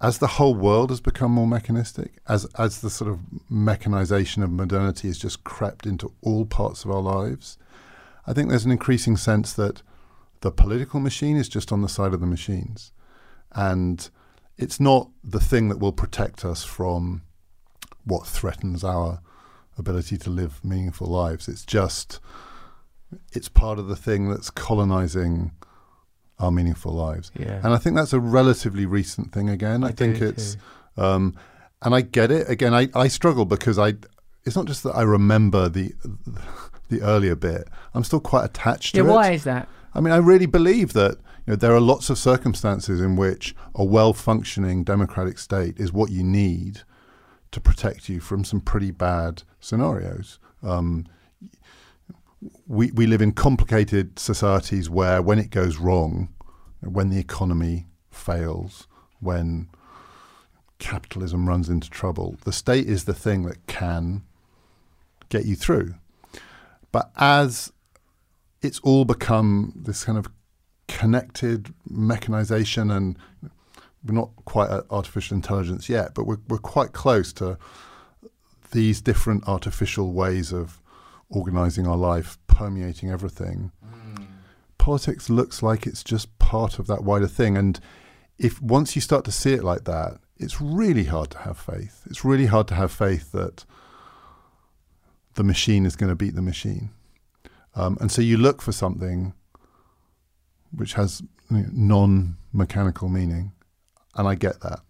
As 0.00 0.18
the 0.18 0.26
whole 0.26 0.54
world 0.54 0.90
has 0.90 1.00
become 1.00 1.30
more 1.30 1.46
mechanistic, 1.46 2.18
as 2.28 2.44
as 2.58 2.80
the 2.80 2.90
sort 2.90 3.10
of 3.10 3.20
mechanization 3.48 4.42
of 4.42 4.50
modernity 4.50 5.08
has 5.08 5.18
just 5.18 5.44
crept 5.44 5.86
into 5.86 6.12
all 6.20 6.44
parts 6.44 6.84
of 6.84 6.90
our 6.90 7.00
lives, 7.00 7.56
I 8.26 8.32
think 8.32 8.48
there's 8.48 8.66
an 8.66 8.72
increasing 8.72 9.16
sense 9.16 9.52
that 9.54 9.82
the 10.40 10.50
political 10.50 11.00
machine 11.00 11.36
is 11.36 11.48
just 11.48 11.72
on 11.72 11.80
the 11.80 11.88
side 11.88 12.12
of 12.12 12.20
the 12.20 12.26
machines, 12.26 12.92
and 13.52 14.10
it's 14.58 14.80
not 14.80 15.10
the 15.24 15.40
thing 15.40 15.68
that 15.68 15.78
will 15.78 15.92
protect 15.92 16.44
us 16.44 16.62
from 16.62 17.22
what 18.04 18.26
threatens 18.26 18.84
our 18.84 19.20
ability 19.78 20.16
to 20.18 20.30
live 20.30 20.64
meaningful 20.64 21.06
lives. 21.06 21.48
It's 21.48 21.64
just 21.64 22.20
it's 23.32 23.48
part 23.48 23.78
of 23.78 23.86
the 23.88 23.96
thing 23.96 24.28
that's 24.28 24.50
colonizing 24.50 25.52
our 26.38 26.50
meaningful 26.50 26.92
lives. 26.92 27.30
Yeah. 27.38 27.60
And 27.62 27.68
I 27.68 27.78
think 27.78 27.96
that's 27.96 28.12
a 28.12 28.20
relatively 28.20 28.86
recent 28.86 29.32
thing 29.32 29.48
again. 29.48 29.84
I, 29.84 29.88
I 29.88 29.92
think 29.92 30.20
it's, 30.20 30.56
um, 30.96 31.34
and 31.82 31.94
I 31.94 32.02
get 32.02 32.30
it. 32.30 32.48
Again, 32.50 32.74
I, 32.74 32.88
I 32.94 33.08
struggle 33.08 33.44
because 33.44 33.78
I 33.78 33.94
it's 34.44 34.56
not 34.56 34.66
just 34.66 34.82
that 34.84 34.92
I 34.92 35.02
remember 35.02 35.68
the 35.68 35.92
the 36.88 37.02
earlier 37.02 37.34
bit. 37.34 37.68
I'm 37.94 38.04
still 38.04 38.20
quite 38.20 38.44
attached 38.44 38.94
to 38.94 39.02
yeah, 39.02 39.08
it. 39.08 39.12
why 39.12 39.30
is 39.32 39.44
that? 39.44 39.68
I 39.94 40.00
mean, 40.00 40.12
I 40.12 40.18
really 40.18 40.46
believe 40.46 40.92
that 40.92 41.12
you 41.46 41.52
know 41.52 41.56
there 41.56 41.74
are 41.74 41.80
lots 41.80 42.10
of 42.10 42.18
circumstances 42.18 43.00
in 43.00 43.16
which 43.16 43.54
a 43.74 43.84
well-functioning 43.84 44.84
democratic 44.84 45.38
state 45.38 45.78
is 45.78 45.92
what 45.92 46.10
you 46.10 46.22
need 46.22 46.82
to 47.56 47.60
protect 47.62 48.10
you 48.10 48.20
from 48.20 48.44
some 48.44 48.60
pretty 48.60 48.90
bad 48.90 49.42
scenarios. 49.60 50.38
Um, 50.62 51.06
we 52.66 52.90
we 52.90 53.06
live 53.06 53.22
in 53.22 53.32
complicated 53.32 54.18
societies 54.18 54.90
where 54.90 55.22
when 55.22 55.38
it 55.38 55.48
goes 55.48 55.78
wrong, 55.78 56.28
when 56.82 57.08
the 57.08 57.18
economy 57.18 57.86
fails, 58.10 58.86
when 59.20 59.70
capitalism 60.78 61.48
runs 61.48 61.70
into 61.70 61.88
trouble, 61.88 62.36
the 62.44 62.52
state 62.52 62.86
is 62.86 63.04
the 63.04 63.14
thing 63.14 63.44
that 63.44 63.66
can 63.66 64.22
get 65.30 65.46
you 65.46 65.56
through. 65.56 65.94
But 66.92 67.10
as 67.16 67.72
it's 68.60 68.80
all 68.80 69.06
become 69.06 69.72
this 69.74 70.04
kind 70.04 70.18
of 70.18 70.26
connected 70.88 71.72
mechanization 71.88 72.90
and 72.90 73.16
we're 74.06 74.14
not 74.14 74.30
quite 74.44 74.70
at 74.70 74.84
artificial 74.90 75.34
intelligence 75.34 75.88
yet, 75.88 76.14
but 76.14 76.26
we're, 76.26 76.38
we're 76.48 76.58
quite 76.58 76.92
close 76.92 77.32
to 77.34 77.58
these 78.72 79.00
different 79.00 79.46
artificial 79.48 80.12
ways 80.12 80.52
of 80.52 80.80
organizing 81.28 81.86
our 81.86 81.96
life, 81.96 82.38
permeating 82.46 83.10
everything. 83.10 83.72
Politics 84.78 85.28
looks 85.28 85.62
like 85.62 85.86
it's 85.86 86.04
just 86.04 86.38
part 86.38 86.78
of 86.78 86.86
that 86.86 87.02
wider 87.02 87.26
thing. 87.26 87.56
And 87.56 87.80
if 88.38 88.62
once 88.62 88.94
you 88.94 89.02
start 89.02 89.24
to 89.24 89.32
see 89.32 89.52
it 89.52 89.64
like 89.64 89.84
that, 89.84 90.18
it's 90.38 90.60
really 90.60 91.04
hard 91.04 91.30
to 91.30 91.38
have 91.38 91.58
faith. 91.58 92.02
It's 92.06 92.24
really 92.24 92.46
hard 92.46 92.68
to 92.68 92.74
have 92.74 92.92
faith 92.92 93.32
that 93.32 93.64
the 95.34 95.44
machine 95.44 95.86
is 95.86 95.96
going 95.96 96.10
to 96.10 96.16
beat 96.16 96.34
the 96.34 96.42
machine. 96.42 96.90
Um, 97.74 97.98
and 98.00 98.12
so 98.12 98.22
you 98.22 98.36
look 98.36 98.62
for 98.62 98.72
something 98.72 99.34
which 100.70 100.94
has 100.94 101.22
you 101.50 101.58
know, 101.58 101.66
non-mechanical 101.72 103.08
meaning, 103.08 103.52
and 104.16 104.26
I 104.28 104.34
get 104.34 104.60
that. 104.60 104.80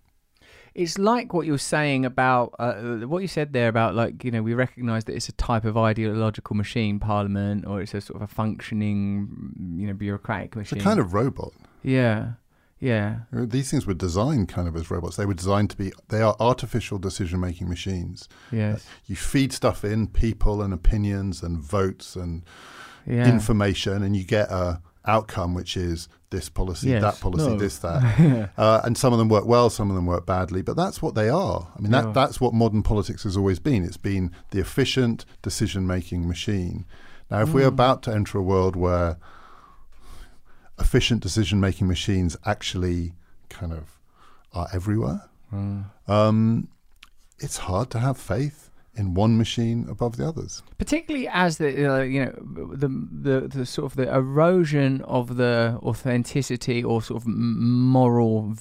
It's 0.75 0.99
like 0.99 1.33
what 1.33 1.47
you 1.47 1.53
were 1.53 1.59
saying 1.59 2.05
about 2.05 2.55
uh, 2.59 2.75
what 3.07 3.23
you 3.23 3.29
said 3.29 3.55
there 3.55 3.69
about 3.69 3.95
like 3.95 4.23
you 4.25 4.31
know 4.31 4.43
we 4.43 4.53
recognise 4.53 5.05
that 5.05 5.15
it's 5.15 5.29
a 5.29 5.33
type 5.33 5.65
of 5.65 5.77
ideological 5.77 6.55
machine, 6.55 6.99
Parliament, 7.01 7.67
or 7.67 7.81
it's 7.81 7.95
a 7.95 8.01
sort 8.01 8.17
of 8.17 8.23
a 8.23 8.33
functioning 8.33 9.77
you 9.79 9.87
know 9.87 9.95
bureaucratic 9.95 10.55
machine. 10.55 10.77
It's 10.79 10.85
a 10.85 10.89
kind 10.89 11.01
of 11.01 11.15
robot. 11.15 11.53
yeah, 11.83 12.33
yeah, 12.79 13.21
These 13.33 13.71
things 13.71 13.87
were 13.87 13.95
designed 13.95 14.51
kind 14.51 14.69
of 14.69 14.77
as 14.77 14.91
robots. 14.91 15.17
They 15.17 15.25
were 15.25 15.33
designed 15.33 15.71
to 15.71 15.79
be. 15.79 15.93
They 16.09 16.21
are 16.21 16.37
artificial 16.39 16.99
decision-making 16.99 17.69
machines. 17.71 18.29
yes, 18.53 18.87
You 19.07 19.17
feed 19.17 19.55
stuff 19.55 19.83
in, 19.83 20.09
people 20.09 20.61
and 20.61 20.75
opinions 20.75 21.43
and 21.43 21.59
votes 21.59 22.17
and 22.17 22.45
yeah. 23.07 23.27
information, 23.33 24.03
and 24.03 24.15
you 24.15 24.25
get 24.25 24.51
a 24.51 24.83
outcome 25.07 25.55
which 25.55 25.75
is 25.77 26.07
this 26.37 26.49
policy, 26.51 26.89
Yes. 26.91 27.03
that 27.03 27.19
policy, 27.21 27.49
No. 27.49 27.57
this, 27.57 27.79
that. 27.79 28.51
uh, 28.59 28.81
and 28.85 28.97
some 28.97 29.13
of 29.15 29.19
them 29.19 29.29
work 29.29 29.47
well, 29.47 29.69
some 29.71 29.89
of 29.91 29.97
them 29.97 30.07
work 30.07 30.25
badly, 30.27 30.63
but 30.63 30.77
that's 30.77 31.01
what 31.03 31.15
they 31.15 31.29
are. 31.29 31.69
I 31.77 31.81
mean, 31.81 31.91
that, 31.93 32.05
Yeah. 32.07 32.13
that's 32.13 32.41
what 32.43 32.53
modern 32.55 32.83
politics 32.83 33.23
has 33.25 33.37
always 33.37 33.59
been. 33.59 33.83
It's 33.85 33.97
been 34.13 34.31
the 34.51 34.61
efficient 34.61 35.25
decision 35.43 35.87
making 35.87 36.29
machine. 36.29 36.85
Now, 37.31 37.41
if 37.41 37.49
Mm. 37.49 37.55
we're 37.55 37.67
about 37.79 38.03
to 38.05 38.13
enter 38.15 38.39
a 38.39 38.43
world 38.43 38.77
where 38.77 39.17
efficient 40.79 41.23
decision 41.23 41.59
making 41.61 41.87
machines 41.89 42.37
actually 42.45 43.15
kind 43.49 43.73
of 43.73 43.99
are 44.53 44.69
everywhere, 44.73 45.23
Mm. 45.55 45.85
um, 46.09 46.69
it's 47.39 47.59
hard 47.59 47.89
to 47.91 47.99
have 47.99 48.19
faith 48.19 48.66
in 48.97 49.15
one 49.15 49.37
machine 49.37 49.87
above 49.89 50.17
the 50.17 50.27
others. 50.27 50.63
particularly 50.79 51.29
as 51.29 51.59
the 51.59 51.69
uh, 51.87 52.01
you 52.01 52.25
know 52.25 52.33
the, 52.75 52.89
the 52.89 53.49
the 53.49 53.67
sort 53.67 53.91
of 53.91 53.97
the 53.97 54.13
erosion 54.15 55.03
of 55.03 55.37
the 55.37 55.79
authenticity 55.83 56.83
or 56.83 57.03
sort 57.03 57.21
of 57.23 57.27
moral 57.27 58.55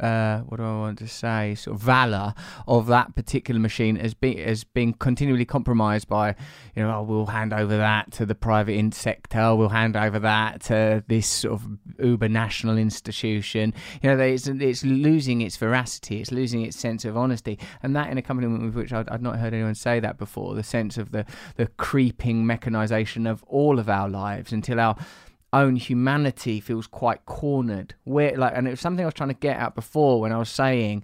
uh, 0.00 0.38
what 0.40 0.56
do 0.56 0.64
I 0.64 0.78
want 0.78 0.98
to 1.00 1.08
say 1.08 1.54
sort 1.54 1.76
of 1.76 1.82
valor 1.82 2.34
of 2.66 2.86
that 2.88 3.14
particular 3.14 3.60
machine 3.60 3.96
has 3.96 4.14
been 4.14 4.38
has 4.38 4.64
been 4.64 4.92
continually 4.94 5.44
compromised 5.44 6.08
by 6.08 6.34
you 6.74 6.82
know 6.82 6.98
oh, 6.98 7.02
we'll 7.02 7.26
hand 7.26 7.52
over 7.52 7.76
that 7.76 8.10
to 8.12 8.26
the 8.26 8.34
private 8.34 8.94
sector 8.94 9.54
we'll 9.54 9.68
hand 9.68 9.96
over 9.96 10.18
that 10.18 10.62
to 10.62 11.04
this 11.08 11.26
sort 11.26 11.54
of 11.54 11.66
uber 11.98 12.28
national 12.28 12.76
institution 12.76 13.72
you 14.02 14.10
know 14.10 14.18
it's, 14.18 14.48
it's 14.48 14.84
losing 14.84 15.40
its 15.42 15.56
veracity 15.56 16.20
it's 16.20 16.32
losing 16.32 16.62
its 16.62 16.76
sense 16.76 17.04
of 17.04 17.16
honesty 17.16 17.58
and 17.82 17.94
that 17.94 18.10
in 18.10 18.18
a 18.18 18.22
company 18.22 18.48
with 18.48 18.74
which 18.74 18.92
I'd, 18.92 19.08
I'd 19.08 19.22
not 19.22 19.36
heard 19.36 19.43
anyone 19.52 19.74
say 19.74 20.00
that 20.00 20.18
before 20.18 20.54
the 20.54 20.62
sense 20.62 20.96
of 20.96 21.12
the 21.12 21.26
the 21.56 21.66
creeping 21.66 22.46
mechanization 22.46 23.26
of 23.26 23.42
all 23.44 23.78
of 23.78 23.88
our 23.88 24.08
lives 24.08 24.52
until 24.52 24.80
our 24.80 24.96
own 25.52 25.76
humanity 25.76 26.60
feels 26.60 26.86
quite 26.86 27.24
cornered. 27.26 27.94
Where 28.04 28.36
like 28.36 28.52
and 28.56 28.66
it 28.66 28.70
was 28.70 28.80
something 28.80 29.04
I 29.04 29.06
was 29.06 29.14
trying 29.14 29.30
to 29.30 29.34
get 29.34 29.56
at 29.56 29.74
before 29.74 30.20
when 30.20 30.32
I 30.32 30.38
was 30.38 30.48
saying 30.48 31.02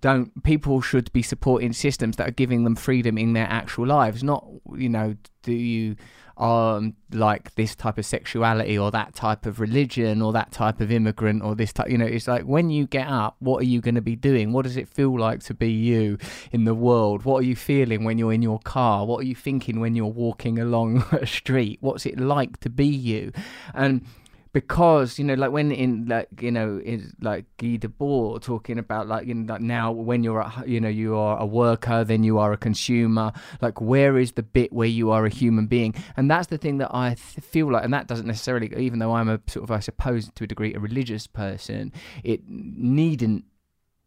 don't 0.00 0.42
people 0.44 0.80
should 0.80 1.12
be 1.12 1.22
supporting 1.22 1.72
systems 1.72 2.16
that 2.16 2.28
are 2.28 2.32
giving 2.32 2.64
them 2.64 2.76
freedom 2.76 3.18
in 3.18 3.32
their 3.32 3.48
actual 3.48 3.86
lives 3.86 4.22
not 4.22 4.46
you 4.76 4.88
know 4.88 5.16
do 5.42 5.52
you 5.52 5.96
um 6.40 6.94
like 7.12 7.54
this 7.56 7.74
type 7.74 7.98
of 7.98 8.06
sexuality 8.06 8.78
or 8.78 8.90
that 8.90 9.14
type 9.14 9.44
of 9.46 9.60
religion 9.60 10.22
or 10.22 10.32
that 10.32 10.52
type 10.52 10.80
of 10.80 10.90
immigrant 10.90 11.42
or 11.42 11.54
this 11.54 11.72
type 11.72 11.90
you 11.90 11.98
know 11.98 12.06
it's 12.06 12.28
like 12.28 12.44
when 12.44 12.70
you 12.70 12.86
get 12.86 13.06
up 13.08 13.36
what 13.40 13.62
are 13.62 13.66
you 13.66 13.80
going 13.80 13.94
to 13.94 14.00
be 14.00 14.16
doing? 14.16 14.52
What 14.52 14.62
does 14.62 14.76
it 14.76 14.88
feel 14.88 15.18
like 15.18 15.40
to 15.44 15.54
be 15.54 15.70
you 15.70 16.18
in 16.52 16.64
the 16.64 16.74
world? 16.74 17.24
What 17.24 17.40
are 17.40 17.46
you 17.46 17.56
feeling 17.56 18.04
when 18.04 18.18
you're 18.18 18.32
in 18.32 18.42
your 18.42 18.60
car? 18.60 19.06
What 19.06 19.20
are 19.20 19.26
you 19.26 19.34
thinking 19.34 19.80
when 19.80 19.94
you're 19.96 20.06
walking 20.06 20.58
along 20.58 21.04
a 21.12 21.26
street? 21.26 21.78
What's 21.80 22.06
it 22.06 22.18
like 22.18 22.60
to 22.60 22.70
be 22.70 22.86
you? 22.86 23.32
And 23.74 24.04
because 24.52 25.18
you 25.18 25.24
know 25.24 25.34
like 25.34 25.52
when 25.52 25.70
in 25.70 26.06
like 26.06 26.28
you 26.40 26.50
know 26.50 26.80
is 26.84 27.12
like 27.20 27.44
Guy 27.58 27.78
Debord 27.78 28.42
talking 28.42 28.78
about 28.78 29.06
like 29.06 29.26
you 29.26 29.34
know 29.34 29.52
like 29.52 29.62
now 29.62 29.92
when 29.92 30.24
you're 30.24 30.42
at, 30.42 30.68
you 30.68 30.80
know 30.80 30.88
you 30.88 31.16
are 31.16 31.38
a 31.38 31.46
worker 31.46 32.04
then 32.04 32.24
you 32.24 32.38
are 32.38 32.52
a 32.52 32.56
consumer 32.56 33.32
like 33.60 33.80
where 33.80 34.18
is 34.18 34.32
the 34.32 34.42
bit 34.42 34.72
where 34.72 34.88
you 34.88 35.10
are 35.10 35.24
a 35.26 35.30
human 35.30 35.66
being? 35.66 35.94
And 36.16 36.30
that's 36.30 36.48
the 36.48 36.58
thing 36.58 36.78
that 36.78 36.94
I 36.94 37.10
th- 37.10 37.44
feel 37.44 37.70
like 37.70 37.84
and 37.84 37.94
that 37.94 38.08
doesn't 38.08 38.26
necessarily 38.26 38.72
even 38.76 38.98
though 38.98 39.12
I'm 39.12 39.28
a 39.28 39.40
sort 39.46 39.64
of 39.64 39.70
I 39.70 39.80
suppose 39.80 40.30
to 40.34 40.44
a 40.44 40.46
degree 40.46 40.74
a 40.74 40.80
religious 40.80 41.26
person 41.26 41.92
it 42.24 42.42
needn't 42.46 43.44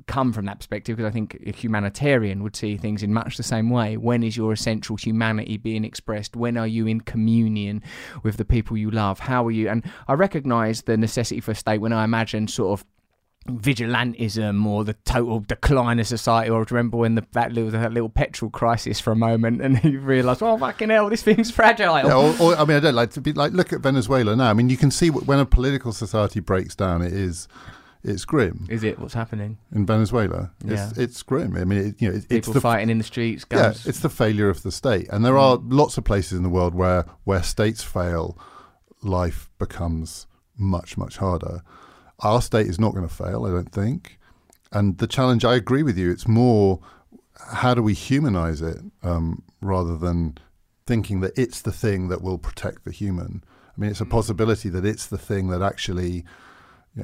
come 0.08 0.34
from 0.34 0.46
that 0.46 0.58
perspective 0.60 0.98
because 0.98 1.10
I 1.10 1.14
think 1.14 1.42
a 1.46 1.52
humanitarian 1.52 2.44
would 2.44 2.56
see 2.56 2.78
things 2.78 3.04
in 3.04 3.14
much 3.14 3.38
the 3.38 3.44
same 3.44 3.70
way. 3.70 3.98
When 3.98 4.24
is 4.24 4.38
your 4.38 4.54
essential 4.54 4.96
humanity 4.96 5.58
being 5.58 5.84
expressed? 5.86 6.36
When 6.36 6.58
are 6.58 6.68
you 6.68 6.88
in 6.88 7.02
communion 7.02 7.82
with 8.24 8.38
the 8.38 8.46
people 8.46 8.78
you 8.78 8.92
love? 8.92 9.20
How 9.20 9.46
are 9.46 9.52
you? 9.52 9.70
And 9.70 9.84
I 10.08 10.14
recognise 10.14 10.84
the 10.84 10.98
necessity 10.98 11.42
for 11.42 11.54
state 11.54 11.80
when 11.80 11.94
I 11.94 12.04
imagine 12.04 12.48
sort 12.48 12.80
of 12.80 12.86
vigilantism 13.48 14.66
or 14.66 14.86
the 14.86 14.94
total 15.06 15.42
decline 15.42 16.00
of 16.00 16.08
society 16.08 16.50
or 16.50 16.66
remember 16.70 16.98
when 16.98 17.16
the, 17.16 17.26
that 17.34 17.52
little 17.52 17.72
that 17.72 17.92
little 17.92 18.08
petrol 18.08 18.50
crisis 18.50 19.02
for 19.02 19.12
a 19.12 19.16
moment 19.16 19.62
and 19.62 19.84
you 19.92 20.00
realise 20.00 20.42
oh 20.42 20.58
fucking 20.58 20.90
hell 20.90 21.10
this 21.10 21.24
thing's 21.24 21.52
fragile 21.52 21.98
Yeah, 21.98 22.16
or, 22.16 22.36
or, 22.40 22.56
I 22.56 22.64
mean, 22.64 22.78
I 22.78 22.80
don't 22.80 22.96
like 22.96 23.12
to 23.12 23.22
be 23.22 23.34
like 23.34 23.52
look 23.52 23.74
at 23.74 23.82
Venezuela 23.82 24.36
now. 24.36 24.50
I 24.50 24.54
mean, 24.54 24.70
you 24.70 24.78
can 24.78 24.92
see 24.92 25.10
when 25.10 25.40
a 25.40 25.46
political 25.46 25.92
society 25.92 26.40
breaks 26.40 26.76
down, 26.76 27.02
it 27.02 27.12
is 27.12 27.48
it's 28.04 28.26
grim. 28.26 28.68
Is 28.70 28.84
it 28.84 29.00
what's 29.00 29.14
happening? 29.14 29.58
In 29.74 29.86
Venezuela, 29.86 30.52
it's, 30.66 30.72
Yeah. 30.98 31.04
it's 31.04 31.24
grim. 31.24 31.56
I 31.56 31.64
mean, 31.64 31.80
it, 31.88 32.02
you 32.02 32.10
know, 32.10 32.16
it, 32.16 32.18
it's 32.18 32.26
People 32.28 32.54
the 32.54 32.62
fighting 32.62 32.90
in 32.90 32.98
the 32.98 33.04
streets, 33.04 33.46
yeah, 33.52 33.72
it's 33.86 34.00
the 34.00 34.10
failure 34.10 34.50
of 34.50 34.64
the 34.64 34.72
state, 34.72 35.08
and 35.10 35.24
there 35.26 35.38
are 35.38 35.58
lots 35.58 35.98
of 35.98 36.04
places 36.04 36.34
in 36.38 36.44
the 36.44 36.50
world 36.50 36.76
where 36.76 37.06
where 37.24 37.44
states 37.44 37.84
fail, 37.84 38.38
life 39.02 39.50
becomes 39.60 40.28
much 40.58 40.98
much 40.98 41.18
harder. 41.18 41.62
Our 42.20 42.42
state 42.42 42.68
is 42.68 42.80
not 42.80 42.94
going 42.94 43.08
to 43.08 43.14
fail, 43.14 43.46
I 43.46 43.50
don't 43.50 43.72
think. 43.72 44.20
And 44.72 44.98
the 44.98 45.08
challenge, 45.08 45.44
I 45.46 45.56
agree 45.56 45.84
with 45.84 45.98
you. 45.98 46.10
It's 46.12 46.28
more 46.28 46.80
how 47.52 47.74
do 47.74 47.84
we 47.84 47.94
humanize 47.94 48.62
it 48.62 48.78
um, 49.02 49.44
rather 49.62 49.98
than 49.98 50.38
thinking 50.86 51.22
that 51.22 51.34
it's 51.38 51.62
the 51.62 51.72
thing 51.72 52.08
that 52.10 52.22
will 52.22 52.38
protect 52.38 52.86
the 52.86 52.92
human. 52.92 53.44
I 53.76 53.82
mean, 53.82 53.90
it's 53.90 54.02
a 54.02 54.06
possibility 54.06 54.70
that 54.70 54.86
it's 54.86 55.08
the 55.08 55.18
thing 55.18 55.48
that 55.50 55.62
actually 55.62 56.24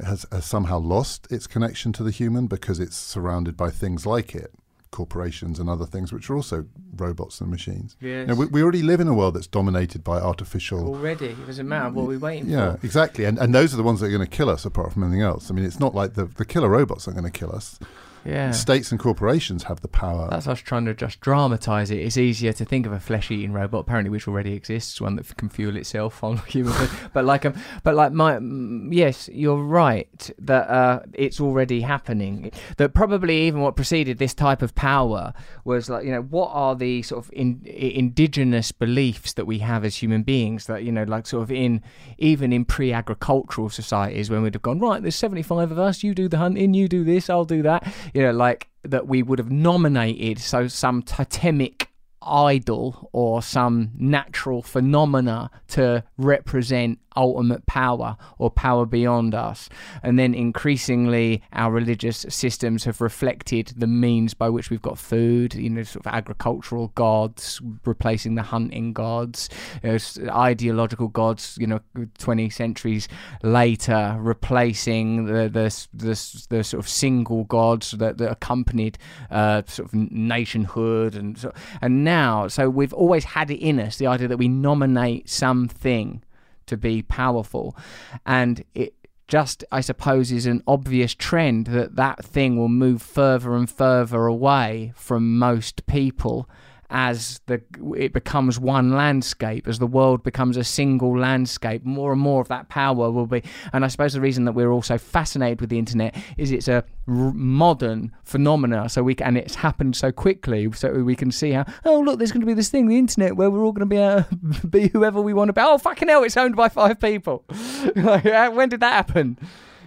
has, 0.04 0.26
has 0.30 0.44
somehow 0.44 0.78
lost 0.78 1.30
its 1.30 1.46
connection 1.46 1.92
to 1.94 2.02
the 2.02 2.10
human 2.10 2.46
because 2.46 2.78
it's 2.80 2.96
surrounded 2.96 3.56
by 3.56 3.70
things 3.70 4.06
like 4.06 4.34
it, 4.34 4.52
corporations 4.90 5.58
and 5.58 5.68
other 5.68 5.86
things, 5.86 6.12
which 6.12 6.28
are 6.30 6.36
also 6.36 6.66
robots 6.96 7.40
and 7.40 7.50
machines. 7.50 7.96
Yes. 8.00 8.22
You 8.22 8.26
know, 8.26 8.34
we, 8.34 8.46
we 8.46 8.62
already 8.62 8.82
live 8.82 9.00
in 9.00 9.08
a 9.08 9.14
world 9.14 9.34
that's 9.34 9.46
dominated 9.46 10.02
by 10.04 10.18
artificial. 10.18 10.88
Already, 10.94 11.26
it 11.26 11.46
doesn't 11.46 11.68
matter 11.68 11.90
what 11.90 12.06
we're 12.06 12.18
waiting 12.18 12.48
Yeah, 12.48 12.72
for. 12.72 12.72
Yeah, 12.72 12.76
exactly. 12.82 13.24
And 13.24 13.38
and 13.38 13.54
those 13.54 13.72
are 13.74 13.76
the 13.76 13.82
ones 13.82 14.00
that 14.00 14.06
are 14.06 14.10
going 14.16 14.20
to 14.28 14.36
kill 14.36 14.48
us 14.50 14.64
apart 14.64 14.92
from 14.92 15.02
anything 15.04 15.22
else. 15.22 15.50
I 15.50 15.54
mean, 15.54 15.64
it's 15.64 15.80
not 15.80 15.94
like 15.94 16.14
the, 16.14 16.24
the 16.24 16.44
killer 16.44 16.68
robots 16.68 17.06
are 17.08 17.12
going 17.12 17.24
to 17.24 17.30
kill 17.30 17.52
us. 17.54 17.78
Yeah. 18.24 18.50
States 18.50 18.90
and 18.90 19.00
corporations 19.00 19.64
have 19.64 19.80
the 19.80 19.88
power. 19.88 20.28
That's 20.30 20.46
us 20.46 20.60
trying 20.60 20.84
to 20.86 20.94
just 20.94 21.20
dramatise 21.20 21.90
it. 21.90 21.98
It's 21.98 22.16
easier 22.16 22.52
to 22.52 22.64
think 22.64 22.86
of 22.86 22.92
a 22.92 23.00
flesh-eating 23.00 23.52
robot, 23.52 23.82
apparently, 23.82 24.10
which 24.10 24.28
already 24.28 24.52
exists, 24.52 25.00
one 25.00 25.16
that 25.16 25.36
can 25.36 25.48
fuel 25.48 25.76
itself 25.76 26.22
on 26.22 26.38
human. 26.46 26.74
but 27.12 27.24
like, 27.24 27.44
um, 27.46 27.54
but 27.82 27.94
like 27.94 28.12
my, 28.12 28.34
mm, 28.34 28.88
yes, 28.92 29.28
you're 29.32 29.62
right 29.62 30.30
that 30.38 30.68
uh, 30.68 31.00
it's 31.14 31.40
already 31.40 31.80
happening. 31.80 32.50
That 32.76 32.94
probably 32.94 33.42
even 33.42 33.60
what 33.60 33.76
preceded 33.76 34.18
this 34.18 34.34
type 34.34 34.62
of 34.62 34.74
power 34.74 35.32
was 35.64 35.88
like, 35.88 36.04
you 36.04 36.12
know, 36.12 36.22
what 36.22 36.50
are 36.52 36.74
the 36.74 37.02
sort 37.02 37.24
of 37.24 37.30
in, 37.32 37.62
indigenous 37.64 38.72
beliefs 38.72 39.32
that 39.34 39.46
we 39.46 39.58
have 39.60 39.84
as 39.84 39.96
human 39.96 40.22
beings? 40.22 40.66
That 40.66 40.84
you 40.84 40.92
know, 40.92 41.04
like 41.04 41.26
sort 41.26 41.42
of 41.42 41.50
in 41.50 41.82
even 42.18 42.52
in 42.52 42.64
pre-agricultural 42.64 43.70
societies, 43.70 44.30
when 44.30 44.42
we'd 44.42 44.54
have 44.54 44.62
gone 44.62 44.80
right, 44.80 45.00
there's 45.00 45.16
75 45.16 45.70
of 45.70 45.78
us, 45.78 46.02
you 46.02 46.14
do 46.14 46.28
the 46.28 46.38
hunting, 46.38 46.74
you 46.74 46.88
do 46.88 47.04
this, 47.04 47.30
I'll 47.30 47.44
do 47.44 47.62
that. 47.62 47.92
You 48.14 48.22
know, 48.22 48.32
like 48.32 48.68
that 48.84 49.06
we 49.06 49.22
would 49.22 49.38
have 49.38 49.50
nominated 49.50 50.38
so 50.38 50.68
some 50.68 51.02
totemic 51.02 51.89
idol 52.22 53.08
or 53.12 53.42
some 53.42 53.90
natural 53.96 54.62
phenomena 54.62 55.50
to 55.68 56.04
represent 56.18 56.98
ultimate 57.16 57.66
power 57.66 58.16
or 58.38 58.50
power 58.50 58.86
beyond 58.86 59.34
us. 59.34 59.68
And 60.02 60.18
then 60.18 60.34
increasingly, 60.34 61.42
our 61.52 61.70
religious 61.70 62.24
systems 62.28 62.84
have 62.84 63.00
reflected 63.00 63.72
the 63.76 63.86
means 63.86 64.34
by 64.34 64.48
which 64.48 64.70
we've 64.70 64.82
got 64.82 64.98
food, 64.98 65.54
you 65.54 65.70
know, 65.70 65.82
sort 65.82 66.06
of 66.06 66.12
agricultural 66.12 66.88
gods 66.94 67.60
replacing 67.84 68.34
the 68.34 68.42
hunting 68.42 68.92
gods, 68.92 69.48
you 69.82 69.90
know, 69.90 69.98
ideological 70.32 71.08
gods, 71.08 71.56
you 71.60 71.66
know, 71.66 71.80
20 72.18 72.50
centuries 72.50 73.08
later, 73.42 74.16
replacing 74.18 75.26
the, 75.26 75.48
the, 75.48 75.86
the, 75.92 76.46
the 76.48 76.64
sort 76.64 76.82
of 76.82 76.88
single 76.88 77.44
gods 77.44 77.92
that, 77.92 78.18
that 78.18 78.30
accompanied 78.30 78.98
uh, 79.30 79.62
sort 79.66 79.88
of 79.88 79.94
nationhood. 79.94 81.14
And, 81.14 81.44
and 81.80 82.04
now, 82.04 82.09
so 82.48 82.68
we've 82.68 82.92
always 82.92 83.24
had 83.24 83.50
it 83.50 83.58
in 83.58 83.78
us 83.78 83.96
the 83.96 84.06
idea 84.06 84.28
that 84.28 84.36
we 84.36 84.48
nominate 84.48 85.28
something 85.28 86.22
to 86.66 86.76
be 86.76 87.02
powerful. 87.02 87.76
And 88.24 88.64
it 88.74 88.94
just, 89.28 89.64
I 89.70 89.80
suppose, 89.80 90.32
is 90.32 90.46
an 90.46 90.62
obvious 90.66 91.14
trend 91.14 91.66
that 91.68 91.96
that 91.96 92.24
thing 92.24 92.56
will 92.56 92.68
move 92.68 93.00
further 93.00 93.54
and 93.54 93.70
further 93.70 94.26
away 94.26 94.92
from 94.96 95.38
most 95.38 95.86
people 95.86 96.48
as 96.90 97.40
the 97.46 97.62
it 97.96 98.12
becomes 98.12 98.58
one 98.58 98.92
landscape 98.92 99.66
as 99.68 99.78
the 99.78 99.86
world 99.86 100.22
becomes 100.22 100.56
a 100.56 100.64
single 100.64 101.16
landscape 101.18 101.84
more 101.84 102.12
and 102.12 102.20
more 102.20 102.40
of 102.40 102.48
that 102.48 102.68
power 102.68 103.10
will 103.10 103.26
be. 103.26 103.42
And 103.72 103.84
i 103.84 103.88
suppose 103.88 104.12
the 104.12 104.20
reason 104.20 104.44
that 104.44 104.52
we're 104.52 104.72
also 104.72 104.98
fascinated 104.98 105.60
with 105.60 105.70
the 105.70 105.78
internet 105.78 106.16
is 106.36 106.52
it's 106.52 106.68
a 106.68 106.84
modern 107.06 108.12
phenomena 108.22 108.88
so 108.88 109.02
we 109.02 109.16
and 109.16 109.36
it's 109.36 109.56
happened 109.56 109.96
so 109.96 110.12
quickly 110.12 110.70
so 110.72 110.92
we 110.92 111.16
can 111.16 111.32
see 111.32 111.50
how 111.50 111.64
oh 111.84 112.00
look 112.00 112.18
there's 112.18 112.30
going 112.30 112.40
to 112.40 112.46
be 112.46 112.54
this 112.54 112.68
thing 112.68 112.86
the 112.86 112.98
internet 112.98 113.34
where 113.36 113.50
we're 113.50 113.64
all 113.64 113.72
going 113.72 113.88
to 113.88 113.94
be 113.94 113.96
to 113.96 114.66
be 114.68 114.88
whoever 114.88 115.20
we 115.20 115.34
want 115.34 115.48
to 115.48 115.52
be. 115.52 115.60
Oh 115.60 115.78
fucking 115.78 116.08
hell 116.08 116.22
it's 116.24 116.36
owned 116.36 116.56
by 116.56 116.68
five 116.68 117.00
people. 117.00 117.44
Like, 117.96 118.26
uh, 118.26 118.50
when 118.50 118.68
did 118.68 118.80
that 118.80 118.92
happen? 118.92 119.38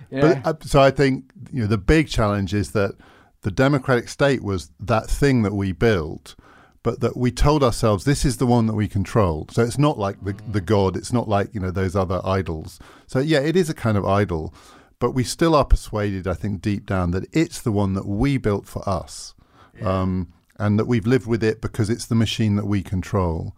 Yeah. 0.10 0.42
But 0.44 0.48
uh, 0.48 0.66
so 0.66 0.82
I 0.82 0.92
think 0.92 1.32
you 1.52 1.62
know 1.62 1.68
the 1.68 1.78
big 1.78 2.08
challenge 2.08 2.54
is 2.54 2.72
that 2.72 2.96
the 3.42 3.52
democratic 3.52 4.10
state 4.10 4.44
was 4.44 4.72
that 4.80 5.10
thing 5.10 5.44
that 5.44 5.54
we 5.54 5.72
built, 5.72 6.36
but 6.84 7.00
that 7.00 7.16
we 7.16 7.32
told 7.32 7.64
ourselves 7.64 8.04
this 8.04 8.26
is 8.26 8.38
the 8.38 8.46
one 8.46 8.68
that 8.68 8.76
we 8.76 8.88
control. 8.88 9.48
So 9.50 9.64
it's 9.64 9.80
not 9.80 9.98
like 9.98 10.24
the 10.24 10.36
the 10.48 10.62
god. 10.62 10.96
It's 10.98 11.14
not 11.14 11.28
like 11.28 11.54
you 11.54 11.60
know 11.60 11.72
those 11.72 11.96
other 11.96 12.22
idols. 12.24 12.80
So 13.08 13.20
yeah, 13.20 13.40
it 13.40 13.56
is 13.56 13.70
a 13.70 13.74
kind 13.74 13.98
of 13.98 14.06
idol, 14.06 14.54
but 15.00 15.12
we 15.12 15.24
still 15.24 15.56
are 15.56 15.66
persuaded, 15.66 16.28
I 16.28 16.34
think, 16.34 16.62
deep 16.62 16.86
down 16.86 17.12
that 17.12 17.26
it's 17.32 17.62
the 17.62 17.72
one 17.72 17.94
that 17.94 18.06
we 18.06 18.38
built 18.38 18.68
for 18.68 18.88
us, 18.88 19.34
um, 19.82 20.34
and 20.60 20.78
that 20.78 20.86
we've 20.86 21.08
lived 21.08 21.26
with 21.26 21.44
it 21.44 21.62
because 21.62 21.90
it's 21.90 22.06
the 22.06 22.16
machine 22.16 22.58
that 22.58 22.68
we 22.68 22.84
control. 22.84 23.56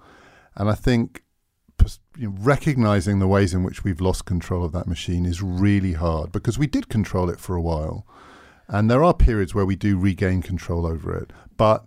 And 0.56 0.70
I 0.70 0.76
think 0.76 1.24
you 2.18 2.30
know, 2.30 2.36
recognizing 2.40 3.20
the 3.20 3.28
ways 3.28 3.54
in 3.54 3.64
which 3.64 3.84
we've 3.84 4.02
lost 4.02 4.26
control 4.26 4.64
of 4.64 4.72
that 4.72 4.88
machine 4.88 5.26
is 5.26 5.42
really 5.42 5.94
hard 5.94 6.32
because 6.32 6.58
we 6.58 6.68
did 6.68 6.90
control 6.90 7.30
it 7.30 7.40
for 7.40 7.56
a 7.56 7.62
while. 7.62 8.06
And 8.68 8.90
there 8.90 9.04
are 9.04 9.14
periods 9.14 9.54
where 9.54 9.66
we 9.66 9.76
do 9.76 9.98
regain 9.98 10.42
control 10.42 10.88
over 10.88 11.16
it. 11.16 11.32
But 11.58 11.86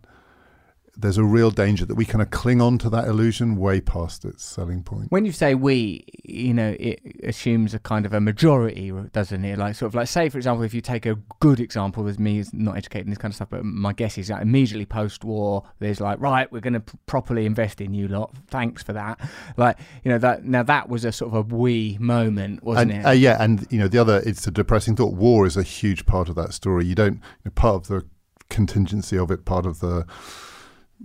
there's 1.00 1.16
a 1.16 1.24
real 1.24 1.52
danger 1.52 1.86
that 1.86 1.94
we 1.94 2.04
kind 2.04 2.20
of 2.20 2.30
cling 2.30 2.60
on 2.60 2.76
to 2.76 2.90
that 2.90 3.06
illusion 3.06 3.56
way 3.56 3.80
past 3.80 4.24
its 4.24 4.44
selling 4.44 4.82
point. 4.82 5.06
When 5.10 5.24
you 5.24 5.30
say 5.30 5.54
we, 5.54 6.04
you 6.24 6.52
know, 6.52 6.76
it 6.78 7.00
assumes 7.22 7.72
a 7.72 7.78
kind 7.78 8.04
of 8.04 8.12
a 8.12 8.20
majority, 8.20 8.92
doesn't 9.12 9.44
it? 9.44 9.58
Like, 9.58 9.76
sort 9.76 9.90
of 9.90 9.94
like, 9.94 10.08
say, 10.08 10.28
for 10.28 10.38
example, 10.38 10.64
if 10.64 10.74
you 10.74 10.80
take 10.80 11.06
a 11.06 11.14
good 11.38 11.60
example 11.60 12.02
with 12.02 12.18
me, 12.18 12.44
not 12.52 12.76
educated 12.76 13.06
in 13.06 13.10
this 13.10 13.18
kind 13.18 13.30
of 13.30 13.36
stuff, 13.36 13.48
but 13.50 13.64
my 13.64 13.92
guess 13.92 14.18
is 14.18 14.26
that 14.26 14.42
immediately 14.42 14.86
post 14.86 15.22
war, 15.22 15.62
there's 15.78 16.00
like, 16.00 16.20
right, 16.20 16.50
we're 16.50 16.60
going 16.60 16.72
to 16.72 16.80
p- 16.80 16.98
properly 17.06 17.46
invest 17.46 17.80
in 17.80 17.94
you 17.94 18.08
lot. 18.08 18.34
Thanks 18.48 18.82
for 18.82 18.92
that. 18.94 19.20
Like, 19.56 19.78
you 20.02 20.10
know, 20.10 20.18
that 20.18 20.44
now 20.44 20.64
that 20.64 20.88
was 20.88 21.04
a 21.04 21.12
sort 21.12 21.32
of 21.32 21.52
a 21.52 21.54
we 21.54 21.96
moment, 22.00 22.64
wasn't 22.64 22.90
and 22.90 23.00
it? 23.00 23.06
uh, 23.06 23.10
yeah, 23.12 23.36
and 23.40 23.66
you 23.70 23.78
know 23.78 23.88
the 23.88 23.98
other, 23.98 24.20
it's 24.26 24.46
a 24.48 24.50
depressing 24.50 24.96
thought. 24.96 25.14
War 25.14 25.46
is 25.46 25.56
a 25.56 25.62
huge 25.62 26.06
part 26.06 26.28
of 26.28 26.34
that 26.34 26.54
story. 26.54 26.86
You 26.86 26.94
don't 26.96 27.14
you 27.14 27.20
know, 27.46 27.50
part 27.54 27.76
of 27.76 27.88
the 27.88 28.04
contingency 28.48 29.16
of 29.16 29.30
it, 29.30 29.44
part 29.44 29.66
of 29.66 29.80
the 29.80 30.06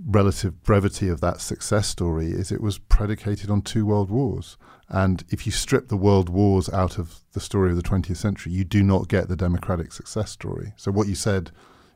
relative 0.05 0.63
brevity 0.63 1.07
of 1.07 1.21
that 1.21 1.39
success 1.41 1.87
story 1.87 2.27
is 2.27 2.51
it 2.51 2.61
was 2.61 2.79
predicated 2.79 3.49
on 3.49 3.61
two 3.61 3.85
world 3.85 4.09
wars. 4.09 4.57
And 4.89 5.23
if 5.29 5.45
you 5.45 5.51
strip 5.51 5.87
the 5.87 5.97
world 5.97 6.29
wars 6.29 6.69
out 6.69 6.97
of 6.97 7.19
the 7.33 7.39
story 7.39 7.71
of 7.71 7.77
the 7.77 7.83
20th 7.83 8.17
century, 8.17 8.51
you 8.51 8.63
do 8.63 8.83
not 8.83 9.07
get 9.07 9.27
the 9.27 9.35
democratic 9.35 9.91
success 9.91 10.31
story. 10.31 10.73
So 10.77 10.91
what 10.91 11.07
you 11.07 11.15
said 11.15 11.51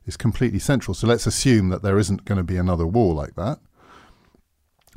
is 0.05 0.17
completely 0.17 0.59
central. 0.59 0.93
So 0.95 1.07
let's 1.07 1.27
assume 1.27 1.69
that 1.69 1.81
there 1.81 1.97
isn't 1.97 2.25
going 2.25 2.37
to 2.37 2.43
be 2.43 2.57
another 2.57 2.87
war 2.87 3.13
like 3.13 3.35
that. 3.35 3.59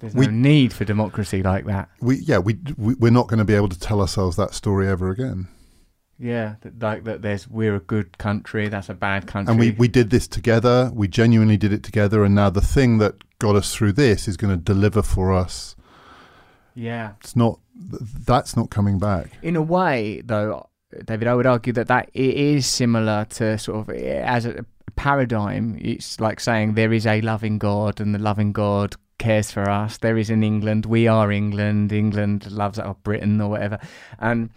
There's 0.00 0.14
we- 0.14 0.26
no 0.26 0.32
need 0.32 0.72
for 0.72 0.84
democracy 0.84 1.42
like 1.42 1.66
that. 1.66 1.90
We 2.00 2.16
yeah, 2.16 2.38
we, 2.38 2.58
we 2.76 2.94
we're 2.94 3.10
not 3.10 3.28
going 3.28 3.38
to 3.38 3.44
be 3.44 3.54
able 3.54 3.68
to 3.68 3.78
tell 3.78 4.00
ourselves 4.00 4.36
that 4.36 4.54
story 4.54 4.88
ever 4.88 5.10
again. 5.10 5.48
Yeah, 6.22 6.56
that, 6.60 6.78
like 6.82 7.04
that. 7.04 7.22
There's 7.22 7.48
we're 7.48 7.76
a 7.76 7.80
good 7.80 8.18
country. 8.18 8.68
That's 8.68 8.90
a 8.90 8.94
bad 8.94 9.26
country. 9.26 9.50
And 9.50 9.58
we, 9.58 9.70
we 9.70 9.88
did 9.88 10.10
this 10.10 10.28
together. 10.28 10.90
We 10.92 11.08
genuinely 11.08 11.56
did 11.56 11.72
it 11.72 11.82
together. 11.82 12.24
And 12.24 12.34
now 12.34 12.50
the 12.50 12.60
thing 12.60 12.98
that 12.98 13.14
got 13.38 13.56
us 13.56 13.74
through 13.74 13.92
this 13.92 14.28
is 14.28 14.36
going 14.36 14.54
to 14.54 14.62
deliver 14.62 15.02
for 15.02 15.32
us. 15.32 15.76
yeah. 16.74 17.12
It's 17.20 17.34
not, 17.34 17.58
that's 17.74 18.54
not 18.54 18.68
coming 18.68 18.98
back. 18.98 19.30
in 19.40 19.56
a 19.56 19.62
way, 19.62 20.20
though, 20.22 20.68
David, 21.06 21.26
I 21.26 21.34
would 21.34 21.46
argue 21.46 21.72
that 21.72 21.88
that 21.88 22.10
it 22.12 22.34
is 22.34 22.66
similar 22.66 23.24
to 23.30 23.56
sort 23.56 23.88
of 23.88 23.94
as 23.94 24.44
a 24.44 24.66
paradigm. 24.96 25.78
It's 25.80 26.20
like 26.20 26.38
saying 26.38 26.74
there 26.74 26.92
is 26.92 27.06
a 27.06 27.22
loving 27.22 27.56
God, 27.56 27.98
and 27.98 28.14
the 28.14 28.18
loving 28.18 28.52
God 28.52 28.94
cares 29.16 29.50
for 29.50 29.70
us. 29.70 29.96
There 29.96 30.18
is 30.18 30.28
an 30.28 30.42
England. 30.42 30.84
We 30.84 31.08
are 31.08 31.32
England. 31.32 31.92
England 31.92 32.50
loves 32.50 32.78
our 32.78 32.94
Britain 33.02 33.40
or 33.40 33.48
whatever, 33.48 33.78
and. 34.18 34.50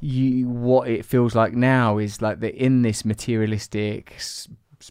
You, 0.00 0.48
what 0.48 0.88
it 0.88 1.04
feels 1.04 1.34
like 1.34 1.52
now 1.52 1.98
is 1.98 2.22
like 2.22 2.40
that 2.40 2.54
in 2.54 2.82
this 2.82 3.04
materialistic 3.04 4.18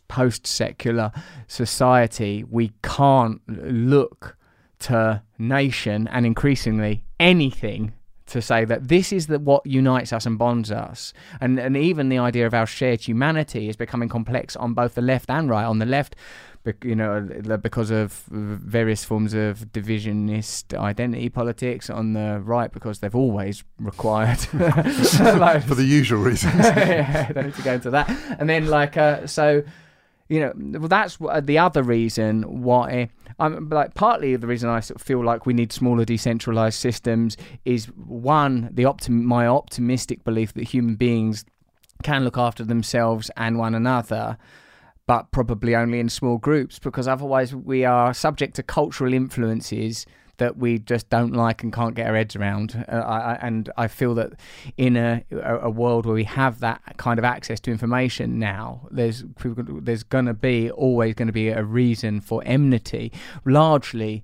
post-secular 0.07 1.11
society 1.47 2.43
we 2.43 2.71
can't 2.83 3.41
look 3.47 4.37
to 4.77 5.21
nation 5.39 6.07
and 6.09 6.25
increasingly 6.25 7.03
anything 7.19 7.93
to 8.29 8.41
say 8.41 8.65
that 8.65 8.87
this 8.87 9.11
is 9.11 9.27
the, 9.27 9.39
what 9.39 9.65
unites 9.65 10.13
us 10.13 10.25
and 10.25 10.37
bonds 10.37 10.71
us, 10.71 11.13
and 11.41 11.59
and 11.59 11.75
even 11.75 12.09
the 12.09 12.17
idea 12.17 12.47
of 12.47 12.53
our 12.53 12.65
shared 12.65 13.01
humanity 13.01 13.69
is 13.69 13.75
becoming 13.75 14.09
complex 14.09 14.55
on 14.55 14.73
both 14.73 14.95
the 14.95 15.01
left 15.01 15.29
and 15.29 15.49
right. 15.49 15.65
On 15.65 15.79
the 15.79 15.85
left, 15.85 16.15
you 16.83 16.95
know, 16.95 17.21
because 17.61 17.89
of 17.89 18.23
various 18.29 19.03
forms 19.03 19.33
of 19.33 19.71
divisionist 19.71 20.73
identity 20.73 21.29
politics. 21.29 21.89
On 21.89 22.13
the 22.13 22.41
right, 22.43 22.71
because 22.71 22.99
they've 22.99 23.15
always 23.15 23.63
required, 23.79 24.39
like, 24.53 25.63
For 25.63 25.75
the 25.75 25.85
usual 25.85 26.21
reasons. 26.21 26.55
yeah, 26.59 27.27
I 27.29 27.33
don't 27.33 27.45
need 27.45 27.55
to 27.55 27.61
go 27.61 27.73
into 27.73 27.89
that. 27.91 28.09
And 28.39 28.49
then, 28.49 28.67
like, 28.67 28.97
uh, 28.97 29.25
so, 29.27 29.63
you 30.27 30.39
know, 30.39 30.79
well, 30.79 30.89
that's 30.89 31.17
the 31.41 31.57
other 31.57 31.83
reason 31.83 32.43
why. 32.43 33.09
I'm 33.39 33.69
like 33.69 33.93
partly 33.93 34.35
the 34.35 34.47
reason 34.47 34.69
I 34.69 34.79
sort 34.81 34.99
of 34.99 35.05
feel 35.05 35.23
like 35.23 35.45
we 35.45 35.53
need 35.53 35.71
smaller 35.71 36.05
decentralized 36.05 36.79
systems 36.79 37.37
is 37.65 37.85
one 37.85 38.69
the 38.71 38.83
optim- 38.83 39.23
my 39.23 39.47
optimistic 39.47 40.23
belief 40.23 40.53
that 40.53 40.63
human 40.63 40.95
beings 40.95 41.45
can 42.03 42.23
look 42.23 42.37
after 42.37 42.63
themselves 42.63 43.31
and 43.37 43.57
one 43.57 43.75
another 43.75 44.37
but 45.07 45.31
probably 45.31 45.75
only 45.75 45.99
in 45.99 46.07
small 46.07 46.37
groups 46.37 46.79
because 46.79 47.07
otherwise 47.07 47.55
we 47.55 47.83
are 47.83 48.13
subject 48.13 48.55
to 48.55 48.63
cultural 48.63 49.13
influences 49.13 50.05
that 50.39 50.57
we 50.57 50.79
just 50.79 51.09
don't 51.09 51.33
like 51.33 51.63
and 51.63 51.71
can't 51.71 51.95
get 51.95 52.07
our 52.07 52.15
heads 52.15 52.35
around. 52.35 52.83
Uh, 52.91 52.95
I, 52.95 53.33
and 53.41 53.69
I 53.77 53.87
feel 53.87 54.15
that 54.15 54.33
in 54.75 54.97
a, 54.97 55.23
a 55.31 55.59
a 55.59 55.69
world 55.69 56.05
where 56.05 56.15
we 56.15 56.23
have 56.23 56.59
that 56.59 56.81
kind 56.97 57.19
of 57.19 57.25
access 57.25 57.59
to 57.61 57.71
information 57.71 58.39
now, 58.39 58.87
there's 58.91 59.23
there's 59.45 60.03
going 60.03 60.25
to 60.25 60.33
be 60.33 60.71
always 60.71 61.13
going 61.15 61.27
to 61.27 61.33
be 61.33 61.49
a 61.49 61.63
reason 61.63 62.19
for 62.21 62.41
enmity, 62.45 63.11
largely 63.45 64.23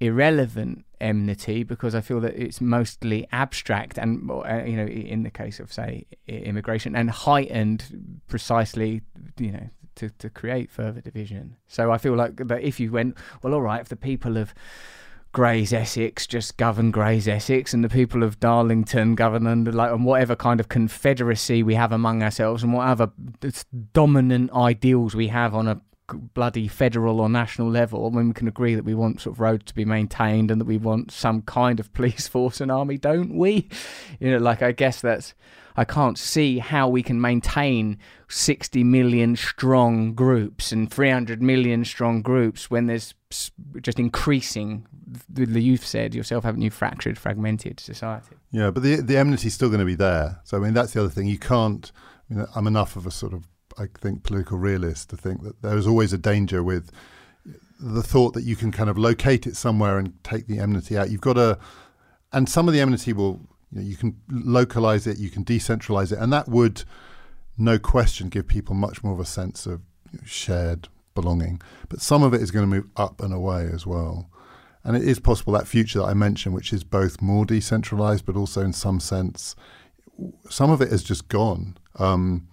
irrelevant 0.00 0.84
enmity 1.00 1.62
because 1.62 1.94
I 1.94 2.00
feel 2.00 2.20
that 2.20 2.34
it's 2.34 2.60
mostly 2.60 3.26
abstract 3.30 3.98
and 3.98 4.28
uh, 4.30 4.62
you 4.64 4.76
know 4.76 4.86
in 4.86 5.22
the 5.22 5.30
case 5.30 5.60
of 5.60 5.72
say 5.72 6.06
immigration 6.26 6.96
and 6.96 7.08
heightened 7.10 8.20
precisely 8.26 9.02
you 9.38 9.52
know 9.52 9.68
to, 9.94 10.10
to 10.10 10.30
create 10.30 10.70
further 10.70 11.00
division. 11.00 11.56
So 11.68 11.92
I 11.92 11.98
feel 11.98 12.14
like 12.14 12.36
that 12.36 12.62
if 12.62 12.80
you 12.80 12.90
went 12.90 13.16
well 13.42 13.54
all 13.54 13.62
right 13.62 13.80
if 13.80 13.90
the 13.90 13.96
people 13.96 14.36
of 14.36 14.54
Grays 15.32 15.72
Essex 15.72 16.26
just 16.26 16.58
govern 16.58 16.90
Grays 16.90 17.26
Essex, 17.26 17.72
and 17.72 17.82
the 17.82 17.88
people 17.88 18.22
of 18.22 18.38
Darlington 18.38 19.14
govern 19.14 19.46
under 19.46 19.72
like 19.72 19.90
and 19.90 20.04
whatever 20.04 20.36
kind 20.36 20.60
of 20.60 20.68
confederacy 20.68 21.62
we 21.62 21.74
have 21.74 21.90
among 21.90 22.22
ourselves, 22.22 22.62
and 22.62 22.74
whatever 22.74 23.10
dominant 23.94 24.52
ideals 24.52 25.14
we 25.14 25.28
have 25.28 25.54
on 25.54 25.68
a 25.68 25.80
bloody 26.34 26.68
federal 26.68 27.20
or 27.20 27.30
national 27.30 27.70
level. 27.70 28.10
When 28.10 28.28
we 28.28 28.34
can 28.34 28.46
agree 28.48 28.74
that 28.74 28.84
we 28.84 28.94
want 28.94 29.22
sort 29.22 29.36
of 29.36 29.40
roads 29.40 29.64
to 29.64 29.74
be 29.74 29.86
maintained 29.86 30.50
and 30.50 30.60
that 30.60 30.66
we 30.66 30.76
want 30.76 31.10
some 31.10 31.40
kind 31.42 31.80
of 31.80 31.92
police 31.94 32.28
force 32.28 32.60
and 32.60 32.70
army, 32.70 32.98
don't 32.98 33.36
we? 33.36 33.68
You 34.20 34.32
know, 34.32 34.38
like 34.38 34.62
I 34.62 34.72
guess 34.72 35.00
that's. 35.00 35.34
I 35.76 35.84
can't 35.84 36.18
see 36.18 36.58
how 36.58 36.88
we 36.88 37.02
can 37.02 37.20
maintain 37.20 37.98
60 38.28 38.84
million 38.84 39.36
strong 39.36 40.14
groups 40.14 40.72
and 40.72 40.90
300 40.90 41.42
million 41.42 41.84
strong 41.84 42.22
groups 42.22 42.70
when 42.70 42.86
there's 42.86 43.14
just 43.80 43.98
increasing, 43.98 44.86
you've 45.36 45.86
said 45.86 46.14
yourself, 46.14 46.44
haven't 46.44 46.62
you, 46.62 46.70
fractured, 46.70 47.18
fragmented 47.18 47.80
society. 47.80 48.36
Yeah, 48.50 48.70
but 48.70 48.82
the 48.82 48.96
the 48.96 49.16
enmity's 49.16 49.54
still 49.54 49.68
going 49.68 49.80
to 49.80 49.86
be 49.86 49.94
there. 49.94 50.40
So 50.44 50.58
I 50.58 50.60
mean, 50.60 50.74
that's 50.74 50.92
the 50.92 51.00
other 51.00 51.08
thing. 51.08 51.26
You 51.26 51.38
can't. 51.38 51.90
I 52.30 52.34
mean, 52.34 52.46
I'm 52.54 52.66
enough 52.66 52.96
of 52.96 53.06
a 53.06 53.10
sort 53.10 53.32
of, 53.32 53.48
I 53.78 53.86
think, 53.98 54.22
political 54.22 54.58
realist 54.58 55.10
to 55.10 55.16
think 55.16 55.42
that 55.42 55.62
there 55.62 55.76
is 55.76 55.86
always 55.86 56.12
a 56.12 56.18
danger 56.18 56.62
with 56.62 56.90
the 57.80 58.02
thought 58.02 58.34
that 58.34 58.44
you 58.44 58.54
can 58.56 58.70
kind 58.70 58.88
of 58.88 58.96
locate 58.96 59.46
it 59.46 59.56
somewhere 59.56 59.98
and 59.98 60.22
take 60.22 60.46
the 60.46 60.58
enmity 60.58 60.96
out. 60.96 61.10
You've 61.10 61.20
got 61.20 61.34
to, 61.34 61.58
and 62.32 62.48
some 62.48 62.68
of 62.68 62.74
the 62.74 62.80
enmity 62.80 63.12
will, 63.12 63.40
you, 63.72 63.80
know, 63.80 63.86
you 63.86 63.96
can 63.96 64.20
localize 64.30 65.06
it, 65.06 65.18
you 65.18 65.30
can 65.30 65.44
decentralize 65.44 66.12
it, 66.12 66.18
and 66.18 66.32
that 66.32 66.48
would, 66.48 66.84
no 67.56 67.78
question, 67.78 68.28
give 68.28 68.46
people 68.46 68.74
much 68.74 69.02
more 69.02 69.12
of 69.12 69.20
a 69.20 69.24
sense 69.24 69.66
of 69.66 69.80
shared 70.24 70.88
belonging. 71.14 71.60
But 71.88 72.00
some 72.00 72.22
of 72.22 72.34
it 72.34 72.40
is 72.40 72.50
going 72.50 72.68
to 72.68 72.74
move 72.76 72.88
up 72.96 73.20
and 73.22 73.32
away 73.32 73.68
as 73.72 73.86
well. 73.86 74.28
And 74.84 74.96
it 74.96 75.06
is 75.06 75.20
possible 75.20 75.52
that 75.52 75.68
future 75.68 76.00
that 76.00 76.06
I 76.06 76.14
mentioned, 76.14 76.54
which 76.54 76.72
is 76.72 76.82
both 76.84 77.22
more 77.22 77.44
decentralized, 77.44 78.26
but 78.26 78.36
also 78.36 78.62
in 78.62 78.72
some 78.72 78.98
sense, 78.98 79.54
some 80.50 80.70
of 80.70 80.80
it 80.80 80.90
has 80.90 81.04
just 81.04 81.28
gone. 81.28 81.76
Um, 81.98 82.48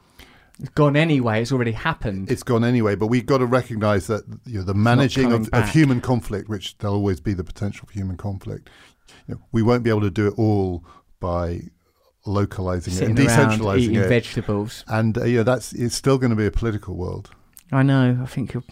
It's 0.59 0.69
gone 0.69 0.95
anyway. 0.95 1.41
It's 1.41 1.51
already 1.51 1.71
happened. 1.71 2.31
it's 2.31 2.43
gone 2.43 2.63
anyway, 2.63 2.95
but 2.95 3.07
we've 3.07 3.25
got 3.25 3.39
to 3.39 3.45
recognize 3.45 4.07
that 4.07 4.25
you 4.45 4.59
know, 4.59 4.63
the 4.63 4.75
managing 4.75 5.33
of, 5.33 5.49
of 5.53 5.69
human 5.69 6.01
conflict, 6.01 6.49
which 6.49 6.77
there'll 6.77 6.95
always 6.95 7.19
be 7.19 7.33
the 7.33 7.43
potential 7.43 7.87
for 7.87 7.93
human 7.93 8.17
conflict, 8.17 8.69
you 9.27 9.35
know, 9.35 9.41
we 9.51 9.63
won't 9.63 9.83
be 9.83 9.89
able 9.89 10.01
to 10.01 10.11
do 10.11 10.27
it 10.27 10.33
all 10.37 10.83
by 11.19 11.61
localizing 12.25 12.93
it 12.93 12.97
Sitting 12.97 13.17
and 13.19 13.27
around 13.27 13.59
decentralizing 13.59 13.79
eating 13.79 13.95
it. 13.95 14.07
vegetables. 14.09 14.83
and 14.87 15.17
uh, 15.17 15.23
yeah, 15.25 15.43
that's 15.43 15.73
it's 15.73 15.95
still 15.95 16.17
going 16.17 16.29
to 16.31 16.35
be 16.35 16.45
a 16.45 16.51
political 16.51 16.95
world. 16.95 17.31
I 17.71 17.83
know. 17.83 18.19
I 18.21 18.25
think 18.25 18.53
you're 18.53 18.63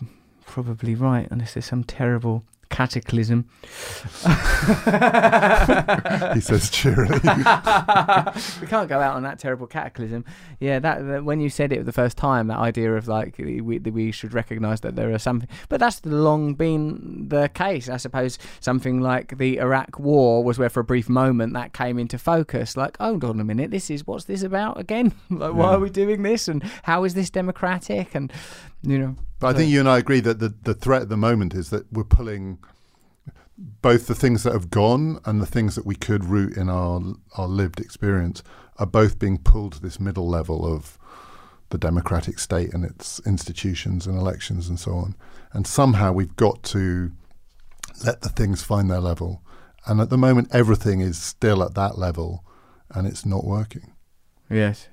probably 0.45 0.95
right, 0.95 1.27
unless 1.31 1.53
there's 1.53 1.65
some 1.65 1.83
terrible 1.83 2.43
cataclysm. 2.69 3.49
He 6.33 6.41
says 6.41 6.69
cheerily. 6.69 7.19
we 8.61 8.67
can't 8.67 8.89
go 8.89 8.99
out 8.99 9.15
on 9.15 9.23
that 9.23 9.39
terrible 9.39 9.67
cataclysm. 9.67 10.25
Yeah, 10.59 10.79
that, 10.79 11.07
that 11.07 11.25
when 11.25 11.39
you 11.39 11.49
said 11.49 11.71
it 11.71 11.85
the 11.85 11.91
first 11.91 12.17
time, 12.17 12.47
that 12.47 12.57
idea 12.57 12.93
of 12.93 13.07
like 13.07 13.37
we 13.37 13.61
we 13.61 14.11
should 14.11 14.33
recognise 14.33 14.81
that 14.81 14.95
there 14.95 15.11
are 15.11 15.19
something, 15.19 15.49
but 15.69 15.79
that's 15.79 16.05
long 16.05 16.53
been 16.53 17.27
the 17.29 17.49
case. 17.49 17.89
I 17.89 17.97
suppose 17.97 18.37
something 18.59 19.01
like 19.01 19.37
the 19.37 19.57
Iraq 19.57 19.99
War 19.99 20.43
was 20.43 20.59
where 20.59 20.69
for 20.69 20.81
a 20.81 20.83
brief 20.83 21.09
moment 21.09 21.53
that 21.53 21.73
came 21.73 21.97
into 21.97 22.17
focus. 22.17 22.77
Like, 22.77 22.97
hold 22.97 23.23
on 23.23 23.39
a 23.39 23.43
minute, 23.43 23.71
this 23.71 23.89
is 23.89 24.05
what's 24.05 24.25
this 24.25 24.43
about 24.43 24.79
again? 24.79 25.13
like, 25.29 25.53
why 25.53 25.73
are 25.73 25.79
we 25.79 25.89
doing 25.89 26.23
this? 26.23 26.47
And 26.47 26.63
how 26.83 27.03
is 27.03 27.13
this 27.13 27.29
democratic? 27.29 28.15
And 28.15 28.31
you 28.81 28.99
know, 28.99 29.15
But 29.39 29.55
I 29.55 29.57
think 29.57 29.71
you 29.71 29.79
and 29.79 29.89
I 29.89 29.97
agree 29.97 30.19
that 30.21 30.39
the, 30.39 30.53
the 30.63 30.73
threat 30.73 31.03
at 31.03 31.09
the 31.09 31.17
moment 31.17 31.53
is 31.53 31.69
that 31.69 31.91
we're 31.91 32.03
pulling 32.03 32.59
both 33.57 34.07
the 34.07 34.15
things 34.15 34.43
that 34.43 34.53
have 34.53 34.69
gone 34.69 35.19
and 35.25 35.41
the 35.41 35.45
things 35.45 35.75
that 35.75 35.85
we 35.85 35.95
could 35.95 36.25
root 36.25 36.55
in 36.55 36.69
our 36.69 37.01
our 37.37 37.47
lived 37.47 37.79
experience 37.79 38.43
are 38.77 38.85
both 38.85 39.17
being 39.17 39.39
pulled 39.39 39.73
to 39.73 39.81
this 39.81 39.99
middle 39.99 40.27
level 40.27 40.65
of 40.65 40.99
the 41.69 41.77
democratic 41.77 42.39
state 42.39 42.73
and 42.73 42.85
its 42.85 43.19
institutions 43.25 44.07
and 44.07 44.17
elections 44.17 44.69
and 44.69 44.79
so 44.79 44.93
on. 44.93 45.15
And 45.51 45.65
somehow 45.65 46.13
we've 46.13 46.35
got 46.35 46.63
to 46.63 47.11
let 48.05 48.21
the 48.21 48.29
things 48.29 48.63
find 48.63 48.89
their 48.89 48.99
level. 48.99 49.41
And 49.85 49.99
at 49.99 50.09
the 50.09 50.17
moment, 50.17 50.49
everything 50.51 51.01
is 51.01 51.17
still 51.17 51.63
at 51.63 51.73
that 51.75 51.97
level, 51.97 52.43
and 52.91 53.07
it's 53.07 53.25
not 53.25 53.45
working. 53.45 53.93
yes, 54.49 54.87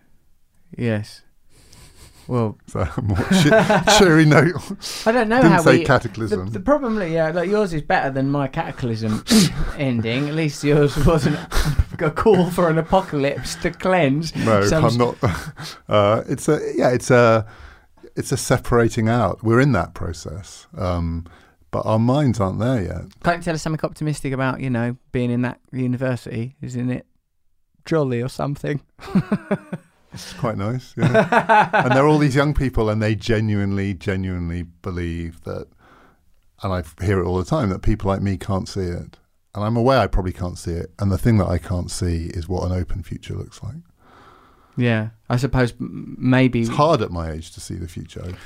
yes. 0.77 1.23
Well, 2.26 2.56
So, 2.66 2.80
a 2.80 3.02
more 3.02 3.16
che- 3.16 3.80
cheery 3.98 4.24
note. 4.24 4.55
I 5.06 5.12
don't 5.12 5.28
know 5.28 5.36
Didn't 5.42 5.52
how 5.52 5.62
say 5.62 5.78
we. 5.78 5.84
cataclysm. 5.84 6.46
The, 6.46 6.52
the 6.52 6.60
problem, 6.60 7.01
yeah, 7.10 7.30
like 7.30 7.48
yours 7.51 7.72
is 7.74 7.82
better 7.82 8.10
than 8.10 8.30
my 8.30 8.48
cataclysm 8.48 9.24
ending. 9.78 10.28
At 10.28 10.34
least 10.34 10.64
yours 10.64 10.96
wasn't 11.05 11.38
a 12.01 12.10
call 12.10 12.51
for 12.51 12.68
an 12.70 12.78
apocalypse 12.78 13.55
to 13.56 13.70
cleanse. 13.70 14.34
No, 14.36 14.64
some 14.66 14.84
I'm 14.84 14.96
not. 14.96 15.16
Uh, 15.88 16.22
it's 16.28 16.48
a 16.48 16.60
yeah, 16.76 16.90
it's 16.90 17.10
a 17.10 17.46
it's 18.16 18.32
a 18.32 18.36
separating 18.36 19.09
out. 19.09 19.42
We're 19.42 19.60
in 19.60 19.72
that 19.72 19.94
process, 19.94 20.66
um, 20.78 21.26
but 21.70 21.84
our 21.84 21.98
minds 21.98 22.40
aren't 22.40 22.59
there 22.60 22.82
yet. 22.82 23.02
Can't 23.22 23.38
you 23.38 23.42
tell 23.42 23.55
us 23.55 23.62
something 23.62 23.84
optimistic 23.84 24.32
about 24.32 24.60
you 24.60 24.70
know 24.70 24.96
being 25.12 25.30
in 25.30 25.42
that 25.42 25.60
university? 25.72 26.56
Isn't 26.62 26.90
it 26.90 27.06
jolly 27.84 28.22
or 28.22 28.28
something? 28.28 28.80
It's 30.14 30.32
quite 30.34 30.56
nice. 30.56 30.94
Yeah. 30.96 31.70
and 31.84 31.92
there 31.94 32.04
are 32.04 32.08
all 32.08 32.18
these 32.18 32.34
young 32.36 32.54
people, 32.54 32.88
and 32.88 33.02
they 33.02 33.14
genuinely, 33.14 33.92
genuinely 33.94 34.62
believe 34.62 35.42
that. 35.44 35.66
And 36.62 36.72
I 36.72 37.04
hear 37.04 37.20
it 37.20 37.26
all 37.26 37.36
the 37.36 37.44
time 37.44 37.68
that 37.70 37.82
people 37.82 38.08
like 38.08 38.22
me 38.22 38.38
can't 38.38 38.68
see 38.68 38.80
it, 38.80 39.18
and 39.54 39.64
I'm 39.64 39.76
aware 39.76 39.98
I 39.98 40.06
probably 40.06 40.32
can't 40.32 40.56
see 40.56 40.70
it. 40.70 40.92
And 40.98 41.12
the 41.12 41.18
thing 41.18 41.36
that 41.38 41.48
I 41.48 41.58
can't 41.58 41.90
see 41.90 42.26
is 42.32 42.48
what 42.48 42.64
an 42.64 42.72
open 42.72 43.02
future 43.02 43.34
looks 43.34 43.62
like. 43.62 43.74
Yeah, 44.76 45.10
I 45.28 45.36
suppose 45.36 45.74
maybe. 45.78 46.60
It's 46.62 46.70
hard 46.70 47.02
at 47.02 47.10
my 47.10 47.30
age 47.32 47.50
to 47.52 47.60
see 47.60 47.74
the 47.74 47.86
future 47.88 48.20
open, 48.20 48.38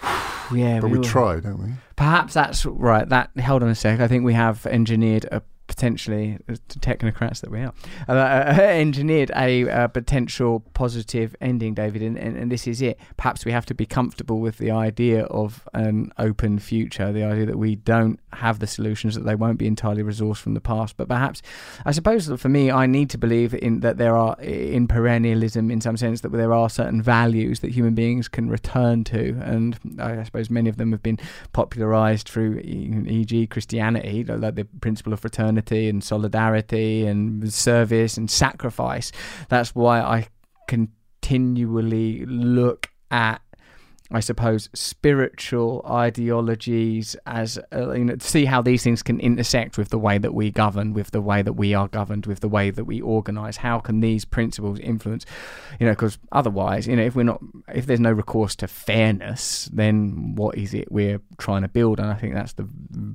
Yeah, 0.58 0.80
but 0.80 0.88
we 0.90 0.98
all- 0.98 1.04
try, 1.04 1.40
don't 1.40 1.62
we? 1.62 1.72
Perhaps 1.96 2.34
that's 2.34 2.64
right. 2.66 3.08
That 3.08 3.30
hold 3.40 3.62
on 3.62 3.68
a 3.68 3.74
sec. 3.74 4.00
I 4.00 4.08
think 4.08 4.24
we 4.24 4.32
have 4.34 4.64
engineered 4.66 5.26
a 5.30 5.42
potentially 5.72 6.38
uh, 6.50 6.52
technocrats 6.80 7.40
that 7.40 7.50
we 7.50 7.60
are 7.60 7.72
uh, 8.06 8.12
uh, 8.12 8.60
engineered 8.60 9.30
a 9.34 9.66
uh, 9.70 9.88
potential 9.88 10.60
positive 10.74 11.34
ending, 11.40 11.72
David, 11.72 12.02
and, 12.02 12.18
and, 12.18 12.36
and 12.36 12.52
this 12.52 12.66
is 12.66 12.82
it. 12.82 13.00
Perhaps 13.16 13.46
we 13.46 13.52
have 13.52 13.64
to 13.66 13.74
be 13.74 13.86
comfortable 13.86 14.38
with 14.38 14.58
the 14.58 14.70
idea 14.70 15.24
of 15.24 15.66
an 15.72 16.12
open 16.18 16.58
future, 16.58 17.10
the 17.10 17.24
idea 17.24 17.46
that 17.46 17.56
we 17.56 17.76
don't 17.76 18.20
have 18.34 18.58
the 18.58 18.66
solutions, 18.66 19.14
that 19.14 19.24
they 19.24 19.34
won't 19.34 19.58
be 19.58 19.66
entirely 19.66 20.02
resourced 20.02 20.38
from 20.38 20.52
the 20.52 20.60
past. 20.60 20.98
But 20.98 21.08
perhaps, 21.08 21.40
I 21.86 21.92
suppose 21.92 22.30
for 22.30 22.50
me, 22.50 22.70
I 22.70 22.84
need 22.84 23.08
to 23.10 23.18
believe 23.18 23.54
in 23.54 23.80
that 23.80 23.96
there 23.96 24.14
are 24.14 24.38
in 24.42 24.86
perennialism, 24.88 25.72
in 25.72 25.80
some 25.80 25.96
sense, 25.96 26.20
that 26.20 26.32
there 26.32 26.52
are 26.52 26.68
certain 26.68 27.00
values 27.00 27.60
that 27.60 27.70
human 27.70 27.94
beings 27.94 28.28
can 28.28 28.50
return 28.50 29.04
to, 29.04 29.40
and 29.42 29.78
I 29.98 30.22
suppose 30.24 30.50
many 30.50 30.68
of 30.68 30.76
them 30.76 30.92
have 30.92 31.02
been 31.02 31.18
popularized 31.54 32.28
through, 32.28 32.58
e.g., 32.58 33.46
Christianity, 33.46 34.22
like 34.24 34.54
the 34.54 34.64
principle 34.64 35.14
of 35.14 35.20
fraternity 35.20 35.61
loyalty 35.62 35.88
and 35.88 36.02
solidarity 36.02 37.06
and 37.06 37.52
service 37.52 38.16
and 38.16 38.30
sacrifice. 38.30 39.12
That's 39.48 39.74
why 39.74 40.00
I 40.00 40.28
continually 40.68 42.24
look 42.26 42.88
at 43.10 43.40
I 44.12 44.20
suppose, 44.20 44.68
spiritual 44.74 45.84
ideologies 45.88 47.16
as 47.26 47.58
uh, 47.72 47.92
you 47.92 48.04
know, 48.04 48.16
to 48.16 48.26
see 48.26 48.44
how 48.44 48.60
these 48.60 48.82
things 48.82 49.02
can 49.02 49.18
intersect 49.20 49.78
with 49.78 49.88
the 49.88 49.98
way 49.98 50.18
that 50.18 50.34
we 50.34 50.50
govern, 50.50 50.92
with 50.92 51.12
the 51.12 51.20
way 51.20 51.40
that 51.40 51.54
we 51.54 51.72
are 51.72 51.88
governed, 51.88 52.26
with 52.26 52.40
the 52.40 52.48
way 52.48 52.70
that 52.70 52.84
we 52.84 53.00
organise. 53.00 53.56
How 53.56 53.78
can 53.78 54.00
these 54.00 54.24
principles 54.24 54.78
influence? 54.80 55.24
You 55.80 55.86
know, 55.86 55.92
because 55.92 56.18
otherwise, 56.30 56.86
you 56.86 56.96
know, 56.96 57.02
if 57.02 57.16
we're 57.16 57.22
not, 57.22 57.40
if 57.74 57.86
there's 57.86 58.00
no 58.00 58.12
recourse 58.12 58.54
to 58.56 58.68
fairness, 58.68 59.70
then 59.72 60.34
what 60.34 60.58
is 60.58 60.74
it 60.74 60.92
we're 60.92 61.20
trying 61.38 61.62
to 61.62 61.68
build? 61.68 61.98
And 61.98 62.10
I 62.10 62.14
think 62.14 62.34
that's 62.34 62.52
the 62.52 62.68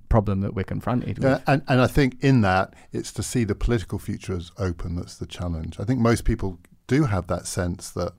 problem 0.10 0.42
that 0.42 0.56
we're 0.56 0.64
confronted 0.64 1.20
with. 1.20 1.28
Yeah, 1.28 1.40
and, 1.46 1.62
and 1.68 1.80
I 1.80 1.88
think 1.88 2.18
in 2.22 2.42
that, 2.42 2.74
it's 2.92 3.12
to 3.14 3.24
see 3.24 3.44
the 3.44 3.56
political 3.56 4.00
future 4.00 4.36
as 4.36 4.52
open 4.58 4.96
that's 4.96 5.18
the 5.18 5.28
challenge. 5.28 5.80
I 5.80 5.84
think 5.84 6.00
most 6.00 6.26
people 6.26 6.60
do 6.88 7.04
have 7.04 7.28
that 7.28 7.46
sense 7.46 7.92
that 7.92 8.14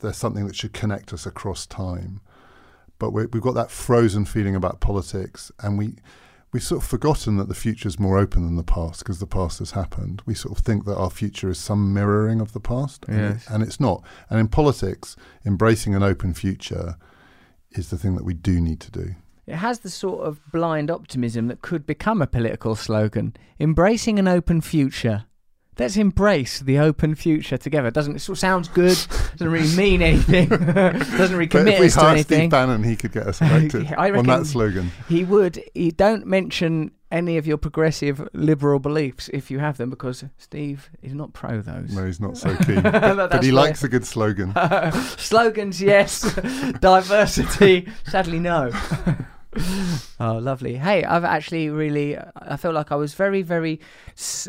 there's 0.00 0.16
something 0.16 0.46
that 0.46 0.56
should 0.56 0.72
connect 0.72 1.12
us 1.12 1.26
across 1.26 1.66
time. 1.66 2.20
But 2.98 3.10
we 3.10 3.22
have 3.22 3.30
got 3.30 3.54
that 3.54 3.70
frozen 3.70 4.24
feeling 4.24 4.56
about 4.56 4.80
politics, 4.80 5.52
and 5.62 5.76
we 5.76 5.96
we've 6.52 6.62
sort 6.62 6.82
of 6.82 6.88
forgotten 6.88 7.36
that 7.36 7.48
the 7.48 7.54
future 7.54 7.86
is 7.86 7.98
more 7.98 8.18
open 8.18 8.46
than 8.46 8.56
the 8.56 8.64
past 8.64 9.00
because 9.00 9.18
the 9.18 9.26
past 9.26 9.58
has 9.58 9.72
happened. 9.72 10.22
We 10.24 10.34
sort 10.34 10.58
of 10.58 10.64
think 10.64 10.86
that 10.86 10.96
our 10.96 11.10
future 11.10 11.50
is 11.50 11.58
some 11.58 11.92
mirroring 11.92 12.40
of 12.40 12.52
the 12.52 12.60
past, 12.60 13.04
yes. 13.08 13.46
and, 13.46 13.56
and 13.56 13.62
it's 13.62 13.78
not. 13.78 14.02
And 14.30 14.40
in 14.40 14.48
politics, 14.48 15.16
embracing 15.44 15.94
an 15.94 16.02
open 16.02 16.32
future 16.32 16.96
is 17.72 17.90
the 17.90 17.98
thing 17.98 18.14
that 18.16 18.24
we 18.24 18.32
do 18.32 18.60
need 18.60 18.80
to 18.80 18.90
do. 18.90 19.14
It 19.46 19.56
has 19.56 19.80
the 19.80 19.90
sort 19.90 20.26
of 20.26 20.40
blind 20.50 20.90
optimism 20.90 21.48
that 21.48 21.60
could 21.60 21.86
become 21.86 22.20
a 22.20 22.26
political 22.26 22.74
slogan. 22.74 23.36
Embracing 23.60 24.18
an 24.18 24.26
open 24.26 24.60
future 24.60 25.26
let's 25.78 25.96
embrace 25.96 26.60
the 26.60 26.78
open 26.78 27.14
future 27.14 27.56
together. 27.56 27.90
Doesn't 27.90 28.16
it 28.16 28.18
sort 28.20 28.36
of 28.36 28.40
sounds 28.40 28.68
good? 28.68 28.96
Doesn't 29.32 29.48
really 29.48 29.76
mean 29.76 30.02
anything. 30.02 30.48
doesn't 30.48 31.36
really 31.36 31.46
commit 31.46 31.80
us 31.80 31.94
to 31.94 32.06
anything. 32.06 32.38
Steve 32.38 32.50
Bannon, 32.50 32.82
he 32.82 32.96
could 32.96 33.12
get 33.12 33.26
us 33.26 33.40
elected 33.40 33.92
on 33.96 34.26
that 34.26 34.46
slogan. 34.46 34.90
He 35.08 35.24
would. 35.24 35.62
He 35.74 35.90
don't 35.90 36.26
mention 36.26 36.92
any 37.12 37.36
of 37.36 37.46
your 37.46 37.56
progressive 37.56 38.26
liberal 38.32 38.80
beliefs 38.80 39.30
if 39.32 39.50
you 39.50 39.58
have 39.60 39.76
them 39.76 39.90
because 39.90 40.24
Steve 40.38 40.90
is 41.02 41.14
not 41.14 41.32
pro 41.32 41.60
those. 41.60 41.94
No, 41.94 42.04
he's 42.04 42.20
not 42.20 42.36
so 42.36 42.56
keen. 42.64 42.82
but, 42.82 43.30
but 43.30 43.42
he 43.44 43.52
likes 43.52 43.84
a 43.84 43.88
good 43.88 44.04
slogan. 44.04 44.52
Slogans, 45.16 45.80
yes. 45.80 46.34
Diversity, 46.80 47.88
sadly, 48.06 48.40
no. 48.40 48.72
oh, 50.20 50.34
lovely. 50.34 50.76
Hey, 50.76 51.04
I've 51.04 51.24
actually 51.24 51.68
really, 51.70 52.16
I 52.36 52.56
feel 52.56 52.72
like 52.72 52.92
I 52.92 52.96
was 52.96 53.14
very, 53.14 53.42
very, 53.42 53.80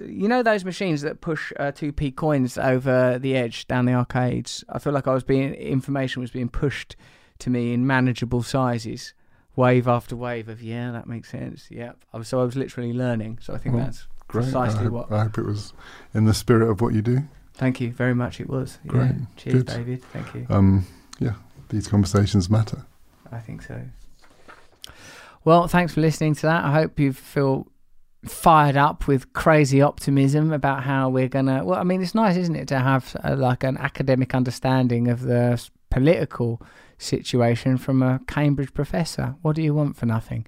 you 0.05 0.27
know, 0.27 0.43
those 0.43 0.65
machines 0.65 1.01
that 1.01 1.21
push 1.21 1.51
uh, 1.59 1.71
2p 1.71 2.15
coins 2.15 2.57
over 2.57 3.17
the 3.19 3.35
edge 3.35 3.67
down 3.67 3.85
the 3.85 3.93
arcades. 3.93 4.63
I 4.69 4.79
feel 4.79 4.93
like 4.93 5.07
I 5.07 5.13
was 5.13 5.23
being, 5.23 5.53
information 5.53 6.21
was 6.21 6.31
being 6.31 6.49
pushed 6.49 6.95
to 7.39 7.49
me 7.49 7.73
in 7.73 7.85
manageable 7.85 8.43
sizes, 8.43 9.13
wave 9.55 9.88
after 9.88 10.15
wave 10.15 10.49
of, 10.49 10.61
yeah, 10.61 10.91
that 10.91 11.07
makes 11.07 11.29
sense. 11.29 11.67
Yep. 11.69 11.97
So 12.23 12.41
I 12.41 12.43
was 12.43 12.55
literally 12.55 12.93
learning. 12.93 13.39
So 13.41 13.53
I 13.53 13.57
think 13.57 13.75
well, 13.75 13.85
that's 13.85 14.07
great. 14.27 14.43
precisely 14.43 14.79
I 14.79 14.84
hope, 14.84 14.93
what. 14.93 15.11
I 15.11 15.23
hope 15.23 15.38
it 15.38 15.45
was 15.45 15.73
in 16.13 16.25
the 16.25 16.34
spirit 16.34 16.69
of 16.69 16.81
what 16.81 16.93
you 16.93 17.01
do. 17.01 17.19
Thank 17.53 17.81
you 17.81 17.91
very 17.91 18.13
much. 18.13 18.39
It 18.39 18.49
was. 18.49 18.77
Great. 18.85 19.07
Yeah. 19.07 19.25
Cheers, 19.35 19.53
Good. 19.55 19.65
David. 19.65 20.03
Thank 20.13 20.34
you. 20.35 20.45
Um, 20.49 20.85
yeah, 21.19 21.34
these 21.69 21.88
conversations 21.88 22.49
matter. 22.49 22.85
I 23.31 23.39
think 23.39 23.63
so. 23.63 23.81
Well, 25.48 25.69
thanks 25.69 25.94
for 25.94 26.02
listening 26.02 26.36
to 26.36 26.41
that. 26.41 26.65
I 26.65 26.74
hope 26.74 26.99
you 26.99 27.14
feel 27.14 27.68
fired 28.26 28.76
up 28.76 29.07
with 29.07 29.32
crazy 29.32 29.82
optimism 29.82 30.52
about 30.52 30.84
how 30.84 31.07
we're 31.07 31.30
gonna. 31.30 31.64
Well, 31.64 31.80
I 31.80 31.84
mean, 31.84 32.02
it's 32.02 32.14
nice, 32.14 32.36
isn't 32.36 32.57
it, 32.57 32.68
to 32.68 32.80
have 32.80 33.15
a, 33.24 33.34
like 33.34 33.64
an 33.64 33.78
academic 33.78 34.36
understanding 34.36 35.07
of 35.07 35.22
the 35.22 35.65
political 35.90 36.61
situation 36.98 37.78
from 37.78 38.03
a 38.03 38.19
Cambridge 38.28 38.74
professor. 38.74 39.36
What 39.41 39.56
do 39.56 39.61
you 39.61 39.74
want 39.74 39.95
for 39.95 40.06
nothing? 40.06 40.45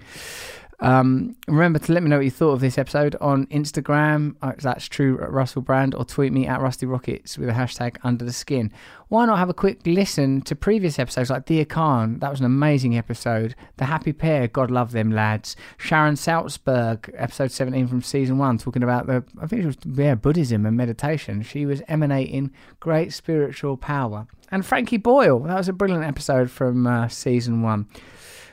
Um, 0.82 1.36
remember 1.48 1.78
to 1.80 1.92
let 1.92 2.04
me 2.04 2.10
know 2.10 2.18
what 2.18 2.26
you 2.26 2.32
thought 2.32 2.54
of 2.54 2.62
this 2.62 2.78
episode 2.78 3.16
on 3.20 3.48
Instagram. 3.48 4.36
Uh, 4.42 4.54
that's 4.58 4.88
Trew, 4.88 5.18
Russell 5.18 5.62
Brand, 5.62 5.94
or 5.94 6.06
tweet 6.06 6.32
me 6.32 6.48
at 6.48 6.62
Rusty 6.62 6.86
Rockets 6.86 7.38
with 7.38 7.50
a 7.50 7.54
hashtag 7.54 7.98
Under 8.04 8.24
the 8.24 8.32
Skin. 8.32 8.72
Why 9.10 9.26
not 9.26 9.40
have 9.40 9.50
a 9.50 9.54
quick 9.54 9.80
listen 9.86 10.42
to 10.42 10.56
previous 10.56 10.98
episodes 10.98 11.30
like 11.30 11.46
Deeyah 11.46 11.68
Khan? 11.68 12.20
That 12.20 12.32
was 12.32 12.40
an 12.40 12.46
amazing 12.46 12.98
episode. 12.98 13.56
The 13.78 13.86
Happy 13.86 14.14
Pear, 14.14 14.48
God 14.48 14.72
love 14.72 14.92
them 14.92 15.12
lads. 15.12 15.56
Sharon 15.78 16.16
Salzberg, 16.16 17.10
episode 17.16 17.52
17 17.52 17.88
from 17.88 18.02
season 18.02 18.38
one, 18.38 18.58
talking 18.58 18.84
about 18.84 19.08
the 19.08 19.24
I 19.42 19.48
think 19.48 19.64
it 19.64 19.68
was 19.68 19.78
yeah 19.86 20.16
Buddhism 20.16 20.66
and 20.66 20.78
meditation. 20.78 21.42
She 21.42 21.66
was 21.66 21.82
emanating 21.88 22.52
great 22.80 23.12
spiritual 23.12 23.76
power. 23.76 24.28
And 24.52 24.66
Frankie 24.66 24.98
Boyle, 24.98 25.40
that 25.40 25.58
was 25.58 25.68
a 25.68 25.74
brilliant 25.74 26.06
episode 26.06 26.50
from 26.50 26.88
uh, 26.88 27.08
season 27.08 27.62
one. 27.62 27.88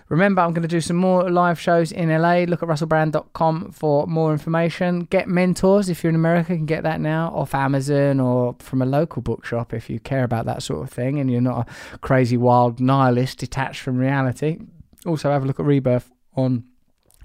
Remember, 0.08 0.40
I'm 0.40 0.52
going 0.52 0.62
to 0.62 0.68
do 0.68 0.80
some 0.80 0.96
more 0.96 1.28
live 1.30 1.58
shows 1.58 1.90
in 1.90 2.10
LA. 2.10 2.44
Look 2.44 2.62
at 2.62 2.68
russellbrand.com 2.68 3.72
for 3.72 4.06
more 4.06 4.32
information. 4.32 5.00
Get 5.00 5.28
mentors 5.28 5.88
if 5.88 6.04
you're 6.04 6.10
in 6.10 6.14
America, 6.14 6.52
you 6.52 6.58
can 6.58 6.66
get 6.66 6.84
that 6.84 7.00
now 7.00 7.32
off 7.34 7.54
Amazon 7.54 8.20
or 8.20 8.54
from 8.60 8.82
a 8.82 8.86
local 8.86 9.20
bookshop 9.20 9.74
if 9.74 9.90
you 9.90 9.98
care 9.98 10.22
about 10.22 10.46
that 10.46 10.62
sort 10.62 10.82
of 10.82 10.90
thing 10.90 11.18
and 11.18 11.30
you're 11.30 11.40
not 11.40 11.68
a 11.92 11.98
crazy 11.98 12.36
wild 12.36 12.78
nihilist 12.78 13.38
detached 13.38 13.80
from 13.80 13.98
reality. 13.98 14.58
Also, 15.04 15.30
have 15.30 15.42
a 15.42 15.46
look 15.46 15.58
at 15.58 15.66
Rebirth 15.66 16.12
on 16.36 16.64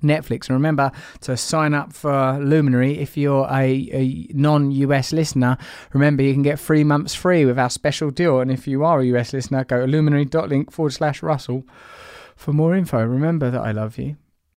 Netflix. 0.01 0.49
And 0.49 0.55
remember 0.55 0.91
to 1.21 1.37
sign 1.37 1.73
up 1.73 1.93
for 1.93 2.39
Luminary 2.39 2.97
if 2.97 3.15
you're 3.17 3.47
a, 3.51 3.89
a 3.91 4.27
non 4.33 4.71
US 4.71 5.13
listener. 5.13 5.57
Remember, 5.93 6.23
you 6.23 6.33
can 6.33 6.41
get 6.41 6.59
three 6.59 6.83
months 6.83 7.13
free 7.13 7.45
with 7.45 7.59
our 7.59 7.69
special 7.69 8.09
deal. 8.09 8.39
And 8.39 8.51
if 8.51 8.67
you 8.67 8.83
are 8.83 8.99
a 9.01 9.05
US 9.05 9.33
listener, 9.33 9.63
go 9.63 9.85
to 9.85 9.87
luminary.link 9.87 10.71
forward 10.71 10.93
slash 10.93 11.21
Russell 11.21 11.63
for 12.41 12.53
more 12.53 12.75
info, 12.75 13.05
remember 13.05 13.51
that 13.51 13.61
I 13.61 13.71
love 13.71 13.99
you. 13.99 14.17